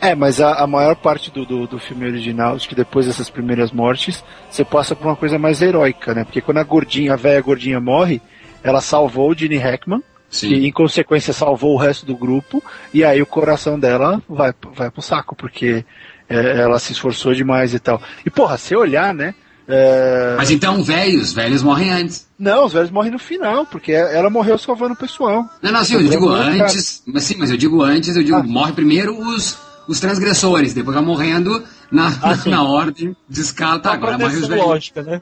É, 0.00 0.14
mas 0.14 0.40
a, 0.40 0.54
a 0.54 0.66
maior 0.66 0.96
parte 0.96 1.30
do, 1.30 1.44
do, 1.44 1.66
do 1.66 1.78
filme 1.78 2.06
original, 2.06 2.54
acho 2.56 2.68
que 2.68 2.74
depois 2.74 3.06
dessas 3.06 3.28
primeiras 3.28 3.70
mortes, 3.70 4.24
você 4.50 4.64
passa 4.64 4.96
por 4.96 5.06
uma 5.06 5.16
coisa 5.16 5.38
mais 5.38 5.60
heróica, 5.60 6.14
né? 6.14 6.24
Porque 6.24 6.40
quando 6.40 6.56
a 6.58 6.64
gordinha, 6.64 7.12
a 7.12 7.16
velha 7.16 7.40
gordinha 7.42 7.78
morre, 7.80 8.20
ela 8.62 8.80
salvou 8.80 9.30
o 9.30 9.34
Gene 9.34 9.56
Hackman, 9.58 10.02
Sim. 10.30 10.48
que 10.48 10.66
em 10.66 10.72
consequência 10.72 11.32
salvou 11.34 11.74
o 11.74 11.78
resto 11.78 12.06
do 12.06 12.16
grupo, 12.16 12.62
e 12.94 13.04
aí 13.04 13.20
o 13.20 13.26
coração 13.26 13.78
dela 13.78 14.22
vai, 14.26 14.54
vai 14.74 14.90
pro 14.90 15.02
saco, 15.02 15.36
porque 15.36 15.84
é, 16.28 16.60
ela 16.60 16.78
se 16.78 16.92
esforçou 16.92 17.34
demais 17.34 17.74
e 17.74 17.78
tal. 17.78 18.00
E 18.24 18.30
porra, 18.30 18.56
se 18.56 18.74
olhar, 18.74 19.12
né? 19.12 19.34
é, 19.68 20.34
Mas 20.38 20.50
então, 20.50 20.82
velhos, 20.82 21.32
velhos 21.34 21.62
morrem 21.62 21.90
antes. 21.90 22.26
Não, 22.38 22.64
os 22.64 22.72
velhos 22.72 22.90
morrem 22.90 23.12
no 23.12 23.18
final, 23.18 23.66
porque 23.66 23.92
ela 23.92 24.30
morreu 24.30 24.56
salvando 24.56 24.94
o 24.94 24.96
pessoal. 24.96 25.44
Não, 25.62 25.70
não, 25.72 25.84
sim, 25.84 25.94
eu 25.94 26.08
digo 26.08 26.28
antes, 26.30 27.02
mas 27.06 27.24
sim, 27.24 27.36
mas 27.38 27.50
eu 27.50 27.56
digo 27.58 27.82
antes, 27.82 28.16
eu 28.16 28.24
digo, 28.24 28.38
Ah. 28.38 28.42
morre 28.42 28.72
primeiro 28.72 29.14
os, 29.18 29.58
os 29.90 29.98
transgressores, 29.98 30.72
depois 30.72 30.94
vai 30.94 31.04
morrendo 31.04 31.62
na, 31.90 32.06
Ah, 32.22 32.36
na 32.46 32.62
ordem 32.62 33.16
de 33.28 33.40
escala, 33.40 33.80
tá, 33.80 33.92
agora 33.92 34.16
morre 34.16 34.36
os 34.36 34.46
velhos. 34.46 34.64
lógica, 34.64 35.02
né? 35.02 35.20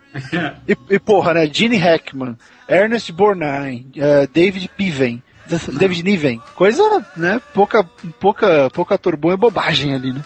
E, 0.69 0.77
e, 0.91 0.99
porra, 0.99 1.33
né? 1.35 1.51
Gene 1.51 1.77
Hackman, 1.77 2.37
Ernest 2.69 3.11
Borgnine, 3.13 3.87
eh, 3.97 4.29
David 4.33 4.71
Piven, 4.77 5.23
David 5.79 6.03
Niven. 6.03 6.43
Coisa, 6.55 6.83
né? 7.17 7.41
Pouca, 7.55 7.83
pouca, 8.21 8.69
pouca 8.75 8.95
ator 8.97 9.17
bom 9.17 9.33
é 9.33 9.37
bobagem 9.39 9.95
ali, 9.95 10.13
né? 10.13 10.23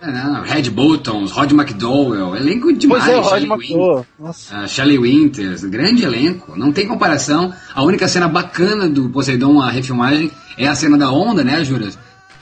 É, 0.00 0.10
não, 0.10 0.40
Red 0.42 0.70
Buttons, 0.70 1.30
Rod 1.32 1.52
McDowell, 1.52 2.34
elenco 2.34 2.72
demais. 2.72 3.04
pois 3.04 3.14
é, 3.14 3.18
o 3.18 3.20
Rod 3.20 3.30
Shelley 3.40 3.52
McDowell. 3.52 4.06
Nossa. 4.18 4.56
Ah, 4.56 4.66
Shelley 4.66 4.98
Winters, 4.98 5.64
grande 5.64 6.04
elenco, 6.04 6.56
não 6.56 6.72
tem 6.72 6.88
comparação. 6.88 7.52
A 7.74 7.82
única 7.82 8.08
cena 8.08 8.26
bacana 8.26 8.88
do 8.88 9.10
Poseidon, 9.10 9.60
a 9.60 9.70
refilmagem, 9.70 10.30
é 10.56 10.66
a 10.66 10.74
cena 10.74 10.96
da 10.96 11.10
onda, 11.10 11.44
né, 11.44 11.62
Juras? 11.62 11.98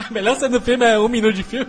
A 0.09 0.11
melhor 0.13 0.35
cena 0.35 0.59
do 0.59 0.61
filme 0.61 0.85
é 0.85 0.99
um 0.99 1.07
minuto 1.07 1.35
de 1.35 1.43
filme. 1.43 1.67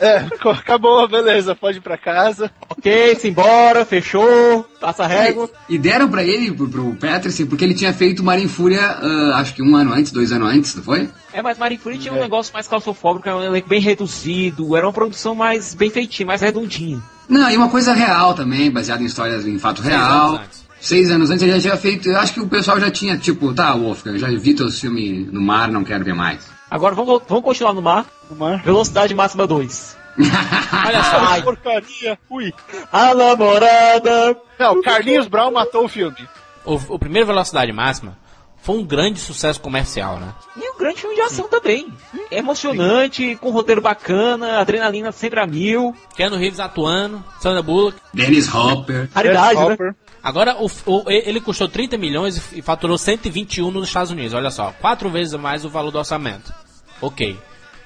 É, 0.00 0.26
acabou, 0.48 1.08
beleza, 1.08 1.54
pode 1.54 1.78
ir 1.78 1.80
pra 1.80 1.98
casa. 1.98 2.50
Ok, 2.68 3.16
simbora, 3.16 3.84
fechou, 3.84 4.64
passa 4.80 5.04
a 5.04 5.06
régua. 5.06 5.50
E 5.68 5.76
deram 5.76 6.08
pra 6.08 6.22
ele, 6.22 6.52
pro, 6.52 6.68
pro 6.68 6.94
Patterson, 6.94 7.46
porque 7.46 7.64
ele 7.64 7.74
tinha 7.74 7.92
feito 7.92 8.22
Marinha 8.22 8.48
Fúria, 8.48 8.80
ah, 8.80 9.38
acho 9.38 9.54
que 9.54 9.62
um 9.62 9.74
ano 9.74 9.92
antes, 9.92 10.12
dois 10.12 10.30
anos 10.30 10.48
antes, 10.48 10.74
não 10.76 10.82
foi? 10.82 11.08
É, 11.32 11.42
mas 11.42 11.58
Marie 11.58 11.78
Curie 11.78 11.98
tinha 11.98 12.14
um 12.14 12.20
negócio 12.20 12.52
mais 12.54 12.68
claustrofóbico, 12.68 13.28
era 13.28 13.38
um 13.38 13.42
elenco 13.42 13.68
bem 13.68 13.80
reduzido, 13.80 14.76
era 14.76 14.86
uma 14.86 14.92
produção 14.92 15.34
mais 15.34 15.74
bem 15.74 15.90
feitinha, 15.90 16.26
mais 16.26 16.40
redondinha. 16.40 17.02
Não, 17.28 17.50
e 17.50 17.56
uma 17.56 17.68
coisa 17.68 17.92
real 17.92 18.34
também, 18.34 18.70
baseada 18.70 19.02
em 19.02 19.06
histórias 19.06 19.46
em 19.46 19.58
fato 19.58 19.82
real. 19.82 20.40
Seis 20.80 21.10
anos 21.12 21.30
antes 21.30 21.42
ele 21.42 21.52
já 21.52 21.60
tinha 21.60 21.76
feito. 21.76 22.08
Eu 22.08 22.18
acho 22.18 22.34
que 22.34 22.40
o 22.40 22.48
pessoal 22.48 22.80
já 22.80 22.90
tinha, 22.90 23.16
tipo, 23.16 23.54
tá, 23.54 23.72
Wolfgang, 23.72 24.14
eu 24.14 24.18
já 24.18 24.28
vi 24.28 24.52
teus 24.52 24.80
filmes 24.80 25.32
no 25.32 25.40
mar, 25.40 25.70
não 25.70 25.84
quero 25.84 26.04
ver 26.04 26.14
mais. 26.14 26.40
Agora 26.72 26.94
vamos, 26.94 27.22
vamos 27.28 27.44
continuar 27.44 27.74
no 27.74 27.82
mar. 27.82 28.06
No 28.30 28.34
mar. 28.34 28.62
Velocidade 28.62 29.14
máxima 29.14 29.46
2. 29.46 29.98
Olha 30.86 31.04
só. 31.04 31.18
Ai, 31.18 31.42
Porcaria, 31.42 32.18
ui. 32.30 32.50
a 32.90 33.14
namorada. 33.14 34.34
Não, 34.58 34.80
Carlinhos 34.80 35.28
Brown 35.28 35.50
matou 35.50 35.84
o 35.84 35.88
filme. 35.88 36.26
O, 36.64 36.76
o 36.94 36.98
primeiro 36.98 37.26
Velocidade 37.26 37.70
Máxima 37.72 38.16
foi 38.62 38.78
um 38.78 38.86
grande 38.86 39.20
sucesso 39.20 39.60
comercial, 39.60 40.18
né? 40.18 40.32
E 40.56 40.70
um 40.70 40.78
grande 40.78 41.02
filme 41.02 41.14
de 41.14 41.20
ação 41.20 41.46
também. 41.46 41.92
É 42.30 42.38
emocionante, 42.38 43.36
com 43.36 43.50
roteiro 43.50 43.82
bacana, 43.82 44.58
adrenalina 44.58 45.12
sempre 45.12 45.40
a 45.40 45.46
mil. 45.46 45.94
Keanu 46.16 46.36
Reeves 46.36 46.60
atuando, 46.60 47.22
Sandra 47.38 47.60
Bullock. 47.60 47.98
Dennis 48.14 48.52
Hopper. 48.54 49.10
Raridade, 49.14 49.58
né? 49.58 49.64
Hopper. 49.64 49.96
Agora, 50.22 50.56
o, 50.62 50.70
o- 50.86 51.10
ele 51.10 51.40
custou 51.40 51.68
30 51.68 51.98
milhões 51.98 52.40
e, 52.52 52.62
faturou 52.62 52.96
121 52.96 53.70
nos 53.70 53.88
Estados 53.88 54.10
Unidos. 54.12 54.34
Olha 54.34 54.50
só, 54.50 54.72
quatro 54.80 55.10
vezes 55.10 55.34
mais 55.34 55.64
o 55.64 55.68
valor 55.70 55.90
do 55.90 55.98
orçamento. 55.98 56.52
Ok. 57.00 57.36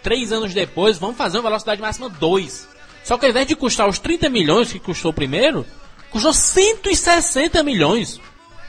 Três 0.02 0.30
anos 0.32 0.52
depois, 0.52 0.98
vamos 0.98 1.16
fazer 1.16 1.38
uma 1.38 1.44
Velocidade 1.44 1.80
Máxima 1.80 2.08
2. 2.08 2.68
Só 3.02 3.16
que 3.16 3.24
ao 3.24 3.30
invés 3.30 3.46
de 3.46 3.56
custar 3.56 3.88
os 3.88 3.98
30 3.98 4.28
milhões 4.28 4.70
que 4.72 4.78
custou 4.78 5.10
o 5.10 5.14
primeiro, 5.14 5.64
custou 6.10 6.32
160 6.32 7.62
milhões. 7.62 8.20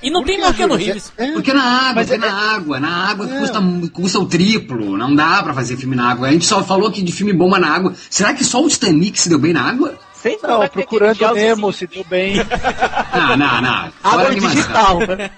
E 0.01 0.11
não 0.11 0.24
tem 0.24 0.39
mais 0.39 0.55
Keanu 0.55 0.76
Reeves. 0.76 1.11
É, 1.18 1.32
Porque 1.32 1.51
na 1.51 1.63
água, 1.63 1.93
Mas 1.95 2.11
é- 2.11 2.18
na 2.18 2.32
água, 2.32 2.80
na 2.80 3.09
água 3.09 3.28
custa, 3.28 3.59
custa 3.91 4.20
o 4.20 4.28
triplo, 4.28 4.95
não 4.95 5.13
dá 5.15 5.41
pra 5.41 5.55
fazer 5.55 5.76
filme 5.76 5.95
na 5.95 6.11
água. 6.11 6.28
A 6.28 6.32
gente 6.32 6.45
só 6.45 6.63
falou 6.63 6.88
aqui 6.88 7.01
de 7.01 7.11
filme 7.11 7.34
bom 7.34 7.49
mas 7.49 7.59
na 7.61 7.70
água. 7.70 7.93
Será 8.09 8.32
que 8.34 8.43
só 8.43 8.63
o 8.63 8.70
Titanic 8.70 9.20
se 9.20 9.28
deu 9.28 9.39
bem 9.39 9.53
na 9.53 9.63
água? 9.63 9.97
Sei 10.22 10.38
Não, 10.41 10.68
procurando 10.68 11.15
diálogos 11.15 11.43
Nemo, 11.43 11.70
assim. 11.70 11.78
se 11.80 11.88
deu 11.88 12.03
bem. 12.05 12.36
Não, 13.13 13.38
não, 13.38 13.61
não. 13.61 13.91
Fora 14.01 14.28
animação. 14.28 14.49
digital, 14.55 14.99
né? 14.99 15.32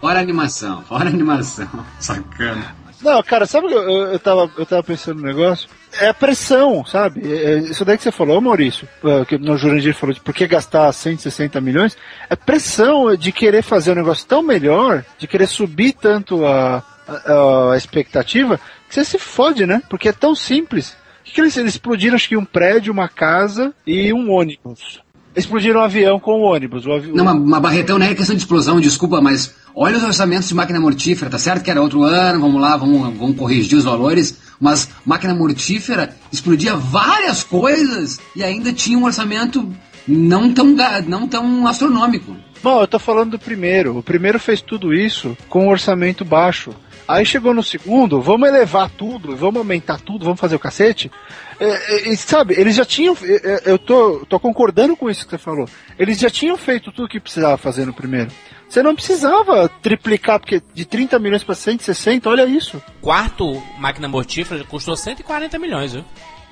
Fora 0.00 0.20
animação, 0.20 0.82
fora 0.82 1.08
animação. 1.08 1.68
Sacana. 1.98 2.74
Não, 3.00 3.22
cara, 3.22 3.46
sabe 3.46 3.66
o 3.66 3.68
que 3.70 3.74
eu, 3.74 3.82
eu, 4.12 4.18
tava, 4.18 4.50
eu 4.56 4.64
tava 4.66 4.82
pensando 4.82 5.20
no 5.20 5.26
negócio? 5.26 5.68
É 6.00 6.08
a 6.08 6.14
pressão, 6.14 6.84
sabe? 6.84 7.20
É- 7.32 7.54
é 7.54 7.58
isso 7.58 7.84
daí 7.84 7.96
que 7.96 8.02
você 8.04 8.12
falou, 8.12 8.40
Maurício, 8.40 8.86
é, 9.04 9.24
que 9.24 9.36
no 9.38 9.56
Jurandir 9.56 9.94
falou 9.94 10.14
de 10.14 10.20
por 10.20 10.32
que 10.32 10.46
gastar 10.46 10.92
160 10.92 11.60
milhões, 11.60 11.96
é 12.30 12.36
pressão 12.36 13.14
de 13.16 13.32
querer 13.32 13.62
fazer 13.62 13.92
um 13.92 13.96
negócio 13.96 14.26
tão 14.26 14.42
melhor, 14.42 15.04
de 15.18 15.26
querer 15.26 15.46
subir 15.48 15.94
tanto 15.94 16.46
a, 16.46 16.82
a, 17.08 17.72
a 17.72 17.76
expectativa, 17.76 18.58
que 18.88 18.94
você 18.94 19.04
se 19.04 19.18
fode, 19.18 19.66
né? 19.66 19.82
Porque 19.90 20.08
é 20.08 20.12
tão 20.12 20.34
simples. 20.34 20.96
O 21.22 21.24
que, 21.24 21.32
que 21.32 21.40
eles, 21.40 21.56
eles 21.56 21.74
explodiram, 21.74 22.16
acho 22.16 22.28
que 22.28 22.36
um 22.36 22.44
prédio, 22.44 22.92
uma 22.92 23.08
casa 23.08 23.72
e 23.86 24.12
um 24.12 24.30
ônibus. 24.30 25.00
Explodiram 25.34 25.80
um 25.80 25.84
avião 25.84 26.20
com 26.20 26.32
o 26.32 26.42
ônibus. 26.42 26.84
O 26.84 26.92
avi... 26.92 27.12
Não, 27.12 27.22
uma, 27.22 27.32
uma 27.32 27.60
barretão 27.60 27.98
não 27.98 28.04
é 28.04 28.14
questão 28.14 28.34
de 28.34 28.42
explosão, 28.42 28.80
desculpa, 28.80 29.20
mas 29.20 29.54
olha 29.74 29.96
os 29.96 30.02
orçamentos 30.02 30.48
de 30.48 30.54
máquina 30.54 30.80
mortífera, 30.80 31.30
tá 31.30 31.38
certo 31.38 31.62
que 31.62 31.70
era 31.70 31.80
outro 31.80 32.02
ano, 32.02 32.40
vamos 32.40 32.60
lá, 32.60 32.76
vamos, 32.76 33.16
vamos 33.16 33.36
corrigir 33.36 33.78
os 33.78 33.84
valores, 33.84 34.38
mas 34.60 34.90
máquina 35.06 35.32
mortífera 35.32 36.14
explodia 36.30 36.74
várias 36.74 37.42
coisas 37.42 38.20
e 38.36 38.42
ainda 38.42 38.72
tinha 38.72 38.98
um 38.98 39.04
orçamento 39.04 39.72
não 40.06 40.52
tão, 40.52 40.74
não 41.06 41.28
tão 41.28 41.66
astronômico. 41.66 42.36
Não, 42.62 42.80
eu 42.80 42.86
tô 42.86 42.98
falando 42.98 43.30
do 43.32 43.38
primeiro. 43.38 43.98
O 43.98 44.02
primeiro 44.02 44.38
fez 44.38 44.60
tudo 44.60 44.92
isso 44.92 45.36
com 45.48 45.66
um 45.66 45.70
orçamento 45.70 46.24
baixo. 46.24 46.74
Aí 47.06 47.26
chegou 47.26 47.52
no 47.52 47.62
segundo, 47.62 48.20
vamos 48.20 48.48
elevar 48.48 48.88
tudo, 48.90 49.36
vamos 49.36 49.56
aumentar 49.58 50.00
tudo, 50.00 50.24
vamos 50.24 50.40
fazer 50.40 50.56
o 50.56 50.58
cacete. 50.60 51.10
É, 51.58 51.66
é, 51.66 52.08
e, 52.08 52.16
sabe, 52.16 52.54
eles 52.58 52.74
já 52.74 52.84
tinham. 52.84 53.16
é, 53.22 53.62
Eu 53.70 53.78
tô, 53.78 54.24
tô 54.28 54.38
concordando 54.40 54.96
com 54.96 55.10
isso 55.10 55.24
que 55.24 55.30
você 55.30 55.38
falou. 55.38 55.68
Eles 55.98 56.18
já 56.18 56.30
tinham 56.30 56.56
feito 56.56 56.90
tudo 56.92 57.08
que 57.08 57.20
precisava 57.20 57.56
fazer 57.56 57.84
no 57.86 57.92
primeiro. 57.92 58.30
Você 58.68 58.82
não 58.82 58.94
precisava 58.94 59.68
triplicar, 59.68 60.40
porque 60.40 60.62
de 60.72 60.86
30 60.86 61.18
milhões 61.18 61.44
pra 61.44 61.54
160, 61.54 62.28
olha 62.30 62.46
isso. 62.46 62.82
Quarto 63.02 63.62
máquina 63.78 64.08
mortífera 64.08 64.64
custou 64.64 64.96
140 64.96 65.58
milhões, 65.58 65.92
viu? 65.92 66.04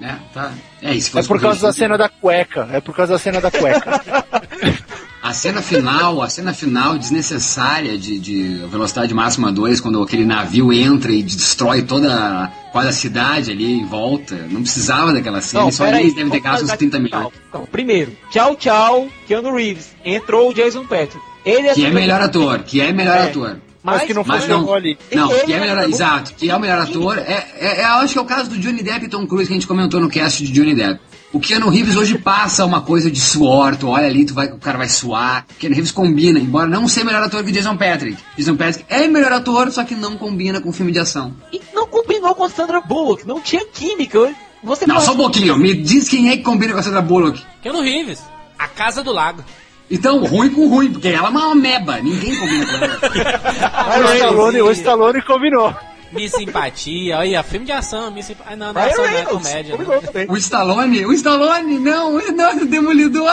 É, 0.03 0.15
tá. 0.33 0.53
É, 0.83 0.99
se 0.99 1.17
É 1.19 1.23
por 1.23 1.41
causa 1.41 1.61
da 1.67 1.73
cena 1.73 1.99
da 1.99 2.09
cueca. 2.09 2.69
É 2.73 2.81
por 2.81 2.95
causa 2.95 3.13
da 3.15 3.19
cena 3.19 3.41
da 3.41 3.51
cueca. 3.51 4.01
A 5.23 5.35
cena 5.35 5.61
final, 5.61 6.23
a 6.23 6.31
cena 6.31 6.55
final 6.55 6.97
desnecessária 6.97 7.99
de, 7.99 8.19
de 8.19 8.43
velocidade 8.71 9.13
máxima 9.13 9.53
2, 9.53 9.79
quando 9.79 10.03
aquele 10.03 10.25
navio 10.25 10.73
entra 10.73 11.13
e 11.13 11.23
destrói 11.23 11.83
toda 11.83 12.11
a, 12.11 12.49
quase 12.73 12.89
a 12.89 12.93
cidade 12.93 13.51
ali 13.51 13.71
em 13.81 13.85
volta. 13.85 14.35
Não 14.51 14.63
precisava 14.63 15.13
daquela 15.13 15.43
cena, 15.43 15.65
eles 15.65 15.75
só 15.77 15.87
eles 15.87 16.15
devem 16.15 16.31
ter 16.31 16.41
gasto 16.41 16.63
uns 16.63 16.69
falar 16.69 16.79
30 16.79 16.97
de- 16.97 17.03
milhões. 17.05 17.29
Calma. 17.53 17.67
Primeiro, 17.71 18.17
tchau, 18.31 18.57
tchau, 18.57 19.09
Keanu 19.29 19.55
Reeves. 19.55 19.95
Entrou 20.03 20.51
o 20.51 20.55
Jason 20.55 20.87
Patrick. 20.87 21.21
Ele 21.45 21.69
Que 21.75 21.85
é 21.85 21.91
melhor 21.91 22.23
ator, 22.23 22.61
que 22.61 22.81
é 22.81 22.91
melhor 22.91 23.19
É. 23.19 23.23
ator. 23.25 23.59
Mas 23.83 24.03
que 24.03 24.13
não 24.13 24.23
Mas 24.27 24.43
funcionou 24.43 24.67
não, 24.67 24.75
ali. 24.75 24.99
não, 25.13 25.29
que 25.29 25.53
é 25.53 25.59
melhor, 25.61 25.89
exato, 25.89 26.35
que 26.35 26.51
é 26.51 26.55
o 26.57 26.61
melhor 26.61 26.81
ator. 26.81 27.17
É, 27.19 27.47
é, 27.59 27.81
é, 27.81 27.85
acho 27.85 28.13
que 28.13 28.19
é 28.19 28.23
o 28.23 28.27
caso 28.27 28.51
do 28.51 28.59
Johnny 28.59 28.83
Depp 28.83 29.07
e 29.07 29.09
Tom 29.09 29.27
Cruise 29.27 29.47
que 29.49 29.55
a 29.55 29.57
gente 29.57 29.67
comentou 29.67 29.99
no 30.01 30.09
cast 30.11 30.45
de 30.45 30.53
Johnny 30.53 30.75
Depp. 30.75 31.01
O 31.33 31.39
Keanu 31.41 31.69
Reeves 31.71 31.97
hoje 31.97 32.19
passa 32.19 32.65
uma 32.65 32.81
coisa 32.83 33.11
de 33.11 33.21
suor, 33.21 33.77
tu 33.77 33.89
olha 33.89 34.07
ali, 34.07 34.25
tu 34.27 34.35
vai, 34.35 34.49
o 34.49 34.59
cara 34.59 34.77
vai 34.77 34.89
suar. 34.89 35.47
O 35.51 35.55
Keanu 35.55 35.75
Reeves 35.77 35.93
combina, 35.93 36.39
embora 36.41 36.67
não 36.67 36.87
ser 36.89 37.05
melhor 37.05 37.23
ator 37.23 37.43
que 37.45 37.51
o 37.51 37.53
Jason 37.55 37.77
Patrick. 37.77 38.19
Jason 38.37 38.57
Patrick 38.57 38.85
é 38.89 39.07
melhor 39.07 39.33
ator, 39.33 39.71
só 39.71 39.85
que 39.85 39.95
não 39.95 40.17
combina 40.19 40.61
com 40.61 40.73
filme 40.73 40.91
de 40.93 40.99
ação. 40.99 41.35
E 41.53 41.61
não 41.73 41.87
combinou 41.87 42.35
com 42.35 42.45
a 42.45 42.51
Sandra 42.51 42.81
Bullock. 42.81 43.27
Não 43.27 43.41
tinha 43.41 43.65
química. 43.65 44.19
Você 44.63 44.87
Não, 44.87 44.97
fala- 44.97 45.07
só 45.07 45.13
um 45.15 45.17
pouquinho, 45.17 45.57
me 45.57 45.73
diz 45.73 46.07
quem 46.09 46.29
é 46.31 46.37
que 46.37 46.43
combina 46.43 46.73
com 46.75 46.81
a 46.81 46.83
Sandra 46.83 47.01
Bullock. 47.01 47.41
Keanu 47.63 47.81
Reeves, 47.81 48.21
a 48.59 48.69
Casa 48.69 49.03
do 49.03 49.13
Lago. 49.13 49.43
Então, 49.91 50.25
ruim 50.25 50.51
com 50.51 50.69
ruim, 50.69 50.93
porque 50.93 51.09
ela 51.09 51.29
é 51.29 51.31
uma 51.31 51.51
ameba, 51.53 51.99
ninguém 51.99 52.39
combina 52.39 52.67
com 52.67 52.77
ela. 52.85 53.01
Aí 53.93 54.03
o 54.03 54.15
Stallone, 54.15 54.63
o 54.63 54.71
Stallone 54.71 55.23
combinou. 55.23 55.75
Miss 56.13 56.33
Simpatia, 56.33 57.19
olha, 57.19 57.43
filme 57.43 57.67
de 57.67 57.73
ação, 57.73 58.11
Miss 58.11 58.27
Simpatia. 58.27 58.53
Ah, 58.53 58.57
não, 58.57 58.73
não 58.73 58.81
é 58.81 58.91
ação, 58.91 59.05
não 59.05 59.11
é 59.17 59.25
comédia. 59.25 59.77
Não. 59.77 60.35
O 60.35 60.37
Stallone, 60.37 61.07
o 61.07 61.13
Stallone, 61.13 61.79
não, 61.79 62.17
o- 62.17 62.33
não, 62.33 62.67
Demolidor. 62.67 63.33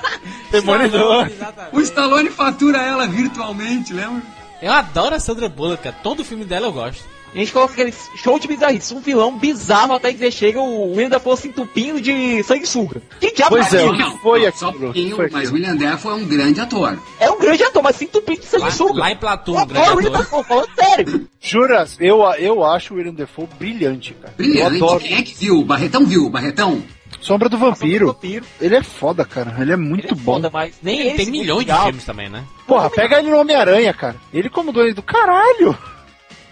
Demolidor. 0.50 1.26
Exatamente. 1.26 1.76
O 1.76 1.80
Stallone 1.80 2.30
fatura 2.30 2.78
ela 2.78 3.06
virtualmente, 3.06 3.92
lembra? 3.92 4.22
Eu 4.60 4.72
adoro 4.72 5.14
a 5.14 5.20
Sandra 5.20 5.48
Bullock, 5.48 5.82
cara. 5.82 5.96
todo 6.02 6.24
filme 6.24 6.44
dela 6.44 6.66
eu 6.66 6.72
gosto. 6.72 7.02
A 7.34 7.38
gente 7.38 7.52
coloca 7.52 7.72
aquele 7.72 7.94
show 8.16 8.38
de 8.38 8.48
bizarrice. 8.48 8.92
Um 8.92 9.00
vilão 9.00 9.38
bizarro 9.38 9.94
até 9.94 10.12
que 10.12 10.30
chega 10.30 10.60
o 10.60 10.90
William 10.90 11.08
Dafoe 11.08 11.36
se 11.36 11.48
entupindo 11.48 12.00
de 12.00 12.42
sanguessuga. 12.42 13.00
Que 13.20 13.32
diabo 13.32 13.56
Pois 13.56 13.72
é, 13.72 13.84
aquilo? 13.86 13.92
o 14.08 14.12
que 14.14 14.18
foi 14.22 14.40
Só 14.52 14.66
um 14.66 14.68
aquilo? 14.70 14.84
pouquinho, 14.84 15.06
O 15.06 15.10
que 15.10 15.16
foi 15.16 15.30
mas 15.30 15.34
aquilo? 15.48 15.54
William 15.54 15.76
Dafoe 15.76 16.10
é 16.10 16.14
um 16.14 16.24
grande 16.26 16.60
ator. 16.60 16.98
É 17.20 17.30
um 17.30 17.38
grande 17.38 17.62
ator, 17.62 17.82
mas 17.82 17.96
se 17.96 18.04
entupindo 18.04 18.40
de 18.40 18.46
Lá, 18.46 18.50
sanguessuga. 18.70 19.00
lá 19.00 19.10
em 19.12 19.16
Platoon, 19.16 19.54
Eu 19.58 19.62
um 19.62 19.66
grande 19.66 19.88
o 19.88 19.98
ator. 19.98 20.10
Dafoe, 20.10 20.44
falando 20.44 20.68
sério. 20.74 21.28
Juras, 21.40 21.96
eu, 22.00 22.20
eu 22.38 22.64
acho 22.64 22.94
o 22.94 22.96
William 22.96 23.14
Defoe 23.14 23.46
brilhante, 23.58 24.12
cara. 24.14 24.34
Eu 24.36 24.44
Brilhante. 24.44 24.76
adoro. 24.76 25.00
Quem 25.00 25.16
é 25.16 25.22
que 25.22 25.34
viu? 25.34 25.58
O 25.60 25.64
Barretão 25.64 26.04
viu? 26.04 26.26
O 26.26 26.30
Barretão? 26.30 26.82
Sombra 27.20 27.48
do 27.48 27.58
Vampiro. 27.58 28.08
Vampiro. 28.08 28.44
Ele 28.60 28.76
é 28.76 28.82
foda, 28.82 29.24
cara. 29.24 29.54
Ele 29.60 29.72
é 29.72 29.76
muito 29.76 30.06
Ele 30.06 30.12
é 30.12 30.16
bom. 30.16 30.34
foda, 30.34 30.50
mas 30.52 30.74
nem 30.82 31.00
Ele 31.00 31.14
tem 31.16 31.30
milhões 31.30 31.66
de 31.66 31.72
filmes 31.82 32.04
também, 32.04 32.28
né? 32.28 32.42
Porra, 32.66 32.88
pega 32.90 33.18
ele 33.18 33.30
no 33.30 33.38
Homem-Aranha, 33.38 33.92
cara. 33.94 34.16
Ele 34.32 34.48
como 34.48 34.72
dono 34.72 34.92
do 34.94 35.02
caralho. 35.02 35.76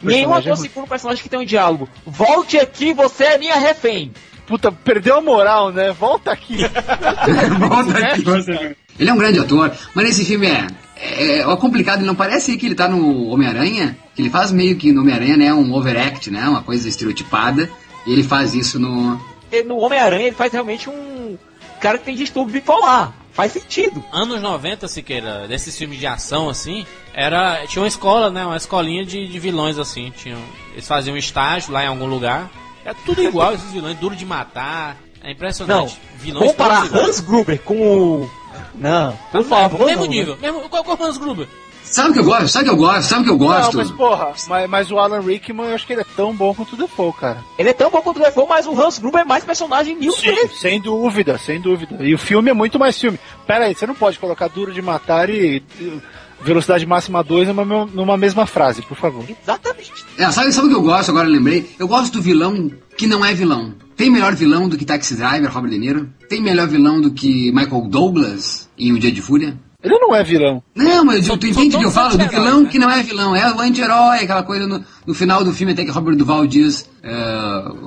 Nenhum 0.03 0.34
ator 0.34 0.57
segura 0.57 0.86
um 0.86 0.88
personagem 0.88 1.22
que 1.22 1.28
tem 1.28 1.38
um 1.38 1.44
diálogo. 1.44 1.88
Volte 2.07 2.59
aqui, 2.59 2.92
você 2.92 3.24
é 3.24 3.38
minha 3.38 3.57
refém. 3.57 4.12
Puta, 4.46 4.72
perdeu 4.72 5.16
a 5.16 5.20
moral, 5.20 5.70
né? 5.70 5.92
Volta 5.92 6.30
aqui. 6.32 6.59
Volta 7.68 7.99
aqui, 7.99 8.22
você. 8.22 8.76
Ele 8.99 9.11
é 9.11 9.12
um 9.12 9.18
grande 9.18 9.38
ator, 9.38 9.70
mas 9.94 10.05
nesse 10.07 10.24
filme 10.24 10.46
é, 10.46 10.66
é, 10.96 11.38
é 11.40 11.57
complicado, 11.57 11.99
ele 11.99 12.07
não 12.07 12.14
parece 12.14 12.57
que 12.57 12.66
ele 12.66 12.74
tá 12.74 12.88
no 12.88 13.28
Homem-Aranha, 13.28 13.96
que 14.14 14.22
ele 14.22 14.30
faz 14.30 14.51
meio 14.51 14.76
que 14.76 14.90
no 14.90 15.03
Homem-Aranha, 15.03 15.36
né, 15.36 15.55
um 15.55 15.72
overact, 15.72 16.30
né, 16.30 16.49
uma 16.49 16.62
coisa 16.62 16.88
estereotipada, 16.88 17.70
e 18.07 18.12
ele 18.12 18.24
faz 18.24 18.55
isso 18.55 18.78
no... 18.78 19.20
No 19.66 19.78
Homem-Aranha 19.78 20.26
ele 20.26 20.36
faz 20.36 20.53
realmente 20.53 20.90
um 20.90 21.38
cara 21.80 21.99
que 21.99 22.05
tem 22.05 22.16
distúrbio 22.16 22.55
bipolar. 22.55 23.12
Faz 23.39 23.53
sentido. 23.53 24.05
Anos 24.11 24.43
90, 24.43 24.89
Siqueira, 24.89 25.47
desses 25.47 25.78
filmes 25.78 26.01
de 26.01 26.09
ação, 26.09 26.49
assim, 26.49 26.84
era. 27.14 27.64
Tinha 27.68 27.82
uma 27.82 27.86
escola, 27.86 28.30
né? 28.30 28.45
Uma 28.45 28.57
escolinha 28.57 29.05
de, 29.05 29.28
de 29.28 29.39
vilões, 29.39 29.78
assim. 29.78 30.11
Tinham, 30.11 30.41
eles 30.72 30.89
faziam 30.89 31.14
um 31.14 31.16
estágio 31.16 31.72
lá 31.72 31.84
em 31.84 31.86
algum 31.86 32.07
lugar. 32.07 32.51
Era 32.84 32.97
tudo 33.07 33.22
igual, 33.22 33.55
esses 33.55 33.70
vilões, 33.70 33.97
duro 33.97 34.16
de 34.16 34.26
matar. 34.26 34.97
É 35.22 35.26
Não, 35.26 35.30
impressionante. 35.30 36.01
vilões 36.16 36.51
comparar. 36.51 36.93
Hans 36.93 37.20
Gruber 37.20 37.61
com 37.61 37.80
o... 37.80 38.30
Não, 38.74 39.16
por 39.30 39.45
favor. 39.45 39.86
Mesmo 39.86 40.03
não, 40.03 40.11
nível. 40.11 40.36
Mesmo, 40.43 40.68
qual, 40.68 40.82
qual 40.82 40.99
é 40.99 41.01
o 41.01 41.05
Hans 41.05 41.16
Gruber? 41.16 41.47
Sabe 41.91 42.11
o 42.11 42.12
que 42.12 42.18
eu 42.18 42.24
gosto? 42.24 42.49
Sabe 42.49 42.64
o 42.64 42.68
que 42.68 42.74
eu 42.74 42.76
gosto? 42.78 43.09
Sabe 43.09 43.20
o 43.22 43.24
que 43.24 43.30
eu 43.30 43.39
Não, 43.39 43.47
gosto? 43.47 43.76
mas 43.76 43.91
porra, 43.91 44.32
mas, 44.49 44.68
mas 44.70 44.91
o 44.91 44.99
Alan 44.99 45.20
Rickman 45.20 45.68
eu 45.68 45.74
acho 45.74 45.86
que 45.86 45.93
ele 45.93 46.03
é 46.03 46.07
tão 46.16 46.34
bom 46.34 46.55
quanto 46.55 46.74
o 46.74 46.76
Defoe, 46.76 47.12
cara. 47.12 47.39
Ele 47.59 47.70
é 47.70 47.72
tão 47.72 47.91
bom 47.91 48.01
quanto 48.03 48.18
o 48.18 48.22
Defoe, 48.22 48.47
mas 48.49 48.66
o 48.66 48.80
Hans 48.80 48.99
Gruber 48.99 49.22
é 49.22 49.24
mais 49.24 49.45
personagem 49.45 49.97
mil 49.97 50.12
vezes. 50.14 50.59
sem 50.61 50.80
dúvida, 50.80 51.39
sem 51.39 51.61
dúvida. 51.61 51.97
E 52.05 52.14
o 52.14 52.18
filme 52.18 52.51
é 52.51 52.55
muito 52.55 52.78
mais 52.78 52.99
filme. 52.99 53.18
Pera 53.47 53.64
aí, 53.66 53.74
você 53.74 53.86
não 53.86 53.95
pode 53.95 54.18
colocar 54.18 54.49
Duro 54.49 54.72
de 54.72 54.82
Matar 54.82 55.30
e 55.30 55.62
e 55.80 56.01
Velocidade 56.41 56.86
Máxima 56.86 57.22
2 57.24 57.49
numa, 57.49 57.86
numa 57.86 58.16
mesma 58.16 58.47
frase, 58.47 58.82
por 58.82 58.97
favor. 58.97 59.24
Exatamente. 59.28 59.93
É, 60.16 60.30
sabe, 60.30 60.53
sabe 60.53 60.68
o 60.68 60.70
que 60.70 60.76
eu 60.76 60.82
gosto, 60.82 61.11
agora 61.11 61.26
eu 61.26 61.32
lembrei? 61.32 61.68
Eu 61.78 61.89
gosto 61.89 62.12
do 62.12 62.22
vilão 62.22 62.70
que 62.97 63.07
não 63.07 63.24
é 63.24 63.34
vilão. 63.34 63.74
Tem 63.97 64.09
melhor 64.11 64.34
vilão 64.36 64.68
do 64.68 64.76
que 64.76 64.84
Taxi 64.84 65.16
Driver, 65.16 65.53
Robert 65.53 65.70
De 65.70 65.78
Niro? 65.78 66.09
Tem 66.28 66.41
melhor 66.41 66.68
vilão 66.68 67.01
do 67.01 67.11
que 67.11 67.51
Michael 67.53 67.89
Douglas 67.89 68.68
em 68.78 68.93
O 68.93 68.99
Dia 69.01 69.11
de 69.11 69.20
Fúria? 69.20 69.59
Ele 69.80 69.96
não 69.96 70.12
é 70.12 70.24
vilão. 70.24 70.60
Não, 70.74 71.04
mas 71.04 71.20
tu 71.20 71.26
são 71.26 71.36
entende 71.36 71.76
o 71.76 71.78
que 71.78 71.84
eu 71.84 71.90
falo? 71.92 72.18
Do 72.18 72.28
vilão 72.28 72.62
né? 72.62 72.68
que 72.68 72.80
não 72.80 72.90
é 72.90 73.00
vilão, 73.00 73.36
é 73.36 73.54
o 73.54 73.60
anti-herói, 73.60 74.24
aquela 74.24 74.42
coisa 74.42 74.66
no, 74.66 74.84
no 75.06 75.14
final 75.14 75.44
do 75.44 75.52
filme 75.52 75.72
até 75.72 75.84
que 75.84 75.90
Robert 75.92 76.16
Duval 76.16 76.48
diz 76.48 76.90
é, 77.00 77.10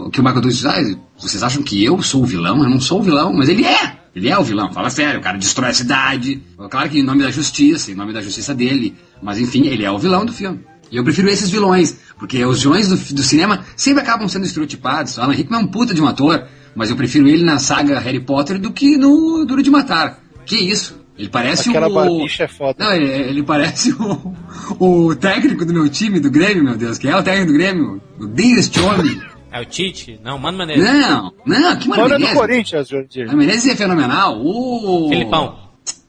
que 0.09 0.21
o 0.21 0.23
Michael 0.23 0.41
Douglas 0.41 0.55
diz, 0.55 0.65
ah, 0.65 0.97
vocês 1.19 1.43
acham 1.43 1.61
que 1.61 1.83
eu 1.83 2.01
sou 2.01 2.23
o 2.23 2.25
vilão? 2.25 2.63
Eu 2.63 2.69
não 2.69 2.79
sou 2.79 2.99
o 2.99 3.03
vilão, 3.03 3.33
mas 3.33 3.49
ele 3.49 3.65
é. 3.65 3.97
Ele 4.15 4.29
é 4.29 4.37
o 4.37 4.43
vilão, 4.43 4.71
fala 4.71 4.89
sério, 4.89 5.19
o 5.19 5.23
cara 5.23 5.37
destrói 5.37 5.71
a 5.71 5.73
cidade. 5.73 6.41
Claro 6.69 6.89
que 6.89 6.99
em 6.99 7.03
nome 7.03 7.23
da 7.23 7.31
justiça, 7.31 7.91
em 7.91 7.95
nome 7.95 8.13
da 8.13 8.21
justiça 8.21 8.55
dele. 8.55 8.95
Mas 9.21 9.37
enfim, 9.37 9.67
ele 9.67 9.83
é 9.83 9.91
o 9.91 9.99
vilão 9.99 10.25
do 10.25 10.31
filme. 10.31 10.61
E 10.89 10.95
eu 10.95 11.03
prefiro 11.03 11.27
esses 11.27 11.49
vilões, 11.49 11.97
porque 12.17 12.45
os 12.45 12.61
vilões 12.61 12.87
do, 12.87 12.95
do 13.15 13.23
cinema 13.23 13.65
sempre 13.75 14.01
acabam 14.01 14.29
sendo 14.29 14.45
estereotipados. 14.45 15.19
Alan 15.19 15.33
Rickman 15.33 15.59
é 15.59 15.63
um 15.63 15.67
puta 15.67 15.93
de 15.93 16.01
um 16.01 16.07
ator, 16.07 16.45
mas 16.73 16.89
eu 16.89 16.95
prefiro 16.95 17.27
ele 17.27 17.43
na 17.43 17.59
saga 17.59 17.99
Harry 17.99 18.21
Potter 18.21 18.57
do 18.57 18.71
que 18.71 18.95
no 18.95 19.45
Duro 19.45 19.61
de 19.61 19.69
Matar. 19.69 20.19
Que 20.45 20.55
isso? 20.55 21.00
Ele 21.21 21.29
parece 21.29 21.69
Aquela 21.69 21.87
o... 21.87 21.93
barbicha 21.93 22.45
é 22.45 22.47
foda. 22.47 22.83
Não, 22.83 22.95
ele, 22.95 23.05
ele 23.05 23.43
parece 23.43 23.93
o, 23.93 24.35
o 24.79 25.15
técnico 25.15 25.63
do 25.63 25.71
meu 25.71 25.87
time, 25.87 26.19
do 26.19 26.31
Grêmio, 26.31 26.63
meu 26.63 26.75
Deus. 26.75 26.97
Quem 26.97 27.11
é 27.11 27.15
o 27.15 27.21
técnico 27.21 27.51
do 27.51 27.57
Grêmio? 27.59 28.01
O 28.19 28.41
este 28.41 28.79
homem. 28.79 29.21
É 29.51 29.61
o 29.61 29.65
Tite? 29.65 30.19
Não, 30.23 30.39
Mano 30.39 30.57
Menezes. 30.57 30.83
Não, 30.83 31.31
não, 31.45 31.75
que 31.75 31.87
Mano 31.87 32.01
é 32.01 32.07
do 32.07 32.13
Menezes. 32.13 32.33
Corinthians, 32.33 32.89
Jordi. 32.89 33.25
Mano 33.25 33.37
Menezes 33.37 33.71
é 33.71 33.75
fenomenal. 33.75 34.41
O... 34.43 35.09
Filipão. 35.09 35.59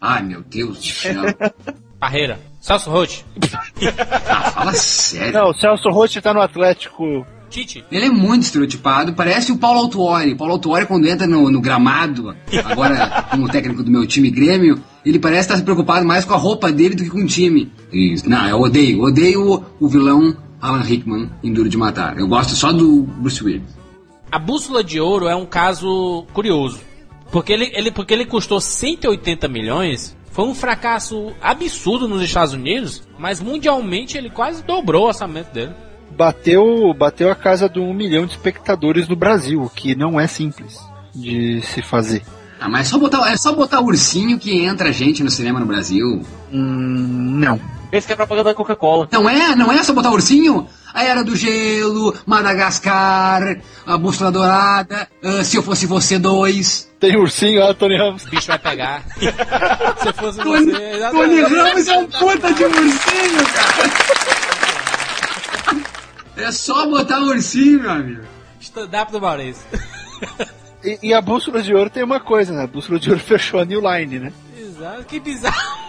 Ai, 0.00 0.22
meu 0.22 0.42
Deus 0.48 0.78
do 0.78 0.86
céu. 0.86 1.22
Parreira. 2.00 2.40
Celso 2.58 2.90
Roth. 2.90 3.22
Ah, 4.30 4.50
fala 4.50 4.72
sério. 4.72 5.34
Não, 5.34 5.50
o 5.50 5.54
Celso 5.54 5.90
Roth 5.90 6.14
tá 6.22 6.32
no 6.32 6.40
Atlético. 6.40 7.26
Tite. 7.53 7.84
Ele 7.92 8.07
é 8.07 8.11
muito 8.11 8.44
estereotipado, 8.44 9.12
parece 9.12 9.53
o 9.53 9.59
Paulo 9.59 9.80
Autuori. 9.80 10.34
Paulo 10.34 10.55
Autuori, 10.55 10.86
quando 10.86 11.07
entra 11.07 11.26
no, 11.26 11.50
no 11.50 11.61
gramado, 11.61 12.34
agora 12.64 13.26
como 13.30 13.48
técnico 13.48 13.82
do 13.82 13.90
meu 13.90 14.07
time 14.07 14.30
Grêmio, 14.30 14.82
ele 15.05 15.18
parece 15.18 15.42
estar 15.42 15.57
se 15.59 15.62
preocupado 15.62 16.07
mais 16.07 16.24
com 16.24 16.32
a 16.32 16.38
roupa 16.38 16.72
dele 16.72 16.94
do 16.94 17.05
que 17.05 17.11
com 17.11 17.22
o 17.22 17.26
time. 17.26 17.70
E, 17.92 18.16
não, 18.26 18.48
eu 18.48 18.59
odeio, 18.59 19.03
odeio 19.03 19.53
o, 19.53 19.64
o 19.78 19.88
vilão 19.88 20.34
Alan 20.61 20.80
Rickman 20.80 21.30
em 21.42 21.53
Duro 21.53 21.68
de 21.68 21.76
Matar. 21.76 22.18
Eu 22.18 22.26
gosto 22.26 22.55
só 22.55 22.72
do 22.72 23.03
Bruce 23.03 23.44
Willis. 23.44 23.76
A 24.30 24.38
Bússola 24.38 24.82
de 24.82 24.98
Ouro 24.98 25.28
é 25.28 25.36
um 25.36 25.44
caso 25.44 26.24
curioso. 26.32 26.80
Porque 27.30 27.53
ele, 27.53 27.70
ele, 27.74 27.90
porque 27.90 28.14
ele 28.14 28.24
custou 28.24 28.61
180 28.61 29.46
milhões. 29.48 30.16
Foi 30.30 30.46
um 30.46 30.55
fracasso 30.55 31.32
absurdo 31.42 32.09
nos 32.09 32.22
Estados 32.22 32.55
Unidos, 32.55 33.03
mas 33.18 33.40
mundialmente 33.40 34.16
ele 34.16 34.30
quase 34.30 34.62
dobrou 34.62 35.05
o 35.05 35.09
orçamento 35.09 35.53
dele. 35.53 35.74
Bateu, 36.16 36.94
bateu 36.94 37.30
a 37.30 37.34
casa 37.34 37.68
de 37.68 37.80
um 37.80 37.92
milhão 37.92 38.26
de 38.26 38.32
espectadores 38.32 39.08
no 39.08 39.16
Brasil, 39.16 39.62
o 39.62 39.70
que 39.70 39.94
não 39.94 40.20
é 40.20 40.26
simples 40.26 40.78
de 41.14 41.60
se 41.62 41.82
fazer. 41.82 42.22
Ah, 42.60 42.68
mas 42.68 42.86
é 42.86 42.90
só 42.90 42.98
botar, 42.98 43.32
é 43.32 43.36
só 43.36 43.52
botar 43.52 43.80
ursinho 43.80 44.38
que 44.38 44.64
entra 44.64 44.92
gente 44.92 45.24
no 45.24 45.30
cinema 45.30 45.58
no 45.58 45.66
Brasil. 45.66 46.22
Hum, 46.52 47.34
não. 47.40 47.60
Esse 47.90 48.06
que 48.06 48.12
é 48.12 48.16
propaganda 48.16 48.50
da 48.50 48.54
Coca-Cola. 48.54 49.08
Não 49.10 49.28
é? 49.28 49.56
Não 49.56 49.70
é 49.72 49.82
só 49.82 49.92
botar 49.92 50.10
ursinho? 50.10 50.68
A 50.94 51.02
Era 51.04 51.24
do 51.24 51.34
Gelo, 51.34 52.14
Madagascar, 52.24 53.58
a 53.86 53.98
Bússola 53.98 54.30
Dourada, 54.30 55.08
ah, 55.24 55.42
Se 55.42 55.56
Eu 55.56 55.62
Fosse 55.62 55.86
Você 55.86 56.18
2. 56.18 56.92
Tem 57.00 57.16
ursinho, 57.16 57.62
ó, 57.62 57.74
Tony 57.74 57.98
Ramos. 57.98 58.24
O 58.24 58.30
bicho 58.30 58.46
vai 58.46 58.58
pegar. 58.58 59.02
Se 59.18 60.12
fosse 60.12 60.38
Tony, 60.38 60.70
você, 60.70 61.10
Tony. 61.10 61.40
Ramos 61.42 61.88
é 61.88 61.98
um 61.98 62.06
puta 62.06 62.52
de 62.52 62.64
ursinho, 62.64 63.44
cara. 63.52 64.41
É 66.36 66.50
só 66.50 66.86
botar 66.86 67.20
um 67.20 67.28
ursinho, 67.28 67.80
meu 67.80 67.90
amigo. 67.90 68.22
Stand-up 68.60 69.12
do 69.12 69.20
Maurício. 69.20 69.62
E, 70.84 70.98
e 71.02 71.14
a 71.14 71.20
bússola 71.20 71.62
de 71.62 71.74
ouro 71.74 71.90
tem 71.90 72.02
uma 72.02 72.20
coisa, 72.20 72.52
né? 72.52 72.64
A 72.64 72.66
bússola 72.66 72.98
de 72.98 73.10
ouro 73.10 73.20
fechou 73.22 73.60
a 73.60 73.64
New 73.64 73.80
Line, 73.80 74.18
né? 74.18 74.32
Exato. 74.58 75.04
Que 75.04 75.20
bizarro. 75.20 75.82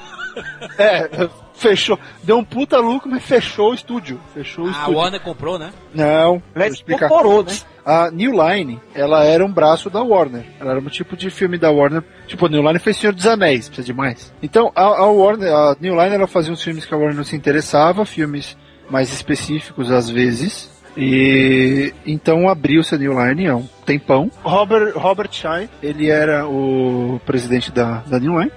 É, 0.80 1.30
fechou. 1.54 2.00
Deu 2.24 2.38
um 2.38 2.44
puta 2.44 2.80
lucro, 2.80 3.10
mas 3.10 3.24
fechou 3.24 3.72
o 3.72 3.74
estúdio. 3.74 4.20
Fechou 4.34 4.66
o 4.66 4.68
A 4.68 4.72
estúdio. 4.72 4.98
Warner 4.98 5.22
comprou, 5.22 5.60
né? 5.60 5.72
Não, 5.94 6.42
explicar. 6.56 7.06
incorporou, 7.06 7.44
né? 7.44 7.54
A 7.86 8.10
New 8.10 8.32
Line, 8.32 8.82
ela 8.96 9.24
era 9.24 9.46
um 9.46 9.52
braço 9.52 9.90
da 9.90 10.02
Warner. 10.02 10.46
Ela 10.60 10.72
era 10.72 10.80
um 10.80 10.90
tipo 10.90 11.16
de 11.16 11.30
filme 11.30 11.58
da 11.58 11.70
Warner. 11.70 12.04
Tipo, 12.28 12.46
a 12.48 12.50
New 12.50 12.64
Line 12.64 12.80
fez 12.80 12.98
Senhor 12.98 13.14
dos 13.14 13.28
Anéis, 13.28 13.68
precisa 13.68 13.86
de 13.86 13.94
mais. 13.94 14.34
Então, 14.42 14.72
a, 14.76 14.84
a 14.84 15.06
Warner, 15.06 15.54
a 15.54 15.76
New 15.80 15.94
Line, 15.94 16.16
ela 16.16 16.28
fazia 16.28 16.52
uns 16.52 16.64
filmes 16.64 16.86
que 16.86 16.94
a 16.94 16.98
Warner 16.98 17.16
não 17.18 17.24
se 17.24 17.36
interessava, 17.36 18.06
filmes 18.06 18.58
mais 18.94 19.12
específicos 19.12 19.92
às 19.92 20.08
vezes. 20.08 20.72
E 20.96 21.92
então 22.06 22.48
abriu-se 22.48 22.94
a 22.94 22.98
New 23.00 23.14
Line 23.20 23.48
há 23.48 23.56
um 23.56 23.68
tempão. 23.84 24.30
Robert, 24.44 24.94
Robert 24.96 25.30
Shine, 25.32 25.68
ele 25.82 26.08
era 26.08 26.48
o 26.48 27.20
presidente 27.26 27.72
da, 27.72 28.04
da 28.06 28.20
New 28.20 28.40
Line. 28.40 28.52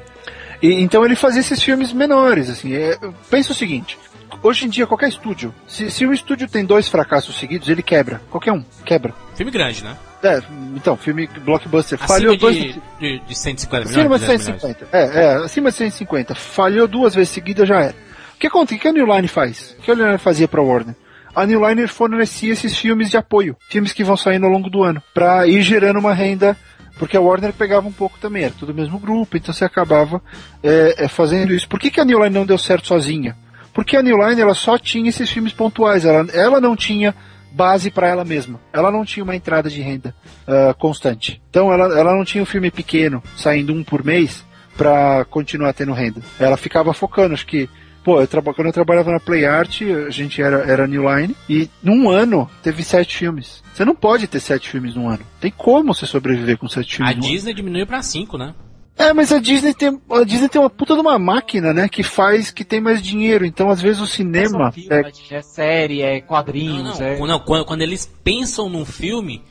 E, 0.62 0.74
então 0.74 1.02
ele 1.02 1.16
fazia 1.16 1.40
esses 1.40 1.62
filmes 1.62 1.94
menores, 1.94 2.50
assim. 2.50 2.74
É, 2.74 2.98
pensa 3.30 3.52
o 3.52 3.54
seguinte. 3.54 3.98
Hoje 4.42 4.66
em 4.66 4.68
dia, 4.68 4.86
qualquer 4.86 5.08
estúdio, 5.08 5.54
se, 5.66 5.90
se 5.90 6.06
um 6.06 6.12
estúdio 6.12 6.46
tem 6.46 6.64
dois 6.64 6.88
fracassos 6.88 7.38
seguidos, 7.38 7.70
ele 7.70 7.82
quebra. 7.82 8.20
Qualquer 8.30 8.52
um, 8.52 8.62
quebra. 8.84 9.14
Filme 9.34 9.50
grande, 9.50 9.82
né? 9.82 9.96
É, 10.22 10.42
então, 10.74 10.96
filme 10.96 11.26
blockbuster. 11.42 11.98
Acima 12.02 12.18
falhou 12.18 12.34
de, 12.34 12.40
dois. 12.40 12.56
de, 13.00 13.18
de 13.20 13.34
150 13.34 13.88
milhões. 13.88 13.96
Acima 13.96 14.18
de 14.18 14.26
200 14.26 14.46
milhões. 14.46 14.62
150. 14.62 14.96
É, 14.96 15.24
é, 15.24 15.34
acima 15.36 15.70
de 15.70 15.76
150. 15.76 16.34
Falhou 16.34 16.86
duas 16.86 17.14
vezes 17.14 17.30
seguidas, 17.30 17.66
já 17.66 17.80
era. 17.80 18.05
O 18.36 18.38
que 18.38 18.46
acontece? 18.46 18.76
O 18.76 18.78
que 18.80 18.88
a 18.88 18.92
New 18.92 19.06
Line 19.06 19.28
faz? 19.28 19.74
O 19.78 19.82
que 19.82 19.90
a 19.90 19.94
New 19.94 20.06
Line 20.06 20.18
fazia 20.18 20.46
pra 20.46 20.60
Warner? 20.60 20.94
A 21.34 21.46
New 21.46 21.66
Line 21.66 21.86
fornecia 21.86 22.52
esses 22.52 22.76
filmes 22.76 23.10
de 23.10 23.16
apoio. 23.16 23.56
Filmes 23.68 23.92
que 23.92 24.04
vão 24.04 24.16
saindo 24.16 24.44
ao 24.44 24.52
longo 24.52 24.68
do 24.68 24.82
ano. 24.82 25.02
Pra 25.14 25.46
ir 25.46 25.62
gerando 25.62 25.98
uma 25.98 26.12
renda. 26.12 26.56
Porque 26.98 27.16
a 27.16 27.20
Warner 27.20 27.52
pegava 27.52 27.88
um 27.88 27.92
pouco 27.92 28.18
também. 28.18 28.44
Era 28.44 28.54
tudo 28.58 28.72
o 28.72 28.74
mesmo 28.74 28.98
grupo. 28.98 29.36
Então 29.36 29.54
você 29.54 29.64
acabava 29.64 30.22
é, 30.62 31.04
é, 31.04 31.08
fazendo 31.08 31.52
isso. 31.52 31.68
Por 31.68 31.80
que, 31.80 31.90
que 31.90 32.00
a 32.00 32.04
New 32.04 32.22
Line 32.22 32.34
não 32.34 32.46
deu 32.46 32.58
certo 32.58 32.86
sozinha? 32.88 33.36
Porque 33.72 33.96
a 33.96 34.02
New 34.02 34.16
Line 34.16 34.40
ela 34.40 34.54
só 34.54 34.78
tinha 34.78 35.08
esses 35.08 35.30
filmes 35.30 35.52
pontuais. 35.52 36.04
Ela, 36.04 36.26
ela 36.32 36.60
não 36.60 36.76
tinha 36.76 37.14
base 37.52 37.90
para 37.90 38.06
ela 38.06 38.24
mesma. 38.24 38.60
Ela 38.70 38.90
não 38.90 39.04
tinha 39.04 39.24
uma 39.24 39.34
entrada 39.34 39.70
de 39.70 39.80
renda 39.80 40.14
ah, 40.46 40.74
constante. 40.78 41.42
Então 41.48 41.72
ela, 41.72 41.98
ela 41.98 42.14
não 42.14 42.24
tinha 42.24 42.42
um 42.42 42.46
filme 42.46 42.70
pequeno, 42.70 43.22
saindo 43.34 43.72
um 43.72 43.82
por 43.82 44.04
mês, 44.04 44.44
para 44.76 45.24
continuar 45.24 45.72
tendo 45.72 45.92
renda. 45.94 46.20
Ela 46.38 46.56
ficava 46.58 46.92
focando, 46.92 47.32
acho 47.32 47.46
que. 47.46 47.68
Pô, 48.06 48.20
eu 48.20 48.28
traba- 48.28 48.54
quando 48.54 48.68
eu 48.68 48.72
trabalhava 48.72 49.10
na 49.10 49.18
Play 49.18 49.44
Art, 49.44 49.82
a 49.82 50.10
gente 50.10 50.40
era, 50.40 50.58
era 50.58 50.86
New 50.86 51.02
Line, 51.12 51.34
e 51.50 51.68
num 51.82 52.08
ano 52.08 52.48
teve 52.62 52.84
sete 52.84 53.16
filmes. 53.16 53.64
Você 53.74 53.84
não 53.84 53.96
pode 53.96 54.28
ter 54.28 54.38
sete 54.38 54.70
filmes 54.70 54.94
num 54.94 55.08
ano. 55.08 55.26
Tem 55.40 55.50
como 55.50 55.92
você 55.92 56.06
sobreviver 56.06 56.56
com 56.56 56.68
sete 56.68 57.02
A 57.02 57.08
filmes 57.08 57.14
ano. 57.16 57.22
Disney 57.34 57.52
diminuiu 57.52 57.84
pra 57.84 58.00
5, 58.00 58.38
né? 58.38 58.54
É, 58.96 59.12
mas 59.12 59.32
a 59.32 59.40
Disney 59.40 59.74
tem 59.74 60.00
a 60.08 60.22
Disney 60.22 60.48
tem 60.48 60.60
uma 60.60 60.70
puta 60.70 60.94
de 60.94 61.00
uma 61.00 61.18
máquina, 61.18 61.74
né, 61.74 61.88
que 61.88 62.04
faz 62.04 62.52
que 62.52 62.64
tem 62.64 62.80
mais 62.80 63.02
dinheiro. 63.02 63.44
Então, 63.44 63.70
às 63.70 63.82
vezes 63.82 64.00
o 64.00 64.06
cinema 64.06 64.68
É 64.68 64.72
filme, 64.72 65.12
é 65.32 65.42
série, 65.42 66.00
é 66.00 66.20
Não, 66.20 66.26
quadrinhos, 66.28 67.00
não, 67.00 67.06
é... 67.06 67.18
não, 67.18 67.40
quando, 67.40 67.64
quando 67.64 67.82
eles 67.82 68.06
pensam 68.22 68.68
num 68.68 68.84
filme, 68.84 69.42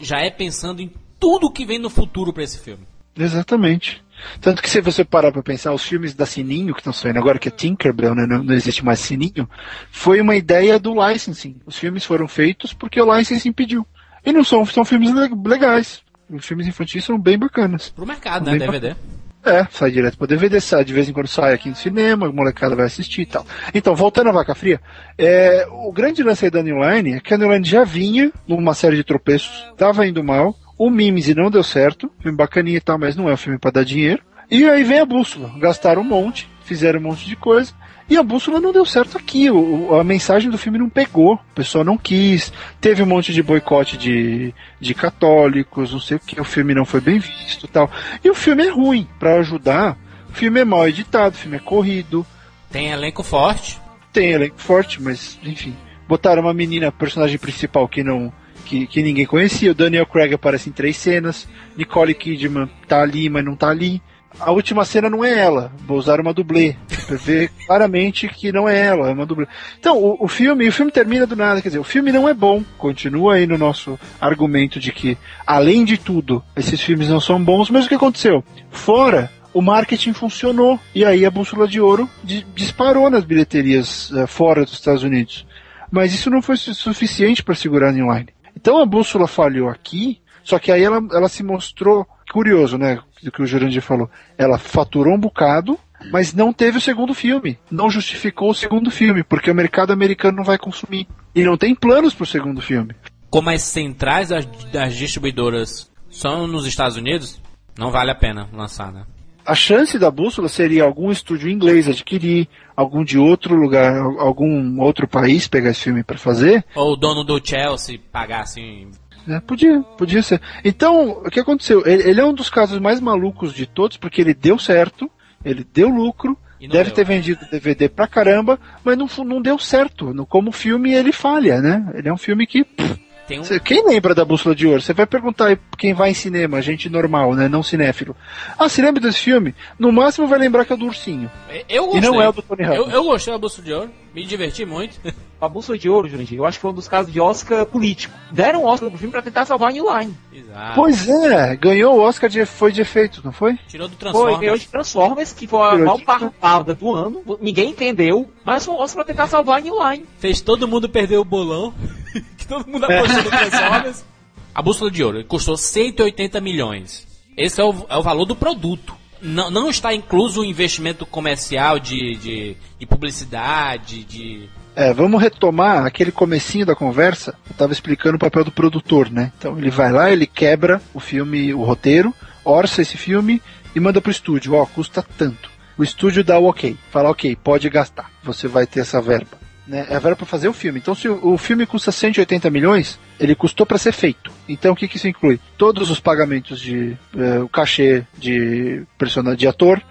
já 0.00 0.18
é 0.18 0.30
pensando 0.30 0.82
em 0.82 0.90
tudo 1.20 1.48
que 1.48 1.64
vem 1.64 1.78
no 1.78 1.88
futuro 1.88 2.32
pra 2.32 2.42
esse 2.42 2.58
filme. 2.58 2.82
Exatamente. 3.16 4.02
Tanto 4.40 4.62
que 4.62 4.68
se 4.70 4.80
você 4.80 5.04
parar 5.04 5.32
pra 5.32 5.42
pensar, 5.42 5.72
os 5.72 5.84
filmes 5.84 6.14
da 6.14 6.26
Sininho 6.26 6.74
que 6.74 6.80
estão 6.80 6.92
saindo 6.92 7.18
agora, 7.18 7.38
que 7.38 7.48
é 7.48 7.50
Tinkerbell, 7.50 8.14
né, 8.14 8.26
não, 8.26 8.42
não 8.42 8.54
existe 8.54 8.84
mais 8.84 8.98
Sininho, 9.00 9.48
foi 9.90 10.20
uma 10.20 10.36
ideia 10.36 10.78
do 10.78 10.94
licensing. 10.94 11.56
Os 11.66 11.78
filmes 11.78 12.04
foram 12.04 12.26
feitos 12.28 12.72
porque 12.72 13.00
o 13.00 13.16
licensing 13.16 13.52
pediu. 13.52 13.86
E 14.24 14.32
não 14.32 14.44
são, 14.44 14.64
são 14.66 14.84
filmes 14.84 15.12
le- 15.14 15.30
legais. 15.46 16.02
Os 16.28 16.46
filmes 16.46 16.66
infantis 16.66 17.04
são 17.04 17.18
bem 17.18 17.38
bacanas. 17.38 17.88
Pro 17.90 18.06
mercado, 18.06 18.44
né? 18.44 18.52
Bem 18.52 18.60
DVD. 18.60 18.94
É, 19.42 19.66
sai 19.70 19.90
direto 19.90 20.18
pro 20.18 20.26
DVD, 20.26 20.60
sai, 20.60 20.84
de 20.84 20.92
vez 20.92 21.08
em 21.08 21.14
quando 21.14 21.26
sai 21.26 21.54
aqui 21.54 21.70
no 21.70 21.74
cinema, 21.74 22.26
a 22.26 22.32
molecada 22.32 22.76
vai 22.76 22.84
assistir 22.84 23.22
e 23.22 23.26
tal. 23.26 23.46
Então, 23.74 23.94
voltando 23.96 24.28
à 24.28 24.32
Vaca 24.32 24.54
Fria, 24.54 24.78
é, 25.16 25.66
o 25.70 25.90
grande 25.90 26.22
lance 26.22 26.44
aí 26.44 26.50
da 26.50 26.62
New 26.62 26.76
Line 26.78 27.14
é 27.14 27.20
que 27.20 27.32
a 27.32 27.38
New 27.38 27.50
Line 27.50 27.64
já 27.64 27.82
vinha 27.82 28.30
numa 28.46 28.74
série 28.74 28.96
de 28.96 29.02
tropeços, 29.02 29.66
tava 29.78 30.06
indo 30.06 30.22
mal, 30.22 30.54
o 30.80 30.88
Mimsy 30.88 31.34
não 31.34 31.50
deu 31.50 31.62
certo, 31.62 32.10
filme 32.22 32.38
bacaninha 32.38 32.78
e 32.78 32.80
tal, 32.80 32.98
mas 32.98 33.14
não 33.14 33.28
é 33.28 33.34
um 33.34 33.36
filme 33.36 33.58
pra 33.58 33.70
dar 33.70 33.84
dinheiro. 33.84 34.22
E 34.50 34.64
aí 34.66 34.82
vem 34.82 34.98
a 34.98 35.04
bússola, 35.04 35.52
gastaram 35.58 36.00
um 36.00 36.06
monte, 36.06 36.48
fizeram 36.64 36.98
um 36.98 37.02
monte 37.02 37.26
de 37.26 37.36
coisa, 37.36 37.74
e 38.08 38.16
a 38.16 38.22
bússola 38.22 38.60
não 38.60 38.72
deu 38.72 38.86
certo 38.86 39.18
aqui, 39.18 39.50
o, 39.50 39.94
a 39.94 40.02
mensagem 40.02 40.50
do 40.50 40.56
filme 40.56 40.78
não 40.78 40.88
pegou, 40.88 41.34
o 41.34 41.54
pessoal 41.54 41.84
não 41.84 41.98
quis, 41.98 42.50
teve 42.80 43.02
um 43.02 43.06
monte 43.06 43.30
de 43.30 43.42
boicote 43.42 43.98
de, 43.98 44.54
de 44.80 44.94
católicos, 44.94 45.92
não 45.92 46.00
sei 46.00 46.16
o 46.16 46.20
que, 46.20 46.40
o 46.40 46.44
filme 46.44 46.72
não 46.74 46.86
foi 46.86 47.02
bem 47.02 47.18
visto 47.18 47.66
e 47.66 47.68
tal. 47.68 47.90
E 48.24 48.30
o 48.30 48.34
filme 48.34 48.66
é 48.66 48.70
ruim, 48.70 49.06
pra 49.18 49.34
ajudar, 49.40 49.98
o 50.30 50.32
filme 50.32 50.60
é 50.60 50.64
mal 50.64 50.88
editado, 50.88 51.34
o 51.34 51.38
filme 51.38 51.58
é 51.58 51.60
corrido, 51.60 52.24
Tem 52.72 52.88
elenco 52.88 53.22
forte. 53.22 53.78
tem 54.14 54.30
elenco 54.30 54.58
forte, 54.58 55.00
mas 55.02 55.38
enfim. 55.44 55.76
Botaram 56.08 56.40
uma 56.40 56.54
menina, 56.54 56.90
personagem 56.90 57.38
principal 57.38 57.86
que 57.86 58.02
não. 58.02 58.32
Que, 58.70 58.86
que 58.86 59.02
ninguém 59.02 59.26
conhecia. 59.26 59.72
O 59.72 59.74
Daniel 59.74 60.06
Craig 60.06 60.32
aparece 60.32 60.68
em 60.68 60.72
três 60.72 60.96
cenas. 60.96 61.48
Nicole 61.76 62.14
Kidman 62.14 62.68
tá 62.86 63.02
ali, 63.02 63.28
mas 63.28 63.44
não 63.44 63.56
tá 63.56 63.68
ali. 63.68 64.00
A 64.38 64.52
última 64.52 64.84
cena 64.84 65.10
não 65.10 65.24
é 65.24 65.36
ela. 65.36 65.72
Vou 65.84 65.98
usar 65.98 66.20
uma 66.20 66.32
dublê. 66.32 66.76
Pra 67.08 67.16
ver 67.16 67.50
claramente 67.66 68.28
que 68.28 68.52
não 68.52 68.68
é 68.68 68.78
ela, 68.78 69.10
é 69.10 69.12
uma 69.12 69.26
dublê. 69.26 69.48
Então, 69.76 69.98
o, 69.98 70.24
o 70.24 70.28
filme, 70.28 70.68
o 70.68 70.72
filme 70.72 70.92
termina 70.92 71.26
do 71.26 71.34
nada. 71.34 71.60
Quer 71.60 71.70
dizer, 71.70 71.80
o 71.80 71.84
filme 71.84 72.12
não 72.12 72.28
é 72.28 72.32
bom. 72.32 72.62
Continua 72.78 73.34
aí 73.34 73.44
no 73.46 73.58
nosso 73.58 73.98
argumento 74.20 74.78
de 74.78 74.92
que, 74.92 75.18
além 75.44 75.84
de 75.84 75.98
tudo, 75.98 76.40
esses 76.56 76.80
filmes 76.80 77.08
não 77.08 77.20
são 77.20 77.42
bons. 77.42 77.70
Mas 77.70 77.86
o 77.86 77.88
que 77.88 77.96
aconteceu? 77.96 78.44
Fora 78.70 79.28
o 79.52 79.60
marketing 79.60 80.12
funcionou. 80.12 80.78
E 80.94 81.04
aí 81.04 81.26
a 81.26 81.30
bússola 81.30 81.66
de 81.66 81.80
ouro 81.80 82.08
di- 82.22 82.46
disparou 82.54 83.10
nas 83.10 83.24
bilheterias 83.24 84.12
eh, 84.14 84.28
fora 84.28 84.62
dos 84.64 84.74
Estados 84.74 85.02
Unidos. 85.02 85.44
Mas 85.90 86.14
isso 86.14 86.30
não 86.30 86.40
foi 86.40 86.56
su- 86.56 86.72
suficiente 86.72 87.42
para 87.42 87.56
segurar 87.56 87.88
a 87.88 87.92
New 87.92 88.06
Line. 88.14 88.28
Então 88.56 88.78
a 88.78 88.86
bússola 88.86 89.26
falhou 89.26 89.68
aqui, 89.68 90.20
só 90.42 90.58
que 90.58 90.72
aí 90.72 90.82
ela, 90.82 91.00
ela 91.12 91.28
se 91.28 91.42
mostrou 91.42 92.06
curioso, 92.32 92.78
né? 92.78 93.00
Do 93.22 93.30
que 93.30 93.42
o 93.42 93.46
Jurandir 93.46 93.82
falou. 93.82 94.10
Ela 94.38 94.58
faturou 94.58 95.14
um 95.14 95.20
bocado, 95.20 95.78
mas 96.10 96.32
não 96.32 96.52
teve 96.52 96.78
o 96.78 96.80
segundo 96.80 97.12
filme. 97.12 97.58
Não 97.70 97.90
justificou 97.90 98.50
o 98.50 98.54
segundo 98.54 98.90
filme, 98.90 99.22
porque 99.22 99.50
o 99.50 99.54
mercado 99.54 99.92
americano 99.92 100.38
não 100.38 100.44
vai 100.44 100.58
consumir. 100.58 101.06
E 101.34 101.44
não 101.44 101.56
tem 101.56 101.74
planos 101.74 102.14
pro 102.14 102.26
segundo 102.26 102.60
filme. 102.60 102.94
Como 103.28 103.50
as 103.50 103.62
centrais 103.62 104.30
das, 104.30 104.46
das 104.72 104.94
distribuidoras 104.96 105.90
são 106.10 106.46
nos 106.46 106.66
Estados 106.66 106.96
Unidos, 106.96 107.40
não 107.78 107.90
vale 107.90 108.10
a 108.10 108.14
pena 108.14 108.48
lançar, 108.52 108.92
né? 108.92 109.04
A 109.44 109.54
chance 109.54 109.98
da 109.98 110.10
bússola 110.10 110.48
seria 110.48 110.84
algum 110.84 111.10
estúdio 111.10 111.48
inglês 111.48 111.88
adquirir, 111.88 112.48
algum 112.76 113.04
de 113.04 113.18
outro 113.18 113.54
lugar, 113.54 113.96
algum 114.18 114.80
outro 114.80 115.08
país 115.08 115.48
pegar 115.48 115.70
esse 115.70 115.82
filme 115.82 116.02
para 116.02 116.18
fazer. 116.18 116.64
Ou 116.74 116.92
o 116.92 116.96
dono 116.96 117.24
do 117.24 117.40
Chelsea 117.44 117.98
pagar 118.12 118.42
assim. 118.42 118.90
É, 119.28 119.40
podia, 119.40 119.80
podia 119.98 120.22
ser. 120.22 120.40
Então, 120.64 121.22
o 121.24 121.30
que 121.30 121.40
aconteceu? 121.40 121.86
Ele, 121.86 122.08
ele 122.08 122.20
é 122.20 122.24
um 122.24 122.32
dos 122.32 122.48
casos 122.48 122.78
mais 122.78 123.00
malucos 123.00 123.52
de 123.52 123.66
todos, 123.66 123.96
porque 123.96 124.20
ele 124.20 124.34
deu 124.34 124.58
certo, 124.58 125.10
ele 125.44 125.64
deu 125.64 125.88
lucro, 125.88 126.36
deve 126.58 126.84
deu. 126.84 126.94
ter 126.94 127.04
vendido 127.04 127.46
DVD 127.50 127.88
pra 127.88 128.06
caramba, 128.06 128.58
mas 128.84 128.96
não, 128.96 129.08
não 129.24 129.42
deu 129.42 129.58
certo. 129.58 130.12
No, 130.14 130.26
como 130.26 130.52
filme, 130.52 130.92
ele 130.94 131.12
falha, 131.12 131.60
né? 131.60 131.90
Ele 131.94 132.08
é 132.08 132.12
um 132.12 132.18
filme 132.18 132.46
que. 132.46 132.64
pff, 132.64 133.09
Tem 133.30 133.38
um, 133.40 133.44
cê- 133.44 133.60
quem 133.60 133.86
lembra 133.86 134.12
da 134.14 134.24
Bússola 134.24 134.54
de 134.56 134.66
Ouro? 134.66 134.80
Você 134.82 134.92
vai 134.92 135.06
perguntar 135.06 135.46
aí 135.46 135.58
quem 135.78 135.94
vai 135.94 136.10
em 136.10 136.14
cinema, 136.14 136.60
gente 136.60 136.90
normal, 136.90 137.34
né? 137.34 137.48
Não 137.48 137.62
cinéfilo. 137.62 138.16
Ah, 138.58 138.68
se 138.68 138.82
lembra 138.82 139.00
desse 139.00 139.20
filme? 139.20 139.54
No 139.78 139.92
máximo 139.92 140.26
vai 140.26 140.38
lembrar 140.38 140.64
que 140.64 140.72
é 140.72 140.76
do 140.76 140.86
Ursinho. 140.86 141.30
eu 141.68 141.84
E 141.84 141.86
gostei. 141.86 142.00
não 142.00 142.20
é 142.20 142.28
o 142.28 142.32
do 142.32 142.42
Tony 142.42 142.62
eu, 142.64 142.68
Ramos. 142.68 142.92
eu 142.92 143.04
gostei 143.04 143.32
da 143.32 143.38
Bolsa 143.38 143.62
de 143.62 143.72
Ouro, 143.72 143.90
me 144.12 144.24
diverti 144.26 144.64
muito. 144.66 144.98
A 145.40 145.48
Bússola 145.48 145.78
de 145.78 145.88
Ouro, 145.88 146.06
Jurandir, 146.08 146.36
eu 146.38 146.44
acho 146.44 146.58
que 146.58 146.62
foi 146.62 146.70
um 146.70 146.74
dos 146.74 146.86
casos 146.86 147.10
de 147.12 147.18
Oscar 147.20 147.64
político. 147.64 148.14
Deram 148.30 148.62
um 148.62 148.66
Oscar 148.66 148.90
pro 148.90 148.98
filme 148.98 149.10
pra 149.12 149.22
tentar 149.22 149.46
salvar 149.46 149.70
a 149.70 149.72
New 149.72 149.86
Line. 149.98 150.14
Exato. 150.32 150.74
Pois 150.74 151.08
é, 151.08 151.56
ganhou 151.56 151.96
o 151.96 152.00
Oscar 152.00 152.28
de, 152.28 152.44
foi 152.44 152.70
de 152.72 152.82
efeito, 152.82 153.22
não 153.24 153.32
foi? 153.32 153.58
Tirou 153.66 153.88
do 153.88 153.92
Foi, 153.96 153.98
Transformers. 154.00 154.40
ganhou 154.40 154.58
de 154.58 154.68
Transformers, 154.68 155.32
que 155.32 155.46
foi 155.46 155.60
a 155.62 155.70
Tirou 155.70 155.84
maior 155.86 155.98
de- 155.98 156.30
parada 156.38 156.74
do 156.74 156.94
ano. 156.94 157.22
Ninguém 157.40 157.70
entendeu, 157.70 158.30
mas 158.44 158.64
foi 158.66 158.74
um 158.74 158.78
Oscar 158.78 159.04
pra 159.04 159.14
tentar 159.14 159.26
salvar 159.28 159.58
a 159.58 159.60
New 159.62 159.76
Line. 159.90 160.04
Fez 160.18 160.40
todo 160.42 160.68
mundo 160.68 160.88
perder 160.90 161.16
o 161.16 161.24
bolão. 161.24 161.72
que 162.36 162.46
todo 162.46 162.66
mundo 162.68 162.84
apostou 162.84 163.22
no 163.22 163.30
Transformers. 163.30 164.04
A 164.54 164.60
bússola 164.60 164.90
de 164.90 165.02
ouro 165.02 165.24
custou 165.24 165.56
180 165.56 166.40
milhões. 166.40 167.06
Esse 167.36 167.60
é 167.60 167.64
o, 167.64 167.86
é 167.88 167.96
o 167.96 168.02
valor 168.02 168.24
do 168.26 168.34
produto. 168.36 168.94
Não, 169.22 169.48
não 169.50 169.70
está 169.70 169.94
incluso 169.94 170.40
o 170.40 170.44
investimento 170.44 171.06
comercial 171.06 171.78
de, 171.78 172.16
de, 172.16 172.56
de 172.78 172.86
publicidade, 172.86 174.02
de. 174.04 174.48
É, 174.80 174.94
vamos 174.94 175.20
retomar 175.20 175.84
aquele 175.84 176.10
comecinho 176.10 176.64
da 176.64 176.74
conversa. 176.74 177.34
Eu 177.46 177.54
tava 177.54 177.70
explicando 177.70 178.16
o 178.16 178.18
papel 178.18 178.42
do 178.42 178.50
produtor, 178.50 179.10
né? 179.10 179.30
Então 179.36 179.58
ele 179.58 179.68
vai 179.68 179.92
lá, 179.92 180.10
ele 180.10 180.26
quebra 180.26 180.80
o 180.94 180.98
filme, 180.98 181.52
o 181.52 181.62
roteiro. 181.62 182.14
orça 182.42 182.80
esse 182.80 182.96
filme 182.96 183.42
e 183.76 183.78
manda 183.78 184.00
pro 184.00 184.10
estúdio, 184.10 184.54
ó, 184.54 184.64
custa 184.64 185.04
tanto. 185.18 185.50
O 185.76 185.84
estúdio 185.84 186.24
dá 186.24 186.38
o 186.38 186.48
ok, 186.48 186.78
fala 186.90 187.10
ok, 187.10 187.36
pode 187.36 187.68
gastar, 187.68 188.10
você 188.24 188.48
vai 188.48 188.66
ter 188.66 188.80
essa 188.80 189.02
verba. 189.02 189.38
Né? 189.66 189.86
É 189.90 189.96
a 189.96 189.98
verba 189.98 190.16
para 190.16 190.24
fazer 190.24 190.48
o 190.48 190.54
filme. 190.54 190.78
Então, 190.78 190.94
se 190.94 191.10
o, 191.10 191.34
o 191.34 191.36
filme 191.36 191.66
custa 191.66 191.92
180 191.92 192.48
milhões, 192.48 192.98
ele 193.20 193.34
custou 193.34 193.66
para 193.66 193.76
ser 193.76 193.92
feito. 193.92 194.32
Então, 194.48 194.72
o 194.72 194.76
que, 194.76 194.88
que 194.88 194.96
isso 194.96 195.06
inclui? 195.06 195.38
Todos 195.58 195.90
os 195.90 196.00
pagamentos 196.00 196.58
de 196.58 196.96
eh, 197.18 197.38
o 197.40 197.50
cachê 197.50 198.02
de 198.16 198.82
personagem 198.96 199.40
de 199.40 199.46
ator, 199.46 199.82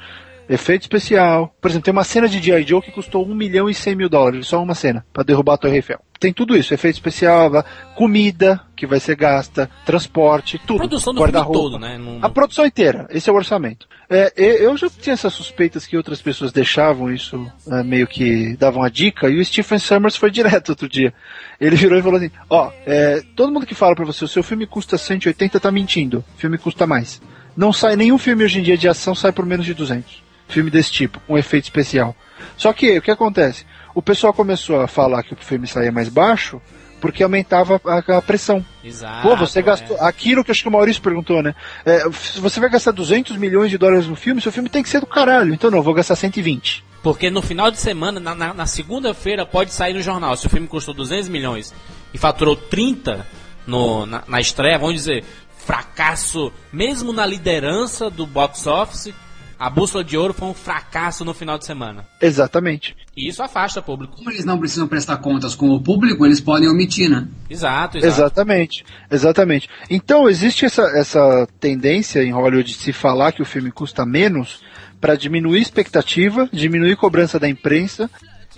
efeito 0.50 0.82
especial. 0.84 1.54
Por 1.62 1.70
exemplo, 1.70 1.86
tem 1.86 1.92
uma 1.92 2.04
cena 2.04 2.28
de 2.28 2.42
G.I. 2.42 2.64
Joe 2.68 2.82
que 2.82 2.92
custou 2.92 3.26
1 3.26 3.34
milhão 3.36 3.70
e 3.70 3.74
100 3.74 3.96
mil 3.96 4.10
dólares, 4.10 4.48
só 4.48 4.62
uma 4.62 4.76
cena, 4.76 5.06
para 5.14 5.24
derrubar 5.24 5.54
a 5.54 5.58
Torre 5.58 5.76
Eiffel. 5.76 6.00
Tem 6.20 6.34
tudo 6.34 6.58
isso, 6.58 6.74
efeito 6.74 6.96
especial, 6.96 7.50
comida 7.96 8.60
que 8.76 8.86
vai 8.86 9.00
ser 9.00 9.16
gasta, 9.16 9.70
transporte, 9.86 10.58
tudo. 10.66 10.78
Produção 10.80 11.14
do 11.14 11.22
filme 11.26 11.54
todo, 11.54 11.80
né? 11.80 11.98
Não- 11.98 12.20
A 12.22 12.30
produção 12.30 12.66
inteira, 12.66 13.08
esse 13.10 13.30
é 13.30 13.34
o 13.34 13.36
orçamento. 13.36 13.88
É, 14.10 14.34
eu 14.36 14.76
já 14.76 14.90
tinha 14.90 15.14
essas 15.14 15.34
suspeitas 15.34 15.86
que 15.86 15.96
outras 15.96 16.22
pessoas 16.22 16.52
deixavam 16.52 17.10
isso, 17.12 17.50
é, 17.72 17.84
meio 17.84 18.06
que 18.08 18.56
davam 18.58 18.84
a 18.84 18.90
dica, 18.90 19.30
e 19.30 19.40
o 19.40 19.46
Stephen 19.46 19.80
Summers 19.80 20.18
foi 20.18 20.30
direto 20.32 20.70
outro 20.70 20.90
dia. 20.90 21.14
Ele 21.60 21.76
virou 21.78 21.98
e 21.98 22.02
falou 22.02 22.18
assim: 22.18 22.32
Ó, 22.50 22.72
é, 22.86 23.22
todo 23.36 23.52
mundo 23.54 23.66
que 23.66 23.76
fala 23.76 23.96
pra 23.96 24.06
você, 24.06 24.24
o 24.26 24.28
seu 24.28 24.44
filme 24.44 24.66
custa 24.66 24.98
180 24.98 25.60
tá 25.60 25.72
mentindo, 25.72 26.24
o 26.36 26.38
filme 26.40 26.58
custa 26.58 26.86
mais. 26.88 27.22
Não 27.56 27.72
sai 27.74 27.96
nenhum 27.96 28.18
filme 28.18 28.44
hoje 28.44 28.60
em 28.60 28.64
dia 28.64 28.78
de 28.78 28.88
ação 28.90 29.14
sai 29.16 29.32
por 29.32 29.46
menos 29.46 29.66
de 29.66 29.74
200. 29.74 30.24
Filme 30.50 30.70
desse 30.70 30.92
tipo, 30.92 31.20
com 31.22 31.38
efeito 31.38 31.64
especial. 31.66 32.14
Só 32.58 32.74
que 32.74 32.98
o 32.98 33.02
que 33.02 33.12
acontece? 33.12 33.66
O 33.96 34.02
pessoal 34.02 34.34
começou 34.34 34.82
a 34.82 34.88
falar 34.88 35.24
que 35.24 35.34
o 35.34 35.38
filme 35.38 35.66
saía 35.68 35.92
mais 35.92 36.10
baixo 36.10 36.62
porque 37.00 37.24
aumentava 37.24 37.80
a, 37.86 38.18
a 38.18 38.22
pressão. 38.22 38.66
Exato. 38.84 39.26
Pô, 39.26 39.36
você 39.38 39.60
é. 39.60 39.62
gastou. 39.62 39.96
Aquilo 40.02 40.44
que 40.44 40.52
acho 40.52 40.62
que 40.64 40.68
o 40.68 40.72
Maurício 40.72 41.02
perguntou, 41.02 41.42
né? 41.42 41.56
É, 41.86 42.04
se 42.12 42.42
você 42.42 42.60
vai 42.60 42.70
gastar 42.70 42.92
200 42.92 43.38
milhões 43.38 43.70
de 43.72 43.78
dólares 43.78 44.06
no 44.08 44.16
filme, 44.18 44.42
seu 44.42 44.52
filme 44.52 44.68
tem 44.68 44.84
que 44.84 44.90
ser 44.90 45.00
do 45.00 45.06
caralho. 45.08 45.54
Então 45.54 45.72
não, 45.72 45.82
vou 45.82 45.94
gastar 45.94 46.18
120. 46.18 46.84
Porque 47.02 47.30
no 47.30 47.42
final 47.42 47.72
de 47.72 47.78
semana, 47.80 48.20
na, 48.20 48.36
na- 48.36 48.54
na 48.54 48.66
segunda-feira, 48.66 49.46
pode 49.46 49.72
sair 49.72 49.94
no 49.94 50.02
jornal. 50.02 50.36
Se 50.36 50.48
o 50.48 50.50
filme 50.50 50.68
custou 50.68 50.94
200 50.94 51.30
milhões 51.30 51.74
e 52.14 52.18
faturou 52.18 52.56
30 52.58 53.26
no, 53.66 54.06
na, 54.06 54.24
na 54.28 54.42
estreia, 54.42 54.78
vamos 54.78 54.96
dizer, 54.96 55.24
fracasso, 55.58 56.52
mesmo 56.74 57.14
na 57.14 57.26
liderança 57.26 58.10
do 58.10 58.26
box 58.28 58.68
office, 58.68 59.14
a 59.60 59.70
Bússola 59.70 60.04
de 60.06 60.18
Ouro 60.18 60.34
foi 60.34 60.48
um 60.48 60.54
fracasso 60.54 61.26
no 61.26 61.34
final 61.34 61.58
de 61.58 61.66
semana. 61.66 62.08
Exatamente. 62.22 62.96
E 63.16 63.28
isso 63.28 63.44
afasta 63.44 63.82
o 63.82 63.84
público. 63.84 64.16
Como 64.16 64.32
eles 64.32 64.46
não 64.46 64.58
precisam 64.58 64.88
prestar 64.88 65.18
contas 65.18 65.54
com 65.54 65.70
o 65.72 65.82
público, 65.82 66.26
eles 66.26 66.40
podem 66.40 66.70
omitir, 66.70 67.10
né? 67.10 67.28
Exato, 67.50 67.98
exato. 67.98 68.14
Exatamente. 68.14 68.86
Exatamente. 69.12 69.70
Então 69.90 70.30
existe 70.30 70.64
essa, 70.66 70.84
essa 70.98 71.46
tendência 71.60 72.24
em 72.24 72.32
Hollywood 72.32 72.72
de 72.72 72.78
se 72.78 72.94
falar 72.94 73.34
que 73.34 73.42
o 73.42 73.46
filme 73.46 73.70
custa 73.70 74.06
menos 74.06 74.62
para 75.02 75.16
diminuir 75.16 75.62
expectativa, 75.62 76.50
diminuir 76.54 76.96
cobrança 76.96 77.38
da 77.38 77.50
imprensa 77.50 78.10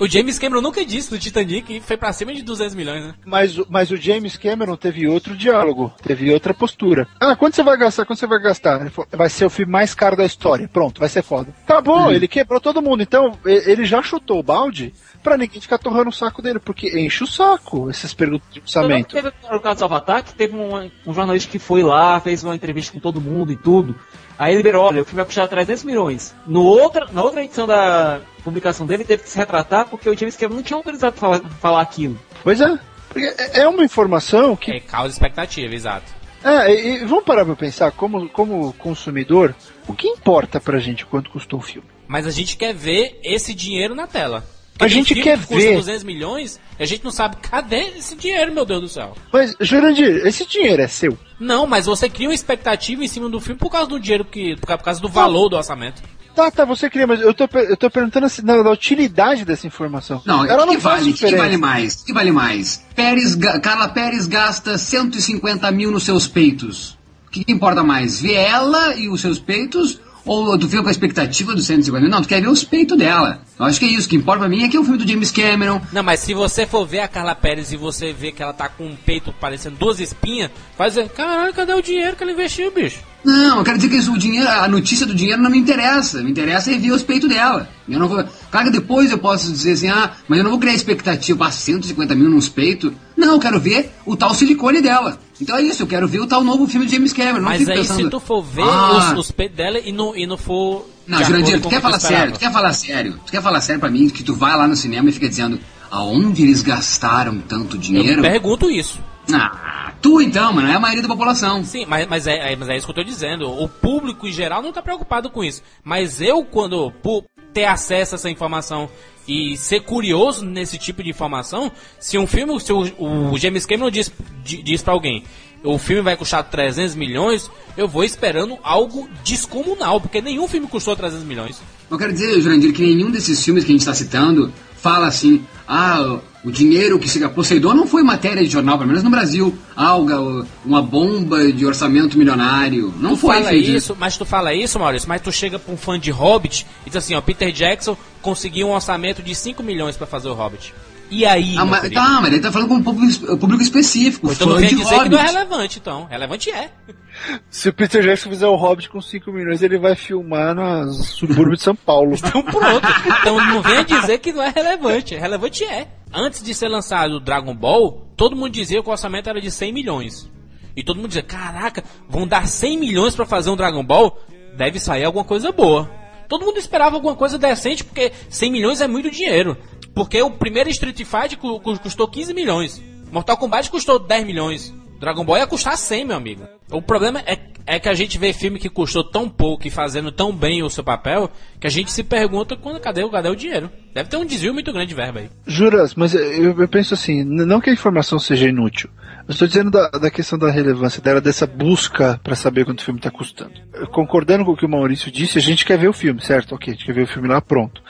O 0.02 0.08
James 0.08 0.40
Cameron 0.40 0.62
nunca 0.62 0.84
disse 0.84 1.12
do 1.12 1.20
Titanic 1.20 1.78
e 1.78 1.80
foi 1.80 1.96
pra 1.96 2.12
cima 2.12 2.34
de 2.34 2.42
200 2.42 2.74
milhões, 2.74 3.04
né? 3.06 3.14
Mas, 3.24 3.56
o- 3.60 3.68
mas 3.70 3.92
o 3.92 3.98
James 3.98 4.36
Cameron 4.36 4.76
teve 4.76 5.08
outro 5.08 5.38
diálogo, 5.38 5.94
teve 6.02 6.34
outra 6.34 6.56
postura. 6.56 7.08
Ah, 7.20 7.36
quanto 7.36 7.56
você 7.56 7.62
vai 7.62 7.78
gastar? 7.78 8.04
Quanto 8.06 8.18
você 8.18 8.26
vai 8.26 8.42
gastar? 8.42 8.82
Ele 8.82 8.90
falou, 8.90 9.08
vai 9.12 9.30
ser 9.30 9.46
o 9.46 9.50
filme 9.52 9.72
mais 9.72 9.94
caro 9.94 10.16
da 10.18 10.26
história. 10.26 10.68
Pronto, 10.68 10.98
vai 11.00 11.08
ser 11.08 11.22
foda. 11.22 11.54
Acabou, 11.66 12.12
ele 12.12 12.28
quebrou 12.28 12.60
todo 12.60 12.82
mundo. 12.82 13.04
Então, 13.04 13.38
ele 13.46 13.86
já 13.86 14.02
chutou 14.02 14.40
o 14.40 14.44
balde 14.44 14.92
pra 15.22 15.38
ninguém 15.38 15.62
ficar 15.62 15.78
torrando 15.78 16.10
o 16.10 16.14
saco 16.14 16.42
dele, 16.42 16.58
porque 16.58 17.00
enche 17.00 17.24
o 17.24 17.28
saco 17.28 17.88
essas 17.88 18.12
perguntas 18.12 18.48
de 18.52 18.60
orçamento. 18.60 19.14
Teve 19.14 19.32
no 19.52 19.60
caso 19.60 19.80
do 19.82 19.86
Avatar, 19.86 20.24
que 20.24 20.34
teve 20.34 20.56
um, 20.56 20.90
um 21.06 21.14
jornalista 21.14 21.52
que 21.52 21.60
foi 21.60 21.84
lá, 21.84 22.20
fez 22.20 22.44
uma 22.44 22.56
entrevista 22.56 22.92
com 22.92 23.00
todo 23.00 23.22
mundo 23.22 23.52
e 23.52 23.56
tudo. 23.56 23.96
Aí 24.38 24.54
ele 24.54 24.58
liberou, 24.58 24.86
olha, 24.86 25.02
o 25.02 25.06
filme 25.06 25.18
vai 25.18 25.26
custar 25.26 25.48
300 25.48 25.84
milhões. 25.84 26.36
No 26.46 26.64
outra, 26.64 27.08
na 27.12 27.24
outra 27.24 27.44
edição 27.44 27.68
da 27.68 28.22
publicação 28.44 28.86
dele, 28.86 29.04
teve 29.04 29.24
que 29.24 29.30
se 29.30 29.38
retratar 29.38 29.88
porque 29.88 30.10
o 30.10 30.18
James 30.18 30.36
Cameron 30.36 30.56
não 30.58 30.64
tinha 30.64 30.78
autorizado 30.78 31.16
falar, 31.16 31.40
falar 31.60 31.82
aquilo. 31.82 32.18
Pois 32.44 32.60
é. 32.60 32.80
Porque 33.10 33.34
é 33.38 33.62
é 33.62 33.68
uma 33.68 33.84
informação 33.84 34.56
que 34.56 34.72
É 34.72 34.80
causa 34.80 35.14
expectativa, 35.14 35.74
exato. 35.74 36.22
É, 36.44 36.74
e, 36.74 36.96
e 36.96 37.06
vamos 37.06 37.24
parar 37.24 37.46
pra 37.46 37.56
pensar, 37.56 37.92
como, 37.92 38.28
como 38.30 38.74
consumidor, 38.74 39.54
o 39.88 39.94
que 39.94 40.08
importa 40.08 40.60
pra 40.60 40.80
gente 40.80 41.06
quanto 41.06 41.30
custou 41.30 41.60
o 41.60 41.64
filme? 41.64 41.88
Mas 42.08 42.26
a 42.26 42.32
gente 42.32 42.58
quer 42.58 42.74
ver 42.74 43.20
esse 43.24 43.54
dinheiro 43.54 43.94
na 43.94 44.08
tela. 44.08 44.44
A 44.84 44.88
gente 44.88 45.16
quer 45.16 45.38
que 45.40 45.48
custa 45.48 45.56
ver. 45.56 45.76
200 45.76 46.04
milhões 46.04 46.60
a 46.82 46.86
gente 46.86 47.04
não 47.04 47.12
sabe 47.12 47.38
cadê 47.38 47.94
esse 47.98 48.16
dinheiro, 48.16 48.52
meu 48.52 48.66
Deus 48.66 48.82
do 48.82 48.88
céu. 48.88 49.16
Mas, 49.32 49.56
Jurandir, 49.60 50.26
esse 50.26 50.48
dinheiro 50.48 50.82
é 50.82 50.88
seu. 50.88 51.16
Não, 51.40 51.68
mas 51.68 51.86
você 51.86 52.10
cria 52.10 52.28
uma 52.28 52.34
expectativa 52.34 53.04
em 53.04 53.08
cima 53.08 53.30
do 53.30 53.40
filme 53.40 53.60
por 53.60 53.70
causa 53.70 53.88
do 53.88 54.00
dinheiro 54.00 54.26
que. 54.26 54.56
por 54.56 54.78
causa 54.80 55.00
do 55.00 55.08
valor 55.08 55.48
do 55.48 55.56
orçamento. 55.56 56.02
Tá, 56.36 56.50
tá, 56.50 56.66
você 56.66 56.90
queria, 56.90 57.06
mas 57.06 57.20
eu 57.20 57.34
tô, 57.34 57.48
eu 57.54 57.76
tô 57.76 57.90
perguntando 57.90 58.26
assim, 58.26 58.42
na, 58.42 58.64
na 58.64 58.72
utilidade 58.72 59.44
dessa 59.44 59.68
informação. 59.68 60.22
Não, 60.26 60.46
Ela 60.46 60.64
o 60.64 60.68
que, 60.68 60.74
não 60.74 60.82
faz 60.82 61.00
vale? 61.00 61.02
O 61.02 61.06
que, 61.06 61.14
diferença. 61.14 61.44
vale 61.44 61.58
mais? 61.58 61.94
O 62.02 62.06
que 62.06 62.14
vale 62.14 62.32
mais? 62.32 62.86
Pérez, 62.96 63.36
Carla 63.62 63.90
Pérez 63.90 64.28
gasta 64.28 64.78
150 64.78 65.70
mil 65.72 65.92
nos 65.92 66.04
seus 66.04 66.28
peitos. 66.28 66.98
O 67.28 67.32
que, 67.32 67.44
que 67.44 67.52
importa 67.52 67.84
mais? 67.84 68.22
Ver 68.22 68.34
ela 68.34 68.96
e 68.96 69.10
os 69.10 69.22
seus 69.22 69.40
peitos? 69.40 70.00
Ou 70.26 70.58
tu 70.58 70.68
fica 70.70 70.82
com 70.82 70.88
a 70.88 70.92
expectativa 70.92 71.56
dos 71.56 71.66
150 71.66 72.02
mil? 72.02 72.10
Não, 72.10 72.22
tu 72.22 72.28
quer 72.28 72.42
ver 72.42 72.48
os 72.48 72.64
peitos 72.64 72.98
dela. 72.98 73.42
Eu 73.58 73.66
acho 73.66 73.80
que 73.80 73.86
é 73.86 73.90
isso. 73.90 74.08
O 74.08 74.10
que 74.10 74.16
importa 74.16 74.40
pra 74.40 74.50
mim 74.50 74.64
é 74.64 74.70
que 74.70 74.78
é 74.78 74.80
o 74.80 74.84
filme 74.84 74.98
do 74.98 75.08
James 75.08 75.32
Cameron. 75.32 75.82
Não, 75.92 76.04
mas 76.04 76.20
se 76.20 76.34
você 76.34 76.66
for 76.66 76.86
ver 76.86 77.00
a 77.00 77.08
Carla 77.08 77.36
Pérez 77.36 77.72
e 77.72 77.78
você 77.78 78.14
ver 78.14 78.32
que 78.32 78.44
ela 78.44 78.54
tá 78.54 78.70
com 78.70 78.86
um 78.86 78.96
peito 78.96 79.34
parecendo 79.34 79.78
duas 79.78 80.00
espinhas, 80.00 80.52
vai 80.78 80.90
dizer, 80.90 81.10
caralho, 81.10 81.54
cadê 81.54 81.74
o 81.74 81.82
dinheiro 81.82 82.16
que 82.16 82.24
ela 82.24 82.32
investiu, 82.32 82.72
bicho? 82.72 83.00
Não, 83.24 83.60
eu 83.60 83.64
quero 83.64 83.78
dizer 83.78 83.90
que 83.90 84.10
o 84.10 84.18
dinheiro, 84.18 84.48
a 84.48 84.68
notícia 84.68 85.06
do 85.06 85.14
dinheiro 85.14 85.42
não 85.42 85.50
me 85.50 85.58
interessa. 85.58 86.24
Me 86.24 86.32
interessa 86.32 86.72
é 86.72 86.78
ver 86.78 86.92
os 86.92 87.04
peitos 87.04 87.30
dela. 87.30 87.70
Eu 87.88 88.00
não 88.00 88.08
vou. 88.08 88.24
Claro 88.50 88.68
que 88.68 88.80
depois 88.80 89.12
eu 89.12 89.18
posso 89.20 89.52
dizer 89.52 89.74
assim, 89.74 89.90
ah, 89.90 90.12
mas 90.28 90.40
eu 90.40 90.44
não 90.44 90.52
vou 90.52 90.60
criar 90.60 90.74
expectativa, 90.74 91.46
ah, 91.46 91.52
150 91.52 92.16
mil 92.16 92.30
nos 92.30 92.50
peitos. 92.50 92.92
Não, 93.16 93.34
eu 93.34 93.40
quero 93.40 93.60
ver 93.60 93.92
o 94.06 94.16
tal 94.16 94.34
silicone 94.34 94.82
dela. 94.82 95.20
Então 95.40 95.56
é 95.56 95.62
isso, 95.62 95.84
eu 95.84 95.88
quero 95.88 96.08
ver 96.08 96.20
o 96.20 96.28
tal 96.28 96.44
novo 96.44 96.68
filme 96.68 96.86
de 96.86 96.94
James 96.94 97.14
Cameron. 97.14 97.40
Não 97.40 97.50
Mas 97.50 97.68
aí 97.68 97.78
pensando, 97.78 98.04
se 98.04 98.10
tu 98.10 98.20
for 98.20 98.42
ver 98.42 98.64
ah, 98.64 99.14
os, 99.14 99.20
os 99.20 99.32
peitos 99.32 99.58
dela 99.58 99.80
e 99.80 99.92
não, 99.92 100.16
e 100.16 100.26
não 100.26 100.38
for. 100.38 100.88
Não, 101.08 101.24
Jurandir, 101.24 101.60
tu 101.62 101.70
quer 101.70 101.82
falar 101.82 101.98
esperava. 101.98 102.22
sério, 102.22 102.34
tu 102.34 102.40
quer 102.40 102.52
falar 102.52 102.74
sério, 102.74 103.20
tu 103.26 103.32
quer 103.32 103.42
falar 103.42 103.62
sério 103.62 103.80
pra 103.80 103.90
mim 103.90 104.10
que 104.10 104.24
tu 104.24 104.34
vai 104.36 104.56
lá 104.56 104.68
no 104.68 104.76
cinema 104.76 105.10
e 105.10 105.12
fica 105.12 105.28
dizendo 105.28 105.60
aonde 105.90 106.44
eles 106.44 106.62
gastaram 106.62 107.40
tanto 107.40 107.76
Eu 107.76 107.80
dinheiro? 107.82 108.22
pergunto 108.22 108.70
isso. 108.70 109.00
Ah, 109.34 109.94
tu 110.02 110.22
então, 110.22 110.52
mas 110.54 110.64
não 110.66 110.72
é 110.72 110.76
a 110.76 110.80
maioria 110.80 111.02
da 111.04 111.08
população. 111.08 111.64
Sim, 111.64 111.86
mas, 111.88 112.08
mas, 112.08 112.28
é, 112.28 112.54
é- 112.54 112.56
mas 112.56 112.70
é 112.70 112.78
isso 112.78 112.86
que 112.86 112.92
eu 112.92 112.96
tô 112.96 113.04
dizendo. 113.04 113.50
O 113.50 113.68
público 113.68 114.28
em 114.28 114.32
geral 114.32 114.62
não 114.62 114.74
tá 114.74 114.82
preocupado 114.82 115.30
com 115.30 115.44
isso. 115.44 115.62
Mas 115.84 116.20
eu, 116.22 116.44
quando 116.44 116.92
por 117.04 117.24
ter 117.54 117.66
acesso 117.66 118.16
a 118.16 118.18
essa 118.18 118.30
informação 118.30 118.90
e 119.28 119.56
ser 119.58 119.82
curioso 119.82 120.44
nesse 120.46 120.78
tipo 120.78 121.04
de 121.04 121.10
informação, 121.10 121.72
se 122.00 122.18
um 122.18 122.26
filme, 122.26 122.60
se 122.60 122.74
o, 122.74 123.32
o 123.32 123.38
James 123.38 123.66
Cameron 123.66 123.92
diz, 123.92 124.12
di- 124.44 124.64
diz 124.64 124.82
pra 124.82 124.94
alguém, 124.94 125.24
o 125.64 125.78
filme 125.78 126.02
vai 126.02 126.18
custar 126.18 126.44
300 126.44 126.96
milhões, 126.96 127.52
eu 127.78 127.88
vou 127.88 128.04
esperando 128.04 128.58
algo 128.64 129.08
descomunal, 129.24 130.02
porque 130.02 130.22
nenhum 130.22 130.48
filme 130.48 130.66
custou 130.68 130.96
300 130.96 131.24
milhões. 131.26 131.62
Eu 131.90 131.98
quero 131.98 132.12
dizer, 132.12 132.42
Jurandir, 132.42 132.74
que 132.74 132.82
nenhum 132.82 133.12
desses 133.12 133.44
filmes 133.44 133.64
que 133.64 133.70
a 133.72 133.74
gente 133.74 133.82
está 133.82 133.94
citando 133.94 134.52
fala 134.78 135.08
assim, 135.08 135.46
ah, 135.68 136.20
o 136.44 136.52
dinheiro 136.52 136.98
que 136.98 137.08
se 137.08 137.26
Poseidon 137.30 137.74
não 137.74 137.86
foi 137.86 138.02
matéria 138.04 138.44
de 138.44 138.50
jornal, 138.50 138.78
pelo 138.78 138.88
menos 138.88 139.04
no 139.04 139.10
Brasil. 139.10 139.56
Alga, 139.76 140.18
uma 140.66 140.82
bomba 140.82 141.52
de 141.52 141.66
orçamento 141.66 142.18
milionário. 142.18 142.94
Não 143.00 143.12
tu 143.12 143.18
foi 143.18 143.36
fala 143.36 143.50
feito 143.50 143.70
isso, 143.70 143.96
mas 144.00 144.18
tu 144.18 144.26
fala 144.26 144.54
isso, 144.54 144.80
Maurício, 144.80 145.08
mas 145.08 145.22
tu 145.22 145.32
chega 145.32 145.60
pra 145.60 145.74
um 145.74 145.78
fã 145.78 146.00
de 146.00 146.10
Hobbit 146.12 146.66
e 146.86 146.90
diz 146.90 146.98
assim, 146.98 147.14
ó, 147.16 147.22
Peter 147.22 147.52
Jackson 147.52 147.96
conseguiu 148.22 148.68
um 148.68 148.74
orçamento 148.74 149.22
de 149.22 149.36
5 149.36 149.62
milhões 149.62 149.96
pra 149.98 150.08
fazer 150.08 150.30
o 150.30 150.34
Hobbit. 150.34 150.74
E 151.14 151.26
aí, 151.26 151.58
Ah, 151.58 151.66
mas, 151.66 151.90
tá, 151.92 152.22
mas 152.22 152.32
ele 152.32 152.42
tá 152.42 152.52
falando 152.54 152.70
com 152.70 152.76
um 152.76 152.84
público, 152.84 153.38
público 153.38 153.62
específico. 153.62 154.32
Então 154.32 154.48
fã 154.48 154.54
não 154.54 154.60
vem 154.62 154.70
de 154.70 154.76
dizer 154.76 154.90
que 155.04 155.10
não 155.10 155.18
é 155.18 155.22
Hobbit. 155.22 155.34
relevante, 155.34 155.80
então. 155.80 156.06
Relevante 156.06 156.50
é. 156.50 156.72
Se 157.52 157.68
o 157.68 157.74
Peter 157.74 158.02
Jackson 158.02 158.30
fizer 158.30 158.48
o 158.48 158.56
Hobbit 158.56 158.90
com 158.90 159.02
5 159.02 159.30
milhões, 159.32 159.62
ele 159.62 159.78
vai 159.78 159.94
filmar 159.94 160.56
no 160.56 160.92
subúrbio 160.94 161.58
de 161.58 161.62
São 161.62 161.76
Paulo. 161.76 162.16
Então 162.26 162.42
pronto. 162.42 162.88
Então 163.20 163.46
não 163.46 163.62
venha 163.62 163.84
dizer 163.84 164.20
que 164.20 164.32
não 164.32 164.42
é 164.42 164.50
relevante. 164.56 165.14
Relevante 165.14 165.66
é. 165.66 165.86
Antes 166.14 166.44
de 166.44 166.54
ser 166.54 166.68
lançado 166.68 167.16
o 167.16 167.20
Dragon 167.20 167.56
Ball, 167.56 168.06
todo 168.18 168.36
mundo 168.36 168.52
dizia 168.52 168.82
que 168.82 168.90
o 168.90 168.92
orçamento 168.92 169.30
era 169.30 169.40
de 169.40 169.50
100 169.50 169.72
milhões. 169.72 170.30
E 170.76 170.84
todo 170.84 170.98
mundo 170.98 171.08
dizia, 171.08 171.24
caraca, 171.24 171.84
vão 172.08 172.28
dar 172.28 172.48
100 172.48 172.78
milhões 172.78 173.16
pra 173.16 173.26
fazer 173.26 173.50
um 173.50 173.56
Dragon 173.56 173.84
Ball? 173.84 174.18
Deve 174.58 174.80
sair 174.80 175.04
alguma 175.06 175.24
coisa 175.24 175.52
boa. 175.52 175.90
Todo 176.28 176.46
mundo 176.46 176.58
esperava 176.58 176.96
alguma 176.96 177.16
coisa 177.16 177.38
decente, 177.38 177.84
porque 177.84 178.12
100 178.30 178.52
milhões 178.52 178.82
é 178.82 178.88
muito 178.88 179.10
dinheiro. 179.12 179.58
Porque 179.94 180.22
o 180.22 180.32
primeiro 180.32 180.70
Street 180.70 180.98
Fighter 181.04 181.38
cu- 181.38 181.60
cu- 181.60 181.80
custou 181.80 182.08
15 182.08 182.34
milhões. 182.34 182.82
Mortal 183.12 183.38
Kombat 183.38 183.70
custou 183.70 184.00
10 184.00 184.26
milhões. 184.26 184.74
Dragon 185.00 185.26
Ball 185.26 185.38
ia 185.40 185.48
custar 185.48 185.78
100, 185.78 186.06
meu 186.06 186.16
amigo. 186.16 186.48
O 186.72 186.82
problema 186.82 187.22
é, 187.26 187.38
é 187.66 187.80
que 187.80 187.90
a 187.90 187.94
gente 187.94 188.18
vê 188.18 188.34
filme 188.34 188.60
que 188.60 188.70
custou 188.70 189.04
tão 189.04 189.30
pouco 189.30 189.68
e 189.68 189.70
fazendo 189.70 190.12
tão 190.12 190.34
bem 190.34 190.64
o 190.64 190.70
seu 190.70 190.84
papel, 190.84 191.30
que 191.60 191.68
a 191.68 191.70
gente 191.70 191.92
se 191.92 192.04
pergunta 192.04 192.56
quando 192.56 192.80
cadê, 192.80 193.08
cadê 193.10 193.30
o 193.30 193.36
dinheiro. 193.36 193.70
Deve 193.94 194.10
ter 194.10 194.18
um 194.18 194.26
desvio 194.26 194.54
muito 194.54 194.72
grande 194.72 194.90
de 194.90 194.96
verba 194.96 195.20
aí. 195.20 195.30
Juras, 195.46 195.96
mas 195.96 196.14
eu, 196.14 196.58
eu 196.58 196.68
penso 196.68 196.94
assim, 196.94 197.24
não 197.24 197.60
que 197.60 197.70
a 197.70 197.74
informação 197.74 198.18
seja 198.18 198.48
inútil. 198.48 198.90
Eu 199.28 199.34
estou 199.34 199.48
dizendo 199.48 199.70
da, 199.70 199.90
da 199.90 200.10
questão 200.10 200.38
da 200.38 200.50
relevância 200.50 201.02
dela, 201.02 201.22
dessa 201.22 201.46
busca 201.46 202.20
para 202.24 202.36
saber 202.36 202.66
quanto 202.66 202.80
o 202.80 202.84
filme 202.84 203.00
está 203.00 203.12
custando. 203.12 203.54
Concordando 203.92 204.44
com 204.44 204.52
o 204.52 204.58
que 204.58 204.66
o 204.66 204.70
Maurício 204.70 205.12
disse, 205.12 205.38
a 205.38 205.42
gente 205.42 205.66
quer 205.66 205.78
ver 205.78 205.88
o 205.88 205.94
filme, 205.94 206.22
certo? 206.22 206.56
Ok, 206.56 206.70
a 206.70 206.76
gente 206.76 206.86
quer 206.86 206.94
ver 206.94 207.04
o 207.04 207.08
filme 207.08 207.28
lá 207.28 207.42
pronto. 207.42 207.82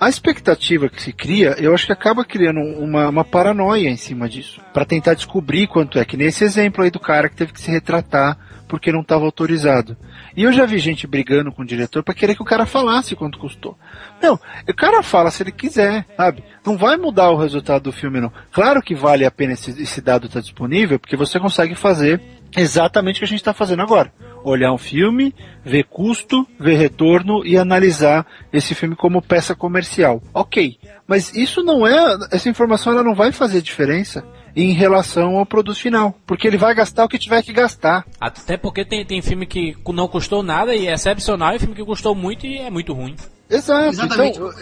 A 0.00 0.08
expectativa 0.08 0.88
que 0.88 1.02
se 1.02 1.12
cria, 1.12 1.56
eu 1.58 1.74
acho 1.74 1.86
que 1.86 1.92
acaba 1.92 2.24
criando 2.24 2.60
uma, 2.60 3.08
uma 3.08 3.24
paranoia 3.24 3.88
em 3.88 3.96
cima 3.96 4.28
disso. 4.28 4.60
para 4.72 4.84
tentar 4.84 5.14
descobrir 5.14 5.66
quanto 5.66 5.98
é, 5.98 6.04
que 6.04 6.16
nesse 6.16 6.44
exemplo 6.44 6.82
aí 6.82 6.90
do 6.90 7.00
cara 7.00 7.28
que 7.28 7.36
teve 7.36 7.52
que 7.52 7.60
se 7.60 7.70
retratar 7.70 8.27
porque 8.66 8.92
não 8.92 9.00
estava 9.00 9.24
autorizado. 9.24 9.96
E 10.36 10.42
eu 10.42 10.52
já 10.52 10.66
vi 10.66 10.78
gente 10.78 11.06
brigando 11.06 11.50
com 11.50 11.62
o 11.62 11.66
diretor 11.66 12.02
para 12.02 12.14
querer 12.14 12.34
que 12.34 12.42
o 12.42 12.46
cara 12.46 12.66
falasse 12.66 13.16
quanto 13.16 13.38
custou. 13.38 13.76
Não, 14.20 14.38
o 14.68 14.74
cara 14.74 15.02
fala 15.02 15.30
se 15.30 15.42
ele 15.42 15.52
quiser, 15.52 16.06
sabe? 16.16 16.44
Não 16.64 16.76
vai 16.76 16.96
mudar 16.96 17.30
o 17.30 17.36
resultado 17.36 17.84
do 17.84 17.92
filme, 17.92 18.20
não. 18.20 18.32
Claro 18.52 18.82
que 18.82 18.94
vale 18.94 19.24
a 19.24 19.30
pena 19.30 19.52
esse, 19.54 19.70
esse 19.82 20.00
dado 20.00 20.26
estar 20.26 20.40
disponível, 20.40 20.98
porque 20.98 21.16
você 21.16 21.40
consegue 21.40 21.74
fazer 21.74 22.20
exatamente 22.56 23.16
o 23.16 23.18
que 23.20 23.24
a 23.24 23.28
gente 23.28 23.40
está 23.40 23.54
fazendo 23.54 23.82
agora. 23.82 24.12
Olhar 24.44 24.72
um 24.72 24.78
filme, 24.78 25.34
ver 25.64 25.84
custo, 25.84 26.46
ver 26.58 26.76
retorno 26.76 27.44
e 27.44 27.56
analisar 27.58 28.26
esse 28.52 28.74
filme 28.74 28.94
como 28.94 29.20
peça 29.20 29.54
comercial. 29.54 30.22
Ok, 30.32 30.78
mas 31.06 31.34
isso 31.34 31.62
não 31.62 31.86
é. 31.86 32.16
Essa 32.30 32.48
informação 32.48 32.92
ela 32.92 33.02
não 33.02 33.14
vai 33.14 33.32
fazer 33.32 33.60
diferença 33.60 34.24
em 34.56 34.72
relação 34.72 35.36
ao 35.36 35.46
produto 35.46 35.78
final, 35.78 36.18
porque 36.26 36.46
ele 36.46 36.56
vai 36.56 36.74
gastar 36.74 37.04
o 37.04 37.08
que 37.08 37.18
tiver 37.18 37.42
que 37.42 37.52
gastar. 37.52 38.04
Até 38.20 38.56
porque 38.56 38.84
tem, 38.84 39.04
tem 39.04 39.22
filme 39.22 39.46
que 39.46 39.76
não 39.88 40.08
custou 40.08 40.42
nada 40.42 40.74
e 40.74 40.86
é 40.86 40.94
excepcional, 40.94 41.54
e 41.54 41.58
filme 41.58 41.74
que 41.74 41.84
custou 41.84 42.14
muito 42.14 42.46
e 42.46 42.58
é 42.58 42.70
muito 42.70 42.92
ruim. 42.92 43.14
Exato. 43.48 43.88
Exatamente. 43.88 44.38
Então, 44.38 44.52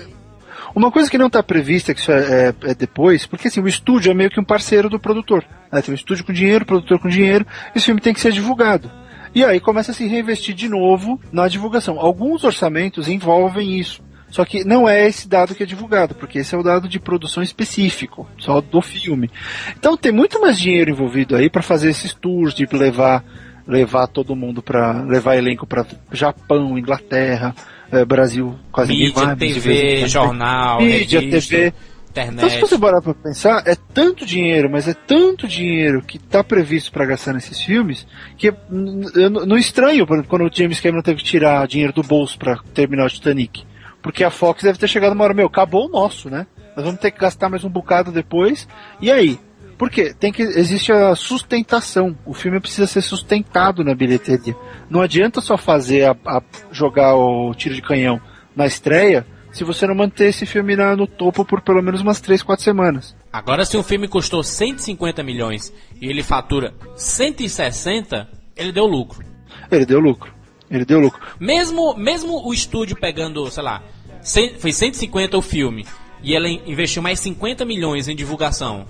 uma 0.75 0.91
coisa 0.91 1.11
que 1.11 1.17
não 1.17 1.29
está 1.29 1.43
prevista, 1.43 1.95
que 1.95 2.01
isso 2.01 2.13
é, 2.13 2.49
é- 2.49 2.71
é 2.71 2.75
depois, 2.75 3.25
porque 3.27 3.49
assim, 3.49 3.61
o 3.61 3.69
estúdio 3.69 4.11
é 4.11 4.15
meio 4.15 4.31
que 4.31 4.39
um 4.39 4.45
parceiro 4.45 4.91
do 4.91 4.99
produtor. 5.01 5.45
Né? 5.73 5.81
Tem 5.81 5.93
um 5.93 5.97
estúdio 5.97 6.25
com 6.25 6.33
dinheiro, 6.33 6.65
o 6.65 6.67
produtor 6.67 6.99
com 6.99 7.09
dinheiro, 7.09 7.47
esse 7.75 7.87
filme 7.87 8.01
tem 8.01 8.13
que 8.13 8.21
ser 8.21 8.33
divulgado. 8.33 8.91
E 9.35 9.45
aí 9.45 9.61
começa 9.61 9.91
a 9.91 9.95
se 9.95 10.07
reinvestir 10.07 10.55
de 10.55 10.69
novo 10.69 11.21
na 11.31 11.47
divulgação. 11.49 11.99
Alguns 12.01 12.43
orçamentos 12.45 13.07
envolvem 13.09 13.79
isso. 13.79 14.03
Só 14.37 14.45
que 14.45 14.65
não 14.65 14.87
é 14.87 15.09
esse 15.09 15.27
dado 15.27 15.55
que 15.55 15.63
é 15.63 15.67
divulgado, 15.67 16.15
porque 16.15 16.41
esse 16.41 16.55
é 16.55 16.59
o 16.59 16.63
dado 16.63 16.87
de 16.87 17.01
produção 17.01 17.43
específico, 17.43 18.29
só 18.37 18.61
do 18.61 18.83
filme. 18.83 19.31
Então 19.79 19.97
tem 19.97 20.13
muito 20.13 20.39
mais 20.39 20.59
dinheiro 20.59 20.91
envolvido 20.91 21.35
aí 21.35 21.49
para 21.49 21.63
fazer 21.63 21.89
esses 21.89 22.13
tours, 22.13 22.53
de 22.53 22.67
levar 22.71 23.25
levar 23.67 24.07
todo 24.07 24.37
mundo 24.37 24.61
para 24.61 25.01
levar 25.05 25.39
elenco 25.39 25.67
para 25.67 25.87
Japão, 26.13 26.79
Inglaterra, 26.79 27.55
eh, 27.91 28.05
Brasil, 28.05 28.55
quase 28.71 28.93
ninguém 28.93 29.09
Mídia, 29.09 29.33
em 29.33 29.37
TV, 29.55 29.99
quando 30.01 30.09
jornal, 30.09 30.83
Mídia, 30.83 31.21
revista, 31.21 31.57
TV. 31.57 31.73
internet. 32.11 32.37
Então, 32.37 32.51
se 32.51 32.61
você 32.61 32.79
parar 32.79 33.01
pra 33.01 33.15
pensar, 33.15 33.63
é 33.67 33.75
tanto 33.75 34.27
dinheiro, 34.27 34.69
mas 34.71 34.87
é 34.87 34.93
tanto 34.93 35.49
dinheiro 35.49 36.03
que 36.03 36.19
tá 36.19 36.45
previsto 36.45 36.93
pra 36.93 37.07
gastar 37.07 37.33
nesses 37.33 37.59
filmes, 37.63 38.07
que 38.37 38.49
eu 38.49 39.31
não 39.31 39.57
estranho 39.57 40.07
quando 40.29 40.45
o 40.45 40.51
James 40.53 40.79
Cameron 40.79 41.01
teve 41.01 41.23
que 41.23 41.25
tirar 41.25 41.67
dinheiro 41.67 41.95
do 41.95 42.03
bolso 42.03 42.39
pra 42.39 42.59
terminar 42.75 43.07
o 43.07 43.09
Titanic. 43.09 43.65
Porque 44.07 44.23
a 44.23 44.31
Fox 44.31 44.63
deve 44.63 44.79
ter 44.79 44.87
chegado 44.87 45.15
uma 45.15 45.25
hora, 45.25 45.35
meu, 45.35 45.49
acabou 45.49 45.87
o 45.87 45.91
nosso, 45.91 46.31
né? 46.31 46.47
Nós 46.77 46.85
vamos 46.85 47.01
ter 47.01 47.11
que 47.11 47.19
gastar 47.19 47.49
mais 47.49 47.65
um 47.65 47.69
bocado 47.69 48.13
depois. 48.13 48.69
E 49.01 49.11
aí? 49.11 49.37
Por 49.77 49.91
quê? 49.91 50.15
Tem 50.17 50.31
que, 50.31 50.43
existe 50.43 50.93
a 50.93 51.17
sustentação. 51.17 52.17
O 52.25 52.33
filme 52.33 52.61
precisa 52.61 52.87
ser 52.87 53.03
sustentado 53.03 53.83
na 53.83 53.97
bilheteria. 53.97 54.55
Não 54.89 55.01
adianta 55.01 55.41
só 55.41 55.57
fazer 55.59 56.05
a, 56.09 56.17
a- 56.25 56.43
jogar 56.71 57.17
o 57.17 57.53
tiro 57.53 57.75
de 57.75 57.83
canhão 57.83 58.21
na 58.55 58.65
estreia 58.65 59.27
se 59.51 59.65
você 59.65 59.89
não 59.89 59.95
manter 59.97 60.27
esse 60.29 60.47
filme 60.47 60.77
na- 60.77 60.95
no 60.95 61.09
topo 61.09 61.45
por 61.45 61.61
pelo 61.61 61.83
menos 61.83 62.01
umas 62.01 62.21
3, 62.21 62.45
4 62.45 62.65
semanas. 62.65 63.17
Agora, 63.33 63.65
se 63.65 63.77
um 63.77 63.83
filme 63.83 64.07
custou 64.07 64.41
150 64.45 65.21
milhões 65.25 65.75
e 66.01 66.07
ele 66.09 66.23
fatura 66.23 66.73
160, 66.95 68.29
ele 68.57 68.71
deu 68.71 68.87
lucro. 68.87 69.25
Ele 69.69 69.85
deu 69.85 69.99
lucro. 69.99 70.33
Ele 70.71 70.85
deu 70.85 70.99
lucro. 71.01 71.21
Mesmo, 71.39 71.95
mesmo 71.97 72.47
o 72.47 72.53
estúdio 72.53 72.97
pegando, 72.97 73.49
sei 73.51 73.63
lá, 73.63 73.83
100 74.27 74.59
foi 74.59 74.73
150 74.73 75.37
o 75.39 75.43
filme 75.43 75.87
e 76.23 76.35
ele 76.35 76.61
investiu 76.67 77.01
mais 77.03 77.21
50 77.21 77.65
milhões 77.65 78.09
em 78.09 78.17
divulgação. 78.17 78.87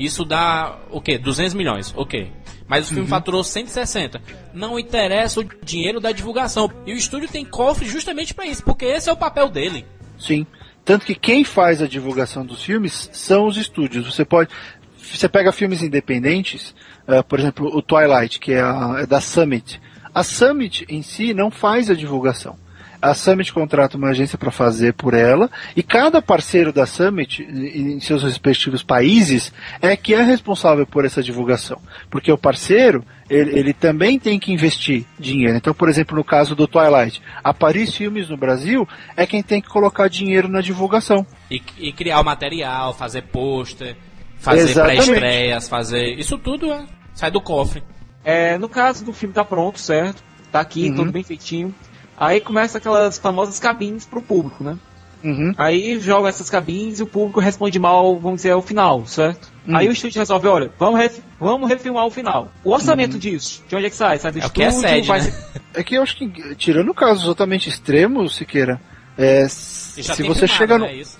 Isso 0.00 0.24
dá 0.24 0.78
o 0.90 1.00
quê? 1.00 1.18
200 1.18 1.54
milhões, 1.54 1.92
ok. 1.96 2.32
Mas 2.66 2.86
o 2.90 2.94
filme 2.94 3.08
faturou 3.08 3.42
160. 3.42 4.20
Não 4.54 4.78
interessa 4.78 5.40
o 5.40 5.44
dinheiro 5.64 6.00
da 6.00 6.12
divulgação. 6.12 6.70
E 6.86 6.92
o 6.92 6.96
estúdio 6.96 7.28
tem 7.28 7.44
cofre 7.44 7.86
justamente 7.88 8.32
para 8.34 8.46
isso, 8.46 8.62
porque 8.62 8.84
esse 8.84 9.08
é 9.08 9.12
o 9.12 9.16
papel 9.16 9.48
dele. 9.48 9.84
Sim. 10.18 10.46
Tanto 10.84 11.04
que 11.04 11.14
quem 11.14 11.44
faz 11.44 11.82
a 11.82 11.86
divulgação 11.88 12.44
dos 12.46 12.62
filmes 12.62 13.10
são 13.12 13.46
os 13.46 13.56
estúdios. 13.56 14.06
Você 14.14 14.24
pode. 14.24 14.50
Você 14.98 15.28
pega 15.28 15.50
filmes 15.52 15.82
independentes, 15.82 16.74
ah, 17.06 17.22
por 17.22 17.38
exemplo, 17.40 17.66
o 17.74 17.80
Twilight, 17.82 18.38
que 18.38 18.52
é, 18.52 18.60
a- 18.60 18.96
é 19.00 19.06
da 19.06 19.20
Summit. 19.20 19.80
A 20.14 20.22
Summit 20.22 20.84
em 20.88 21.02
si 21.02 21.32
não 21.34 21.50
faz 21.50 21.90
a 21.90 21.94
divulgação. 21.94 22.56
A 23.00 23.14
Summit 23.14 23.52
contrata 23.52 23.96
uma 23.96 24.08
agência 24.08 24.36
para 24.36 24.50
fazer 24.50 24.92
por 24.92 25.14
ela, 25.14 25.48
e 25.76 25.82
cada 25.82 26.20
parceiro 26.20 26.72
da 26.72 26.84
Summit, 26.84 27.42
em 27.42 28.00
seus 28.00 28.24
respectivos 28.24 28.82
países, 28.82 29.52
é 29.80 29.96
que 29.96 30.14
é 30.14 30.22
responsável 30.22 30.84
por 30.86 31.04
essa 31.04 31.22
divulgação. 31.22 31.80
Porque 32.10 32.32
o 32.32 32.36
parceiro, 32.36 33.04
ele, 33.30 33.56
ele 33.56 33.72
também 33.72 34.18
tem 34.18 34.38
que 34.38 34.52
investir 34.52 35.04
dinheiro. 35.18 35.56
Então, 35.56 35.72
por 35.72 35.88
exemplo, 35.88 36.16
no 36.16 36.24
caso 36.24 36.56
do 36.56 36.66
Twilight, 36.66 37.22
a 37.44 37.54
Paris 37.54 37.94
Filmes 37.94 38.28
no 38.28 38.36
Brasil 38.36 38.86
é 39.16 39.24
quem 39.26 39.42
tem 39.42 39.60
que 39.60 39.68
colocar 39.68 40.08
dinheiro 40.08 40.48
na 40.48 40.60
divulgação. 40.60 41.24
E, 41.50 41.62
e 41.78 41.92
criar 41.92 42.20
o 42.20 42.24
material, 42.24 42.92
fazer 42.94 43.22
pôster, 43.22 43.96
fazer 44.38 44.74
pré-estreias, 44.74 45.68
fazer. 45.68 46.18
Isso 46.18 46.36
tudo 46.36 46.72
é, 46.72 46.84
sai 47.14 47.30
do 47.30 47.40
cofre. 47.40 47.82
É, 48.24 48.58
no 48.58 48.68
caso 48.68 49.04
do 49.04 49.12
filme 49.12 49.32
tá 49.34 49.44
pronto, 49.44 49.78
certo? 49.78 50.22
Tá 50.50 50.60
aqui, 50.60 50.88
Uhum. 50.88 50.96
tudo 50.96 51.12
bem 51.12 51.22
feitinho. 51.22 51.74
Aí 52.18 52.40
começa 52.40 52.78
aquelas 52.78 53.18
famosas 53.18 53.58
cabines 53.58 54.04
pro 54.04 54.20
público, 54.22 54.62
né? 54.64 54.76
Uhum. 55.22 55.52
Aí 55.58 55.98
joga 55.98 56.28
essas 56.28 56.48
cabines 56.48 57.00
e 57.00 57.02
o 57.02 57.06
público 57.06 57.40
responde 57.40 57.76
mal, 57.78 58.18
vamos 58.20 58.36
dizer, 58.38 58.52
ao 58.52 58.62
final, 58.62 59.04
certo? 59.06 59.50
Hum. 59.66 59.76
Aí 59.76 59.88
o 59.88 59.92
estúdio 59.92 60.18
resolve, 60.20 60.46
olha, 60.46 60.70
vamos, 60.78 60.98
ref- 61.00 61.20
vamos 61.40 61.68
refilmar 61.68 62.06
o 62.06 62.10
final. 62.10 62.52
O 62.62 62.70
orçamento 62.72 63.14
Uhum. 63.14 63.18
disso, 63.18 63.64
de 63.68 63.74
onde 63.74 63.86
é 63.86 63.90
que 63.90 63.96
sai? 63.96 64.18
Sai 64.18 64.30
do 64.32 64.38
É 64.38 64.42
estúdio, 64.42 64.54
que 64.54 64.62
é 64.62 64.70
sede, 64.70 65.08
vai 65.08 65.20
né? 65.20 65.30
ser- 65.30 65.60
É 65.74 65.82
que 65.82 65.96
eu 65.96 66.02
acho 66.02 66.16
que, 66.16 66.54
tirando 66.54 66.94
casos 66.94 67.24
totalmente 67.24 67.68
extremos, 67.68 68.36
Siqueira, 68.36 68.80
é, 69.16 69.46
se 69.48 70.02
você 70.02 70.14
filmado, 70.16 70.46
chega 70.48 70.78
no, 70.78 70.84
né, 70.86 70.94
isso. 70.94 71.18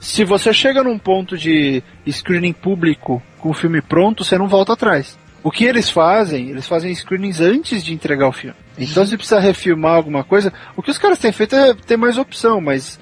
se 0.00 0.24
você 0.24 0.52
chega 0.52 0.82
num 0.82 0.98
ponto 0.98 1.36
de 1.36 1.82
screening 2.10 2.54
público 2.54 3.22
com 3.38 3.50
o 3.50 3.54
filme 3.54 3.82
pronto, 3.82 4.24
você 4.24 4.38
não 4.38 4.48
volta 4.48 4.72
atrás. 4.72 5.18
O 5.42 5.50
que 5.50 5.64
eles 5.64 5.90
fazem? 5.90 6.48
Eles 6.48 6.66
fazem 6.66 6.94
screenings 6.94 7.40
antes 7.42 7.84
de 7.84 7.92
entregar 7.92 8.26
o 8.26 8.32
filme. 8.32 8.56
Então, 8.78 9.06
se 9.06 9.16
precisa 9.16 9.40
refilmar 9.40 9.94
alguma 9.94 10.24
coisa, 10.24 10.52
o 10.76 10.82
que 10.82 10.90
os 10.90 10.98
caras 10.98 11.18
têm 11.18 11.32
feito 11.32 11.54
é 11.54 11.74
ter 11.74 11.96
mais 11.96 12.18
opção, 12.18 12.60
mas 12.60 12.98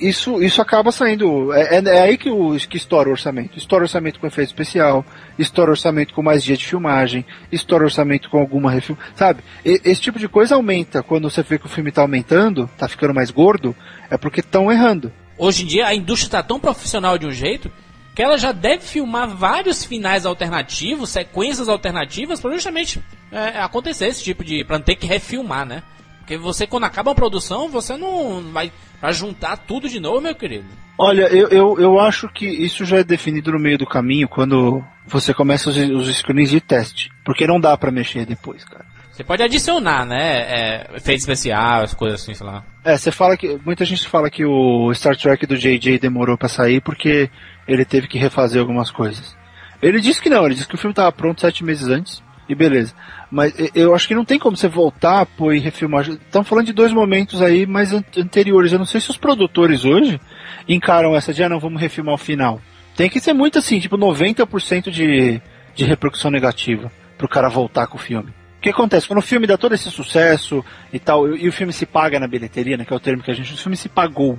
isso, 0.00 0.42
isso 0.42 0.60
acaba 0.62 0.92
saindo. 0.92 1.52
É, 1.52 1.76
é- 1.78 1.96
é 1.96 2.02
aí 2.02 2.16
que, 2.16 2.30
o, 2.30 2.56
que 2.56 2.76
estoura 2.76 3.08
o 3.08 3.12
orçamento. 3.12 3.58
Estoura 3.58 3.84
orçamento 3.84 4.20
com 4.20 4.26
efeito 4.26 4.48
especial, 4.48 5.04
estoura 5.38 5.70
orçamento 5.72 6.14
com 6.14 6.22
mais 6.22 6.42
dia 6.42 6.56
de 6.56 6.64
filmagem, 6.64 7.24
estoura 7.50 7.84
orçamento 7.84 8.30
com 8.30 8.38
alguma 8.38 8.70
refilm. 8.70 8.96
Sabe? 9.14 9.42
E- 9.64 9.80
esse 9.84 10.00
tipo 10.00 10.18
de 10.18 10.28
coisa 10.28 10.54
aumenta. 10.54 11.02
Quando 11.02 11.28
você 11.28 11.42
vê 11.42 11.58
que 11.58 11.66
o 11.66 11.68
filme 11.68 11.90
tá 11.90 12.02
aumentando, 12.02 12.68
tá 12.78 12.88
ficando 12.88 13.14
mais 13.14 13.30
gordo, 13.30 13.74
é 14.10 14.16
porque 14.16 14.40
estão 14.40 14.70
errando. 14.70 15.12
Hoje 15.38 15.64
em 15.64 15.66
dia 15.66 15.86
a 15.86 15.94
indústria 15.94 16.28
está 16.28 16.42
tão 16.42 16.60
profissional 16.60 17.18
de 17.18 17.26
um 17.26 17.32
jeito 17.32 17.70
que 18.14 18.22
ela 18.22 18.36
já 18.36 18.52
deve 18.52 18.84
filmar 18.84 19.28
vários 19.28 19.84
finais 19.84 20.26
alternativos, 20.26 21.10
sequências 21.10 21.68
alternativas, 21.68 22.40
para 22.40 22.52
justamente 22.52 23.02
é, 23.30 23.60
acontecer 23.60 24.06
esse 24.06 24.22
tipo 24.22 24.44
de. 24.44 24.64
pra 24.64 24.78
não 24.78 24.84
ter 24.84 24.96
que 24.96 25.06
refilmar, 25.06 25.64
né? 25.64 25.82
Porque 26.18 26.36
você, 26.36 26.66
quando 26.66 26.84
acaba 26.84 27.10
a 27.10 27.14
produção, 27.14 27.68
você 27.68 27.96
não 27.96 28.52
vai, 28.52 28.70
vai 29.00 29.12
juntar 29.12 29.56
tudo 29.56 29.88
de 29.88 29.98
novo, 29.98 30.20
meu 30.20 30.34
querido. 30.34 30.66
Olha, 30.96 31.22
eu, 31.22 31.48
eu, 31.48 31.80
eu 31.80 31.98
acho 31.98 32.28
que 32.28 32.46
isso 32.46 32.84
já 32.84 32.98
é 32.98 33.04
definido 33.04 33.50
no 33.50 33.58
meio 33.58 33.76
do 33.76 33.86
caminho 33.86 34.28
quando 34.28 34.84
você 35.06 35.34
começa 35.34 35.68
os, 35.68 35.76
os 35.76 36.16
screens 36.16 36.50
de 36.50 36.60
teste. 36.60 37.10
Porque 37.24 37.46
não 37.46 37.58
dá 37.58 37.76
pra 37.76 37.90
mexer 37.90 38.24
depois, 38.24 38.64
cara. 38.64 38.84
Você 39.10 39.24
pode 39.24 39.42
adicionar, 39.42 40.06
né? 40.06 40.40
É, 40.40 40.90
efeito 40.96 41.20
especial, 41.20 41.82
as 41.82 41.92
coisas 41.92 42.22
assim, 42.22 42.34
sei 42.34 42.46
lá. 42.46 42.64
É, 42.84 42.96
você 42.96 43.10
fala 43.10 43.36
que. 43.36 43.58
Muita 43.64 43.84
gente 43.84 44.08
fala 44.08 44.30
que 44.30 44.44
o 44.44 44.92
Star 44.94 45.16
Trek 45.16 45.44
do 45.46 45.56
JJ 45.56 45.98
demorou 45.98 46.38
pra 46.38 46.48
sair 46.48 46.80
porque 46.80 47.28
ele 47.66 47.84
teve 47.84 48.06
que 48.08 48.18
refazer 48.18 48.60
algumas 48.60 48.90
coisas. 48.90 49.36
Ele 49.80 50.00
disse 50.00 50.20
que 50.22 50.30
não, 50.30 50.44
ele 50.46 50.54
disse 50.54 50.68
que 50.68 50.74
o 50.74 50.78
filme 50.78 50.94
tava 50.94 51.10
pronto 51.12 51.40
sete 51.40 51.64
meses 51.64 51.88
antes. 51.88 52.22
E 52.48 52.54
beleza. 52.54 52.92
Mas 53.30 53.54
eu 53.74 53.94
acho 53.94 54.06
que 54.06 54.14
não 54.16 54.24
tem 54.24 54.38
como 54.38 54.56
você 54.56 54.68
voltar, 54.68 55.24
pô, 55.24 55.52
e 55.52 55.58
refilmar. 55.60 56.06
Estamos 56.08 56.46
falando 56.48 56.66
de 56.66 56.72
dois 56.72 56.92
momentos 56.92 57.40
aí 57.40 57.64
mais 57.66 57.92
an- 57.92 58.02
anteriores. 58.18 58.72
Eu 58.72 58.78
não 58.78 58.84
sei 58.84 59.00
se 59.00 59.08
os 59.10 59.16
produtores 59.16 59.84
hoje 59.84 60.20
encaram 60.68 61.14
essa 61.14 61.32
de, 61.32 61.42
ah, 61.42 61.48
não, 61.48 61.60
vamos 61.60 61.80
refilmar 61.80 62.14
o 62.14 62.18
final. 62.18 62.60
Tem 62.96 63.08
que 63.08 63.20
ser 63.20 63.32
muito 63.32 63.58
assim, 63.58 63.78
tipo 63.78 63.96
90% 63.96 64.90
de, 64.90 65.40
de 65.74 65.84
repercussão 65.84 66.30
negativa 66.30 66.92
pro 67.16 67.28
cara 67.28 67.48
voltar 67.48 67.86
com 67.86 67.96
o 67.96 68.00
filme. 68.00 68.30
O 68.58 68.60
que 68.60 68.70
acontece? 68.70 69.06
Quando 69.08 69.20
o 69.20 69.22
filme 69.22 69.46
dá 69.46 69.56
todo 69.56 69.74
esse 69.74 69.90
sucesso 69.90 70.64
e 70.92 70.98
tal, 70.98 71.34
e, 71.34 71.44
e 71.44 71.48
o 71.48 71.52
filme 71.52 71.72
se 71.72 71.86
paga 71.86 72.20
na 72.20 72.28
bilheteria, 72.28 72.76
né, 72.76 72.84
que 72.84 72.92
é 72.92 72.96
o 72.96 73.00
termo 73.00 73.22
que 73.22 73.30
a 73.30 73.34
gente. 73.34 73.54
O 73.54 73.56
filme 73.56 73.76
se 73.76 73.88
pagou. 73.88 74.38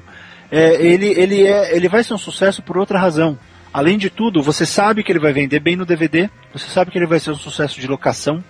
É, 0.55 0.85
ele, 0.85 1.07
ele, 1.07 1.47
é, 1.47 1.75
ele 1.75 1.89
vai 1.89 2.03
ser 2.03 2.13
um 2.13 2.17
sucesso 2.17 2.61
por 2.61 2.77
outra 2.77 2.99
razão. 2.99 3.39
Além 3.73 3.97
de 3.97 4.11
tudo, 4.11 4.43
você 4.43 4.67
sabe 4.67 5.03
que 5.03 5.11
ele 5.11 5.19
vai 5.19 5.33
vender 5.33 5.59
bem 5.59 5.75
no 5.75 5.83
DVD, 5.83 6.29
você 6.53 6.69
sabe 6.69 6.91
que 6.91 6.97
ele 6.99 7.07
vai 7.07 7.19
ser 7.19 7.31
um 7.31 7.35
sucesso 7.35 7.81
de 7.81 7.87
locação, 7.87 8.43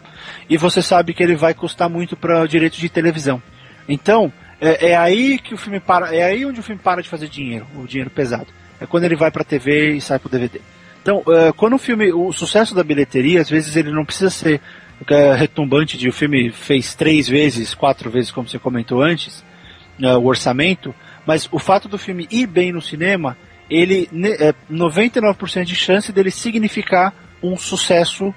e 0.49 0.57
você 0.57 0.81
sabe 0.81 1.13
que 1.13 1.23
ele 1.23 1.37
vai 1.37 1.53
custar 1.53 1.89
muito 1.89 2.17
para 2.17 2.45
direitos 2.45 2.77
de 2.77 2.89
televisão. 2.89 3.41
Então, 3.87 4.33
é, 4.59 4.89
é, 4.89 4.97
aí 4.97 5.39
que 5.39 5.53
o 5.53 5.57
filme 5.57 5.79
para, 5.79 6.13
é 6.13 6.23
aí 6.23 6.45
onde 6.45 6.59
o 6.59 6.63
filme 6.63 6.81
para 6.83 7.01
de 7.01 7.07
fazer 7.07 7.29
dinheiro, 7.29 7.65
o 7.73 7.87
dinheiro 7.87 8.09
pesado. 8.09 8.47
É 8.81 8.85
quando 8.85 9.05
ele 9.05 9.15
vai 9.15 9.31
para 9.31 9.45
TV 9.45 9.93
e 9.93 10.01
sai 10.01 10.19
pro 10.19 10.27
DVD. 10.27 10.59
Então, 11.01 11.19
uh, 11.19 11.53
quando 11.55 11.75
o 11.75 11.79
filme, 11.79 12.11
o 12.11 12.33
sucesso 12.33 12.75
da 12.75 12.83
bilheteria, 12.83 13.39
às 13.39 13.49
vezes 13.49 13.77
ele 13.77 13.91
não 13.91 14.03
precisa 14.03 14.29
ser 14.29 14.59
uh, 15.01 15.33
retumbante 15.37 15.97
de 15.97 16.09
o 16.09 16.13
filme 16.13 16.51
fez 16.51 16.95
três 16.95 17.29
vezes, 17.29 17.73
quatro 17.73 18.09
vezes, 18.09 18.29
como 18.29 18.47
você 18.47 18.59
comentou 18.59 19.01
antes, 19.01 19.39
uh, 20.01 20.17
o 20.17 20.25
orçamento, 20.25 20.93
mas 21.25 21.47
o 21.51 21.59
fato 21.59 21.87
do 21.87 21.97
filme 21.97 22.27
ir 22.29 22.47
bem 22.47 22.71
no 22.71 22.81
cinema, 22.81 23.37
ele 23.69 24.09
é 24.39 24.53
99% 24.71 25.63
de 25.63 25.75
chance 25.75 26.11
dele 26.11 26.31
significar 26.31 27.13
um 27.41 27.57
sucesso 27.57 28.33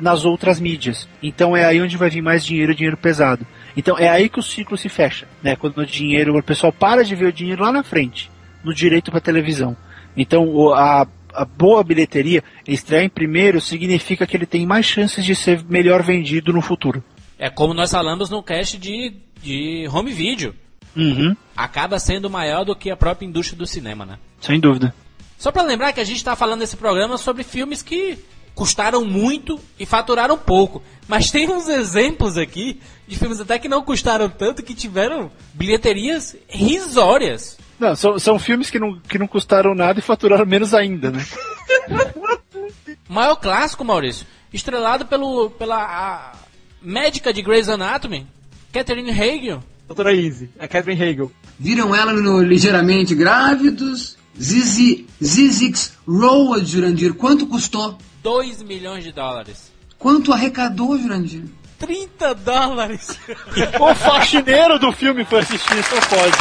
nas 0.00 0.24
outras 0.24 0.60
mídias. 0.60 1.08
Então 1.22 1.56
é 1.56 1.64
aí 1.64 1.80
onde 1.80 1.96
vai 1.96 2.08
vir 2.10 2.22
mais 2.22 2.44
dinheiro, 2.44 2.74
dinheiro 2.74 2.96
pesado. 2.96 3.46
Então 3.76 3.98
é 3.98 4.08
aí 4.08 4.28
que 4.28 4.38
o 4.38 4.42
ciclo 4.42 4.76
se 4.76 4.88
fecha, 4.88 5.26
né? 5.42 5.56
Quando 5.56 5.78
o 5.78 5.86
dinheiro, 5.86 6.36
o 6.36 6.42
pessoal 6.42 6.72
para 6.72 7.02
de 7.02 7.14
ver 7.14 7.26
o 7.26 7.32
dinheiro 7.32 7.62
lá 7.62 7.72
na 7.72 7.82
frente, 7.82 8.30
no 8.62 8.74
direito 8.74 9.10
para 9.10 9.20
televisão. 9.20 9.76
Então 10.16 10.72
a, 10.72 11.06
a 11.34 11.44
boa 11.44 11.82
bilheteria, 11.82 12.44
estrear 12.66 13.02
em 13.02 13.08
primeiro 13.08 13.60
significa 13.60 14.26
que 14.26 14.36
ele 14.36 14.46
tem 14.46 14.66
mais 14.66 14.86
chances 14.86 15.24
de 15.24 15.34
ser 15.34 15.64
melhor 15.68 16.02
vendido 16.02 16.52
no 16.52 16.62
futuro. 16.62 17.02
É 17.38 17.48
como 17.48 17.72
nós 17.72 17.90
falamos 17.90 18.28
no 18.28 18.42
cast 18.42 18.78
de, 18.78 19.14
de 19.42 19.88
home 19.90 20.12
video. 20.12 20.54
Uhum. 20.96 21.36
Acaba 21.56 21.98
sendo 21.98 22.28
maior 22.28 22.64
do 22.64 22.74
que 22.74 22.90
a 22.90 22.96
própria 22.96 23.26
indústria 23.26 23.58
do 23.58 23.66
cinema, 23.66 24.04
né? 24.04 24.18
Sem 24.40 24.58
dúvida. 24.58 24.94
Só 25.38 25.50
para 25.50 25.62
lembrar 25.62 25.92
que 25.92 26.00
a 26.00 26.04
gente 26.04 26.18
está 26.18 26.36
falando 26.36 26.60
nesse 26.60 26.76
programa 26.76 27.16
sobre 27.16 27.42
filmes 27.42 27.82
que 27.82 28.18
custaram 28.54 29.04
muito 29.04 29.58
e 29.78 29.86
faturaram 29.86 30.36
pouco. 30.36 30.82
Mas 31.08 31.30
tem 31.30 31.48
uns 31.48 31.68
exemplos 31.68 32.36
aqui 32.36 32.80
de 33.08 33.18
filmes 33.18 33.40
até 33.40 33.58
que 33.58 33.68
não 33.68 33.82
custaram 33.82 34.28
tanto 34.28 34.62
que 34.62 34.74
tiveram 34.74 35.30
bilheterias 35.54 36.36
risórias. 36.48 37.58
Não, 37.78 37.96
são, 37.96 38.18
são 38.18 38.38
filmes 38.38 38.68
que 38.68 38.78
não, 38.78 38.98
que 39.00 39.18
não 39.18 39.26
custaram 39.26 39.74
nada 39.74 39.98
e 39.98 40.02
faturaram 40.02 40.44
menos 40.44 40.74
ainda, 40.74 41.10
né? 41.10 41.24
o 43.08 43.12
maior 43.12 43.36
clássico, 43.36 43.84
Maurício, 43.84 44.26
estrelado 44.52 45.06
pelo, 45.06 45.48
pela 45.50 46.34
médica 46.82 47.32
de 47.32 47.40
Grey's 47.40 47.68
Anatomy, 47.68 48.26
Catherine 48.72 49.10
Hagel. 49.10 49.62
Doutora 49.90 50.14
Easy, 50.14 50.48
a 50.56 50.68
Catherine 50.68 51.02
Hagel. 51.02 51.32
Viram 51.58 51.92
ela 51.92 52.12
no 52.12 52.40
Ligeiramente 52.40 53.12
Grávidos, 53.12 54.16
Zizi, 54.40 55.04
Zizix 55.20 55.94
Road, 56.06 56.64
Jurandir, 56.64 57.12
quanto 57.14 57.44
custou? 57.44 57.98
2 58.22 58.62
milhões 58.62 59.02
de 59.02 59.10
dólares. 59.10 59.72
Quanto 59.98 60.32
arrecadou, 60.32 60.96
Jurandir? 60.96 61.42
30 61.76 62.36
dólares. 62.36 63.18
o 63.80 63.94
faxineiro 63.96 64.78
do 64.78 64.92
filme 64.92 65.24
foi 65.24 65.40
assistir, 65.40 65.78
isso 65.80 65.92
não 65.92 66.02
pode. 66.02 66.38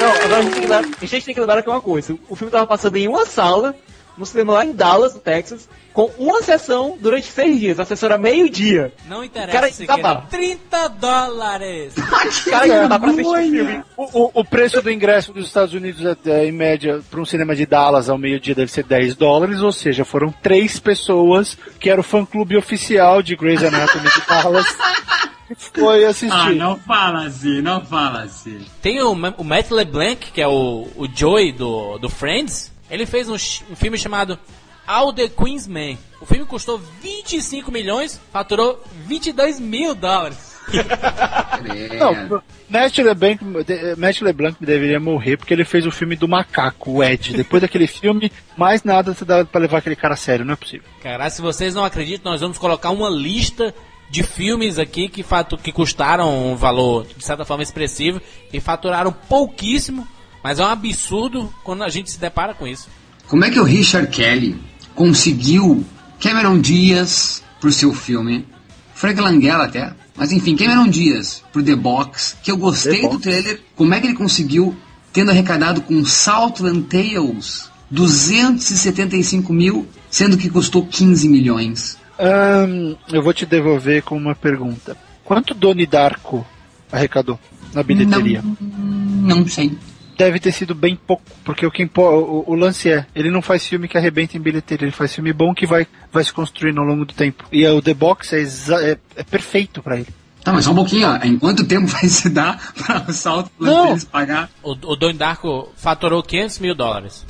Não, 0.00 0.24
agora 0.24 0.38
a 0.38 0.42
gente, 0.42 0.50
tem 0.50 0.52
que 0.52 0.60
lembrar, 0.62 0.84
a 1.00 1.06
gente 1.06 1.24
tem 1.24 1.34
que 1.34 1.40
lembrar 1.40 1.62
que 1.62 1.68
é 1.68 1.72
uma 1.72 1.80
coisa. 1.80 2.18
O 2.28 2.34
filme 2.34 2.50
tava 2.50 2.66
passando 2.66 2.96
em 2.96 3.06
uma 3.06 3.24
sala, 3.24 3.72
no 4.16 4.24
cinema 4.24 4.54
lá 4.54 4.64
em 4.64 4.72
Dallas, 4.72 5.14
no 5.14 5.20
Texas, 5.20 5.68
com 5.92 6.10
uma 6.18 6.42
sessão 6.42 6.98
durante 7.00 7.26
seis 7.26 7.58
dias. 7.58 7.80
A 7.80 7.84
sessão 7.84 8.08
era 8.08 8.18
meio-dia. 8.18 8.92
Não 9.06 9.22
interessa. 9.22 9.52
Cara, 9.52 9.72
Siqueira. 9.72 10.22
30 10.28 10.88
dólares. 10.88 11.94
Cara, 12.50 12.82
não 12.82 12.88
dá 12.88 12.98
pra 12.98 13.10
assistir 13.10 13.28
o 13.28 13.36
filme. 13.36 13.84
O, 13.96 14.24
o, 14.24 14.30
o 14.34 14.44
preço 14.44 14.82
do 14.82 14.90
ingresso 14.90 15.32
dos 15.32 15.46
Estados 15.46 15.72
Unidos, 15.72 16.04
é, 16.04 16.16
é, 16.30 16.46
em 16.46 16.52
média, 16.52 17.00
para 17.10 17.20
um 17.20 17.24
cinema 17.24 17.54
de 17.54 17.64
Dallas 17.64 18.08
ao 18.08 18.18
meio-dia 18.18 18.54
deve 18.54 18.70
ser 18.70 18.84
10 18.84 19.14
dólares, 19.14 19.60
ou 19.60 19.72
seja, 19.72 20.04
foram 20.04 20.32
três 20.42 20.78
pessoas 20.80 21.56
que 21.78 21.88
era 21.88 22.00
o 22.00 22.04
fã-clube 22.04 22.56
oficial 22.56 23.22
de 23.22 23.36
Grey's 23.36 23.62
Anatomy 23.62 24.08
de 24.08 24.26
Dallas. 24.26 24.66
que 25.48 25.80
Foi 25.80 26.04
assistir. 26.04 26.34
Ah, 26.34 26.50
não 26.50 26.76
fala 26.76 27.26
assim, 27.26 27.60
não 27.60 27.84
fala 27.84 28.22
assim. 28.22 28.64
Tem 28.82 29.00
o, 29.00 29.12
o 29.12 29.44
Matt 29.44 29.70
LeBlanc, 29.70 30.32
que 30.32 30.40
é 30.40 30.48
o, 30.48 30.88
o 30.96 31.06
Joey 31.12 31.52
do, 31.52 31.98
do 31.98 32.08
Friends. 32.08 32.73
Ele 32.90 33.06
fez 33.06 33.28
um, 33.28 33.34
um 33.34 33.76
filme 33.76 33.98
chamado 33.98 34.38
All 34.86 35.12
the 35.12 35.28
Queen's 35.28 35.66
Men. 35.66 35.98
O 36.20 36.26
filme 36.26 36.44
custou 36.44 36.78
25 37.00 37.70
milhões, 37.70 38.20
faturou 38.32 38.82
22 39.06 39.58
mil 39.60 39.94
dólares. 39.94 40.54
Não, 41.98 42.42
Matt 42.68 42.98
LeBlanc, 42.98 43.38
Matt 43.96 44.20
LeBlanc 44.22 44.56
deveria 44.60 44.98
morrer 44.98 45.36
porque 45.36 45.52
ele 45.52 45.64
fez 45.64 45.86
o 45.86 45.90
filme 45.90 46.16
do 46.16 46.26
macaco, 46.26 46.92
o 46.92 47.04
Ed. 47.04 47.34
Depois 47.34 47.60
daquele 47.60 47.86
filme, 47.88 48.32
mais 48.56 48.82
nada 48.82 49.14
se 49.14 49.24
dá 49.24 49.44
pra 49.44 49.60
levar 49.60 49.78
aquele 49.78 49.96
cara 49.96 50.14
a 50.14 50.16
sério, 50.16 50.44
não 50.44 50.54
é 50.54 50.56
possível. 50.56 50.86
Cara, 51.02 51.28
se 51.28 51.42
vocês 51.42 51.74
não 51.74 51.84
acreditam, 51.84 52.32
nós 52.32 52.40
vamos 52.40 52.58
colocar 52.58 52.90
uma 52.90 53.10
lista 53.10 53.74
de 54.10 54.22
filmes 54.22 54.78
aqui 54.78 55.08
que, 55.08 55.22
fato, 55.22 55.56
que 55.56 55.72
custaram 55.72 56.52
um 56.52 56.56
valor 56.56 57.06
de 57.16 57.24
certa 57.24 57.44
forma 57.44 57.62
expressivo 57.62 58.20
e 58.52 58.60
faturaram 58.60 59.12
pouquíssimo, 59.12 60.06
mas 60.44 60.58
é 60.58 60.62
um 60.62 60.66
absurdo 60.66 61.52
quando 61.64 61.82
a 61.82 61.88
gente 61.88 62.10
se 62.10 62.20
depara 62.20 62.52
com 62.52 62.66
isso. 62.66 62.86
Como 63.26 63.46
é 63.46 63.50
que 63.50 63.58
o 63.58 63.64
Richard 63.64 64.08
Kelly 64.08 64.60
conseguiu 64.94 65.82
Cameron 66.20 66.60
Diaz 66.60 67.42
pro 67.58 67.72
seu 67.72 67.94
filme, 67.94 68.46
Frank 68.94 69.18
Langella 69.18 69.64
até, 69.64 69.94
mas 70.14 70.32
enfim, 70.32 70.54
Cameron 70.54 70.86
Diaz 70.88 71.42
pro 71.50 71.62
The 71.62 71.74
Box, 71.74 72.36
que 72.42 72.50
eu 72.50 72.58
gostei 72.58 73.00
The 73.00 73.08
do 73.08 73.18
trailer, 73.18 73.60
como 73.74 73.94
é 73.94 74.00
que 74.00 74.06
ele 74.06 74.14
conseguiu, 74.14 74.76
tendo 75.14 75.30
arrecadado 75.30 75.80
com 75.80 76.04
Southland 76.04 76.82
Tales 76.82 77.70
275 77.90 79.50
mil, 79.50 79.88
sendo 80.10 80.36
que 80.36 80.50
custou 80.50 80.86
15 80.86 81.26
milhões. 81.26 81.96
Ahn, 82.18 82.96
eu 83.10 83.22
vou 83.22 83.32
te 83.32 83.46
devolver 83.46 84.02
com 84.02 84.16
uma 84.16 84.34
pergunta. 84.34 84.94
Quanto 85.24 85.54
Doni 85.54 85.86
Darko 85.86 86.46
arrecadou 86.92 87.40
na 87.72 87.82
bilheteria? 87.82 88.42
Não, 88.60 89.38
não 89.38 89.48
sei. 89.48 89.76
Deve 90.16 90.38
ter 90.38 90.52
sido 90.52 90.74
bem 90.74 90.94
pouco, 90.96 91.22
porque 91.44 91.66
o 91.66 91.70
que 91.70 91.88
o, 91.96 92.44
o 92.46 92.54
lance 92.54 92.90
é, 92.90 93.04
ele 93.14 93.30
não 93.30 93.42
faz 93.42 93.66
filme 93.66 93.88
que 93.88 93.98
arrebenta 93.98 94.36
em 94.36 94.40
bilheteria, 94.40 94.84
ele 94.86 94.92
faz 94.92 95.14
filme 95.14 95.32
bom 95.32 95.52
que 95.54 95.66
vai, 95.66 95.86
vai 96.12 96.22
se 96.22 96.32
construindo 96.32 96.78
ao 96.80 96.86
longo 96.86 97.04
do 97.04 97.12
tempo. 97.14 97.44
E 97.50 97.64
é, 97.64 97.70
o 97.72 97.82
The 97.82 97.94
Box 97.94 98.32
é, 98.32 98.42
é- 98.92 98.98
é 99.16 99.22
perfeito 99.24 99.82
pra 99.82 99.96
ele. 99.96 100.08
Tá, 100.42 100.52
mas 100.52 100.66
só 100.66 100.72
um 100.72 100.74
pouquinho, 100.76 101.08
ó. 101.08 101.16
Em 101.24 101.38
quanto 101.38 101.66
tempo 101.66 101.86
vai 101.86 102.06
se 102.06 102.28
dar 102.28 102.72
para 102.86 103.04
o 103.08 103.64
Não. 103.64 103.86
Tales 103.86 104.04
pagar? 104.04 104.50
O, 104.62 104.72
o 104.72 104.94
Donnie 104.96 105.16
Darko 105.16 105.72
faturou 105.76 106.22
500 106.22 106.58
mil 106.58 106.74
dólares. 106.74 107.24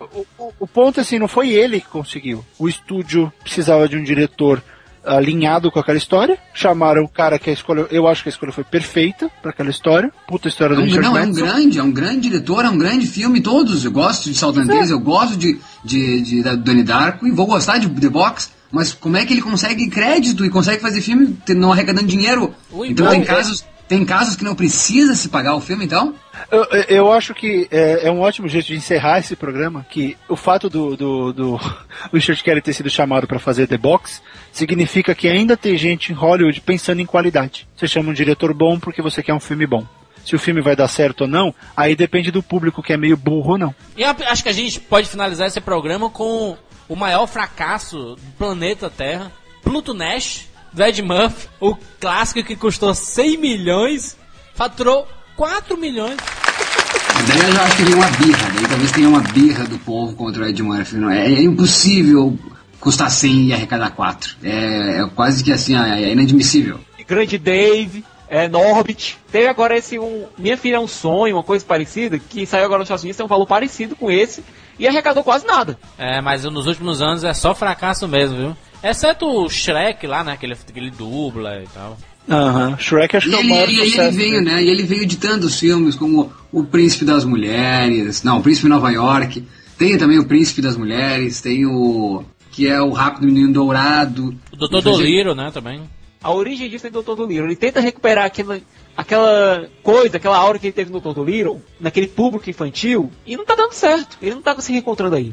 O, 0.00 0.26
o- 0.38 0.52
o 0.60 0.66
ponto 0.66 1.00
assim, 1.00 1.18
não 1.18 1.28
foi 1.28 1.50
ele 1.50 1.80
que 1.80 1.86
conseguiu. 1.88 2.44
O 2.58 2.68
estúdio 2.68 3.32
precisava 3.42 3.88
de 3.88 3.96
um 3.96 4.02
diretor 4.02 4.62
alinhado 5.06 5.70
com 5.70 5.78
aquela 5.78 5.96
história. 5.98 6.38
Chamaram 6.52 7.04
o 7.04 7.08
cara 7.08 7.38
que 7.38 7.50
a 7.50 7.52
escolha, 7.52 7.86
eu 7.90 8.06
acho 8.06 8.22
que 8.22 8.28
a 8.28 8.32
escolha 8.32 8.52
foi 8.52 8.64
perfeita 8.64 9.30
pra 9.40 9.50
aquela 9.50 9.70
história. 9.70 10.12
Puta 10.26 10.48
história 10.48 10.74
É 10.74 10.76
do 10.76 10.82
um, 10.82 10.84
Richard 10.84 11.06
não, 11.08 11.16
é 11.16 11.20
um 11.22 11.26
Madison. 11.26 11.44
grande, 11.46 11.78
é 11.78 11.82
um 11.82 11.92
grande 11.92 12.20
diretor, 12.20 12.64
é 12.64 12.68
um 12.68 12.78
grande 12.78 13.06
filme, 13.06 13.40
todos. 13.40 13.84
Eu 13.84 13.92
gosto 13.92 14.30
de 14.30 14.36
Southland 14.36 14.68
Tales, 14.68 14.90
eu 14.90 15.00
gosto 15.00 15.36
de, 15.36 15.58
de, 15.84 16.20
de, 16.20 16.42
da 16.42 16.54
Donnie 16.54 16.82
Darko 16.84 17.26
e 17.26 17.30
vou 17.30 17.46
gostar 17.46 17.78
de 17.78 17.88
The 17.88 18.08
Box. 18.08 18.50
Mas 18.70 18.92
como 18.92 19.16
é 19.16 19.24
que 19.24 19.32
ele 19.32 19.42
consegue 19.42 19.88
crédito 19.88 20.44
e 20.44 20.50
consegue 20.50 20.82
fazer 20.82 21.00
filme 21.00 21.36
não 21.50 21.72
arrecadando 21.72 22.06
dinheiro? 22.06 22.52
Ui, 22.72 22.88
então 22.88 23.06
bom, 23.06 23.12
tem 23.12 23.22
é. 23.22 23.64
Tem 23.88 24.04
casos 24.04 24.36
que 24.36 24.44
não 24.44 24.54
precisa 24.54 25.14
se 25.14 25.28
pagar 25.28 25.54
o 25.54 25.60
filme, 25.60 25.84
então? 25.84 26.14
Eu, 26.50 26.64
eu 26.88 27.12
acho 27.12 27.34
que 27.34 27.68
é, 27.70 28.08
é 28.08 28.10
um 28.10 28.20
ótimo 28.20 28.48
jeito 28.48 28.66
de 28.66 28.76
encerrar 28.76 29.18
esse 29.18 29.36
programa, 29.36 29.86
que 29.88 30.16
o 30.28 30.36
fato 30.36 30.68
do, 30.68 30.96
do, 30.96 31.32
do 31.32 31.60
Richard 32.12 32.42
Kelly 32.42 32.60
ter 32.60 32.72
sido 32.72 32.90
chamado 32.90 33.26
para 33.26 33.38
fazer 33.38 33.66
The 33.66 33.78
Box 33.78 34.22
significa 34.52 35.14
que 35.14 35.28
ainda 35.28 35.56
tem 35.56 35.76
gente 35.76 36.12
em 36.12 36.14
Hollywood 36.14 36.60
pensando 36.60 37.00
em 37.00 37.06
qualidade. 37.06 37.68
Você 37.76 37.86
chama 37.86 38.10
um 38.10 38.14
diretor 38.14 38.52
bom 38.52 38.78
porque 38.78 39.02
você 39.02 39.22
quer 39.22 39.34
um 39.34 39.40
filme 39.40 39.66
bom. 39.66 39.86
Se 40.24 40.34
o 40.34 40.40
filme 40.40 40.60
vai 40.60 40.74
dar 40.74 40.88
certo 40.88 41.20
ou 41.22 41.28
não, 41.28 41.54
aí 41.76 41.94
depende 41.94 42.32
do 42.32 42.42
público 42.42 42.82
que 42.82 42.92
é 42.92 42.96
meio 42.96 43.16
burro 43.16 43.52
ou 43.52 43.58
não. 43.58 43.74
E 43.96 44.02
eu 44.02 44.10
acho 44.26 44.42
que 44.42 44.48
a 44.48 44.52
gente 44.52 44.80
pode 44.80 45.08
finalizar 45.08 45.46
esse 45.46 45.60
programa 45.60 46.10
com 46.10 46.56
o 46.88 46.96
maior 46.96 47.26
fracasso 47.28 48.16
do 48.16 48.32
planeta 48.36 48.90
Terra, 48.90 49.30
Pluto 49.62 49.94
Nash, 49.94 50.48
do 50.76 50.84
Ed 50.84 51.02
Murphy, 51.02 51.48
o 51.58 51.74
clássico 51.98 52.46
que 52.46 52.54
custou 52.54 52.94
100 52.94 53.38
milhões, 53.38 54.14
faturou 54.54 55.08
4 55.34 55.74
milhões. 55.78 56.18
Mas 57.14 57.28
daí 57.28 57.38
eu 57.38 57.52
já 57.52 57.62
acho 57.62 57.76
que 57.76 57.82
veio 57.82 57.96
uma 57.96 58.08
birra, 58.08 58.50
daí 58.54 58.68
talvez 58.68 58.92
tenha 58.92 59.08
uma 59.08 59.20
birra 59.20 59.64
do 59.64 59.78
povo 59.78 60.14
contra 60.14 60.42
o 60.42 60.46
Ed 60.46 60.62
Murphy. 60.62 60.96
Não 60.96 61.10
é, 61.10 61.32
é 61.32 61.42
impossível 61.42 62.38
custar 62.78 63.10
100 63.10 63.46
e 63.46 63.54
arrecadar 63.54 63.90
4. 63.92 64.36
É, 64.42 65.00
é 65.00 65.08
quase 65.14 65.42
que 65.42 65.50
assim, 65.50 65.74
é 65.74 66.12
inadmissível. 66.12 66.78
Grande 67.08 67.38
Dave, 67.38 68.04
é, 68.28 68.46
Norbit. 68.46 69.18
Teve 69.32 69.48
agora 69.48 69.78
esse 69.78 69.98
um, 69.98 70.26
Minha 70.36 70.58
Filha 70.58 70.76
é 70.76 70.80
um 70.80 70.88
Sonho, 70.88 71.36
uma 71.36 71.42
coisa 71.42 71.64
parecida, 71.64 72.18
que 72.18 72.44
saiu 72.44 72.66
agora 72.66 72.80
nos 72.80 72.86
Estados 72.86 73.02
Unidos, 73.02 73.16
tem 73.16 73.24
um 73.24 73.30
valor 73.30 73.46
parecido 73.46 73.96
com 73.96 74.10
esse, 74.10 74.44
e 74.78 74.86
arrecadou 74.86 75.24
quase 75.24 75.46
nada. 75.46 75.78
É, 75.96 76.20
mas 76.20 76.44
nos 76.44 76.66
últimos 76.66 77.00
anos 77.00 77.24
é 77.24 77.32
só 77.32 77.54
fracasso 77.54 78.06
mesmo, 78.06 78.36
viu? 78.36 78.56
Exceto 78.90 79.26
o 79.26 79.48
Shrek 79.48 80.06
lá, 80.06 80.22
né? 80.24 80.36
Que 80.38 80.46
ele, 80.46 80.54
que 80.56 80.78
ele 80.78 80.90
dubla 80.90 81.62
e 81.62 81.66
tal. 81.68 81.96
Aham. 82.28 82.76
Shrek 82.78 83.16
acho 83.16 83.28
E 83.28 83.30
que 83.30 83.36
é 83.36 83.38
o 83.38 83.40
ele, 83.40 83.48
maior 83.50 83.68
e 83.68 83.78
ele 83.78 83.90
sucesso. 83.90 84.16
veio, 84.16 84.42
né? 84.42 84.62
E 84.62 84.68
ele 84.68 84.82
veio 84.82 85.06
de 85.06 85.16
tantos 85.16 85.58
filmes 85.58 85.94
como 85.94 86.32
O 86.52 86.64
Príncipe 86.64 87.04
das 87.04 87.24
Mulheres, 87.24 88.22
não, 88.22 88.38
O 88.38 88.42
Príncipe 88.42 88.64
de 88.64 88.70
Nova 88.70 88.90
York. 88.90 89.44
Tem 89.78 89.96
também 89.98 90.18
O 90.18 90.26
Príncipe 90.26 90.60
das 90.62 90.76
Mulheres, 90.76 91.40
tem 91.40 91.66
o 91.66 92.24
que 92.50 92.66
é 92.66 92.80
o 92.80 92.90
Rápido 92.90 93.26
Menino 93.26 93.52
Dourado. 93.52 94.34
O 94.52 94.56
Doutor 94.56 94.80
Doliro, 94.82 95.34
né, 95.34 95.50
também. 95.52 95.82
A 96.22 96.32
origem 96.32 96.68
disso 96.68 96.86
é 96.86 96.90
do 96.90 97.02
Dr. 97.02 97.14
Dolittle. 97.14 97.46
Ele 97.46 97.54
tenta 97.54 97.78
recuperar 97.80 98.24
aquela, 98.24 98.58
aquela 98.96 99.68
coisa, 99.82 100.16
aquela 100.16 100.38
aura 100.38 100.58
que 100.58 100.66
ele 100.66 100.72
teve 100.72 100.90
no 100.90 100.98
Dr. 100.98 101.12
Dolittle, 101.12 101.62
naquele 101.78 102.08
público 102.08 102.48
infantil, 102.50 103.12
e 103.26 103.36
não 103.36 103.44
tá 103.44 103.54
dando 103.54 103.72
certo. 103.72 104.16
Ele 104.20 104.34
não 104.34 104.42
tá 104.42 104.58
se 104.60 104.72
reencontrando 104.72 105.14
aí. 105.14 105.32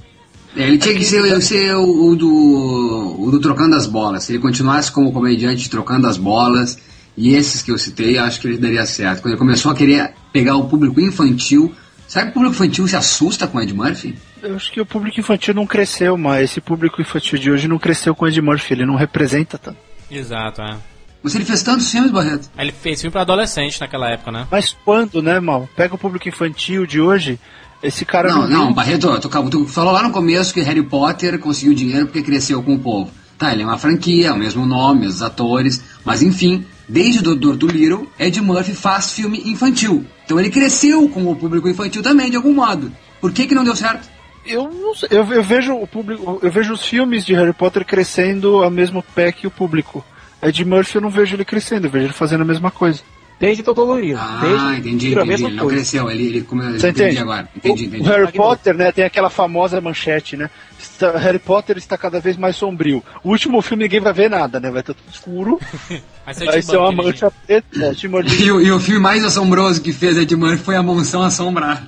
É, 0.56 0.68
ele 0.68 0.78
tinha 0.78 0.96
que 0.96 1.04
ser, 1.04 1.42
ser 1.42 1.76
o, 1.76 2.10
o 2.10 2.16
do, 2.16 3.16
o 3.20 3.32
do 3.32 3.40
Trocando 3.40 3.76
as 3.76 3.88
Bolas. 3.88 4.24
Se 4.24 4.34
ele 4.34 4.40
continuasse 4.40 4.92
como 4.92 5.12
comediante 5.12 5.70
Trocando 5.70 6.08
as 6.08 6.18
Bolas, 6.18 6.78
e 7.18 7.34
esses 7.36 7.62
que 7.62 7.72
eu 7.72 7.78
citei, 7.78 8.18
acho 8.18 8.40
que 8.40 8.48
ele 8.48 8.58
daria 8.58 8.86
certo. 8.86 9.22
Quando 9.22 9.34
ele 9.34 9.40
começou 9.40 9.72
a 9.72 9.76
querer 9.76 10.14
pegar 10.32 10.56
o 10.56 10.68
público 10.68 11.00
infantil, 11.00 11.74
sabe 12.08 12.26
que 12.26 12.32
o 12.32 12.34
público 12.34 12.56
infantil 12.56 12.88
se 12.88 12.96
assusta 12.96 13.48
com 13.48 13.62
Ed 13.62 13.74
Murphy? 13.74 14.16
Eu 14.42 14.56
acho 14.56 14.72
que 14.72 14.82
o 14.82 14.86
público 14.86 15.20
infantil 15.20 15.54
não 15.54 15.66
cresceu, 15.66 16.18
mas 16.18 16.52
esse 16.52 16.62
público 16.62 17.02
infantil 17.02 17.40
de 17.40 17.52
hoje 17.52 17.68
não 17.68 17.80
cresceu 17.80 18.14
com 18.14 18.26
o 18.26 18.28
Ed 18.28 18.42
Murphy, 18.42 18.74
ele 18.74 18.86
não 18.86 18.96
representa 18.96 19.58
tanto. 19.58 19.78
Exato, 20.10 20.62
é. 20.62 20.78
Mas 21.24 21.34
ele 21.36 21.46
fez 21.46 21.64
tantos 21.64 21.90
filmes, 21.90 22.12
Barreto. 22.12 22.50
Ele 22.58 22.74
fez 22.74 23.00
filme 23.00 23.12
pra 23.12 23.22
adolescente 23.22 23.80
naquela 23.80 24.12
época, 24.12 24.30
né? 24.30 24.46
Mas 24.52 24.76
quando, 24.84 25.22
né, 25.22 25.40
mal? 25.40 25.70
Pega 25.74 25.96
o 25.96 25.98
público 25.98 26.28
infantil 26.28 26.86
de 26.86 27.00
hoje, 27.00 27.40
esse 27.84 28.06
cara 28.06 28.30
Não, 28.30 28.42
não. 28.42 28.66
não, 28.66 28.74
Barreto, 28.74 29.20
tu, 29.20 29.50
tu 29.50 29.66
falou 29.68 29.92
lá 29.92 30.02
no 30.02 30.12
começo 30.12 30.54
que 30.54 30.62
Harry 30.62 30.82
Potter 30.82 31.38
conseguiu 31.38 31.74
dinheiro 31.74 32.06
porque 32.06 32.22
cresceu 32.22 32.64
com 32.64 32.76
o 32.76 32.80
povo. 32.80 33.12
Tá, 33.38 33.52
ele 33.52 33.64
é 33.64 33.66
uma 33.66 33.78
franquia, 33.78 34.30
é 34.30 34.32
o 34.32 34.38
mesmo 34.38 34.66
nome, 34.66 35.06
os 35.06 35.22
atores, 35.22 35.84
mas 36.06 36.22
enfim, 36.22 36.66
desde 36.88 37.20
o 37.20 37.24
Doutor 37.24 37.58
Dolittle, 37.58 38.08
Ed 38.18 38.40
Murphy 38.40 38.74
faz 38.74 39.12
filme 39.12 39.42
infantil. 39.46 40.06
Então 40.24 40.40
ele 40.40 40.50
cresceu 40.50 41.10
com 41.10 41.30
o 41.30 41.36
público 41.36 41.68
infantil 41.68 42.02
também, 42.02 42.30
de 42.30 42.38
algum 42.38 42.54
modo. 42.54 42.92
Por 43.20 43.34
que 43.34 43.46
que 43.46 43.56
não 43.56 43.66
deu 43.66 43.76
certo? 43.76 44.08
Eu, 44.46 44.70
não 44.70 44.96
sei, 44.96 45.10
eu, 45.12 45.26
eu 45.34 45.44
vejo 45.44 45.74
o 45.74 45.88
público, 45.88 46.40
eu 46.42 46.52
vejo 46.52 46.74
os 46.74 46.86
filmes 46.86 47.26
de 47.26 47.34
Harry 47.34 47.54
Potter 47.54 47.86
crescendo 47.86 48.64
ao 48.64 48.70
mesmo 48.70 49.04
pé 49.16 49.32
que 49.32 49.48
o 49.48 49.52
público. 49.52 50.06
Ed 50.42 50.64
Murphy 50.66 50.96
eu 50.96 51.02
não 51.02 51.10
vejo 51.10 51.36
ele 51.36 51.46
crescendo, 51.46 51.88
eu 51.88 51.92
vejo 51.92 52.06
ele 52.06 52.14
fazendo 52.14 52.42
a 52.42 52.46
mesma 52.46 52.70
coisa. 52.70 53.02
Desde. 53.48 53.64
Dolittle. 53.64 54.16
Ah, 54.20 54.40
desde 54.42 54.66
entendi, 54.90 55.08
a 55.20 55.24
entendi. 55.24 55.44
Ele 55.44 55.54
não 55.56 55.64
coisa. 55.66 55.76
cresceu, 55.76 56.10
ele, 56.12 56.28
ele 56.28 56.42
come... 56.44 56.64
Você 56.64 56.90
entendi 56.90 57.02
entende? 57.04 57.18
agora. 57.20 57.50
Entendi, 57.56 57.86
entendi. 57.86 58.04
o 58.04 58.06
Harry. 58.12 58.32
Potter, 58.32 58.74
né, 58.76 58.92
tem 58.92 59.04
aquela 59.04 59.30
famosa 59.30 59.82
manchete, 59.82 60.38
né? 60.38 60.50
Está- 60.80 61.18
Harry 61.18 61.40
Potter 61.40 61.78
está 61.78 61.98
cada 61.98 62.20
vez 62.20 62.38
mais 62.38 62.56
sombrio. 62.56 63.04
O 63.24 63.30
último 63.30 63.62
filme 63.62 63.84
ninguém 63.84 64.00
vai 64.00 64.14
ver 64.14 64.30
nada, 64.30 64.60
né? 64.60 64.70
Vai 64.72 64.80
estar 64.82 64.94
tudo 64.94 65.12
escuro. 65.12 65.60
Vai 66.26 66.34
ser, 66.34 66.44
o 66.44 66.52
vai 66.52 66.62
ser 66.62 66.78
uma 66.78 66.92
mancha 66.94 67.30
preta. 67.46 67.68
né? 67.78 67.94
E, 68.40 68.50
o- 68.52 68.62
e 68.62 68.72
o 68.72 68.80
filme 68.80 69.02
mais 69.02 69.26
assombroso 69.26 69.82
que 69.82 69.92
fez 69.92 70.18
Ed 70.18 70.34
Murphy 70.38 70.64
foi 70.64 70.76
A 70.78 70.82
Mansão 70.82 71.22
Assombrada. 71.22 71.86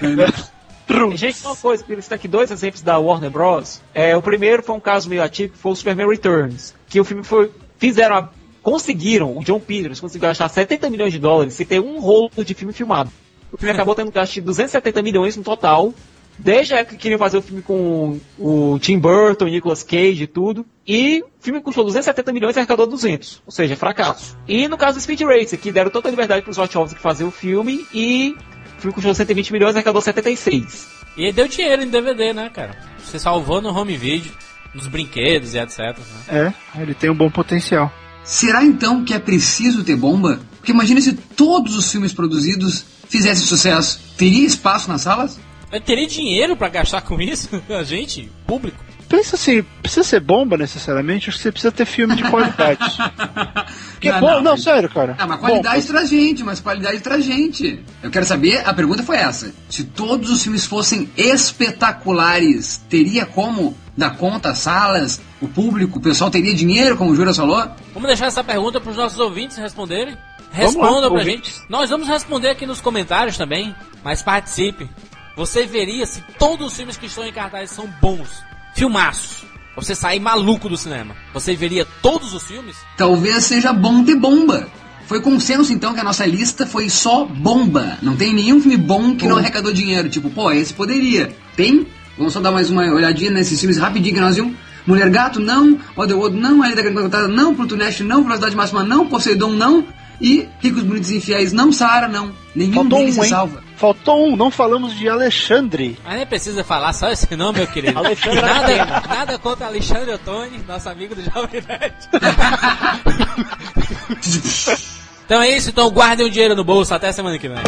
Gente, 1.14 1.44
uma 1.44 1.56
coisa, 1.56 1.84
eu 1.88 2.02
citar 2.02 2.16
aqui 2.16 2.28
dois 2.28 2.50
exemplos 2.50 2.82
da 2.82 2.96
Warner 2.98 3.30
Bros. 3.30 3.80
É, 3.94 4.16
o 4.16 4.22
primeiro 4.22 4.62
foi 4.62 4.74
um 4.76 4.80
caso 4.80 5.08
meio 5.08 5.22
atípico, 5.22 5.58
foi 5.58 5.72
o 5.72 5.76
Superman 5.76 6.08
Returns, 6.08 6.74
que 6.88 7.00
o 7.00 7.04
filme 7.04 7.22
foi, 7.24 7.50
fizeram, 7.78 8.16
a- 8.16 8.28
conseguiram, 8.66 9.38
o 9.38 9.44
John 9.44 9.60
Peters 9.60 10.00
conseguiu 10.00 10.26
gastar 10.26 10.48
70 10.48 10.90
milhões 10.90 11.12
de 11.12 11.20
dólares 11.20 11.54
sem 11.54 11.64
ter 11.64 11.78
um 11.78 12.00
rolo 12.00 12.28
de 12.44 12.52
filme 12.52 12.72
filmado. 12.72 13.12
O 13.52 13.56
filme 13.56 13.72
acabou 13.72 13.94
tendo 13.94 14.10
gasto 14.10 14.34
de 14.34 14.40
270 14.40 15.02
milhões 15.02 15.36
no 15.36 15.44
total, 15.44 15.94
desde 16.36 16.74
a 16.74 16.78
época 16.78 16.96
que 16.96 17.02
queriam 17.02 17.16
fazer 17.16 17.38
o 17.38 17.42
filme 17.42 17.62
com 17.62 18.18
o 18.36 18.76
Tim 18.80 18.98
Burton, 18.98 19.44
Nicolas 19.44 19.84
Cage 19.84 20.24
e 20.24 20.26
tudo, 20.26 20.66
e 20.84 21.22
o 21.22 21.26
filme 21.38 21.60
custou 21.60 21.84
270 21.84 22.32
milhões 22.32 22.56
e 22.56 22.58
arrecadou 22.58 22.88
200, 22.88 23.40
ou 23.46 23.52
seja, 23.52 23.76
fracasso. 23.76 24.36
E 24.48 24.66
no 24.66 24.76
caso 24.76 24.98
do 24.98 25.00
Speed 25.00 25.20
Racer, 25.20 25.60
que 25.60 25.70
deram 25.70 25.88
toda 25.88 26.08
a 26.08 26.10
liberdade 26.10 26.42
para 26.42 26.50
os 26.50 26.56
Wachowski 26.56 26.98
fazer 26.98 27.22
o 27.22 27.30
filme 27.30 27.86
e 27.94 28.34
o 28.78 28.80
filme 28.80 28.92
custou 28.92 29.14
120 29.14 29.52
milhões 29.52 29.76
e 29.76 29.78
arrecadou 29.78 30.02
76. 30.02 30.88
E 31.16 31.22
ele 31.22 31.32
deu 31.32 31.46
dinheiro 31.46 31.84
em 31.84 31.88
DVD, 31.88 32.32
né, 32.32 32.50
cara? 32.52 32.76
Você 32.98 33.20
salvou 33.20 33.62
no 33.62 33.68
home 33.68 33.96
video, 33.96 34.32
nos 34.74 34.88
brinquedos 34.88 35.54
e 35.54 35.58
etc. 35.60 35.78
Né? 35.78 36.52
É, 36.76 36.82
ele 36.82 36.94
tem 36.94 37.08
um 37.08 37.14
bom 37.14 37.30
potencial. 37.30 37.92
Será 38.26 38.64
então 38.64 39.04
que 39.04 39.14
é 39.14 39.18
preciso 39.20 39.84
ter 39.84 39.94
bomba? 39.94 40.40
Porque 40.56 40.72
imagina 40.72 41.00
se 41.00 41.12
todos 41.12 41.76
os 41.76 41.90
filmes 41.90 42.12
produzidos 42.12 42.84
fizessem 43.08 43.46
sucesso. 43.46 44.00
Teria 44.16 44.44
espaço 44.44 44.88
nas 44.88 45.02
salas? 45.02 45.38
Eu 45.70 45.80
teria 45.80 46.08
dinheiro 46.08 46.56
pra 46.56 46.68
gastar 46.68 47.02
com 47.02 47.20
isso? 47.20 47.48
A 47.70 47.84
gente, 47.84 48.28
público. 48.44 48.84
Pensa 49.08 49.36
assim, 49.36 49.62
precisa 49.80 50.02
ser 50.02 50.20
bomba 50.20 50.56
necessariamente? 50.56 51.28
Acho 51.28 51.38
que 51.38 51.42
você 51.44 51.52
precisa 51.52 51.72
ter 51.72 51.84
filme 51.84 52.16
de 52.16 52.24
qualidade. 52.24 52.78
Porque 53.92 54.10
Não, 54.10 54.20
bom, 54.20 54.30
não, 54.32 54.42
não, 54.42 54.56
sério, 54.56 54.88
cara. 54.88 55.14
Ah, 55.18 55.26
mas 55.26 55.40
qualidade 55.40 55.80
Bom, 55.82 55.92
traz 55.92 56.10
gente, 56.10 56.42
mas 56.42 56.60
qualidade 56.60 57.00
traz 57.00 57.24
gente. 57.24 57.82
Eu 58.02 58.10
quero 58.10 58.26
saber, 58.26 58.66
a 58.66 58.74
pergunta 58.74 59.02
foi 59.02 59.16
essa. 59.16 59.52
Se 59.68 59.84
todos 59.84 60.30
os 60.30 60.42
filmes 60.42 60.66
fossem 60.66 61.08
espetaculares, 61.16 62.78
teria 62.88 63.24
como 63.24 63.76
dar 63.96 64.16
conta 64.16 64.50
as 64.50 64.58
salas, 64.58 65.20
o 65.40 65.48
público, 65.48 65.98
o 65.98 66.02
pessoal 66.02 66.30
teria 66.30 66.54
dinheiro, 66.54 66.96
como 66.96 67.12
o 67.12 67.16
Jura 67.16 67.32
falou? 67.32 67.66
Vamos 67.94 68.08
deixar 68.08 68.26
essa 68.26 68.44
pergunta 68.44 68.80
pros 68.80 68.96
nossos 68.96 69.18
ouvintes 69.18 69.56
responderem? 69.56 70.16
Respondam 70.52 71.10
pra 71.10 71.20
ouvintes. 71.20 71.56
gente. 71.56 71.70
Nós 71.70 71.90
vamos 71.90 72.08
responder 72.08 72.50
aqui 72.50 72.66
nos 72.66 72.80
comentários 72.80 73.36
também, 73.36 73.74
mas 74.04 74.22
participe. 74.22 74.88
Você 75.36 75.66
veria 75.66 76.06
se 76.06 76.22
todos 76.38 76.68
os 76.68 76.76
filmes 76.76 76.96
que 76.96 77.06
estão 77.06 77.24
em 77.24 77.32
cartaz 77.32 77.70
são 77.70 77.86
bons, 78.00 78.42
filmaços. 78.76 79.44
Você 79.74 79.94
sair 79.94 80.20
maluco 80.20 80.68
do 80.68 80.76
cinema. 80.76 81.16
Você 81.34 81.56
veria 81.56 81.86
todos 82.00 82.32
os 82.32 82.44
filmes? 82.44 82.76
Talvez 82.96 83.44
seja 83.44 83.72
bom 83.72 84.04
ter 84.04 84.14
bomba. 84.14 84.68
Foi 85.06 85.20
consenso 85.20 85.72
então 85.72 85.94
que 85.94 86.00
a 86.00 86.04
nossa 86.04 86.26
lista 86.26 86.66
foi 86.66 86.88
só 86.90 87.24
bomba. 87.24 87.98
Não 88.02 88.16
tem 88.16 88.34
nenhum 88.34 88.60
filme 88.60 88.76
bom 88.76 89.16
que 89.16 89.26
não 89.26 89.38
arrecadou 89.38 89.72
dinheiro. 89.72 90.08
Tipo, 90.08 90.30
pô, 90.30 90.50
esse 90.50 90.74
poderia. 90.74 91.34
Tem? 91.56 91.86
Vamos 92.16 92.32
só 92.32 92.40
dar 92.40 92.52
mais 92.52 92.70
uma 92.70 92.82
olhadinha 92.82 93.30
nesses 93.30 93.58
filmes 93.58 93.78
rapidinho 93.78 94.14
que 94.14 94.20
nós 94.20 94.36
vimos. 94.36 94.54
Mulher 94.86 95.10
Gato, 95.10 95.40
não. 95.40 95.78
Otherworld, 95.96 96.38
não. 96.38 96.62
A 96.62 96.66
Ilha 96.66 96.76
da 96.76 96.82
Grande 96.82 97.34
não. 97.34 97.54
Pluto 97.54 97.76
Nash, 97.76 98.00
não. 98.00 98.22
Velocidade 98.22 98.56
Máxima, 98.56 98.84
não. 98.84 99.06
Poseidon, 99.06 99.50
não. 99.52 99.86
E 100.20 100.48
Ricos, 100.60 100.82
Bonitos 100.82 101.10
e 101.10 101.16
Infiéis, 101.16 101.52
não. 101.52 101.72
Saara, 101.72 102.08
não. 102.08 102.32
Nenhum 102.54 102.74
Faltou 102.74 102.98
deles 102.98 103.18
um, 103.18 103.20
se 103.20 103.26
hein? 103.26 103.30
salva. 103.30 103.62
Faltou 103.76 104.28
um, 104.28 104.36
não 104.36 104.50
falamos 104.50 104.96
de 104.96 105.08
Alexandre. 105.08 105.98
Mas 106.02 106.16
nem 106.16 106.26
precisa 106.26 106.64
falar 106.64 106.92
só 106.94 107.10
esse 107.10 107.36
nome, 107.36 107.58
meu 107.58 107.66
querido. 107.66 107.98
Alexandre 107.98 108.40
nada, 108.40 109.02
nada 109.06 109.38
contra 109.38 109.66
Alexandre 109.66 110.12
Ottoni, 110.12 110.58
nosso 110.66 110.88
amigo 110.88 111.14
do 111.14 111.22
Jovem 111.22 111.62
Nerd. 111.68 111.94
então 115.26 115.42
é 115.42 115.50
isso, 115.50 115.68
então 115.68 115.90
guardem 115.90 116.26
o 116.26 116.30
dinheiro 116.30 116.56
no 116.56 116.64
bolso, 116.64 116.94
até 116.94 117.12
semana 117.12 117.38
que 117.38 117.48
vem. 117.48 117.58